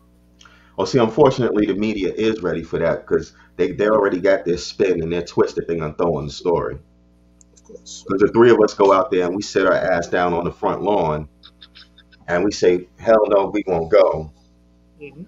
Well, 0.77 0.87
see, 0.87 0.99
unfortunately, 0.99 1.67
the 1.67 1.75
media 1.75 2.13
is 2.13 2.43
ready 2.43 2.63
for 2.63 2.79
that 2.79 3.01
because 3.07 3.35
they, 3.57 3.73
they 3.73 3.89
already 3.89 4.21
got 4.21 4.45
their 4.45 4.57
spin 4.57 5.03
and 5.03 5.13
their 5.13 5.23
twist 5.23 5.57
that 5.57 5.67
they're 5.69 5.77
going 5.77 5.93
to 5.93 5.97
throw 5.99 6.17
on 6.17 6.27
the 6.27 6.33
story. 6.33 6.79
Of 7.53 7.65
course. 7.65 8.05
Because 8.09 8.23
the 8.23 8.33
three 8.33 8.51
of 8.51 8.61
us 8.61 8.75
go 8.75 8.93
out 8.93 9.11
there 9.11 9.27
and 9.27 9.37
we 9.37 9.43
sit 9.43 9.67
our 9.67 9.75
ass 9.75 10.09
down 10.09 10.33
on 10.33 10.45
the 10.45 10.53
front 10.53 10.83
lawn 10.83 11.29
and 12.29 12.45
we 12.45 12.51
say, 12.53 12.89
hell 12.99 13.25
no, 13.29 13.51
we 13.53 13.63
won't 13.67 13.91
go. 13.91 14.33
hmm 14.99 15.23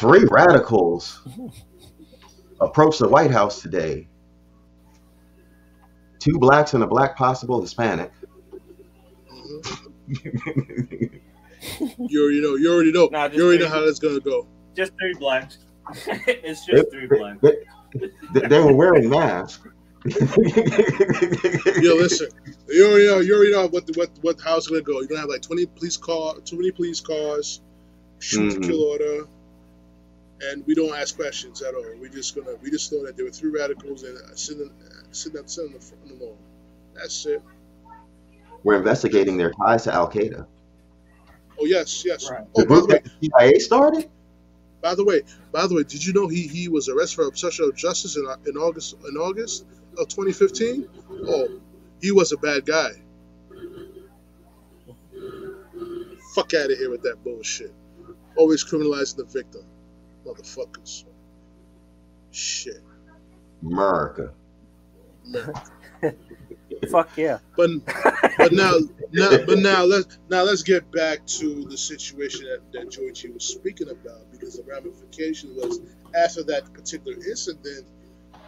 Three 0.00 0.24
radicals 0.30 1.20
approached 2.58 3.00
the 3.00 3.08
White 3.08 3.30
House 3.30 3.60
today. 3.60 4.08
Two 6.18 6.38
blacks 6.38 6.72
and 6.72 6.82
a 6.82 6.86
black 6.86 7.16
possible 7.16 7.60
Hispanic. 7.60 8.10
You 11.98 12.22
already 12.22 12.40
know. 12.40 12.54
You 12.56 12.72
already 12.72 12.92
know. 12.92 13.08
Nah, 13.12 13.26
you 13.26 13.42
already 13.44 13.58
three. 13.58 13.66
know 13.68 13.74
how 13.74 13.84
that's 13.84 13.98
gonna 13.98 14.20
go. 14.20 14.46
Just 14.74 14.92
three 14.98 15.14
blacks. 15.18 15.58
it's 16.26 16.64
They, 16.66 16.72
just 16.72 16.90
three 16.90 17.06
blacks. 17.06 17.38
they- 17.42 17.56
they- 18.32 18.46
they 18.48 18.60
were 18.60 18.72
wearing 18.74 19.10
masks. 19.10 19.66
Yo, 20.06 20.14
listen. 21.96 22.28
You 22.68 22.86
already 22.88 23.06
know. 23.06 23.18
You 23.18 23.34
already 23.36 23.52
know 23.52 23.66
what 23.68 23.86
the, 23.86 23.92
what 23.96 24.10
what 24.22 24.40
how 24.40 24.56
it's 24.56 24.66
gonna 24.68 24.80
go. 24.80 25.00
You're 25.00 25.08
gonna 25.08 25.20
have 25.20 25.28
like 25.28 25.42
20 25.42 25.66
police 25.66 25.96
car, 25.98 26.36
too 26.44 26.56
many 26.56 26.70
police 26.70 27.00
cars, 27.00 27.60
shoot 28.20 28.52
Mhm. 28.52 28.62
to 28.62 28.68
kill 28.68 28.82
order, 28.82 29.26
and 30.42 30.64
we 30.66 30.74
don't 30.74 30.94
ask 30.96 31.16
questions 31.16 31.62
at 31.62 31.74
all. 31.74 31.84
We 32.00 32.08
just 32.08 32.34
gonna 32.34 32.56
we 32.62 32.70
just 32.70 32.92
know 32.92 33.04
that 33.06 33.16
there 33.16 33.24
were 33.24 33.30
three 33.30 33.50
radicals 33.50 34.02
and 34.02 34.16
uh, 34.18 34.34
sitting 34.34 34.70
sitting 35.12 35.38
at 35.38 35.50
sitting 35.50 35.74
on 35.74 35.78
the 35.78 35.84
front 35.84 36.04
of 36.10 36.18
the 36.18 36.24
lawn. 36.24 36.36
That's 36.94 37.26
it. 37.26 37.42
We're 38.62 38.76
investigating 38.76 39.36
their 39.36 39.52
ties 39.52 39.84
to 39.84 39.94
Al 39.94 40.10
Qaeda. 40.10 40.46
Oh 41.60 41.64
yes, 41.66 42.04
yes. 42.06 42.30
Right. 42.30 42.44
Oh, 42.56 42.62
The 42.62 42.66
by 42.66 42.74
the 42.74 42.80
group 42.80 42.88
way, 42.90 42.98
that 42.98 43.04
the 43.20 43.30
CIA 43.38 43.58
started? 43.58 44.10
by 44.82 44.94
the 44.94 45.04
way, 45.04 45.22
by 45.52 45.66
the 45.66 45.74
way, 45.74 45.82
did 45.82 46.04
you 46.04 46.12
know 46.12 46.26
he 46.26 46.46
he 46.46 46.68
was 46.68 46.88
arrested 46.88 47.16
for 47.16 47.26
obstruction 47.26 47.66
of 47.66 47.76
justice 47.76 48.16
in 48.16 48.24
in 48.46 48.56
August 48.56 48.96
in 49.08 49.16
August 49.16 49.66
of 49.98 50.08
2015? 50.08 50.88
Oh, 51.28 51.48
he 52.00 52.12
was 52.12 52.32
a 52.32 52.36
bad 52.38 52.64
guy. 52.64 52.90
Fuck 56.34 56.54
out 56.54 56.70
of 56.70 56.78
here 56.78 56.90
with 56.90 57.02
that 57.02 57.22
bullshit. 57.24 57.72
Always 58.36 58.64
criminalizing 58.64 59.16
the 59.16 59.24
victim, 59.24 59.62
motherfuckers. 60.30 61.04
Shit. 62.30 62.82
America. 63.62 64.32
America. 65.26 65.62
Fuck 66.90 67.16
yeah. 67.16 67.38
But 67.56 67.70
but 68.38 68.52
now, 68.52 68.72
now 69.12 69.30
but 69.44 69.58
now 69.58 69.84
let's 69.84 70.18
now 70.30 70.42
let's 70.44 70.62
get 70.62 70.90
back 70.92 71.26
to 71.26 71.64
the 71.64 71.76
situation 71.76 72.46
that, 72.46 72.72
that 72.72 72.90
Georgie 72.90 73.30
was 73.30 73.44
speaking 73.44 73.90
about 73.90 74.30
because 74.30 74.56
the 74.56 74.62
ramification 74.62 75.54
was 75.56 75.80
after 76.14 76.42
that 76.44 76.72
particular 76.72 77.16
incident, 77.16 77.86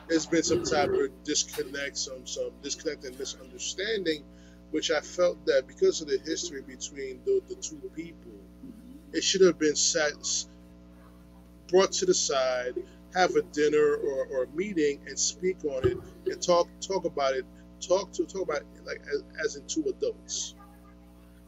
there's 0.09 0.27
been 0.27 0.43
some 0.43 0.63
type 0.63 0.91
of 0.91 1.25
disconnect, 1.25 1.99
some 1.99 2.27
some 2.27 2.51
disconnect 2.63 3.05
and 3.05 3.19
misunderstanding, 3.19 4.25
which 4.71 4.91
I 4.91 5.01
felt 5.01 5.45
that 5.47 5.67
because 5.67 6.01
of 6.01 6.09
the 6.09 6.19
history 6.25 6.63
between 6.63 7.21
the, 7.25 7.43
the 7.49 7.57
two 7.57 7.91
people, 7.95 8.33
it 9.13 9.23
should 9.23 9.43
have 9.43 9.59
been 9.59 9.77
sat 9.77 10.13
brought 11.69 11.93
to 11.93 12.07
the 12.07 12.15
side, 12.15 12.75
have 13.15 13.35
a 13.37 13.43
dinner 13.43 13.95
or, 13.97 14.27
or 14.27 14.45
a 14.45 14.49
meeting 14.49 15.01
and 15.07 15.19
speak 15.19 15.65
on 15.65 15.87
it 15.87 15.99
and 16.27 16.43
talk 16.43 16.69
talk 16.81 17.05
about 17.05 17.35
it 17.35 17.45
talk 17.81 18.13
to 18.13 18.25
talk 18.25 18.43
about 18.43 18.59
it 18.59 18.67
like 18.85 19.03
as, 19.13 19.23
as 19.45 19.57
in 19.57 19.67
two 19.67 19.85
adults. 19.89 20.55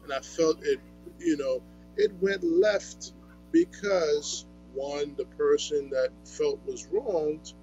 And 0.03 0.13
i 0.13 0.19
felt 0.19 0.63
it 0.63 0.79
you 1.19 1.37
know 1.37 1.61
it 1.97 2.11
went 2.21 2.43
left 2.43 3.13
because 3.51 4.45
one 4.73 5.15
the 5.15 5.25
person 5.37 5.89
that 5.89 6.09
felt 6.25 6.59
was 6.65 6.85
wronged 6.87 7.53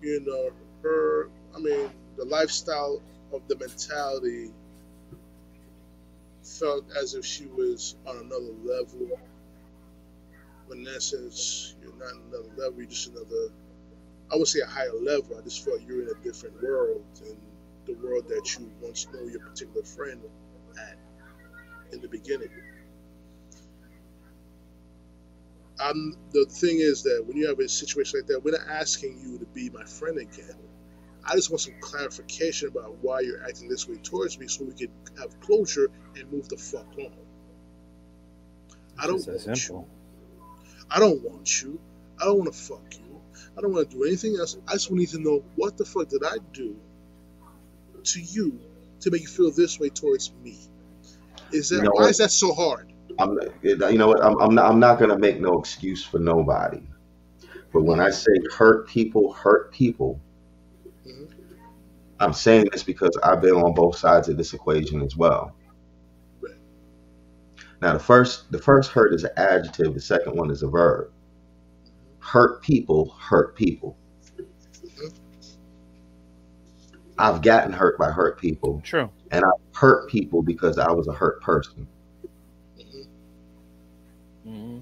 you 0.00 0.20
know 0.20 0.50
her 0.82 1.28
i 1.56 1.58
mean 1.58 1.90
the 2.16 2.24
lifestyle 2.24 3.00
of 3.32 3.40
the 3.48 3.56
mentality 3.56 4.50
felt 6.42 6.84
as 7.00 7.14
if 7.14 7.24
she 7.24 7.46
was 7.46 7.96
on 8.06 8.18
another 8.18 8.52
level 8.64 9.18
in 10.72 10.86
essence 10.94 11.74
you're 11.82 11.96
not 11.96 12.12
another 12.28 12.48
level 12.56 12.74
you're 12.78 12.86
just 12.86 13.08
another 13.08 13.48
i 14.32 14.36
would 14.36 14.48
say 14.48 14.60
a 14.60 14.66
higher 14.66 14.92
level 15.02 15.36
i 15.38 15.42
just 15.42 15.64
felt 15.64 15.80
you're 15.82 16.02
in 16.02 16.08
a 16.08 16.24
different 16.24 16.60
world 16.62 17.04
and 17.26 17.36
the 17.86 17.94
world 18.06 18.28
that 18.28 18.56
you 18.58 18.70
once 18.80 19.06
know 19.12 19.22
your 19.26 19.40
particular 19.40 19.84
friend 19.84 20.20
at 20.78 20.96
in 21.92 22.00
the 22.00 22.08
beginning. 22.08 22.50
Um, 25.82 26.14
the 26.32 26.44
thing 26.44 26.76
is 26.78 27.02
that 27.04 27.24
when 27.26 27.36
you 27.36 27.48
have 27.48 27.58
a 27.58 27.68
situation 27.68 28.20
like 28.20 28.26
that, 28.28 28.44
we're 28.44 28.50
not 28.52 28.68
asking 28.68 29.18
you 29.20 29.38
to 29.38 29.46
be 29.46 29.70
my 29.70 29.84
friend 29.84 30.18
again. 30.18 30.56
I 31.24 31.34
just 31.34 31.50
want 31.50 31.60
some 31.60 31.74
clarification 31.80 32.68
about 32.68 32.96
why 33.00 33.20
you're 33.20 33.42
acting 33.46 33.68
this 33.68 33.88
way 33.88 33.96
towards 33.96 34.38
me 34.38 34.46
so 34.46 34.64
we 34.64 34.74
can 34.74 34.88
have 35.18 35.38
closure 35.40 35.90
and 36.16 36.30
move 36.30 36.48
the 36.48 36.56
fuck 36.56 36.86
on. 36.98 37.12
I 38.98 39.06
don't 39.06 39.24
that 39.24 39.46
want 39.46 39.68
you. 39.68 39.86
I 40.90 40.98
don't 40.98 41.22
want 41.22 41.62
you. 41.62 41.80
I 42.20 42.24
don't 42.24 42.38
want 42.38 42.52
to 42.52 42.58
fuck 42.58 42.94
you. 42.94 43.20
I 43.56 43.60
don't 43.60 43.72
want 43.72 43.90
to 43.90 43.96
do 43.96 44.04
anything 44.04 44.36
else. 44.38 44.56
I 44.68 44.72
just 44.74 44.90
need 44.90 45.08
to 45.10 45.18
know 45.18 45.42
what 45.56 45.76
the 45.76 45.84
fuck 45.84 46.08
did 46.08 46.22
I 46.24 46.36
do 46.52 46.76
to 48.04 48.20
you 48.20 48.58
to 49.00 49.10
make 49.10 49.22
you 49.22 49.28
feel 49.28 49.50
this 49.50 49.78
way 49.78 49.88
towards 49.88 50.32
me? 50.42 50.58
Is 51.52 51.68
that 51.70 51.76
You 51.76 51.82
know 51.82 51.90
why 51.92 52.02
what? 52.02 52.10
is 52.10 52.18
that 52.18 52.30
so 52.30 52.52
hard? 52.52 52.92
I'm, 53.18 53.38
you 53.62 53.98
know 53.98 54.08
what? 54.08 54.24
I'm, 54.24 54.40
I'm 54.40 54.54
not. 54.54 54.66
I'm 54.70 54.80
not 54.80 54.98
gonna 54.98 55.18
make 55.18 55.40
no 55.40 55.58
excuse 55.58 56.04
for 56.04 56.18
nobody. 56.18 56.80
But 57.72 57.82
when 57.82 58.00
I 58.00 58.10
say 58.10 58.32
hurt 58.56 58.88
people, 58.88 59.32
hurt 59.32 59.72
people, 59.72 60.20
Mhm. 61.06 61.28
I'm 62.20 62.32
saying 62.32 62.66
this 62.72 62.82
because 62.82 63.16
I've 63.22 63.40
been 63.40 63.54
on 63.54 63.74
both 63.74 63.96
sides 63.96 64.28
of 64.28 64.36
this 64.36 64.52
equation 64.54 65.02
as 65.02 65.16
well. 65.16 65.54
Now 67.80 67.92
the 67.94 67.98
first 67.98 68.50
the 68.52 68.58
first 68.58 68.90
hurt 68.92 69.14
is 69.14 69.24
an 69.24 69.30
adjective, 69.36 69.94
the 69.94 70.00
second 70.00 70.36
one 70.36 70.50
is 70.50 70.62
a 70.62 70.68
verb. 70.68 71.10
Hurt 72.20 72.62
people 72.62 73.10
hurt 73.18 73.56
people. 73.56 73.96
I've 77.18 77.42
gotten 77.42 77.72
hurt 77.72 77.98
by 77.98 78.10
hurt 78.10 78.38
people, 78.40 78.80
True. 78.82 79.10
and 79.30 79.44
I've 79.44 79.76
hurt 79.76 80.08
people 80.08 80.42
because 80.42 80.78
I 80.78 80.90
was 80.90 81.06
a 81.08 81.12
hurt 81.12 81.40
person. 81.42 81.86
Mhm. 82.78 83.06
hmm 84.44 84.78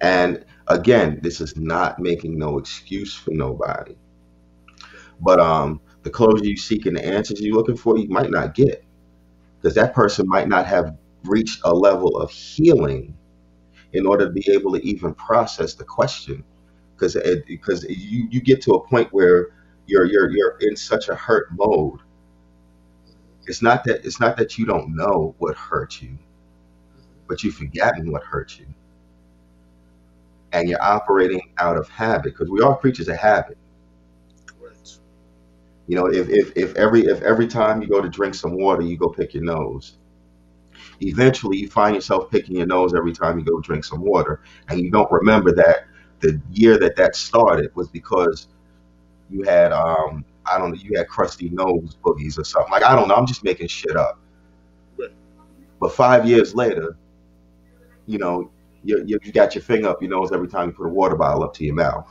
And 0.00 0.44
again, 0.68 1.20
this 1.22 1.40
is 1.40 1.56
not 1.56 1.98
making 1.98 2.38
no 2.38 2.58
excuse 2.58 3.14
for 3.14 3.32
nobody. 3.32 3.96
But 5.20 5.40
um, 5.40 5.80
the 6.02 6.10
closure 6.10 6.44
you 6.44 6.56
seek 6.56 6.86
and 6.86 6.96
the 6.96 7.04
answers 7.04 7.40
you're 7.40 7.54
looking 7.56 7.76
for, 7.76 7.98
you 7.98 8.08
might 8.08 8.30
not 8.30 8.54
get 8.54 8.84
because 9.60 9.74
that 9.76 9.94
person 9.94 10.26
might 10.28 10.48
not 10.48 10.66
have 10.66 10.96
reached 11.24 11.60
a 11.64 11.74
level 11.74 12.16
of 12.18 12.30
healing 12.30 13.16
in 13.92 14.06
order 14.06 14.26
to 14.26 14.32
be 14.32 14.50
able 14.50 14.72
to 14.72 14.86
even 14.86 15.14
process 15.14 15.74
the 15.74 15.84
question. 15.84 16.44
Because 16.96 17.16
because 17.46 17.84
you, 17.84 18.28
you 18.30 18.40
get 18.40 18.62
to 18.62 18.72
a 18.74 18.86
point 18.88 19.12
where 19.12 19.50
you're 19.86 20.06
you're 20.06 20.30
you're 20.30 20.58
in 20.60 20.76
such 20.76 21.08
a 21.08 21.14
hurt 21.14 21.48
mode. 21.52 22.00
It's 23.46 23.62
not 23.62 23.84
that 23.84 24.04
it's 24.04 24.18
not 24.18 24.36
that 24.38 24.58
you 24.58 24.66
don't 24.66 24.96
know 24.96 25.36
what 25.38 25.54
hurt 25.56 26.02
you, 26.02 26.18
but 27.28 27.42
you've 27.42 27.54
forgotten 27.56 28.10
what 28.12 28.22
hurt 28.22 28.58
you 28.58 28.66
and 30.52 30.68
you're 30.68 30.82
operating 30.82 31.40
out 31.58 31.76
of 31.76 31.88
habit 31.88 32.24
because 32.34 32.50
we 32.50 32.60
are 32.60 32.76
creatures 32.78 33.08
of 33.08 33.16
habit. 33.16 33.56
Correct. 34.46 35.00
You 35.86 35.96
know, 35.96 36.06
if, 36.06 36.28
if 36.30 36.56
if 36.56 36.76
every 36.76 37.02
if 37.06 37.22
every 37.22 37.46
time 37.48 37.82
you 37.82 37.88
go 37.88 38.00
to 38.02 38.08
drink 38.08 38.34
some 38.34 38.56
water, 38.58 38.82
you 38.82 38.96
go 38.98 39.08
pick 39.10 39.34
your 39.34 39.44
nose. 39.44 39.98
Eventually, 41.00 41.58
you 41.58 41.68
find 41.68 41.94
yourself 41.94 42.30
picking 42.30 42.56
your 42.56 42.66
nose 42.66 42.94
every 42.94 43.12
time 43.12 43.38
you 43.38 43.44
go 43.44 43.60
drink 43.60 43.84
some 43.84 44.00
water, 44.00 44.40
and 44.68 44.80
you 44.80 44.90
don't 44.90 45.10
remember 45.10 45.52
that 45.54 45.86
the 46.20 46.40
year 46.50 46.78
that 46.78 46.96
that 46.96 47.16
started 47.16 47.74
was 47.74 47.88
because 47.88 48.48
you 49.30 49.42
had 49.42 49.72
um 49.72 50.24
I 50.46 50.58
don't 50.58 50.70
know 50.70 50.76
you 50.76 50.96
had 50.96 51.08
crusty 51.08 51.48
nose 51.50 51.96
boogies 52.04 52.38
or 52.38 52.44
something 52.44 52.70
like 52.70 52.84
I 52.84 52.94
don't 52.94 53.08
know 53.08 53.14
I'm 53.14 53.26
just 53.26 53.44
making 53.44 53.68
shit 53.68 53.96
up. 53.96 54.18
But 55.80 55.92
five 55.92 56.26
years 56.28 56.54
later, 56.54 56.96
you 58.06 58.18
know, 58.18 58.50
you, 58.84 59.02
you, 59.06 59.18
you 59.22 59.32
got 59.32 59.54
your 59.54 59.62
finger 59.62 59.88
up 59.88 60.00
your 60.00 60.10
nose 60.10 60.32
every 60.32 60.48
time 60.48 60.68
you 60.68 60.74
put 60.74 60.86
a 60.86 60.90
water 60.90 61.16
bottle 61.16 61.42
up 61.42 61.54
to 61.54 61.64
your 61.64 61.74
mouth. 61.74 62.08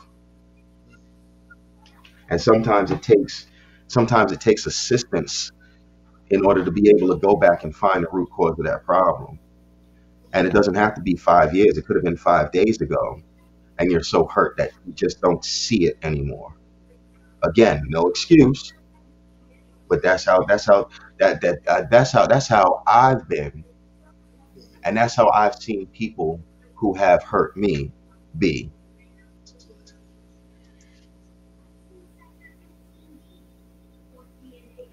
And 2.29 2.39
sometimes 2.39 2.91
it 2.91 3.01
takes 3.01 3.47
sometimes 3.87 4.31
it 4.31 4.41
takes 4.41 4.65
assistance 4.65 5.51
in 6.31 6.45
order 6.45 6.65
to 6.65 6.71
be 6.71 6.89
able 6.89 7.09
to 7.13 7.19
go 7.19 7.37
back 7.37 7.65
and 7.65 7.75
find 7.75 8.03
the 8.05 8.09
root 8.13 8.29
cause 8.31 8.59
of 8.59 8.65
that 8.65 8.85
problem. 8.85 9.39
And 10.33 10.47
it 10.47 10.53
doesn't 10.53 10.75
have 10.75 10.95
to 10.95 11.01
be 11.01 11.15
five 11.15 11.55
years. 11.55 11.77
It 11.77 11.85
could 11.85 11.97
have 11.97 12.05
been 12.05 12.17
five 12.17 12.51
days 12.51 12.81
ago. 12.81 13.21
And 13.79 13.91
you're 13.91 14.03
so 14.03 14.25
hurt 14.27 14.57
that 14.57 14.71
you 14.85 14.93
just 14.93 15.21
don't 15.21 15.43
see 15.45 15.85
it 15.85 15.97
anymore. 16.03 16.55
Again, 17.43 17.83
no 17.89 18.07
excuse. 18.07 18.73
But 19.89 20.01
that's 20.01 20.25
how 20.25 20.43
that's 20.43 20.65
how 20.65 20.89
that 21.19 21.41
that 21.41 21.59
uh, 21.67 21.83
that's 21.91 22.11
how 22.11 22.25
that's 22.27 22.47
how 22.47 22.81
I've 22.87 23.27
been, 23.27 23.63
and 24.83 24.97
that's 24.97 25.15
how 25.15 25.29
I've 25.29 25.55
seen 25.55 25.87
people 25.87 26.41
who 26.75 26.93
have 26.95 27.23
hurt 27.23 27.55
me 27.57 27.91
be. 28.37 28.71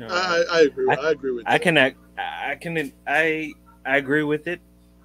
I, 0.00 0.44
I 0.50 0.60
agree. 0.62 0.86
I- 0.90 0.94
I, 0.94 1.10
agree 1.10 1.32
with 1.32 1.44
I 1.46 1.52
that. 1.52 1.62
can 1.62 1.76
act, 1.76 1.96
I 2.18 2.54
can 2.56 2.92
I 3.06 3.52
I 3.86 3.96
agree 3.96 4.22
with 4.22 4.46
it, 4.48 4.60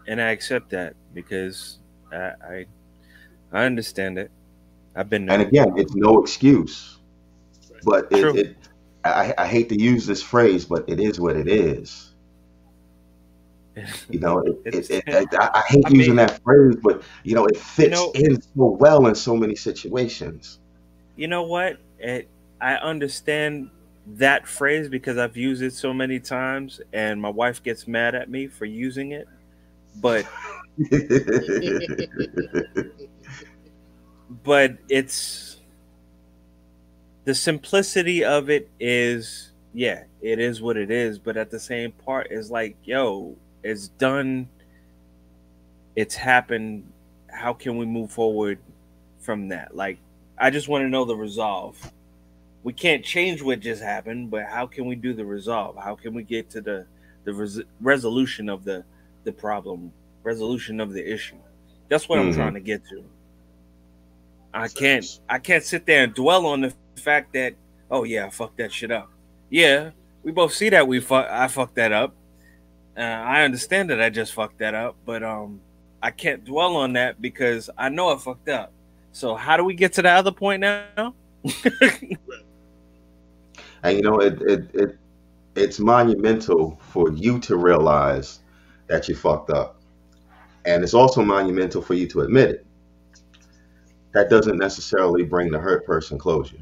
and 0.08 0.22
I 0.22 0.30
accept 0.32 0.70
that 0.72 0.96
because 1.14 1.80
I 2.12 2.18
I, 2.48 2.66
I 3.52 3.66
understand 3.66 4.18
it. 4.20 4.30
I've 4.96 5.10
been 5.10 5.30
And 5.30 5.42
again, 5.42 5.74
it's 5.78 5.96
no 5.96 6.22
excuse. 6.22 7.00
But 7.84 8.08
it, 8.12 8.22
True. 8.22 8.36
it 8.38 8.56
I, 9.04 9.34
I 9.38 9.48
hate 9.48 9.68
to 9.70 9.82
use 9.82 10.06
this 10.06 10.22
phrase, 10.24 10.66
but 10.66 10.86
it 10.88 11.00
is 11.00 11.20
what 11.20 11.36
it 11.36 11.48
is. 11.48 12.10
You 14.10 14.20
know, 14.20 14.38
it, 14.40 14.56
it, 14.66 14.76
It's- 14.76 14.90
it, 14.92 15.28
I, 15.34 15.50
I 15.56 15.64
hate 15.68 15.84
I 15.86 15.90
mean- 15.90 16.00
using 16.00 16.16
that 16.18 16.42
phrase, 16.44 16.76
but 16.84 17.02
you 17.24 17.34
know, 17.36 17.46
it 17.48 17.58
fits 17.58 17.92
know- 18.00 18.12
in 18.14 18.40
so 18.42 18.78
well 18.80 19.08
in 19.08 19.16
so 19.16 19.36
many 19.36 19.56
situations. 19.56 20.60
you 21.16 21.28
know 21.28 21.44
what? 21.44 21.78
It, 22.00 22.28
I 22.62 22.76
understand 22.76 23.70
that 24.06 24.48
phrase 24.48 24.90
because 24.90 25.18
I've 25.18 25.38
used 25.38 25.62
it 25.62 25.74
so 25.74 25.94
many 25.94 26.20
times, 26.20 26.82
and 26.92 27.22
my 27.22 27.30
wife 27.30 27.64
gets 27.64 27.88
mad 27.88 28.16
at 28.16 28.30
me 28.30 28.48
for 28.48 28.66
using 28.66 29.12
it. 29.12 29.28
But 30.02 30.26
but 34.44 34.78
it's 34.90 35.58
the 37.26 37.36
simplicity 37.36 38.24
of 38.24 38.50
it 38.50 38.70
is 38.80 39.52
yeah 39.74 40.04
it 40.22 40.40
is 40.40 40.62
what 40.62 40.78
it 40.78 40.92
is 40.92 41.18
but 41.20 41.38
at 41.38 41.50
the 41.50 41.60
same 41.60 41.92
part 41.92 42.32
is 42.32 42.52
like 42.52 42.76
yo 42.84 43.36
it's 43.64 43.88
done 43.90 44.48
it's 45.96 46.16
happened 46.16 46.84
how 47.30 47.54
can 47.54 47.78
we 47.78 47.86
move 47.86 48.12
forward 48.12 48.60
from 49.20 49.48
that 49.48 49.76
like 49.76 49.98
i 50.38 50.50
just 50.50 50.68
want 50.68 50.84
to 50.84 50.90
know 50.90 51.06
the 51.06 51.16
resolve 51.16 51.92
we 52.64 52.72
can't 52.74 53.04
change 53.04 53.42
what 53.42 53.60
just 53.60 53.82
happened 53.82 54.32
but 54.32 54.46
how 54.46 54.66
can 54.66 54.86
we 54.86 54.96
do 54.96 55.14
the 55.14 55.26
resolve 55.26 55.76
how 55.78 55.96
can 55.96 56.14
we 56.14 56.24
get 56.24 56.50
to 56.50 56.62
the 56.62 56.86
the 57.26 57.34
res- 57.34 57.62
resolution 57.82 58.50
of 58.50 58.64
the 58.64 58.84
the 59.26 59.32
problem 59.32 59.92
resolution 60.24 60.80
of 60.80 60.94
the 60.94 61.14
issue 61.14 61.36
that's 61.90 62.08
what 62.10 62.20
i'm 62.20 62.32
Mhm. 62.32 62.36
trying 62.36 62.54
to 62.54 62.60
get 62.62 62.82
to 62.90 63.04
I 64.56 64.68
can't 64.68 65.06
I 65.28 65.40
can't 65.40 65.64
sit 65.64 65.86
there 65.88 66.04
and 66.04 66.14
dwell 66.14 66.46
on 66.46 66.62
the 66.62 66.74
fact 66.98 67.34
that 67.34 67.56
oh 67.90 68.04
yeah 68.04 68.28
I 68.28 68.30
fucked 68.30 68.58
that 68.58 68.72
shit 68.72 68.92
up. 68.92 69.10
Yeah, 69.50 69.90
we 70.24 70.32
both 70.32 70.54
see 70.54 70.70
that 70.70 70.88
we 70.88 71.00
fuck 71.00 71.28
I 71.28 71.48
fucked 71.48 71.74
that 71.76 71.92
up. 71.92 72.14
Uh, 72.96 73.02
I 73.02 73.42
understand 73.46 73.90
that 73.90 74.00
I 74.00 74.12
just 74.12 74.32
fucked 74.32 74.60
that 74.60 74.76
up, 74.76 74.96
but 75.06 75.24
um 75.24 75.60
I 76.04 76.12
can't 76.12 76.46
dwell 76.46 76.76
on 76.76 76.94
that 76.94 77.20
because 77.20 77.72
I 77.80 77.90
know 77.90 78.10
I 78.14 78.18
fucked 78.20 78.48
up. 78.50 78.72
So 79.12 79.34
how 79.34 79.58
do 79.58 79.64
we 79.64 79.74
get 79.74 79.92
to 79.94 80.04
the 80.04 80.10
other 80.12 80.32
point 80.32 80.62
now? 80.62 81.16
And 83.84 83.98
you 83.98 84.04
know, 84.04 84.20
it, 84.20 84.42
it 84.42 84.70
it 84.74 84.98
it's 85.56 85.80
monumental 85.80 86.80
for 86.92 87.12
you 87.12 87.40
to 87.40 87.58
realize 87.58 88.40
that 88.88 89.08
you 89.08 89.16
fucked 89.16 89.50
up. 89.52 89.80
And 90.66 90.84
it's 90.84 90.94
also 90.94 91.22
monumental 91.24 91.82
for 91.82 91.94
you 91.94 92.08
to 92.08 92.22
admit 92.22 92.50
it. 92.50 92.66
That 94.14 94.30
doesn't 94.30 94.58
necessarily 94.58 95.24
bring 95.24 95.52
the 95.52 95.60
hurt 95.60 95.86
person 95.86 96.18
closure. 96.18 96.58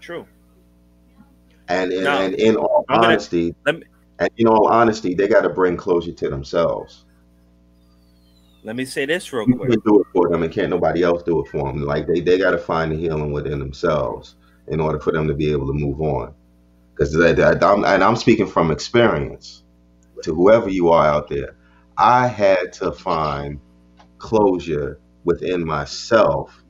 True. 0.00 0.26
And 1.68 1.92
in, 1.92 2.04
No. 2.04 2.10
and 2.20 2.34
in 2.34 2.56
all 2.56 2.84
I'm 2.88 2.96
gonna- 2.96 3.08
honesty, 3.08 3.54
let 3.64 3.76
me- 3.76 3.84
and 4.18 4.30
in 4.36 4.46
all 4.46 4.68
honesty, 4.68 5.14
they 5.14 5.26
got 5.28 5.42
to 5.42 5.48
bring 5.48 5.76
closure 5.76 6.12
to 6.12 6.28
themselves. 6.28 7.04
Let 8.62 8.76
me 8.76 8.84
say 8.84 9.06
this 9.06 9.32
real 9.32 9.46
You 9.48 9.56
quick. 9.56 9.84
do 9.84 10.00
it 10.00 10.06
for 10.12 10.28
them, 10.28 10.42
and 10.42 10.52
can't 10.52 10.70
nobody 10.70 11.02
else 11.02 11.22
do 11.22 11.40
it 11.40 11.48
for 11.48 11.72
them. 11.72 11.82
Like 11.82 12.06
they, 12.06 12.20
they 12.20 12.38
got 12.38 12.50
to 12.52 12.58
find 12.58 12.92
the 12.92 12.96
healing 12.96 13.32
within 13.32 13.58
themselves 13.58 14.36
in 14.68 14.80
order 14.80 14.98
for 14.98 15.12
them 15.12 15.28
to 15.28 15.34
be 15.34 15.50
able 15.52 15.66
to 15.66 15.72
move 15.72 16.00
on. 16.00 16.34
Because 16.94 17.14
I'm, 17.14 17.84
and 17.84 18.02
I'm 18.02 18.16
speaking 18.16 18.46
from 18.46 18.70
experience 18.70 19.62
to 20.22 20.34
whoever 20.34 20.68
you 20.68 20.90
are 20.90 21.06
out 21.06 21.28
there. 21.28 21.56
I 21.98 22.26
had 22.26 22.72
to 22.74 22.92
find 22.92 23.60
closure 24.18 25.00
within 25.24 25.64
myself 25.64 26.62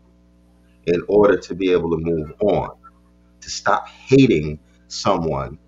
in 0.86 1.02
order 1.08 1.36
to 1.36 1.54
be 1.54 1.72
able 1.72 1.90
to 1.90 1.98
move 1.98 2.32
on, 2.40 2.76
to 3.40 3.50
stop 3.50 3.88
hating 3.88 4.58
someone, 4.88 5.58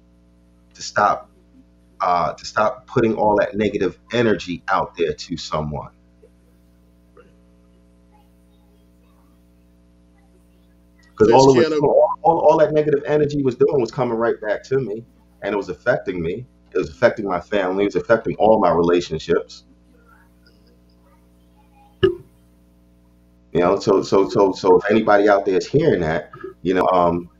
to 0.75 0.83
stop 0.83 1.31
uh, 2.01 2.33
to 2.33 2.45
stop 2.45 2.87
putting 2.87 3.15
all 3.15 3.37
that 3.37 3.57
negative 3.57 3.99
energy 4.13 4.63
out 4.69 4.97
there 4.97 5.13
to 5.13 5.37
someone. 5.37 5.91
Because 11.11 11.33
all, 11.33 11.53
all, 11.83 12.08
all, 12.29 12.41
all 12.41 12.59
that 12.59 12.73
negative 12.73 13.03
energy 13.07 13.43
was 13.43 13.57
doing 13.57 13.81
was 13.81 13.91
coming 13.91 14.17
right 14.17 14.41
back 14.41 14.63
to 14.65 14.79
me, 14.79 15.05
and 15.43 15.55
it 15.55 15.57
was 15.57 15.69
affecting 15.69 16.23
me. 16.23 16.47
It 16.73 16.79
was 16.79 16.91
affecting 16.91 17.27
my 17.27 17.41
family. 17.41 17.85
It 17.85 17.95
was 17.95 17.97
affecting 17.97 18.37
all 18.37 18.61
my 18.61 18.71
relationships. 18.71 19.65
You 23.53 23.61
know, 23.61 23.79
so 23.79 24.03
so 24.03 24.29
so 24.29 24.53
so 24.53 24.79
if 24.79 24.91
anybody 24.91 25.29
out 25.29 25.47
there 25.47 25.57
is 25.57 25.67
hearing 25.67 26.01
that, 26.01 26.31
you 26.63 26.75
know, 26.75 26.87
um, 26.93 27.31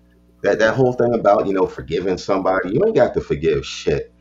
that 0.43 0.59
that 0.59 0.75
whole 0.75 0.95
thing 0.95 1.15
about 1.15 1.47
you 1.47 1.53
know 1.53 1.67
forgiving 1.67 2.17
somebody, 2.19 2.71
you 2.71 2.81
ain't 2.87 2.97
got 2.97 3.15
to 3.15 3.21
forgive 3.21 3.67
shit. 3.67 4.13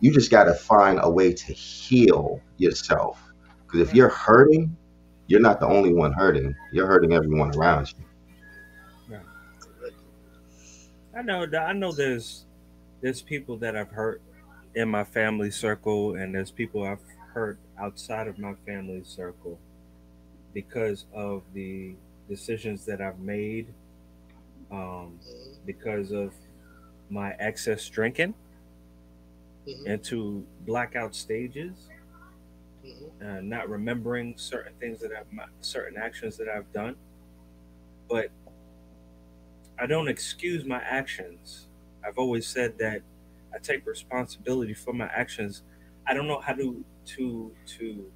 You 0.00 0.12
just 0.12 0.30
got 0.30 0.44
to 0.44 0.54
find 0.54 0.98
a 1.02 1.10
way 1.10 1.32
to 1.32 1.52
heal 1.52 2.40
yourself. 2.58 3.20
Because 3.66 3.80
if 3.88 3.94
you're 3.94 4.08
hurting, 4.08 4.76
you're 5.26 5.40
not 5.40 5.60
the 5.60 5.66
only 5.66 5.92
one 5.92 6.12
hurting. 6.12 6.54
You're 6.72 6.86
hurting 6.86 7.12
everyone 7.12 7.56
around 7.56 7.92
you. 7.92 8.04
I 11.16 11.22
know. 11.22 11.46
I 11.58 11.72
know. 11.72 11.92
There's 11.92 12.46
there's 13.00 13.22
people 13.22 13.56
that 13.58 13.76
I've 13.76 13.90
hurt 13.90 14.22
in 14.74 14.88
my 14.88 15.04
family 15.04 15.50
circle, 15.50 16.14
and 16.16 16.34
there's 16.34 16.50
people 16.50 16.84
I've 16.84 17.02
hurt 17.32 17.58
outside 17.78 18.28
of 18.28 18.38
my 18.38 18.54
family 18.66 19.02
circle 19.04 19.58
because 20.52 21.06
of 21.12 21.42
the 21.52 21.94
decisions 22.28 22.84
that 22.86 23.00
I've 23.00 23.18
made, 23.20 23.68
um, 24.70 25.20
because 25.66 26.12
of 26.12 26.34
my 27.10 27.34
excess 27.38 27.88
drinking 27.88 28.34
Mhm. 29.66 29.86
into 29.86 30.46
blackout 30.60 31.14
stages, 31.14 31.88
Mhm. 32.84 33.22
uh, 33.22 33.40
not 33.40 33.68
remembering 33.68 34.36
certain 34.38 34.74
things 34.74 35.00
that 35.00 35.12
I've, 35.12 35.26
certain 35.60 35.96
actions 35.98 36.36
that 36.38 36.48
I've 36.48 36.72
done. 36.72 36.96
But 38.08 38.30
I 39.78 39.86
don't 39.86 40.08
excuse 40.08 40.64
my 40.64 40.80
actions. 40.80 41.68
I've 42.06 42.18
always 42.18 42.46
said 42.46 42.78
that 42.78 43.02
I 43.54 43.58
take 43.58 43.86
responsibility 43.86 44.74
for 44.74 44.92
my 44.92 45.06
actions. 45.06 45.62
I 46.06 46.14
don't 46.14 46.28
know 46.28 46.40
how 46.40 46.54
to 46.54 46.84
to 47.06 47.52
to 47.78 48.12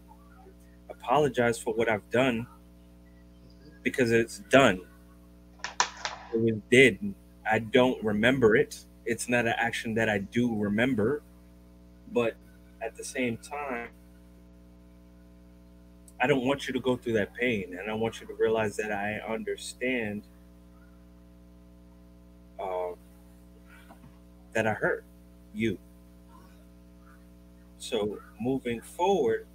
apologize 0.91 1.59
for 1.59 1.75
what 1.75 1.89
I've 1.89 2.09
done 2.11 2.47
because 3.83 4.13
it's 4.13 4.41
done. 4.51 4.81
It 6.33 6.41
was 6.41 6.55
did. 6.71 7.15
I 7.51 7.61
don't 7.61 8.03
remember 8.05 8.57
it. 8.57 8.85
It's 9.07 9.29
not 9.29 9.47
an 9.47 9.55
action 9.57 9.95
that 9.95 10.09
I 10.09 10.19
do 10.19 10.55
remember, 10.55 11.23
but 12.13 12.37
at 12.83 12.97
the 12.97 13.05
same 13.05 13.39
time, 13.39 13.89
I 16.21 16.27
don't 16.27 16.45
want 16.47 16.67
you 16.69 16.75
to 16.75 16.81
go 16.81 16.97
through 16.97 17.15
that 17.15 17.35
pain, 17.35 17.77
and 17.79 17.91
I 17.91 17.95
want 17.95 18.21
you 18.21 18.27
to 18.27 18.35
realize 18.35 18.77
that 18.77 18.93
I 18.93 19.21
understand 19.29 20.25
that 24.53 24.67
I 24.67 24.75
hurt 24.75 25.05
you. 25.55 25.79
So 27.79 28.19
moving 28.41 28.81
forward, 28.81 29.47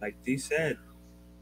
like 0.00 0.16
Dee 0.24 0.38
said, 0.38 0.78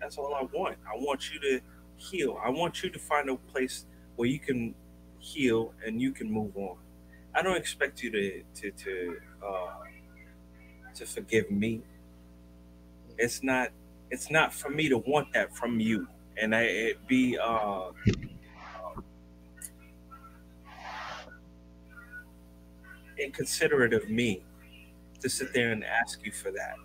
that's 0.00 0.18
all 0.18 0.34
I 0.34 0.42
want. 0.42 0.78
I 0.86 0.96
want 0.96 1.32
you 1.32 1.40
to 1.40 1.60
heal. 1.96 2.38
I 2.44 2.50
want 2.50 2.82
you 2.82 2.90
to 2.90 2.98
find 2.98 3.28
a 3.30 3.36
place 3.36 3.86
where 4.16 4.28
you 4.28 4.38
can 4.38 4.74
heal 5.18 5.74
and 5.84 6.00
you 6.00 6.12
can 6.12 6.30
move 6.30 6.56
on. 6.56 6.76
I 7.34 7.42
don't 7.42 7.56
expect 7.56 8.02
you 8.02 8.10
to 8.10 8.42
to 8.56 8.70
to 8.70 9.16
uh, 9.46 9.74
to 10.94 11.06
forgive 11.06 11.50
me. 11.50 11.82
It's 13.18 13.42
not 13.42 13.70
it's 14.10 14.30
not 14.30 14.52
for 14.52 14.70
me 14.70 14.88
to 14.88 14.98
want 14.98 15.32
that 15.34 15.56
from 15.56 15.80
you, 15.80 16.08
and 16.36 16.54
I, 16.54 16.62
it 16.62 17.06
be 17.06 17.38
uh, 17.38 17.90
inconsiderate 23.22 23.92
of 23.94 24.08
me 24.10 24.42
to 25.20 25.28
sit 25.28 25.52
there 25.52 25.72
and 25.72 25.84
ask 25.84 26.24
you 26.24 26.32
for 26.32 26.50
that. 26.52 26.76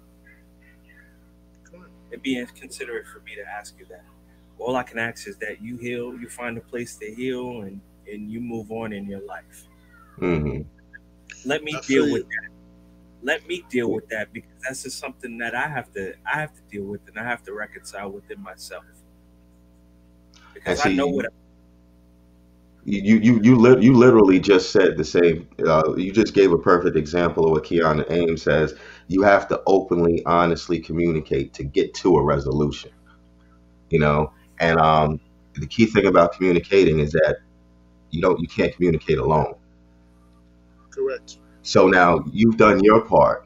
Come. 1.64 1.88
It'd 2.12 2.24
be 2.24 2.38
inconsiderate 2.38 3.07
for 3.07 3.20
me 3.22 3.36
to 3.36 3.44
ask 3.48 3.76
you 3.80 3.86
that. 3.88 4.06
All 4.60 4.76
I 4.76 4.84
can 4.84 4.99
ask 4.99 5.28
is 5.28 5.38
that 5.38 5.62
you 5.62 5.78
heal, 5.78 6.16
you 6.20 6.30
find 6.30 6.57
a 6.57 6.62
place 6.62 6.95
to 6.98 7.14
heal, 7.14 7.62
and 7.62 7.82
and 8.12 8.32
you 8.32 8.40
move 8.40 8.72
on 8.72 8.94
in 8.94 9.07
your 9.07 9.22
life. 9.26 9.68
hmm 10.18 10.62
Let 11.45 11.64
me 11.64 11.74
I 11.76 11.82
deal 11.88 12.12
with 12.12 12.24
that. 12.24 12.49
Let 13.24 13.48
me 13.48 13.66
deal 13.70 13.91
with 13.91 14.07
that 14.10 14.34
because 14.34 14.52
that's 14.68 14.84
just 14.84 14.99
something 14.99 15.38
that 15.40 15.56
I 15.56 15.68
have 15.68 15.91
to 15.94 16.16
I 16.26 16.40
have 16.41 16.53
to 16.56 16.62
deal 16.72 16.86
with 16.86 17.07
and 17.07 17.20
I 17.20 17.24
have 17.24 17.44
to 17.44 17.53
reconcile 17.53 18.12
within 18.12 18.41
myself. 18.41 18.86
Because 20.53 20.80
I 20.80 20.90
see, 20.90 20.95
know 20.95 21.07
what 21.07 21.26
You 22.88 23.18
you 23.18 23.40
you 23.41 23.56
lit 23.56 23.82
you 23.82 23.94
literally 23.95 24.40
just 24.40 24.72
said 24.72 24.95
the 24.95 25.03
same. 25.03 25.48
Uh, 25.66 25.95
you 25.98 26.12
just 26.12 26.36
gave 26.36 26.52
a 26.52 26.57
perfect 26.57 26.95
example 26.95 27.45
of 27.45 27.52
what 27.52 27.64
Keanu 27.64 28.06
Ames 28.12 28.44
says. 28.44 28.76
You 29.07 29.24
have 29.24 29.48
to 29.48 29.62
openly, 29.66 30.24
honestly 30.26 30.80
communicate 30.80 31.53
to 31.56 31.64
get 31.64 31.95
to 31.95 32.16
a 32.18 32.24
resolution. 32.24 32.91
You 33.90 33.99
know, 33.99 34.34
and 34.60 34.80
um, 34.80 35.20
the 35.56 35.68
key 35.68 35.86
thing 35.86 36.07
about 36.07 36.34
communicating 36.34 36.99
is 36.99 37.12
that 37.14 37.38
you 38.12 38.22
don't 38.22 38.40
you 38.40 38.48
can't 38.48 38.74
communicate 38.76 39.20
alone. 39.20 39.56
Correct. 40.90 41.38
So 41.62 41.88
now 41.88 42.24
you've 42.32 42.57
done 42.57 42.84
your 42.84 43.02
part, 43.02 43.45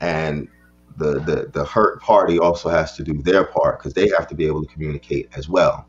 and 0.00 0.48
the 0.96 1.18
the 1.20 1.50
the 1.52 1.64
hurt 1.64 2.00
party 2.00 2.38
also 2.38 2.68
has 2.68 2.96
to 2.96 3.02
do 3.02 3.14
their 3.22 3.44
part 3.44 3.78
because 3.78 3.94
they 3.94 4.08
have 4.10 4.26
to 4.28 4.34
be 4.34 4.46
able 4.46 4.62
to 4.64 4.72
communicate 4.72 5.28
as 5.36 5.48
well. 5.48 5.86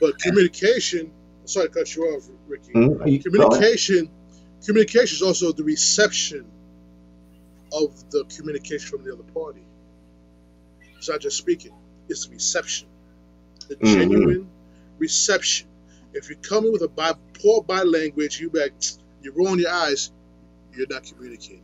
But 0.00 0.18
communication. 0.20 1.12
Sorry 1.46 1.68
to 1.68 1.74
cut 1.74 1.94
you 1.96 2.04
off, 2.04 2.28
Ricky. 2.48 2.72
Mhm. 2.72 3.00
Ahead. 3.00 3.24
Communication. 3.24 4.10
Communication 4.64 5.16
is 5.16 5.22
also 5.22 5.52
the 5.52 5.64
reception 5.64 6.46
of 7.72 8.10
the 8.10 8.24
communication 8.36 8.88
from 8.88 9.04
the 9.04 9.12
other 9.12 9.24
party. 9.34 9.62
It's 10.98 11.08
not 11.08 11.20
just 11.20 11.38
speaking; 11.38 11.72
it's 12.08 12.26
the 12.26 12.32
reception, 12.32 12.88
the 13.68 13.76
Mhm. 13.76 13.94
genuine 13.94 14.50
reception. 14.98 15.68
If 16.14 16.30
you 16.30 16.36
come 16.36 16.66
in 16.66 16.72
with 16.72 16.82
a 16.82 16.88
bi- 16.88 17.14
poor 17.34 17.62
body 17.62 17.88
language, 17.88 18.40
you 18.40 18.50
back, 18.50 18.72
you 19.22 19.32
roll 19.32 19.58
your 19.58 19.70
eyes, 19.70 20.12
you're 20.76 20.86
not 20.88 21.04
communicating. 21.04 21.62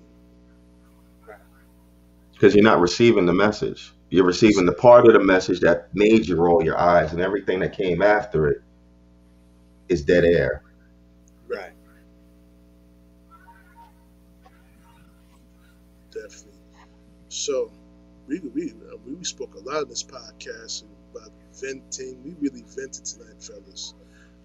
because 2.32 2.54
you're 2.54 2.64
not 2.64 2.80
receiving 2.80 3.26
the 3.26 3.34
message. 3.34 3.94
You're 4.10 4.24
receiving 4.24 4.66
the 4.66 4.72
part 4.72 5.06
of 5.06 5.14
the 5.14 5.20
message 5.20 5.60
that 5.60 5.88
made 5.94 6.26
you 6.26 6.36
roll 6.36 6.64
your 6.64 6.78
eyes, 6.78 7.12
and 7.12 7.20
everything 7.20 7.58
that 7.60 7.72
came 7.72 8.02
after 8.02 8.48
it 8.48 8.62
is 9.88 10.02
dead 10.02 10.24
air. 10.24 10.62
Right. 11.48 11.72
Definitely. 16.12 16.52
So, 17.28 17.70
we 18.28 18.40
we 18.40 18.72
uh, 18.92 18.96
we 19.06 19.24
spoke 19.24 19.54
a 19.54 19.60
lot 19.60 19.82
in 19.82 19.88
this 19.88 20.02
podcast 20.02 20.84
about 21.12 21.30
venting. 21.54 22.22
We 22.24 22.34
really 22.40 22.64
vented 22.66 23.04
tonight, 23.04 23.42
fellas. 23.42 23.94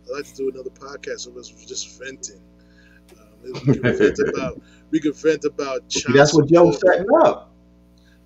I'd 0.05 0.15
like 0.15 0.25
to 0.25 0.35
do 0.35 0.49
another 0.49 0.69
podcast 0.71 1.27
of 1.27 1.37
us 1.37 1.49
just 1.49 1.99
venting. 1.99 2.41
Um, 3.19 3.53
we 3.67 3.73
can 3.73 3.97
vent 3.97 4.19
about 4.19 4.61
we 4.89 4.99
can 4.99 5.13
vent 5.13 5.45
about 5.45 5.83
that's 6.13 6.33
what 6.33 6.47
Joe's 6.47 6.79
setting 6.79 7.07
up. 7.23 7.50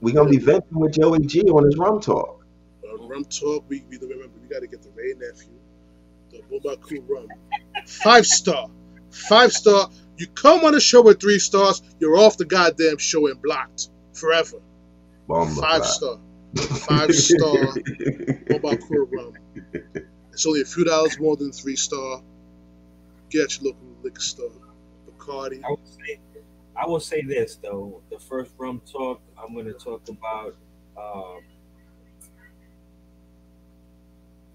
We're 0.02 0.14
gonna 0.16 0.30
be 0.30 0.38
venting 0.38 0.80
with 0.80 0.94
Joey 0.94 1.20
G 1.26 1.42
on 1.44 1.66
his 1.66 1.78
rum 1.78 2.00
talk. 2.00 2.46
uh, 2.84 3.08
rum 3.08 3.26
talk. 3.26 3.66
We, 3.70 3.84
we 3.90 3.98
remember 3.98 4.30
we 4.42 4.48
got 4.48 4.60
to 4.62 4.68
get 4.68 4.82
the 4.84 4.90
Wray 4.96 5.14
Nephew, 5.18 5.54
the 6.32 6.42
Barbancourt 6.52 7.04
rum, 7.10 7.28
five 7.88 8.26
star, 8.26 8.68
five 9.12 9.52
star. 9.52 9.90
You 10.18 10.28
come 10.28 10.64
on 10.64 10.76
a 10.76 10.80
show 10.80 11.02
with 11.02 11.20
three 11.20 11.40
stars, 11.40 11.82
you're 12.00 12.18
off 12.18 12.38
the 12.38 12.46
goddamn 12.46 12.98
show 12.98 13.28
and 13.28 13.42
blocked 13.42 13.90
forever. 14.14 14.58
Bomb 15.28 15.54
Five 15.56 15.86
star, 15.86 16.20
five 16.56 17.14
star 17.14 17.56
Barbancourt 18.50 19.12
rum. 19.12 19.34
It's 20.32 20.46
only 20.46 20.62
a 20.62 20.66
few 20.66 20.86
dollars 20.86 21.20
more 21.20 21.36
than 21.36 21.52
three 21.52 21.76
star. 21.76 22.22
Get 23.30 23.60
your 23.62 23.72
local 23.74 23.88
liquor 24.04 24.22
store, 24.22 24.52
Bacardi. 25.10 25.64
I 25.64 25.70
will 25.70 25.80
say, 25.84 26.20
I 26.78 26.88
will 26.88 27.00
say 27.00 27.22
this 27.22 27.58
though. 27.58 28.04
The 28.10 28.20
first 28.20 28.54
rum 28.58 28.82
talk, 28.92 29.22
I'm 29.38 29.54
going 29.54 29.66
to 29.68 29.74
talk 29.74 30.08
about 30.10 30.56
um, 30.98 31.42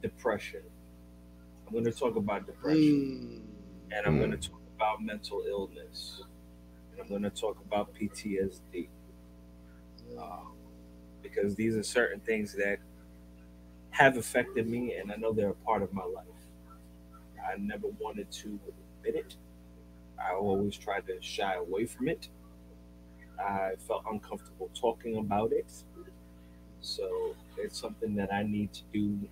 depression. 0.03 0.63
I'm 1.67 1.73
going 1.73 1.85
to 1.85 1.93
talk 1.93 2.17
about 2.17 2.47
depression, 2.47 3.01
Mm, 3.91 3.93
and 3.93 4.07
I'm 4.07 4.19
going 4.19 4.31
to 4.33 4.37
Mm. 4.39 4.51
talk 4.51 4.61
about 4.77 5.03
mental 5.03 5.45
illness, 5.47 6.23
and 6.93 7.01
I'm 7.01 7.09
going 7.09 7.23
to 7.23 7.31
talk 7.31 7.61
about 7.61 7.95
PTSD 7.95 8.91
um, 10.19 10.57
because 11.23 11.55
these 11.57 11.77
are 11.77 11.83
certain 11.83 12.21
things 12.21 12.55
that 12.55 12.79
have 13.91 14.17
affected 14.17 14.69
me, 14.69 14.95
and 14.95 15.13
I 15.13 15.17
know 15.17 15.33
they're 15.33 15.51
a 15.51 15.55
part 15.55 15.83
of 15.83 15.93
my 15.93 16.05
life. 16.05 16.27
I 17.45 17.57
never 17.59 17.89
wanted 17.89 18.31
to 18.33 18.61
admit 18.69 19.17
it. 19.27 19.37
I 20.21 20.33
always 20.35 20.77
tried 20.77 21.07
to 21.07 21.21
shy 21.23 21.55
away 21.55 21.87
from 21.87 22.09
it. 22.09 22.29
I 23.39 23.77
felt 23.77 24.05
uncomfortable 24.11 24.71
talking 24.75 25.17
about 25.17 25.53
it. 25.53 25.85
So 26.81 27.37
it's 27.59 27.79
something 27.79 28.15
that 28.17 28.33
I 28.33 28.43
need 28.43 28.73
to 28.75 28.83
do, 28.93 29.29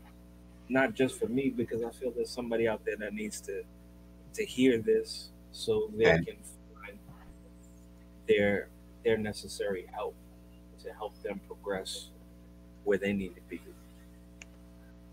not 0.68 0.94
just 0.94 1.18
for 1.18 1.28
me, 1.28 1.50
because 1.50 1.82
I 1.82 1.90
feel 1.90 2.12
there's 2.12 2.30
somebody 2.30 2.68
out 2.68 2.84
there 2.84 2.96
that 2.98 3.14
needs 3.14 3.40
to 3.42 3.64
to 4.34 4.44
hear 4.44 4.78
this, 4.78 5.30
so 5.52 5.90
they 5.96 6.10
And- 6.10 6.26
can 6.26 6.36
find 6.74 6.98
their 8.26 8.68
their 9.04 9.16
necessary 9.16 9.86
help 9.92 10.14
to 10.82 10.92
help 10.92 11.20
them 11.22 11.40
progress 11.46 12.10
where 12.84 12.98
they 12.98 13.12
need 13.12 13.34
to 13.36 13.42
be. 13.42 13.60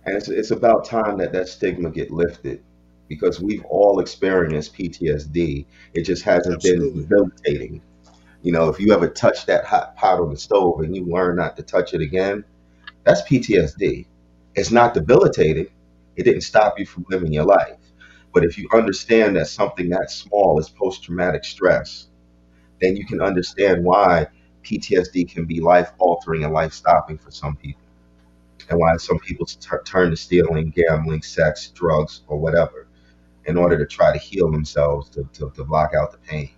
And 0.06 0.16
it's, 0.16 0.30
it's 0.30 0.52
about 0.52 0.86
time 0.86 1.18
that 1.18 1.32
that 1.34 1.48
stigma 1.48 1.90
get 1.90 2.12
lifted 2.12 2.64
because 3.07 3.40
we've 3.40 3.64
all 3.65 3.99
experienced 3.99 4.76
PTSD. 4.76 5.65
It 5.94 6.03
just 6.03 6.23
hasn't 6.23 6.56
Absolutely. 6.56 6.90
been 6.90 7.02
debilitating. 7.02 7.82
You 8.41 8.52
know, 8.52 8.69
if 8.69 8.80
you 8.80 8.94
ever 8.94 9.07
touch 9.07 9.45
that 9.48 9.65
hot 9.65 9.95
pot 9.95 10.19
on 10.19 10.32
the 10.32 10.38
stove 10.38 10.82
and 10.82 10.95
you 10.95 11.06
learn 11.06 11.38
not 11.38 11.57
to 11.57 11.64
touch 11.64 11.94
it 11.94 12.02
again, 12.02 12.44
that's 13.03 13.22
PTSD. 13.23 14.06
It's 14.56 14.72
not 14.72 14.94
debilitating, 14.94 15.68
It 16.15 16.23
didn't 16.23 16.41
stop 16.41 16.80
you 16.80 16.86
from 16.86 17.06
living 17.10 17.34
your 17.34 17.45
life. 17.45 17.77
But 18.34 18.44
if 18.44 18.57
you 18.57 18.68
understand 18.73 19.36
that 19.36 19.48
something 19.48 19.90
that 19.90 20.11
small 20.11 20.60
is 20.60 20.69
post 20.69 21.03
traumatic 21.03 21.44
stress, 21.44 22.07
then 22.82 22.95
you 22.95 23.06
can 23.06 23.22
understand 23.22 23.84
why 23.84 24.27
PTSD 24.64 25.30
can 25.30 25.45
be 25.45 25.61
life 25.61 25.91
altering 25.98 26.44
and 26.44 26.53
life 26.53 26.73
stopping 26.73 27.18
for 27.18 27.32
some 27.32 27.56
people. 27.56 27.82
And 28.69 28.80
why 28.80 28.98
some 28.98 29.19
people 29.19 29.45
t- 29.45 29.57
turn 29.86 30.10
to 30.10 30.18
stealing, 30.18 30.72
gambling, 30.72 31.22
sex, 31.22 31.69
drugs, 31.69 32.22
or 32.27 32.40
whatever 32.40 32.85
in 33.46 33.58
order 33.58 33.78
to 33.78 33.86
try 33.86 34.12
to 34.12 34.20
heal 34.20 34.52
themselves 34.52 35.10
to, 35.10 35.28
to, 35.34 35.52
to 35.56 35.64
block 35.64 35.92
out 36.00 36.12
the 36.12 36.18
pain. 36.20 36.50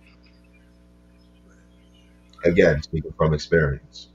Again, 2.44 2.82
speaking 2.82 3.12
from 3.16 3.34
experience. 3.34 4.08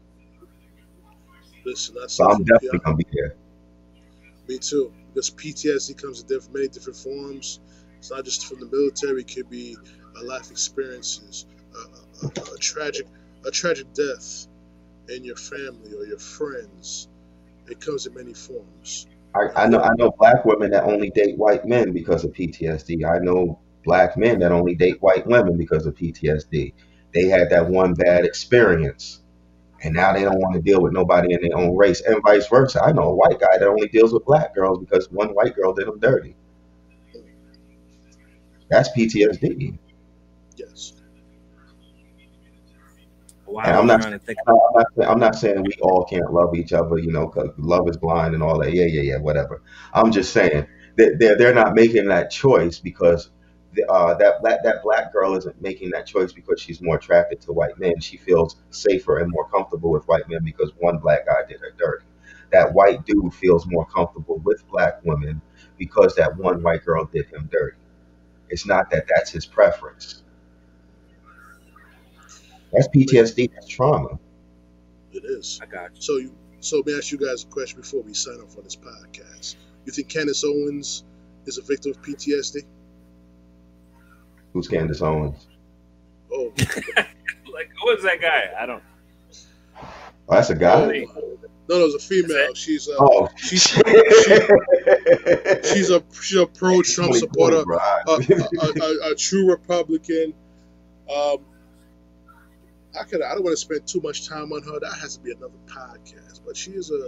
Listen, 1.66 1.95
that's 2.00 2.14
So 2.16 2.30
I'm 2.30 2.44
definitely 2.44 2.80
going 2.80 2.98
to 2.98 3.04
be 3.04 3.10
there. 3.14 3.36
Me 4.48 4.58
too. 4.58 4.91
Because 5.14 5.30
PTSD 5.32 6.02
comes 6.02 6.22
in 6.22 6.28
different, 6.28 6.54
many 6.54 6.68
different 6.68 6.98
forms. 6.98 7.60
It's 7.98 8.12
not 8.12 8.26
just 8.26 8.45
from 8.48 8.60
the 8.60 8.66
military. 8.66 9.22
It 9.22 9.34
could 9.34 9.50
be 9.50 9.78
uh, 10.18 10.26
life 10.26 10.52
experiences, 10.52 11.45
uh, 11.76 12.00
a, 12.24 12.26
a, 12.28 12.54
a 12.54 12.58
tragic, 12.58 13.08
a 13.45 13.52
tragic 13.52 13.94
death 13.94 14.48
in 15.10 15.24
your 15.24 15.36
family 15.36 15.94
or 15.94 16.06
your 16.06 16.20
friends. 16.20 17.08
It 17.68 17.80
comes 17.80 18.06
in 18.06 18.14
many 18.14 18.34
forms. 18.34 19.08
I, 19.35 19.64
I 19.64 19.68
know 19.68 19.80
I 19.81 19.89
know 19.97 20.11
black 20.18 20.45
women 20.45 20.72
that 20.72 20.84
only 20.84 21.10
date 21.10 21.38
white 21.38 21.65
men 21.65 21.91
because 21.91 22.23
of 22.23 22.34
PTSD. 22.34 23.05
I 23.05 23.19
know 23.19 23.60
black 23.85 24.18
men 24.18 24.39
that 24.39 24.51
only 24.51 24.76
date 24.76 25.01
white 25.01 25.26
women 25.27 25.57
because 25.57 25.85
of 25.85 25.95
PTSD. 25.95 26.73
They 27.14 27.26
had 27.27 27.49
that 27.51 27.69
one 27.69 27.93
bad 27.93 28.26
experience 28.26 29.22
and 29.84 29.93
now 29.93 30.14
they 30.14 30.23
don't 30.23 30.39
want 30.39 30.55
to 30.55 30.61
deal 30.61 30.81
with 30.81 30.93
nobody 30.93 31.34
in 31.34 31.41
their 31.41 31.57
own 31.57 31.76
race 31.77 32.01
and 32.01 32.22
vice 32.23 32.47
versa. 32.47 32.84
I 32.84 32.91
know 32.91 33.03
a 33.10 33.15
white 33.15 33.39
guy 33.39 33.57
that 33.60 33.68
only 33.68 33.88
deals 33.89 34.14
with 34.14 34.26
black 34.26 34.55
girls 34.55 34.80
because 34.80 35.11
one 35.11 35.30
white 35.30 35.55
girl 35.55 35.73
did 35.73 35.88
him 35.88 35.99
dirty. 35.99 36.35
That's 38.69 38.89
PTSD. 38.89 39.77
Yes. 40.57 40.93
Wow, 43.54 43.64
And 43.68 43.78
I'm 43.78 43.88
not, 43.88 44.02
trying 44.02 44.14
to 44.14 44.20
think. 44.20 44.40
I'm 44.48 44.56
not, 44.74 45.10
I'm 45.12 45.20
not 45.20 45.36
saying 45.36 45.64
we 45.64 45.74
all 45.82 46.06
can't 46.06 46.34
love 46.34 46.56
each 46.56 46.74
other, 46.74 46.98
you 46.98 47.12
know, 47.12 47.28
'cause 47.28 47.50
love 47.58 47.88
is 47.88 47.98
blind 47.98 48.34
and 48.34 48.44
all 48.44 48.60
that. 48.60 48.74
Yeah, 48.74 48.86
yeah, 48.86 49.02
yeah, 49.02 49.18
whatever. 49.18 49.62
I'm 49.94 50.12
just 50.12 50.34
saying 50.34 50.68
that 50.98 51.18
they're, 51.20 51.38
they're 51.38 51.54
not 51.54 51.76
making 51.76 52.08
that 52.08 52.32
choice 52.32 52.80
because 52.80 53.30
the, 53.74 53.86
uh, 53.92 54.16
that, 54.16 54.42
that 54.44 54.64
that 54.64 54.84
black 54.84 55.14
girl 55.14 55.36
isn't 55.36 55.62
making 55.62 55.92
that 55.92 56.08
choice 56.08 56.34
because 56.34 56.60
she's 56.60 56.82
more 56.82 56.96
attracted 56.96 57.42
to 57.42 57.54
white 57.54 57.78
men. 57.80 58.00
She 58.02 58.18
feels 58.18 58.58
safer 58.72 59.20
and 59.20 59.32
more 59.32 59.48
comfortable 59.50 59.92
with 59.92 60.06
white 60.08 60.28
men 60.30 60.44
because 60.44 60.72
one 60.80 60.98
black 60.98 61.26
guy 61.28 61.46
did 61.48 61.60
her 61.62 61.74
dirty. 61.78 62.06
That 62.52 62.74
white 62.74 63.06
dude 63.06 63.34
feels 63.36 63.66
more 63.68 63.86
comfortable 63.86 64.40
with 64.40 64.68
black 64.68 65.00
women 65.06 65.42
because 65.78 66.16
that 66.16 66.38
one 66.38 66.64
white 66.64 66.86
girl 66.86 67.06
did 67.06 67.28
him 67.28 67.50
dirty. 67.52 67.78
It's 68.50 68.66
not 68.66 68.90
that 68.92 69.06
that's 69.14 69.32
his 69.32 69.46
preference. 69.46 70.24
That's 72.74 72.88
PTSD. 72.90 73.52
That's 73.54 73.68
trauma. 73.68 74.20
It 75.12 75.24
is. 75.26 75.60
I 75.62 75.66
got 75.68 75.95
you. 75.95 76.02
So, 76.02 76.18
you, 76.18 76.34
so 76.60 76.78
let 76.78 76.86
me 76.88 76.98
ask 76.98 77.12
you 77.12 77.18
guys 77.18 77.44
a 77.44 77.48
question 77.48 77.80
before 77.82 78.02
we 78.02 78.14
sign 78.14 78.36
off 78.40 78.58
on 78.58 78.64
this 78.64 78.76
podcast. 78.76 79.56
You 79.86 79.91
think 79.91 80.10
Candace 80.10 80.44
Owens 80.44 81.04
is 81.45 81.58
a 81.58 81.62
victim 81.62 81.91
of 81.91 82.02
PTSD? 82.02 82.64
Who's 84.54 84.68
Candace 84.68 85.02
Owens? 85.02 85.48
Oh, 86.32 86.52
Like, 87.54 87.70
who 87.84 87.91
is 87.91 88.02
that 88.04 88.20
guy? 88.20 88.50
I 88.60 88.66
don't. 88.66 88.82
Oh, 90.28 90.36
that's 90.36 90.50
a 90.50 90.56
guy. 90.56 91.06
No, 91.70 91.78
no, 91.80 91.86
it's 91.86 92.04
a 92.04 92.08
female. 92.08 92.54
She's 92.56 92.88
a, 92.88 92.95
Oh, 93.00 93.30
she's 93.38 93.62
shit. 93.68 93.86
she's 95.66 95.90
a 95.91 96.04
she's 96.22 96.36
a 96.38 96.45
pro 96.48 96.82
Trump 96.82 97.14
supporter, 97.14 97.64
bro. 97.64 97.78
a, 97.78 98.12
a, 98.12 98.82
a, 98.82 99.12
a 99.12 99.16
true 99.16 99.50
Republican. 99.50 100.34
Um, 101.14 101.38
I 102.99 103.03
could 103.03 103.22
I 103.22 103.34
don't 103.34 103.44
want 103.44 103.53
to 103.53 103.57
spend 103.57 103.88
too 103.88 104.02
much 104.02 104.28
time 104.28 104.52
on 104.53 104.61
her. 104.64 104.80
That 104.80 104.98
has 105.02 105.18
to 105.18 105.24
be 105.24 105.32
another 105.32 105.53
podcast. 105.68 106.41
But 106.45 106.56
she 106.56 106.72
is 106.72 106.91
a 106.91 107.07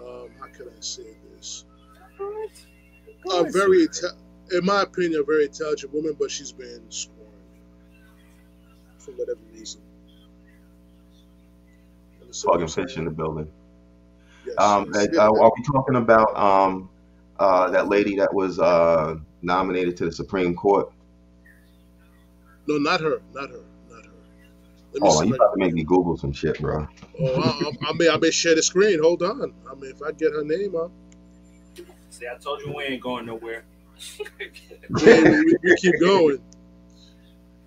um, 0.00 0.30
how 0.38 0.46
can 0.46 0.68
I 0.68 0.80
say 0.80 1.16
this? 1.36 1.64
A 3.32 3.44
very, 3.50 3.86
in 4.52 4.64
my 4.64 4.82
opinion, 4.82 5.20
a 5.20 5.24
very 5.24 5.44
intelligent 5.44 5.92
woman, 5.92 6.16
but 6.18 6.30
she's 6.30 6.52
been 6.52 6.82
scorned 6.88 7.18
for 8.98 9.10
whatever 9.12 9.40
reason. 9.52 9.80
And 12.22 12.34
so- 12.34 12.50
Fucking 12.52 12.68
fish 12.68 12.96
in 12.96 13.04
the 13.04 13.10
building. 13.10 13.50
Yes, 14.46 14.54
Um, 14.58 14.86
yes, 14.94 15.04
and, 15.04 15.14
yeah. 15.14 15.26
uh, 15.28 15.32
are 15.32 15.52
we 15.54 15.62
talking 15.64 15.96
about 15.96 16.34
um, 16.36 16.88
uh, 17.38 17.70
that 17.70 17.88
lady 17.88 18.16
that 18.16 18.32
was 18.32 18.58
uh, 18.58 19.16
nominated 19.42 19.96
to 19.98 20.06
the 20.06 20.12
Supreme 20.12 20.54
Court? 20.54 20.90
no, 22.66 22.78
not 22.78 23.00
her, 23.00 23.20
not 23.34 23.50
her. 23.50 23.60
Let 24.94 25.02
me 25.02 25.08
Oh, 25.08 25.10
see 25.10 25.28
you 25.28 25.34
if 25.34 25.36
about 25.36 25.52
to 25.54 25.58
make 25.58 25.74
me 25.74 25.84
Google 25.84 26.16
some 26.16 26.32
shit, 26.32 26.60
bro. 26.60 26.88
Oh, 27.20 27.40
I, 27.40 27.48
I, 27.48 27.90
I 27.90 27.92
may 27.94 28.08
I 28.08 28.16
may 28.18 28.30
share 28.30 28.54
the 28.56 28.62
screen. 28.62 29.00
Hold 29.02 29.22
on. 29.22 29.54
I 29.70 29.74
mean, 29.76 29.92
if 29.92 30.02
I 30.02 30.12
get 30.12 30.32
her 30.32 30.44
name 30.44 30.76
up, 30.76 30.92
See, 32.10 32.26
I 32.28 32.36
told 32.38 32.60
you 32.62 32.74
we 32.76 32.84
ain't 32.84 33.02
going 33.02 33.26
nowhere. 33.26 33.64
we, 35.02 35.14
we, 35.44 35.56
we 35.62 35.74
keep 35.76 36.00
going. 36.00 36.38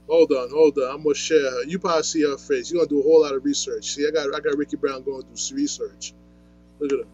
Hold 0.10 0.32
on, 0.32 0.50
hold 0.52 0.78
on. 0.80 0.92
I'm 0.96 1.04
gonna 1.04 1.16
share 1.16 1.42
her. 1.52 1.64
You 1.66 1.80
probably 1.80 2.04
see 2.04 2.24
her 2.24 2.38
face. 2.38 2.72
You're 2.72 2.82
gonna 2.86 2.90
do 2.90 3.02
a 3.02 3.04
whole 3.04 3.24
lot 3.24 3.36
of 3.36 3.46
research. 3.46 3.94
See, 3.96 4.08
I 4.08 4.12
got 4.12 4.28
I 4.36 4.40
got 4.42 4.58
Ricky 4.58 4.78
Brown 4.78 5.04
going 5.04 5.24
through 5.24 5.38
some 5.38 5.58
research. 5.58 6.14
Look 6.80 6.94
at 6.94 7.00
her. 7.00 7.06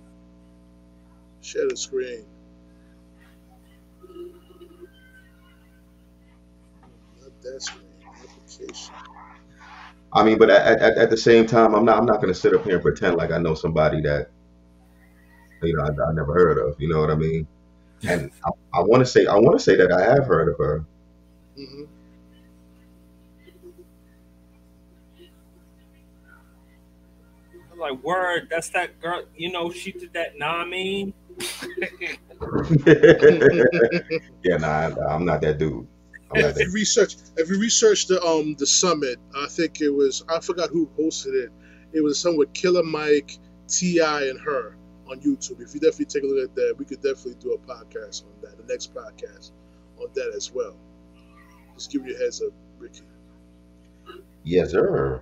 Share 1.42 1.68
the 1.70 1.78
screen. 1.78 2.26
Not 7.22 7.32
that 7.44 7.62
screen. 7.64 7.84
Application. 8.24 8.96
I 10.14 10.24
mean, 10.24 10.38
but 10.38 10.50
at, 10.50 10.82
at, 10.82 10.98
at 10.98 11.10
the 11.10 11.18
same 11.18 11.46
time, 11.46 11.76
I'm 11.76 11.86
not 11.86 11.98
I'm 11.98 12.06
not 12.06 12.18
going 12.22 12.34
to 12.34 12.40
sit 12.40 12.54
up 12.54 12.64
here 12.64 12.76
and 12.76 12.84
pretend 12.84 13.18
like 13.18 13.32
I 13.32 13.38
know 13.38 13.54
somebody 13.56 14.02
that 14.02 14.30
you 15.62 15.76
know 15.76 15.84
I, 15.84 16.10
I 16.10 16.14
never 16.14 16.34
heard 16.34 16.58
of. 16.58 16.80
You 16.80 16.90
know 16.90 17.00
what 17.00 17.10
I 17.12 17.16
mean? 17.16 17.48
And 18.08 18.32
I, 18.46 18.50
I 18.80 18.82
want 18.82 19.02
to 19.02 19.06
say 19.06 19.26
I 19.28 19.36
want 19.36 19.58
to 19.58 19.64
say 19.64 19.76
that 19.78 19.92
I 19.92 20.02
have 20.04 20.26
heard 20.28 20.50
of 20.50 20.58
her. 20.60 20.86
hmm 21.56 21.84
like, 27.78 28.04
word, 28.04 28.48
that's 28.50 28.70
that 28.70 29.00
girl. 29.02 29.24
You 29.36 29.52
know, 29.52 29.72
she 29.72 29.92
did 29.92 30.14
that. 30.14 30.38
Nah, 30.38 30.58
I 30.64 30.66
mean, 30.66 31.14
yeah, 34.44 34.58
nah, 34.58 34.68
I, 34.68 35.14
I'm 35.14 35.26
not 35.26 35.42
that 35.42 35.58
dude. 35.58 35.88
I'm 36.32 36.42
If 36.42 36.60
you 36.60 36.72
research, 36.72 37.16
if 37.38 37.50
you 37.50 37.60
research 37.60 38.08
the 38.08 38.24
um 38.24 38.56
the 38.56 38.68
summit, 38.68 39.20
I 39.36 39.48
think 39.48 39.82
it 39.82 39.90
was 39.90 40.24
I 40.30 40.40
forgot 40.40 40.70
who 40.70 40.88
hosted 40.98 41.34
it. 41.34 41.52
It 41.94 42.02
was 42.02 42.20
someone 42.20 42.40
with 42.40 42.54
Killer 42.54 42.84
Mike, 42.84 43.40
T.I., 43.68 44.26
and 44.26 44.40
her 44.42 44.78
on 45.10 45.20
YouTube. 45.22 45.60
If 45.60 45.74
you 45.74 45.80
definitely 45.80 46.06
take 46.06 46.24
a 46.24 46.28
look 46.28 46.50
at 46.50 46.56
that, 46.56 46.76
we 46.78 46.86
could 46.86 47.02
definitely 47.02 47.36
do 47.40 47.54
a 47.54 47.58
podcast 47.58 48.26
on 48.26 48.32
that. 48.44 48.58
The 48.58 48.72
next 48.72 48.94
podcast 48.94 49.52
on 49.98 50.08
that 50.14 50.34
as 50.36 50.52
well. 50.52 50.76
Just 51.74 51.92
give 51.92 52.06
you 52.06 52.16
a 52.16 52.20
heads 52.20 52.42
up, 52.42 52.54
Ricky. 52.78 53.02
Yes, 54.44 54.72
sir. 54.72 55.22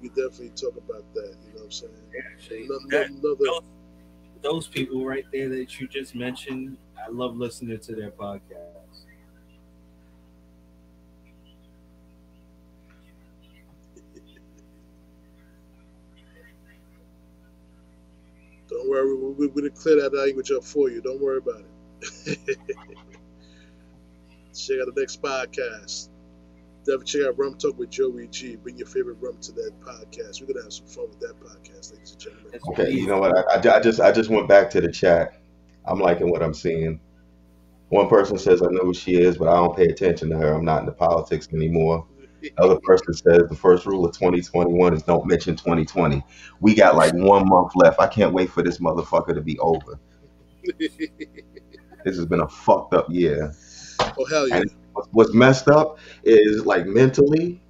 We 0.00 0.08
could 0.08 0.16
definitely 0.16 0.50
talk 0.50 0.76
about 0.76 1.04
that. 1.14 1.36
You 1.46 1.54
know 1.54 1.60
what 1.60 1.64
I'm 1.64 1.70
saying? 1.70 1.92
actually, 2.34 2.64
Another, 2.64 2.80
that, 2.90 3.10
another 3.10 3.34
those, 3.40 3.62
those 4.42 4.68
people 4.68 5.04
right 5.06 5.24
there 5.32 5.48
that 5.48 5.80
you 5.80 5.88
just 5.88 6.14
mentioned, 6.14 6.76
I 6.98 7.10
love 7.10 7.36
listening 7.36 7.78
to 7.78 7.94
their 7.94 8.10
podcast. 8.10 8.83
Don't 18.84 18.90
worry, 18.90 19.16
we, 19.16 19.30
we, 19.32 19.46
we're 19.48 19.54
gonna 19.54 19.70
clear 19.70 20.00
that 20.00 20.14
language 20.14 20.50
up 20.50 20.64
for 20.64 20.90
you. 20.90 21.00
Don't 21.00 21.20
worry 21.20 21.38
about 21.38 21.60
it. 21.60 22.48
check 24.54 24.76
out 24.80 24.94
the 24.94 25.00
next 25.00 25.22
podcast. 25.22 26.08
Definitely 26.80 27.06
check 27.06 27.22
out 27.26 27.38
Rum 27.38 27.54
Talk 27.54 27.78
with 27.78 27.90
Joey 27.90 28.28
G. 28.28 28.56
Bring 28.56 28.76
your 28.76 28.86
favorite 28.86 29.16
rum 29.20 29.38
to 29.40 29.52
that 29.52 29.72
podcast. 29.80 30.40
We're 30.40 30.48
gonna 30.52 30.64
have 30.64 30.72
some 30.72 30.86
fun 30.86 31.08
with 31.08 31.20
that 31.20 31.40
podcast, 31.40 31.92
ladies 31.92 32.12
and 32.12 32.20
gentlemen. 32.20 32.60
Okay, 32.68 32.90
you 32.90 33.06
know 33.06 33.18
what? 33.18 33.36
I, 33.36 33.76
I 33.76 33.80
just 33.80 34.00
I 34.00 34.12
just 34.12 34.30
went 34.30 34.48
back 34.48 34.70
to 34.70 34.80
the 34.80 34.92
chat. 34.92 35.40
I'm 35.86 36.00
liking 36.00 36.30
what 36.30 36.42
I'm 36.42 36.54
seeing. 36.54 37.00
One 37.88 38.08
person 38.08 38.38
says 38.38 38.62
I 38.62 38.66
know 38.66 38.84
who 38.84 38.94
she 38.94 39.16
is, 39.16 39.36
but 39.38 39.48
I 39.48 39.54
don't 39.54 39.76
pay 39.76 39.84
attention 39.84 40.30
to 40.30 40.36
her. 40.36 40.54
I'm 40.54 40.64
not 40.64 40.80
into 40.80 40.92
politics 40.92 41.48
anymore. 41.52 42.06
Other 42.58 42.78
person 42.84 43.12
says 43.14 43.42
the 43.48 43.56
first 43.56 43.86
rule 43.86 44.04
of 44.04 44.12
2021 44.12 44.94
is 44.94 45.02
don't 45.02 45.26
mention 45.26 45.56
2020. 45.56 46.22
We 46.60 46.74
got 46.74 46.96
like 46.96 47.12
one 47.14 47.48
month 47.48 47.72
left. 47.76 48.00
I 48.00 48.06
can't 48.06 48.32
wait 48.32 48.50
for 48.50 48.62
this 48.62 48.78
motherfucker 48.78 49.34
to 49.34 49.40
be 49.40 49.58
over. 49.58 49.98
This 52.04 52.16
has 52.16 52.26
been 52.26 52.40
a 52.40 52.48
fucked 52.48 52.92
up 52.92 53.10
year. 53.10 53.52
oh 54.00 54.26
hell 54.26 54.46
yeah! 54.48 54.56
And 54.56 54.70
what's- 54.92 55.08
what's 55.12 55.32
messed 55.34 55.68
up 55.68 55.98
is 56.22 56.66
like 56.66 56.86
mentally, 56.86 57.62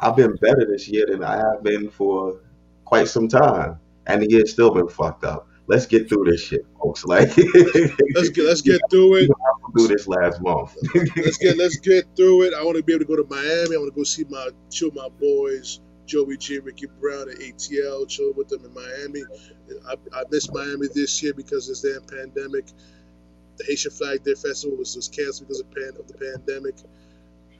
I've 0.00 0.16
been 0.16 0.34
better 0.36 0.66
this 0.68 0.88
year 0.88 1.06
than 1.08 1.22
I 1.22 1.36
have 1.36 1.62
been 1.62 1.88
for 1.88 2.40
quite 2.84 3.06
some 3.08 3.28
time, 3.28 3.78
and 4.08 4.20
the 4.22 4.28
year's 4.28 4.50
still 4.52 4.72
been 4.74 4.88
fucked 4.88 5.24
up. 5.24 5.46
let's 5.68 5.86
get 5.86 6.08
through 6.08 6.24
this 6.24 6.42
shit, 6.42 6.66
folks. 6.82 7.04
Like 7.06 7.28
let's 8.16 8.30
get 8.30 8.44
let's 8.46 8.62
get 8.62 8.80
through 8.90 9.14
it. 9.16 9.30
Do 9.76 9.88
this 9.88 10.08
last 10.08 10.40
month. 10.42 10.76
let's 11.16 11.38
get 11.38 11.56
let's 11.56 11.76
get 11.78 12.04
through 12.16 12.42
it. 12.42 12.54
I 12.54 12.64
want 12.64 12.76
to 12.76 12.82
be 12.82 12.92
able 12.94 13.04
to 13.04 13.08
go 13.08 13.16
to 13.16 13.28
Miami. 13.28 13.76
I 13.76 13.78
want 13.78 13.92
to 13.92 13.96
go 13.96 14.04
see 14.04 14.24
my 14.28 14.50
chill 14.70 14.90
my 14.92 15.08
boys, 15.20 15.80
Joey 16.06 16.36
G, 16.36 16.58
Ricky 16.58 16.86
Brown, 17.00 17.30
and 17.30 17.38
ATL. 17.38 18.08
Chill 18.08 18.32
with 18.34 18.48
them 18.48 18.64
in 18.64 18.74
Miami. 18.74 19.22
I, 19.88 19.94
I 20.18 20.24
missed 20.30 20.52
Miami 20.52 20.88
this 20.94 21.22
year 21.22 21.32
because 21.34 21.68
of 21.68 21.80
this 21.80 21.92
damn 21.92 22.06
pandemic. 22.06 22.66
The 23.58 23.64
Haitian 23.68 23.92
Flag 23.92 24.24
Day 24.24 24.34
Festival 24.34 24.76
was, 24.76 24.96
was 24.96 25.08
canceled 25.08 25.48
because 25.48 25.60
of, 25.60 25.70
pan, 25.70 25.92
of 25.98 26.08
the 26.08 26.14
pandemic. 26.14 26.74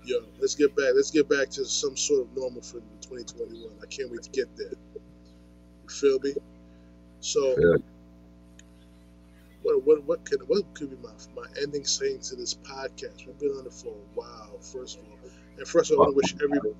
Yo, 0.04 0.18
let's 0.40 0.54
get 0.54 0.74
back. 0.76 0.92
Let's 0.94 1.10
get 1.10 1.28
back 1.28 1.50
to 1.50 1.64
some 1.64 1.96
sort 1.96 2.22
of 2.22 2.36
normal 2.36 2.62
for 2.62 2.80
2021. 3.02 3.72
I 3.82 3.86
can't 3.86 4.10
wait 4.10 4.22
to 4.22 4.30
get 4.30 4.54
there. 4.56 4.72
You 5.82 5.88
feel 5.88 6.18
me? 6.20 6.34
So, 7.20 7.54
Yeah. 7.58 7.76
What 9.62 9.84
what 9.84 10.04
what 10.04 10.24
could 10.24 10.46
what 10.48 10.62
could 10.74 10.90
be 10.90 10.96
my 11.02 11.10
my 11.34 11.46
ending 11.60 11.84
saying 11.84 12.20
to 12.20 12.36
this 12.36 12.54
podcast? 12.54 13.26
We've 13.26 13.38
been 13.38 13.50
on 13.50 13.66
it 13.66 13.72
for 13.72 13.88
a 13.88 14.14
while. 14.14 14.58
First 14.60 14.98
of 14.98 15.04
all, 15.10 15.18
and 15.58 15.66
first 15.66 15.90
of 15.90 15.98
all, 15.98 16.06
I 16.06 16.08
want 16.08 16.12
to 16.12 16.16
wish 16.16 16.34
everybody. 16.42 16.74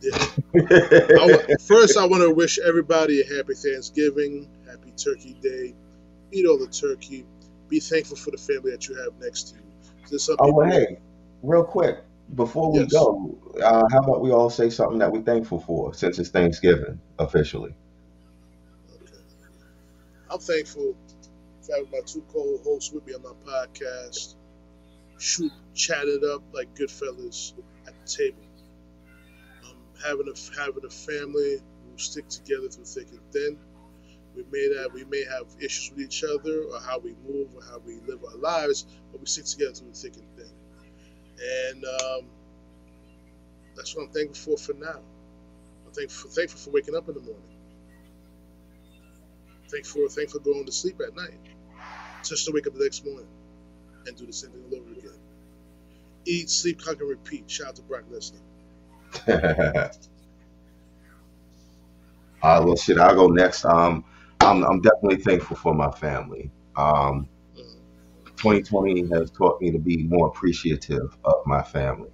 Yeah. 0.00 0.18
I 1.50 1.54
first, 1.62 1.96
I 1.96 2.06
want 2.06 2.22
to 2.22 2.30
wish 2.30 2.58
everybody 2.58 3.22
a 3.22 3.36
happy 3.36 3.54
Thanksgiving, 3.54 4.48
happy 4.68 4.92
Turkey 4.96 5.34
Day. 5.40 5.74
Eat 6.32 6.46
all 6.46 6.58
the 6.58 6.66
turkey. 6.66 7.24
Be 7.68 7.80
thankful 7.80 8.16
for 8.16 8.30
the 8.30 8.36
family 8.36 8.72
that 8.72 8.88
you 8.88 8.96
have 8.96 9.12
next 9.20 9.50
to 9.50 9.54
you. 9.56 9.62
There's 10.10 10.24
some 10.24 10.36
oh 10.40 10.44
people- 10.46 10.58
well, 10.58 10.70
hey, 10.70 10.98
real 11.42 11.64
quick 11.64 12.04
before 12.34 12.72
we 12.72 12.80
Yes. 12.80 12.92
go, 12.92 13.38
uh, 13.62 13.82
how 13.90 13.98
about 14.00 14.20
we 14.20 14.32
all 14.32 14.50
say 14.50 14.68
something 14.70 14.98
that 14.98 15.12
we're 15.12 15.22
thankful 15.22 15.60
for 15.60 15.94
since 15.94 16.18
it's 16.18 16.30
Thanksgiving 16.30 16.98
officially? 17.18 17.74
Okay. 18.94 19.12
I'm 20.30 20.38
thankful 20.38 20.94
having 21.68 21.90
my 21.90 22.00
two 22.06 22.22
co-hosts 22.32 22.92
with 22.92 23.06
me 23.06 23.14
on 23.14 23.22
my 23.22 23.32
podcast. 23.46 24.34
Shoot, 25.18 25.52
chat 25.74 26.04
it 26.06 26.24
up 26.24 26.42
like 26.52 26.74
good 26.74 26.90
fellas 26.90 27.54
at 27.86 27.94
the 28.00 28.06
table. 28.10 28.42
Um, 29.64 29.76
having 30.04 30.28
a 30.28 30.60
having 30.60 30.84
a 30.84 30.90
family 30.90 31.58
who 31.58 31.98
stick 31.98 32.28
together 32.28 32.68
through 32.68 32.84
thick 32.84 33.08
and 33.10 33.20
thin. 33.32 33.58
We 34.36 34.44
may 34.50 34.82
have 34.82 34.92
we 34.92 35.04
may 35.04 35.24
have 35.24 35.46
issues 35.60 35.92
with 35.92 36.00
each 36.00 36.24
other 36.24 36.64
or 36.64 36.80
how 36.80 36.98
we 36.98 37.14
move 37.26 37.54
or 37.54 37.62
how 37.62 37.78
we 37.78 38.00
live 38.06 38.24
our 38.24 38.36
lives, 38.36 38.86
but 39.12 39.20
we 39.20 39.26
stick 39.26 39.44
together 39.44 39.72
through 39.72 39.92
thick 39.92 40.16
and 40.16 40.26
thin. 40.36 40.50
And 41.70 41.84
um, 41.84 42.26
that's 43.76 43.94
what 43.94 44.06
I'm 44.06 44.12
thankful 44.12 44.56
for 44.56 44.74
for 44.74 44.78
now. 44.78 45.00
I'm 45.86 45.92
thankful 45.92 46.30
thankful 46.30 46.58
for 46.58 46.70
waking 46.70 46.96
up 46.96 47.08
in 47.08 47.14
the 47.14 47.20
morning 47.20 47.54
thankful 49.74 50.08
thankful 50.08 50.40
for 50.40 50.44
going 50.44 50.66
to 50.66 50.72
sleep 50.72 51.00
at 51.06 51.14
night, 51.14 51.38
just 52.30 52.46
to 52.46 52.52
wake 52.52 52.66
up 52.66 52.74
the 52.74 52.84
next 52.84 53.04
morning 53.04 53.28
and 54.06 54.16
do 54.16 54.26
the 54.26 54.32
same 54.32 54.50
thing 54.52 54.64
all 54.70 54.78
over 54.80 54.92
again. 54.92 55.18
Eat, 56.26 56.50
sleep, 56.50 56.80
conquer, 56.82 57.06
repeat. 57.06 57.50
Shout 57.50 57.68
out 57.68 57.76
to 57.76 57.82
Brock 57.82 58.04
Lesnar. 58.12 58.40
Uh, 62.42 62.62
well, 62.64 62.76
shit, 62.76 62.98
I'll 62.98 63.14
go 63.16 63.28
next. 63.28 63.64
Um, 63.64 64.04
I'm, 64.40 64.64
I'm 64.64 64.80
definitely 64.80 65.18
thankful 65.22 65.56
for 65.56 65.74
my 65.74 65.90
family. 65.92 66.50
Um, 66.76 67.28
Mhm. 67.56 67.80
2020 68.36 69.08
has 69.10 69.30
taught 69.30 69.60
me 69.62 69.70
to 69.70 69.78
be 69.78 70.04
more 70.04 70.28
appreciative 70.28 71.16
of 71.24 71.36
my 71.46 71.62
family. 71.62 72.10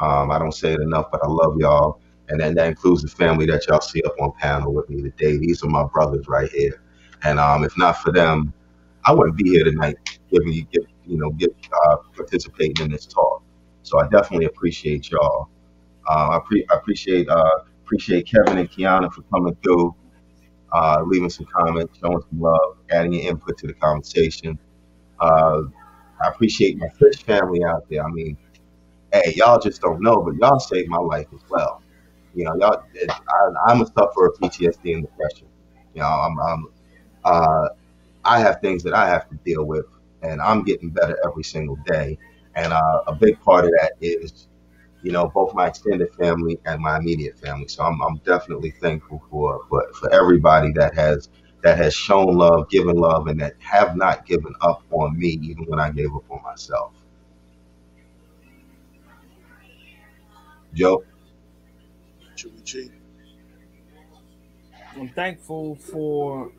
Um, 0.00 0.30
I 0.30 0.38
don't 0.38 0.52
say 0.54 0.72
it 0.74 0.80
enough, 0.80 1.10
but 1.12 1.22
I 1.24 1.28
love 1.28 1.56
y'all. 1.58 2.00
And 2.28 2.40
then 2.40 2.54
that 2.56 2.68
includes 2.68 3.02
the 3.02 3.08
family 3.08 3.46
that 3.46 3.66
y'all 3.68 3.80
see 3.80 4.02
up 4.04 4.14
on 4.20 4.32
panel 4.40 4.72
with 4.74 4.88
me 4.90 5.02
today. 5.02 5.38
These 5.38 5.64
are 5.64 5.68
my 5.68 5.84
brothers 5.84 6.28
right 6.28 6.50
here. 6.50 6.82
And 7.24 7.38
um, 7.38 7.64
if 7.64 7.76
not 7.78 7.98
for 7.98 8.12
them, 8.12 8.52
I 9.06 9.12
wouldn't 9.14 9.36
be 9.36 9.50
here 9.50 9.64
tonight 9.64 9.96
giving 10.32 10.52
you, 10.52 10.64
give, 10.72 10.84
you 11.06 11.18
know, 11.18 11.30
uh, 11.86 11.96
participating 12.16 12.86
in 12.86 12.92
this 12.92 13.06
talk. 13.06 13.42
So 13.82 14.00
I 14.00 14.08
definitely 14.08 14.46
appreciate 14.46 15.10
y'all. 15.10 15.50
Uh, 16.08 16.30
I, 16.32 16.40
pre- 16.46 16.66
I 16.70 16.76
appreciate 16.76 17.28
uh, 17.28 17.50
appreciate 17.84 18.28
Kevin 18.30 18.58
and 18.58 18.70
Kiana 18.70 19.12
for 19.12 19.22
coming 19.34 19.56
through, 19.64 19.94
uh, 20.72 21.02
leaving 21.06 21.30
some 21.30 21.46
comments, 21.54 21.98
showing 21.98 22.20
some 22.30 22.40
love, 22.40 22.78
adding 22.90 23.14
your 23.14 23.30
input 23.30 23.58
to 23.58 23.66
the 23.68 23.74
conversation. 23.74 24.58
Uh, 25.20 25.62
I 26.24 26.28
appreciate 26.28 26.78
my 26.78 26.88
fish 26.98 27.24
family 27.24 27.64
out 27.64 27.84
there. 27.90 28.04
I 28.04 28.10
mean, 28.10 28.38
hey, 29.12 29.34
y'all 29.36 29.60
just 29.60 29.80
don't 29.82 30.02
know, 30.02 30.22
but 30.22 30.34
y'all 30.36 30.60
saved 30.60 30.88
my 30.90 30.98
life 30.98 31.26
as 31.34 31.40
well. 31.50 31.82
You 32.34 32.44
know, 32.44 32.52
y'all. 32.60 32.82
It, 32.94 33.10
I, 33.10 33.72
I'm 33.72 33.82
a 33.82 33.86
sufferer 33.86 34.28
of 34.28 34.34
PTSD 34.42 34.94
and 34.94 35.02
depression. 35.04 35.48
You 35.94 36.02
know, 36.02 36.08
I'm, 36.08 36.38
I'm 36.40 36.66
uh, 37.24 37.68
I 38.24 38.40
have 38.40 38.60
things 38.60 38.82
that 38.84 38.94
I 38.94 39.08
have 39.08 39.28
to 39.30 39.36
deal 39.44 39.64
with, 39.64 39.86
and 40.22 40.40
I'm 40.40 40.64
getting 40.64 40.90
better 40.90 41.18
every 41.26 41.44
single 41.44 41.76
day. 41.86 42.18
And 42.54 42.72
uh, 42.72 43.02
a 43.06 43.14
big 43.14 43.40
part 43.40 43.64
of 43.64 43.70
that 43.72 43.92
is, 44.00 44.48
you 45.02 45.12
know, 45.12 45.28
both 45.28 45.54
my 45.54 45.68
extended 45.68 46.14
family 46.14 46.58
and 46.66 46.80
my 46.80 46.98
immediate 46.98 47.38
family. 47.38 47.68
So 47.68 47.82
I'm, 47.84 48.00
I'm 48.02 48.16
definitely 48.18 48.72
thankful 48.72 49.22
for, 49.30 49.64
for 49.68 49.92
for 49.94 50.12
everybody 50.12 50.72
that 50.72 50.94
has 50.94 51.28
that 51.62 51.78
has 51.78 51.94
shown 51.94 52.36
love, 52.36 52.68
given 52.70 52.96
love, 52.96 53.26
and 53.28 53.40
that 53.40 53.54
have 53.60 53.96
not 53.96 54.26
given 54.26 54.54
up 54.60 54.82
on 54.90 55.18
me, 55.18 55.38
even 55.42 55.64
when 55.66 55.80
I 55.80 55.90
gave 55.90 56.14
up 56.14 56.30
on 56.30 56.42
myself. 56.42 56.92
Joe. 60.74 61.04
I'm 64.96 65.08
thankful 65.10 65.76
for 65.76 66.52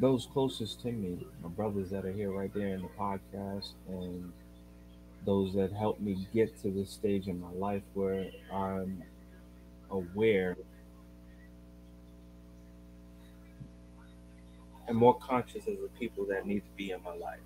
those 0.00 0.26
closest 0.32 0.80
to 0.82 0.92
me, 0.92 1.26
my 1.42 1.48
brothers 1.50 1.90
that 1.90 2.04
are 2.04 2.12
here 2.12 2.32
right 2.32 2.52
there 2.54 2.68
in 2.74 2.82
the 2.82 2.88
podcast, 2.98 3.72
and 3.88 4.32
those 5.26 5.54
that 5.54 5.72
helped 5.72 6.00
me 6.00 6.26
get 6.34 6.60
to 6.62 6.70
this 6.70 6.90
stage 6.90 7.28
in 7.28 7.40
my 7.40 7.52
life 7.52 7.82
where 7.94 8.30
I'm 8.52 9.02
aware 9.90 10.56
and 14.88 14.96
more 14.96 15.14
conscious 15.18 15.66
of 15.66 15.74
the 15.80 15.88
people 15.98 16.26
that 16.26 16.46
need 16.46 16.60
to 16.60 16.70
be 16.76 16.90
in 16.90 17.02
my 17.02 17.14
life. 17.14 17.40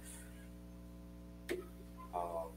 Um, 2.15 2.49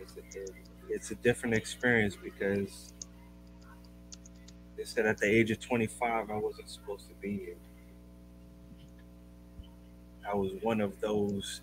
it's 0.00 0.36
a, 0.36 0.44
it's 0.88 1.10
a 1.10 1.14
different 1.16 1.54
experience 1.54 2.16
because 2.22 2.92
they 4.76 4.84
said 4.84 5.06
at 5.06 5.18
the 5.18 5.26
age 5.26 5.50
of 5.50 5.60
25 5.60 6.30
I 6.30 6.36
wasn't 6.36 6.70
supposed 6.70 7.08
to 7.08 7.14
be 7.14 7.38
here. 7.38 7.56
I 10.30 10.34
was 10.34 10.52
one 10.62 10.80
of 10.80 11.00
those 11.00 11.60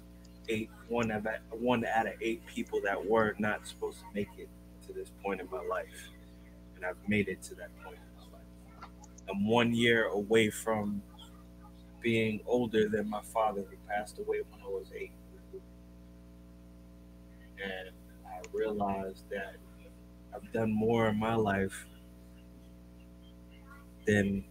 eight, 0.47 0.69
one 0.87 1.11
of 1.11 1.27
one 1.51 1.85
out 1.85 2.07
of 2.07 2.13
eight 2.21 2.45
people 2.45 2.81
that 2.83 3.05
were 3.05 3.35
not 3.39 3.67
supposed 3.67 3.99
to 3.99 4.05
make 4.13 4.29
it 4.37 4.49
to 4.87 4.93
this 4.93 5.11
point 5.23 5.41
in 5.41 5.49
my 5.51 5.61
life, 5.63 6.09
and 6.75 6.85
I've 6.85 6.97
made 7.07 7.27
it 7.27 7.41
to 7.43 7.55
that 7.55 7.69
point 7.83 7.97
in 7.97 8.31
my 8.31 8.37
life. 8.37 8.89
I'm 9.29 9.47
one 9.47 9.73
year 9.73 10.05
away 10.07 10.49
from 10.49 11.01
being 12.01 12.41
older 12.45 12.89
than 12.89 13.09
my 13.09 13.21
father, 13.21 13.61
who 13.61 13.75
passed 13.87 14.19
away 14.19 14.41
when 14.49 14.61
I 14.61 14.67
was 14.67 14.87
eight, 14.95 15.11
and 17.63 17.89
I 18.25 18.41
realized 18.53 19.23
that 19.29 19.55
I've 20.33 20.51
done 20.53 20.71
more 20.71 21.09
in 21.09 21.17
my 21.17 21.35
life 21.35 21.85
than 24.05 24.45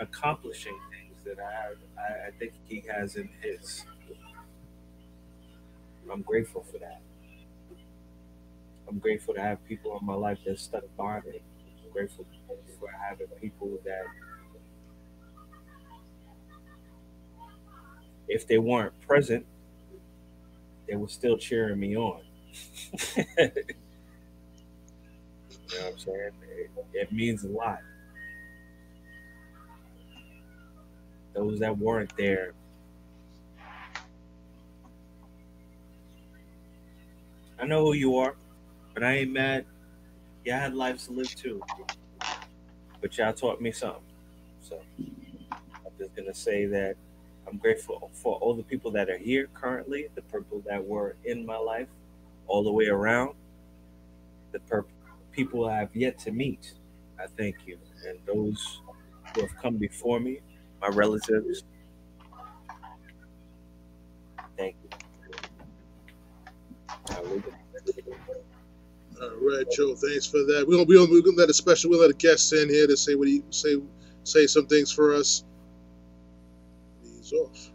accomplishing 0.00 0.78
things 0.90 1.24
that 1.24 1.42
I. 1.42 1.74
I, 2.00 2.28
I 2.28 2.30
think 2.38 2.52
he 2.66 2.84
has 2.92 3.16
in 3.16 3.30
his. 3.42 3.84
I'm 6.12 6.22
grateful 6.22 6.64
for 6.64 6.78
that. 6.78 7.00
I'm 8.88 8.98
grateful 8.98 9.34
to 9.34 9.42
have 9.42 9.64
people 9.66 9.98
in 10.00 10.06
my 10.06 10.14
life 10.14 10.38
that 10.46 10.58
stuck 10.60 10.84
by 10.96 11.20
me. 11.20 11.42
I'm 11.84 11.92
grateful 11.92 12.26
for 12.80 12.90
having 12.90 13.28
people 13.40 13.78
that, 13.84 14.04
if 18.28 18.46
they 18.46 18.58
weren't 18.58 18.98
present, 19.02 19.46
they 20.88 20.96
were 20.96 21.08
still 21.08 21.38
cheering 21.38 21.80
me 21.80 21.96
on. 21.96 22.22
you 23.16 23.16
know 23.38 23.50
what 25.84 25.92
I'm 25.92 25.98
saying? 25.98 26.30
It, 26.58 26.70
it 26.94 27.12
means 27.12 27.44
a 27.44 27.48
lot. 27.48 27.80
Those 31.34 31.60
that 31.60 31.78
weren't 31.78 32.12
there, 32.16 32.54
I 37.60 37.66
know 37.66 37.86
who 37.86 37.94
you 37.94 38.16
are, 38.18 38.36
but 38.94 39.04
I 39.04 39.18
ain't 39.18 39.32
mad. 39.32 39.66
Y'all 40.44 40.58
had 40.60 40.74
lives 40.74 41.06
to 41.06 41.12
live 41.12 41.34
too. 41.34 41.64
But 43.00 43.16
y'all 43.18 43.32
taught 43.34 43.60
me 43.60 43.72
something. 43.72 44.02
So 44.60 44.80
I'm 45.86 45.92
just 45.98 46.14
gonna 46.16 46.34
say 46.34 46.66
that 46.66 46.96
I'm 47.48 47.58
grateful 47.58 48.10
for 48.14 48.36
all 48.36 48.54
the 48.56 48.64
people 48.64 48.92
that 48.92 49.10
are 49.10 49.18
here 49.18 49.48
currently, 49.54 50.08
the 50.14 50.22
people 50.22 50.62
that 50.66 50.84
were 50.84 51.16
in 51.24 51.46
my 51.46 51.58
life 51.58 51.88
all 52.46 52.64
the 52.64 52.72
way 52.72 52.86
around, 52.86 53.34
the 54.52 54.60
per- 54.60 54.86
people 55.32 55.68
I 55.68 55.78
have 55.78 55.96
yet 55.96 56.18
to 56.20 56.32
meet, 56.32 56.74
I 57.18 57.26
thank 57.38 57.66
you. 57.66 57.78
And 58.08 58.18
those 58.26 58.82
who 59.34 59.42
have 59.42 59.56
come 59.62 59.76
before 59.78 60.20
me, 60.20 60.40
my 60.88 60.96
relatives, 60.96 61.64
thank 64.58 64.76
you. 64.84 64.90
All 69.22 69.30
right, 69.42 69.70
Joe. 69.70 69.94
Thanks 69.96 70.26
for 70.26 70.38
that. 70.38 70.66
We're 70.68 70.76
gonna, 70.76 70.86
we're 70.88 70.98
gonna, 70.98 71.10
we're 71.12 71.22
gonna 71.22 71.36
let 71.38 71.50
a 71.50 71.54
special. 71.54 71.90
We'll 71.90 72.00
let 72.00 72.10
a 72.10 72.14
guest 72.14 72.52
in 72.52 72.68
here 72.68 72.86
to 72.86 72.96
say 72.96 73.14
what 73.16 73.28
he 73.28 73.42
say 73.50 73.76
say 74.24 74.46
some 74.46 74.66
things 74.66 74.92
for 74.92 75.14
us. 75.14 75.44
He's 77.02 77.32
off. 77.32 77.72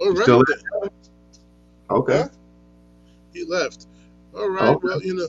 All 0.00 0.12
right. 0.14 0.22
Still. 0.24 0.42
Okay. 1.90 2.24
He 3.34 3.44
left. 3.46 3.86
All 4.36 4.50
right. 4.50 4.76
Okay. 4.76 4.80
Well, 4.82 5.02
you 5.02 5.14
know, 5.16 5.28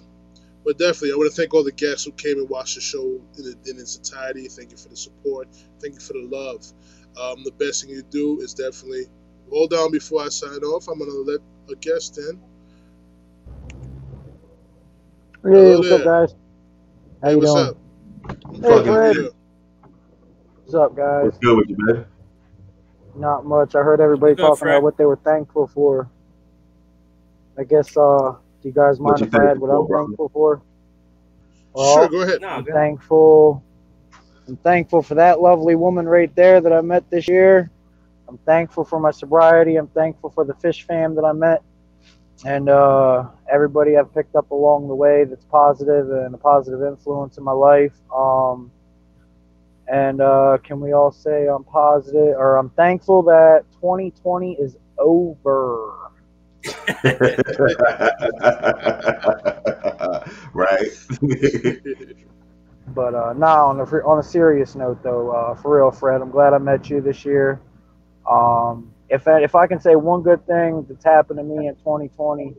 but 0.67 0.77
definitely, 0.77 1.13
I 1.13 1.15
want 1.15 1.31
to 1.33 1.35
thank 1.41 1.53
all 1.53 1.63
the 1.63 1.71
guests 1.71 2.03
who 2.03 2.11
came 2.11 2.39
and 2.39 2.49
watched 2.49 2.75
the 2.75 2.81
show 2.81 3.21
in, 3.37 3.45
in 3.67 3.79
its 3.79 3.95
entirety. 3.95 4.49
Thank 4.49 4.71
you 4.71 4.77
for 4.77 4.89
the 4.89 4.97
support. 4.97 5.47
Thank 5.81 5.93
you 5.93 6.01
for 6.01 6.11
the 6.11 6.27
love. 6.29 6.61
Um, 7.17 7.45
the 7.45 7.53
best 7.53 7.81
thing 7.85 7.91
you 7.91 8.03
do 8.03 8.41
is 8.41 8.53
definitely 8.53 9.05
hold 9.49 9.71
on 9.73 9.93
before 9.93 10.23
I 10.23 10.27
sign 10.27 10.59
off. 10.59 10.89
I'm 10.89 10.99
gonna 10.99 11.11
let 11.13 11.39
a 11.71 11.75
guest 11.77 12.17
in. 12.17 12.41
Hey, 15.43 15.51
Hello 15.53 15.77
what's 15.77 15.89
up, 15.91 16.03
guys? 16.03 16.35
How 17.23 17.29
Hey, 17.29 17.35
you 17.35 17.37
what's 17.37 17.55
doing? 17.55 17.55
up? 17.55 17.77
Hey, 18.61 18.79
Fred. 18.81 19.15
What's 20.65 20.75
up, 20.75 20.95
guys? 20.95 21.31
What's 21.31 21.37
good 21.39 21.57
with 21.57 21.69
you, 21.69 21.77
man? 21.79 22.05
Not 23.15 23.45
much. 23.45 23.75
I 23.75 23.79
heard 23.79 24.01
everybody 24.01 24.35
What's 24.35 24.37
talking 24.37 24.61
Fred? 24.61 24.69
about 24.69 24.83
what 24.83 24.97
they 24.97 25.05
were 25.05 25.17
thankful 25.17 25.67
for. 25.67 26.09
I 27.57 27.63
guess, 27.63 27.95
uh, 27.97 28.35
do 28.61 28.69
you 28.69 28.73
guys 28.73 28.99
What 29.01 29.01
mind 29.01 29.21
you 29.21 29.27
if 29.27 29.33
I 29.35 29.51
add 29.51 29.59
what 29.59 29.69
I'm 29.69 29.87
for, 29.87 29.87
thankful 29.87 30.29
for? 30.29 30.63
Well, 31.73 32.07
Sure, 32.07 32.09
go 32.09 32.21
ahead. 32.21 32.43
I'm 32.43 32.63
good. 32.63 32.73
thankful. 32.73 33.63
I'm 34.47 34.57
thankful 34.57 35.01
for 35.03 35.15
that 35.15 35.41
lovely 35.41 35.75
woman 35.75 36.07
right 36.07 36.33
there 36.35 36.61
that 36.61 36.73
I 36.73 36.81
met 36.81 37.09
this 37.09 37.27
year. 37.27 37.71
I'm 38.27 38.37
thankful 38.39 38.85
for 38.85 38.99
my 38.99 39.11
sobriety. 39.11 39.75
I'm 39.77 39.87
thankful 39.89 40.29
for 40.31 40.45
the 40.45 40.55
fish 40.55 40.85
fam 40.85 41.15
that 41.15 41.23
I 41.25 41.33
met, 41.33 41.63
and 42.45 42.69
uh, 42.69 43.25
everybody 43.51 43.97
I've 43.97 44.13
picked 44.13 44.35
up 44.35 44.51
along 44.51 44.87
the 44.87 44.95
way 44.95 45.25
that's 45.25 45.45
positive 45.45 46.09
and 46.11 46.33
a 46.35 46.37
positive 46.37 46.81
influence 46.83 47.37
in 47.37 47.43
my 47.43 47.51
life. 47.53 47.95
Um, 48.15 48.71
and 49.87 50.21
uh, 50.21 50.57
can 50.63 50.79
we 50.81 50.93
all 50.93 51.11
say 51.11 51.47
I'm 51.47 51.63
positive 51.65 52.35
or 52.37 52.57
I'm 52.57 52.69
thankful 52.71 53.23
that 53.23 53.65
2020 53.81 54.53
is 54.53 54.77
over. 54.97 56.06
right. 60.53 60.87
But 62.89 63.15
uh, 63.15 63.33
now 63.33 63.67
on 63.67 63.79
a 63.79 63.83
on 63.83 64.19
a 64.19 64.23
serious 64.23 64.75
note, 64.75 65.03
though, 65.03 65.31
uh, 65.31 65.55
for 65.55 65.77
real, 65.77 65.91
Fred, 65.91 66.21
I'm 66.21 66.31
glad 66.31 66.53
I 66.53 66.57
met 66.57 66.89
you 66.89 67.01
this 67.01 67.25
year. 67.25 67.59
Um, 68.29 68.91
if 69.09 69.27
I, 69.27 69.41
if 69.41 69.55
I 69.55 69.67
can 69.67 69.79
say 69.79 69.95
one 69.95 70.21
good 70.21 70.45
thing 70.47 70.85
that's 70.89 71.03
happened 71.03 71.37
to 71.39 71.43
me 71.43 71.67
in 71.67 71.75
2020, 71.75 72.55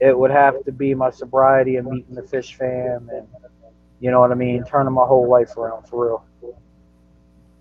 it 0.00 0.16
would 0.18 0.30
have 0.30 0.64
to 0.64 0.72
be 0.72 0.94
my 0.94 1.10
sobriety 1.10 1.76
and 1.76 1.86
meeting 1.88 2.14
the 2.14 2.22
fish 2.22 2.54
fam, 2.54 3.08
and 3.12 3.26
you 4.00 4.10
know 4.10 4.20
what 4.20 4.32
I 4.32 4.34
mean, 4.34 4.64
turning 4.64 4.92
my 4.92 5.04
whole 5.04 5.28
life 5.28 5.56
around 5.56 5.86
for 5.88 6.06
real. 6.06 6.24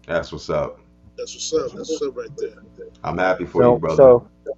That's 0.07 0.32
what's 0.32 0.49
up. 0.49 0.80
That's 1.18 1.34
what's 1.34 1.53
up. 1.53 1.78
That's 1.78 1.90
what's 1.90 2.02
up 2.02 2.16
right 2.16 2.30
there. 2.38 2.64
I'm 3.03 3.18
happy 3.18 3.45
for 3.45 3.64
So 3.64 3.74
you, 3.74 3.80
brother. 3.80 3.95
so 3.95 4.28
That- 4.45 4.53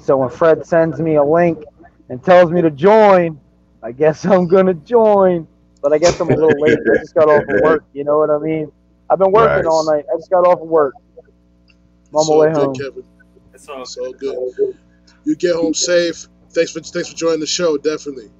so 0.00 0.16
when 0.18 0.28
Fred 0.30 0.66
sends 0.66 1.00
me 1.00 1.16
a 1.16 1.24
link 1.24 1.62
and 2.08 2.22
tells 2.22 2.50
me 2.50 2.62
to 2.62 2.70
join, 2.70 3.38
I 3.82 3.92
guess 3.92 4.24
I'm 4.26 4.46
gonna 4.48 4.74
join. 4.74 5.46
But 5.80 5.92
I 5.92 5.98
guess 5.98 6.18
I'm 6.20 6.28
a 6.28 6.34
little 6.34 6.50
late. 6.60 6.78
I 6.92 6.98
just 6.98 7.14
got 7.14 7.28
off 7.28 7.42
of 7.48 7.60
work. 7.62 7.84
You 7.92 8.04
know 8.04 8.18
what 8.18 8.30
I 8.30 8.38
mean? 8.38 8.70
I've 9.10 9.18
been 9.18 9.30
working 9.32 9.64
Right. 9.64 9.66
all 9.66 9.84
night. 9.84 10.04
I 10.12 10.16
just 10.16 10.30
got 10.30 10.46
off 10.46 10.60
of 10.60 10.68
work. 10.68 10.94
I'm 12.10 12.16
on 12.16 12.26
my 12.26 12.36
way 12.36 12.52
good, 12.52 12.56
home. 12.56 12.74
Kevin. 12.74 13.04
It's 13.54 13.68
all 13.68 13.82
It's 13.82 13.96
all 13.96 14.12
good. 14.12 14.78
You 15.24 15.36
get 15.36 15.54
home 15.54 15.74
safe. 15.74 16.26
Thanks 16.50 16.72
for 16.72 16.80
thanks 16.80 17.10
for 17.10 17.16
joining 17.16 17.40
the 17.40 17.46
show. 17.46 17.76
Definitely. 17.78 18.30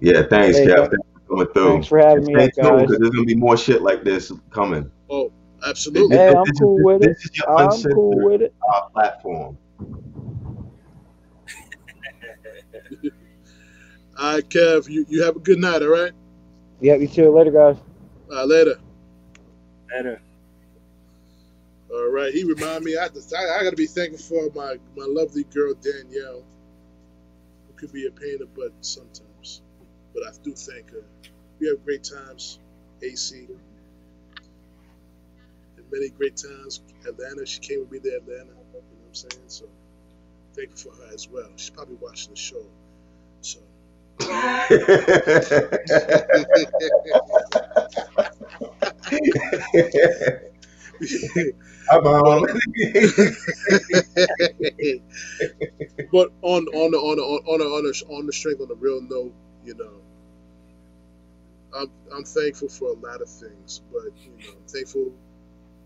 yeah, 0.00 0.22
thanks, 0.30 0.58
Hey, 0.58 0.66
Kev. 0.66 0.90
Thanks 0.90 0.96
for 1.14 1.20
coming 1.28 1.46
through. 1.54 1.72
Thanks 1.72 1.86
for 1.88 1.98
having 1.98 2.24
me 2.26 2.34
Stay 2.34 2.44
up, 2.44 2.52
tuned, 2.54 2.54
guys. 2.78 2.80
because 2.86 2.98
there's 3.00 3.10
gonna 3.10 3.24
be 3.24 3.34
more 3.34 3.56
shit 3.56 3.82
like 3.82 4.04
this 4.04 4.30
coming. 4.50 4.90
Oh, 5.10 5.32
absolutely. 5.66 6.16
Hey, 6.16 6.28
I'm 6.34 6.44
cool 6.58 6.82
with 6.82 7.02
it. 7.02 7.08
This 7.16 7.24
is 7.24 7.30
your 7.38 7.50
I'm 7.50 7.66
uncensored 7.66 7.94
cool 7.94 8.22
with 8.24 8.42
it. 8.42 8.54
uh, 8.72 8.82
platform. 8.94 9.58
All 14.18 14.34
right, 14.34 14.48
Kev. 14.48 14.88
You, 14.88 15.06
you 15.08 15.24
have 15.24 15.36
a 15.36 15.40
good 15.40 15.58
night. 15.58 15.82
All 15.82 15.88
right. 15.88 16.12
Yeah, 16.80 16.96
you 16.96 17.08
too. 17.08 17.30
Later, 17.36 17.50
guys. 17.50 17.76
All 18.30 18.36
right, 18.36 18.48
later. 18.48 18.76
better. 19.90 20.20
All 21.92 22.10
right. 22.10 22.32
He 22.32 22.44
reminded 22.44 22.84
me. 22.84 22.96
I, 22.96 23.06
I, 23.06 23.60
I 23.60 23.64
got 23.64 23.70
to 23.70 23.76
be 23.76 23.86
thankful 23.86 24.18
for 24.18 24.54
my 24.54 24.76
my 24.96 25.06
lovely 25.06 25.44
girl 25.44 25.74
Danielle, 25.74 26.44
who 27.66 27.74
could 27.76 27.92
be 27.92 28.06
a 28.06 28.10
pain 28.10 28.34
in 28.34 28.38
the 28.40 28.46
butt 28.46 28.72
sometimes, 28.82 29.62
but 30.14 30.24
I 30.24 30.30
do 30.42 30.52
thank 30.54 30.90
her. 30.90 31.04
We 31.60 31.68
have 31.68 31.84
great 31.84 32.04
times. 32.04 32.58
AC. 33.02 33.48
And 35.76 35.86
many 35.92 36.10
great 36.10 36.36
times. 36.36 36.82
Atlanta. 37.06 37.46
She 37.46 37.60
came 37.60 37.80
with 37.80 37.92
me 37.92 38.00
to 38.00 38.16
Atlanta. 38.16 38.44
You 38.44 38.50
know 38.50 38.56
what 38.72 39.08
I'm 39.08 39.14
saying? 39.14 39.44
So 39.48 39.66
thankful 40.54 40.92
for 40.92 41.02
her 41.02 41.14
as 41.14 41.28
well. 41.28 41.48
She's 41.56 41.70
probably 41.70 41.96
watching 41.96 42.32
the 42.32 42.38
show. 42.40 42.64
I'm 44.20 44.28
but 56.10 56.30
on 56.42 56.66
on 56.68 56.90
the 56.92 56.98
on 56.98 57.16
the 57.16 57.22
on 57.22 57.58
the 57.58 57.64
on 57.64 57.84
the 57.84 58.14
on 58.14 58.26
the 58.26 58.32
strength 58.32 58.60
on 58.60 58.68
the 58.68 58.74
real 58.76 59.00
note, 59.02 59.34
you 59.64 59.74
know, 59.74 60.00
I'm 61.74 61.90
I'm 62.14 62.24
thankful 62.24 62.68
for 62.68 62.88
a 62.90 62.94
lot 62.94 63.22
of 63.22 63.28
things, 63.28 63.82
but 63.92 64.12
you 64.24 64.32
know, 64.32 64.52
I'm 64.56 64.66
thankful 64.68 65.12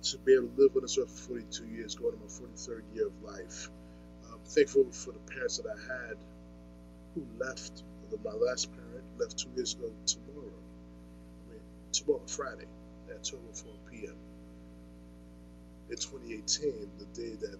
to 0.02 0.18
be 0.18 0.34
able 0.34 0.48
to 0.48 0.62
live 0.62 0.76
on 0.76 0.82
this 0.82 0.98
earth 0.98 1.10
for 1.10 1.28
42 1.34 1.66
years, 1.66 1.94
going 1.96 2.12
to 2.12 2.18
my 2.18 2.26
43rd 2.26 2.82
year 2.94 3.06
of 3.09 3.22
life. 3.22 3.70
I'm 4.32 4.40
thankful 4.46 4.90
for 4.92 5.12
the 5.12 5.20
parents 5.20 5.59
that 5.59 5.66
I 5.68 5.94
had 6.09 6.16
who 7.14 7.26
left. 7.38 7.84
My 8.24 8.32
last 8.32 8.70
parent 8.72 9.05
left 9.18 9.39
two 9.39 9.51
years 9.55 9.74
ago 9.74 9.93
tomorrow. 10.06 10.52
I 11.48 11.52
mean, 11.52 11.60
tomorrow, 11.93 12.22
Friday, 12.26 12.66
at 13.10 13.22
12:04 13.22 13.64
p.m. 13.90 14.16
In 15.90 15.97
2018, 15.97 16.90
the 16.98 17.05
day 17.06 17.36
that 17.36 17.59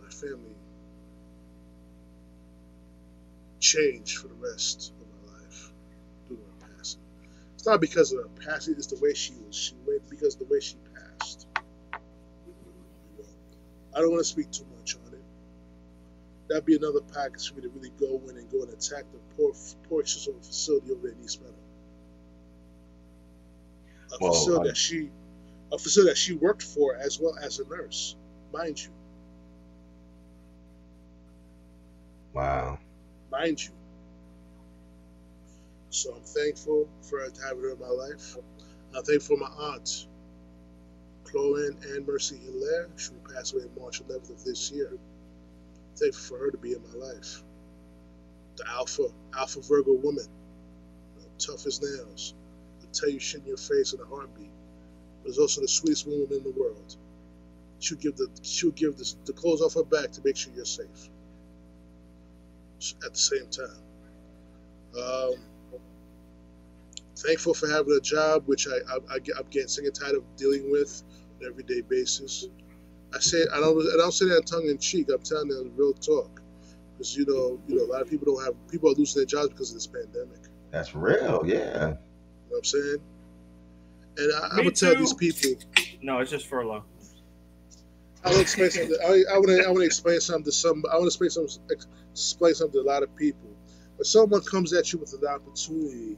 my 0.00 0.08
family 0.10 0.54
changed 3.60 4.18
for 4.18 4.28
the 4.28 4.34
rest 4.34 4.92
of 5.00 5.06
my 5.26 5.32
life 5.34 5.72
due 6.28 6.36
to 6.36 6.42
her 6.42 6.68
passing. 6.76 7.00
It's 7.54 7.66
not 7.66 7.80
because 7.80 8.12
of 8.12 8.20
her 8.20 8.28
passing; 8.44 8.74
it's 8.74 8.86
the 8.88 9.00
way 9.00 9.14
she 9.14 9.34
was. 9.46 9.56
She 9.56 9.74
went 9.86 10.08
because 10.10 10.36
the 10.36 10.44
way 10.46 10.60
she 10.60 10.76
passed. 10.94 11.46
I 13.94 14.00
don't 14.00 14.10
want 14.10 14.20
to 14.20 14.28
speak 14.28 14.50
too 14.50 14.64
much. 14.64 14.77
That'd 16.48 16.64
be 16.64 16.76
another 16.76 17.00
package 17.00 17.48
for 17.50 17.56
me 17.56 17.62
to 17.62 17.68
really 17.68 17.90
go 18.00 18.20
in 18.28 18.36
and 18.38 18.50
go 18.50 18.62
and 18.62 18.72
attack 18.72 19.04
the 19.12 19.18
poor 19.36 19.52
portions 19.88 20.26
of 20.28 20.36
a 20.36 20.40
facility 20.40 20.90
over 20.92 21.02
there 21.02 21.12
in 21.12 21.22
East 21.24 21.42
Meadow. 21.42 21.54
A 24.12 24.16
Well, 24.20 24.32
facility 24.32 24.60
I- 24.62 24.66
that 24.68 24.76
she, 24.76 25.10
a 25.72 25.78
facility 25.78 26.10
that 26.12 26.16
she 26.16 26.34
worked 26.34 26.62
for 26.62 26.96
as 26.96 27.20
well 27.20 27.36
as 27.42 27.58
a 27.58 27.68
nurse, 27.68 28.16
mind 28.52 28.82
you. 28.82 28.90
Wow. 32.32 32.78
mind 33.30 33.62
you. 33.62 33.70
So 35.90 36.14
I'm 36.14 36.22
thankful 36.22 36.88
for 37.02 37.20
having 37.44 37.62
her 37.62 37.70
in 37.72 37.78
my 37.80 37.88
life. 37.88 38.36
I'm 38.94 39.02
thankful 39.04 39.36
for 39.36 39.40
my 39.40 39.50
aunt, 39.74 40.06
Chloe 41.24 41.66
and 41.66 42.06
Mercy 42.06 42.36
Hilaire. 42.38 42.88
She 42.96 43.10
will 43.10 43.34
pass 43.34 43.52
away 43.52 43.64
March 43.78 44.00
11th 44.02 44.30
of 44.30 44.44
this 44.44 44.70
year. 44.70 44.92
Thankful 45.98 46.38
for 46.38 46.44
her 46.44 46.50
to 46.50 46.58
be 46.58 46.72
in 46.72 46.82
my 46.82 47.06
life. 47.06 47.42
The 48.56 48.68
alpha, 48.68 49.08
alpha 49.36 49.60
Virgo 49.60 49.92
woman, 49.94 50.26
tough 51.38 51.66
as 51.66 51.80
nails, 51.80 52.34
will 52.80 52.88
tell 52.92 53.08
you 53.08 53.18
shit 53.20 53.42
in 53.42 53.46
your 53.48 53.56
face 53.56 53.92
in 53.92 54.00
a 54.00 54.04
heartbeat. 54.04 54.50
But 55.22 55.30
is 55.30 55.38
also 55.38 55.60
the 55.60 55.68
sweetest 55.68 56.06
woman 56.06 56.28
in 56.32 56.42
the 56.42 56.50
world. 56.50 56.96
She'll 57.80 57.98
give 57.98 58.16
the 58.16 58.28
she'll 58.42 58.72
give 58.72 58.96
the, 58.96 59.14
the 59.24 59.32
clothes 59.32 59.62
off 59.62 59.74
her 59.74 59.84
back 59.84 60.10
to 60.12 60.22
make 60.24 60.36
sure 60.36 60.52
you're 60.54 60.64
safe 60.64 61.10
at 63.04 63.12
the 63.12 63.18
same 63.18 63.48
time. 63.50 63.82
Um, 64.98 65.34
thankful 67.16 67.54
for 67.54 67.68
having 67.68 67.94
a 67.94 68.00
job, 68.00 68.44
which 68.46 68.66
I, 68.68 68.94
I, 68.94 68.96
I 69.10 69.18
I'm 69.38 69.46
getting 69.50 69.68
sick 69.68 69.84
and 69.84 69.94
tired 69.94 70.16
of 70.16 70.24
dealing 70.36 70.70
with 70.70 71.02
on 71.38 71.46
an 71.46 71.52
everyday 71.52 71.82
basis. 71.82 72.46
I 73.14 73.20
say 73.20 73.44
I 73.52 73.60
don't 73.60 73.80
I 73.94 73.96
don't 73.96 74.12
say 74.12 74.26
that 74.26 74.46
tongue 74.46 74.68
in 74.68 74.78
cheek. 74.78 75.08
I'm 75.12 75.22
telling 75.22 75.48
you 75.48 75.72
real 75.76 75.92
talk. 75.94 76.40
because 76.98 77.16
you 77.16 77.24
know, 77.26 77.60
you 77.68 77.76
know, 77.76 77.84
a 77.84 77.90
lot 77.92 78.02
of 78.02 78.10
people 78.10 78.34
don't 78.34 78.44
have 78.44 78.54
people 78.68 78.90
are 78.90 78.94
losing 78.94 79.20
their 79.20 79.26
jobs 79.26 79.48
because 79.50 79.70
of 79.70 79.76
this 79.76 79.86
pandemic. 79.86 80.40
That's 80.70 80.94
real, 80.94 81.42
yeah. 81.46 81.54
You 81.54 81.60
know 81.60 81.98
what 82.48 82.58
I'm 82.58 82.64
saying? 82.64 82.98
And 84.16 84.32
I, 84.32 84.48
I'm 84.50 84.56
Me 84.56 84.62
gonna 84.64 84.74
tell 84.74 84.96
these 84.96 85.14
people. 85.14 85.52
No, 86.02 86.18
it's 86.18 86.30
just 86.30 86.46
furlough. 86.46 86.84
I 88.24 88.28
want 88.30 88.36
to 88.36 88.42
explain 88.42 88.70
something. 88.70 88.96
I, 89.02 89.24
I 89.32 89.38
want 89.38 89.48
to. 89.48 89.64
I 89.64 89.68
want 89.68 89.78
to 89.78 89.86
explain 89.86 90.20
something 90.20 90.44
to 90.44 90.52
some. 90.52 90.82
I 90.90 90.94
want 90.94 91.04
to 91.04 91.06
explain 91.06 91.30
something. 91.30 91.76
Explain 92.12 92.54
something 92.54 92.80
to 92.80 92.86
a 92.86 92.90
lot 92.90 93.02
of 93.02 93.14
people. 93.16 93.48
When 93.96 94.04
someone 94.04 94.42
comes 94.42 94.72
at 94.72 94.92
you 94.92 94.98
with 94.98 95.12
an 95.14 95.26
opportunity 95.26 96.16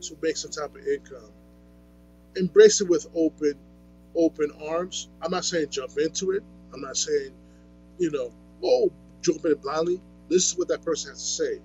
to 0.00 0.16
make 0.22 0.36
some 0.36 0.50
type 0.50 0.74
of 0.74 0.86
income, 0.86 1.30
embrace 2.36 2.80
it 2.80 2.88
with 2.88 3.06
open, 3.14 3.54
open 4.16 4.50
arms. 4.68 5.08
I'm 5.22 5.30
not 5.30 5.44
saying 5.44 5.68
jump 5.70 5.92
into 5.98 6.32
it. 6.32 6.42
I'm 6.72 6.80
not 6.80 6.96
saying, 6.96 7.32
you 7.98 8.10
know, 8.10 8.32
oh, 8.62 8.92
jump 9.22 9.44
in 9.44 9.54
blindly. 9.54 10.00
Listen 10.28 10.56
to 10.56 10.60
what 10.60 10.68
that 10.68 10.84
person 10.84 11.10
has 11.10 11.20
to 11.20 11.44
say. 11.44 11.60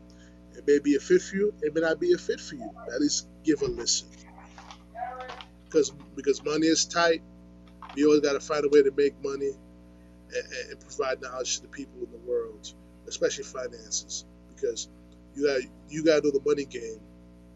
It 0.58 0.68
may 0.68 0.80
be 0.80 0.96
a 0.96 1.00
fit 1.00 1.22
for 1.22 1.36
you. 1.36 1.54
It 1.62 1.74
may 1.74 1.82
not 1.82 2.00
be 2.00 2.14
a 2.14 2.18
fit 2.18 2.40
for 2.40 2.56
you. 2.56 2.70
At 2.94 3.02
least 3.02 3.28
give 3.44 3.62
a 3.62 3.66
listen. 3.66 4.08
Because 5.66 5.92
because 6.16 6.44
money 6.44 6.68
is 6.68 6.86
tight. 6.86 7.22
We 7.96 8.06
always 8.06 8.22
got 8.22 8.34
to 8.34 8.40
find 8.40 8.66
a 8.66 8.70
way 8.70 8.84
to 8.84 8.92
make 8.92 9.22
money 9.24 9.52
and, 10.34 10.72
and 10.72 10.80
provide 10.80 11.22
knowledge 11.22 11.58
to 11.58 11.62
the 11.64 11.68
people 11.70 12.04
in 12.04 12.12
the 12.12 12.18
world, 12.30 12.72
especially 13.08 13.44
finances. 13.46 14.26
Because 14.54 14.90
you 15.36 15.48
got 15.48 15.62
you 15.90 16.04
got 16.04 16.22
to 16.22 16.28
know 16.28 16.32
the 16.32 16.42
money 16.46 16.66
game 16.66 17.00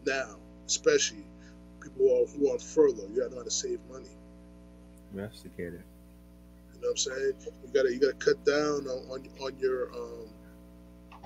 now, 0.06 0.36
especially 0.66 1.24
people 1.80 1.98
who 1.98 2.22
are, 2.22 2.26
who 2.26 2.48
are 2.48 2.52
on 2.54 2.58
furlough. 2.58 3.08
You 3.12 3.20
got 3.20 3.28
to 3.28 3.30
know 3.30 3.36
how 3.38 3.44
to 3.44 3.50
save 3.50 3.78
money. 3.90 4.15
Investigated. 5.12 5.82
You 6.74 6.80
know 6.82 6.88
what 6.88 6.90
I'm 6.90 6.96
saying? 6.96 7.32
You 7.64 7.72
gotta 7.72 7.92
you 7.92 8.00
gotta 8.00 8.14
cut 8.14 8.44
down 8.44 8.86
on 8.86 9.10
on, 9.10 9.28
on 9.40 9.58
your 9.58 9.92
um, 9.94 10.28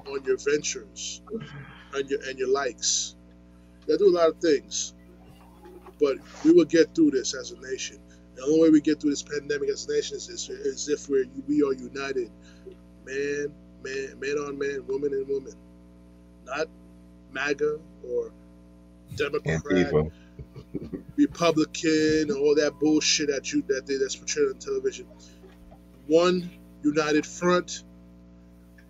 on 0.07 0.25
your 0.25 0.37
ventures, 0.37 1.23
on 1.95 2.09
your 2.09 2.21
and 2.29 2.39
your 2.39 2.49
likes. 2.49 3.17
You 3.83 3.89
gotta 3.89 3.99
do 3.99 4.09
a 4.09 4.17
lot 4.17 4.29
of 4.29 4.39
things, 4.39 4.95
but 5.99 6.19
we 6.45 6.53
will 6.53 6.65
get 6.65 6.95
through 6.95 7.13
this 7.13 7.35
as 7.35 7.51
a 7.51 7.61
nation. 7.61 7.99
The 8.37 8.43
only 8.43 8.61
way 8.63 8.71
we 8.71 8.81
get 8.81 9.01
through 9.01 9.11
this 9.11 9.23
pandemic 9.23 9.69
as 9.69 9.87
a 9.87 9.93
nation 9.93 10.17
is, 10.17 10.29
is, 10.29 10.49
is 10.49 10.89
if 10.89 11.09
we're 11.09 11.27
we 11.49 11.63
are 11.63 11.73
united, 11.73 12.31
man, 13.05 13.53
man, 13.83 14.19
man 14.21 14.39
on 14.39 14.59
man, 14.59 14.87
woman 14.87 15.13
and 15.13 15.29
woman, 15.29 15.55
not 16.45 16.69
MAGA 17.33 17.79
or 18.09 18.33
Democrat. 19.17 19.63
Antifa. 19.65 20.11
Republican, 21.17 22.31
all 22.31 22.55
that 22.55 22.75
bullshit 22.81 23.29
that 23.29 23.53
you 23.53 23.63
that 23.69 23.87
they, 23.87 23.97
that's 23.97 24.17
portrayed 24.17 24.49
on 24.49 24.59
television. 24.59 25.07
One 26.07 26.51
united 26.83 27.27
front. 27.27 27.85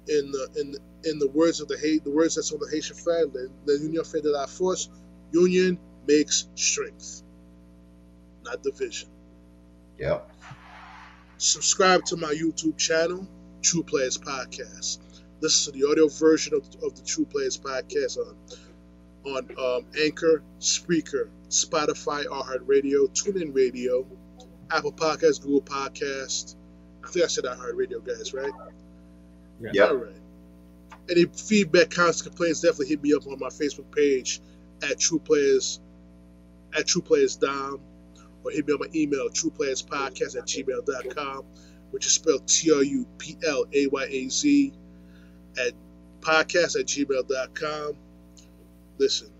In 0.09 0.33
the 0.33 0.49
in 0.59 0.75
in 1.05 1.19
the 1.19 1.29
words 1.29 1.61
of 1.61 1.69
the 1.69 1.79
hate, 1.79 2.03
the 2.05 2.11
words 2.11 2.35
that's 2.35 2.53
on 2.53 2.59
the 2.59 2.69
Haitian 2.71 2.97
flag, 2.97 3.33
the 3.33 3.79
union 3.81 4.05
fait 4.05 4.23
de 4.23 4.31
la 4.31 4.47
force. 4.47 4.89
Union 5.33 5.79
makes 6.09 6.49
strength, 6.57 7.23
not 8.45 8.63
division. 8.63 9.09
Yep. 9.99 10.29
Subscribe 11.37 12.05
to 12.07 12.17
my 12.17 12.35
YouTube 12.35 12.77
channel, 12.77 13.27
True 13.63 13.83
Players 13.83 14.19
Podcast. 14.19 14.99
Listen 15.41 15.73
to 15.73 15.79
the 15.79 15.89
audio 15.89 16.09
version 16.09 16.55
of, 16.55 16.65
of 16.83 16.97
the 16.97 17.03
True 17.05 17.25
Players 17.25 17.57
Podcast 17.57 18.19
on 18.19 18.37
on 19.25 19.49
um, 19.59 19.87
Anchor, 20.01 20.43
Spreaker, 20.61 21.29
Spotify, 21.49 22.25
iHeartRadio, 22.25 23.09
TuneIn 23.11 23.55
Radio, 23.55 24.07
Apple 24.71 24.93
Podcasts, 24.93 25.41
Google 25.43 25.63
Podcast. 25.63 26.57
I 27.05 27.09
think 27.09 27.25
I 27.25 27.29
said 27.29 27.45
iHeartRadio, 27.45 28.05
guys, 28.07 28.33
right? 28.33 28.53
Yep. 29.61 29.91
All 29.91 29.97
right. 29.97 30.15
Any 31.11 31.27
feedback, 31.27 31.91
comments, 31.91 32.23
complaints, 32.23 32.61
definitely 32.61 32.89
hit 32.89 33.03
me 33.03 33.15
up 33.15 33.27
on 33.27 33.39
my 33.39 33.49
Facebook 33.49 33.95
page 33.95 34.41
at 34.83 34.99
True 34.99 35.19
Players 35.19 35.81
at 36.77 36.87
True 36.87 37.03
Players 37.03 37.37
Dom 37.37 37.81
or 38.45 38.51
hit 38.51 38.67
me 38.67 38.75
on 38.75 38.81
my 38.81 38.87
email, 38.95 39.29
trueplayerspodcast 39.29 40.37
at 40.37 40.47
gmail.com, 40.47 41.45
which 41.91 42.07
is 42.07 42.13
spelled 42.13 42.47
T 42.47 42.73
R 42.73 42.83
U 42.83 43.07
P 43.19 43.37
L 43.47 43.67
A 43.73 43.87
Y 43.89 44.05
A 44.05 44.29
Z 44.29 44.73
at 45.59 45.73
podcast 46.21 46.79
at 46.79 46.87
gmail.com. 46.87 47.95
Listen, 49.01 49.31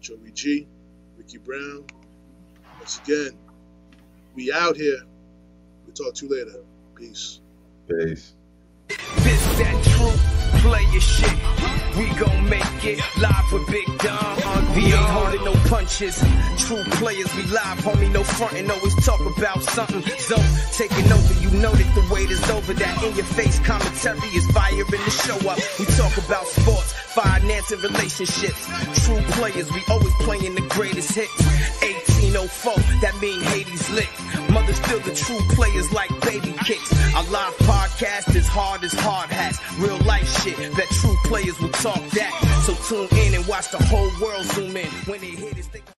Joey 0.00 0.30
G, 0.32 0.66
Ricky 1.18 1.36
Brown, 1.36 1.84
once 2.78 2.98
again, 2.98 3.32
we 4.34 4.50
out 4.50 4.74
here. 4.74 5.02
We'll 5.84 5.92
talk 5.92 6.14
to 6.14 6.26
you 6.26 6.34
later. 6.34 6.64
Peace. 6.94 7.40
Peace. 7.86 8.32
This 8.88 9.58
that 9.58 9.84
true 9.84 10.60
player 10.62 10.98
shit. 10.98 11.77
We 11.98 12.06
gon' 12.14 12.48
make 12.48 12.84
it 12.84 13.00
live 13.20 13.52
with 13.52 13.66
Big 13.66 13.86
Dom. 13.98 14.16
Uh, 14.22 14.72
we 14.76 14.84
ain't 14.84 14.94
holding 14.94 15.44
no 15.44 15.52
punches. 15.68 16.22
True 16.56 16.84
players, 16.94 17.34
we 17.34 17.42
live, 17.42 17.78
homie. 17.82 18.12
No 18.12 18.22
frontin', 18.22 18.70
always 18.70 18.94
talk 19.04 19.20
about 19.20 19.62
something. 19.64 20.02
So 20.18 20.36
taking 20.72 21.10
over, 21.10 21.34
you 21.40 21.50
know 21.60 21.72
that 21.72 21.94
the 21.96 22.14
wait 22.14 22.30
is 22.30 22.48
over. 22.50 22.72
That 22.72 23.02
in 23.02 23.16
your 23.16 23.24
face 23.24 23.58
commentary 23.60 24.28
is 24.28 24.46
fire 24.52 24.78
in 24.78 24.86
the 24.86 25.10
show 25.10 25.50
up. 25.50 25.58
We 25.80 25.86
talk 25.96 26.16
about 26.24 26.46
sports, 26.46 26.92
finance, 26.92 27.72
and 27.72 27.82
relationships. 27.82 29.04
True 29.04 29.20
players, 29.34 29.68
we 29.72 29.82
always 29.90 30.14
playing 30.20 30.54
the 30.54 30.66
greatest 30.68 31.12
hits. 31.14 32.07
1804, 32.18 32.74
that 33.00 33.14
mean 33.20 33.40
Haiti's 33.40 33.88
lit. 33.90 34.08
Mother 34.50 34.72
still 34.72 35.00
the 35.00 35.14
true 35.14 35.40
players 35.54 35.92
like 35.92 36.10
baby 36.22 36.54
kicks. 36.64 36.92
Our 37.14 37.24
live 37.30 37.54
podcast 37.58 38.34
is 38.34 38.46
hard 38.46 38.82
as 38.84 38.92
hard 38.92 39.30
hats. 39.30 39.58
Real 39.78 39.98
life 39.98 40.28
shit 40.42 40.56
that 40.56 40.88
true 41.00 41.16
players 41.24 41.58
will 41.60 41.70
talk 41.70 42.02
that. 42.10 42.32
So 42.66 42.74
tune 42.88 43.18
in 43.18 43.34
and 43.34 43.46
watch 43.46 43.70
the 43.70 43.78
whole 43.78 44.10
world 44.20 44.44
zoom 44.46 44.76
in 44.76 44.90
when 45.06 45.20
they 45.20 45.30
hit 45.30 45.58
it. 45.58 45.97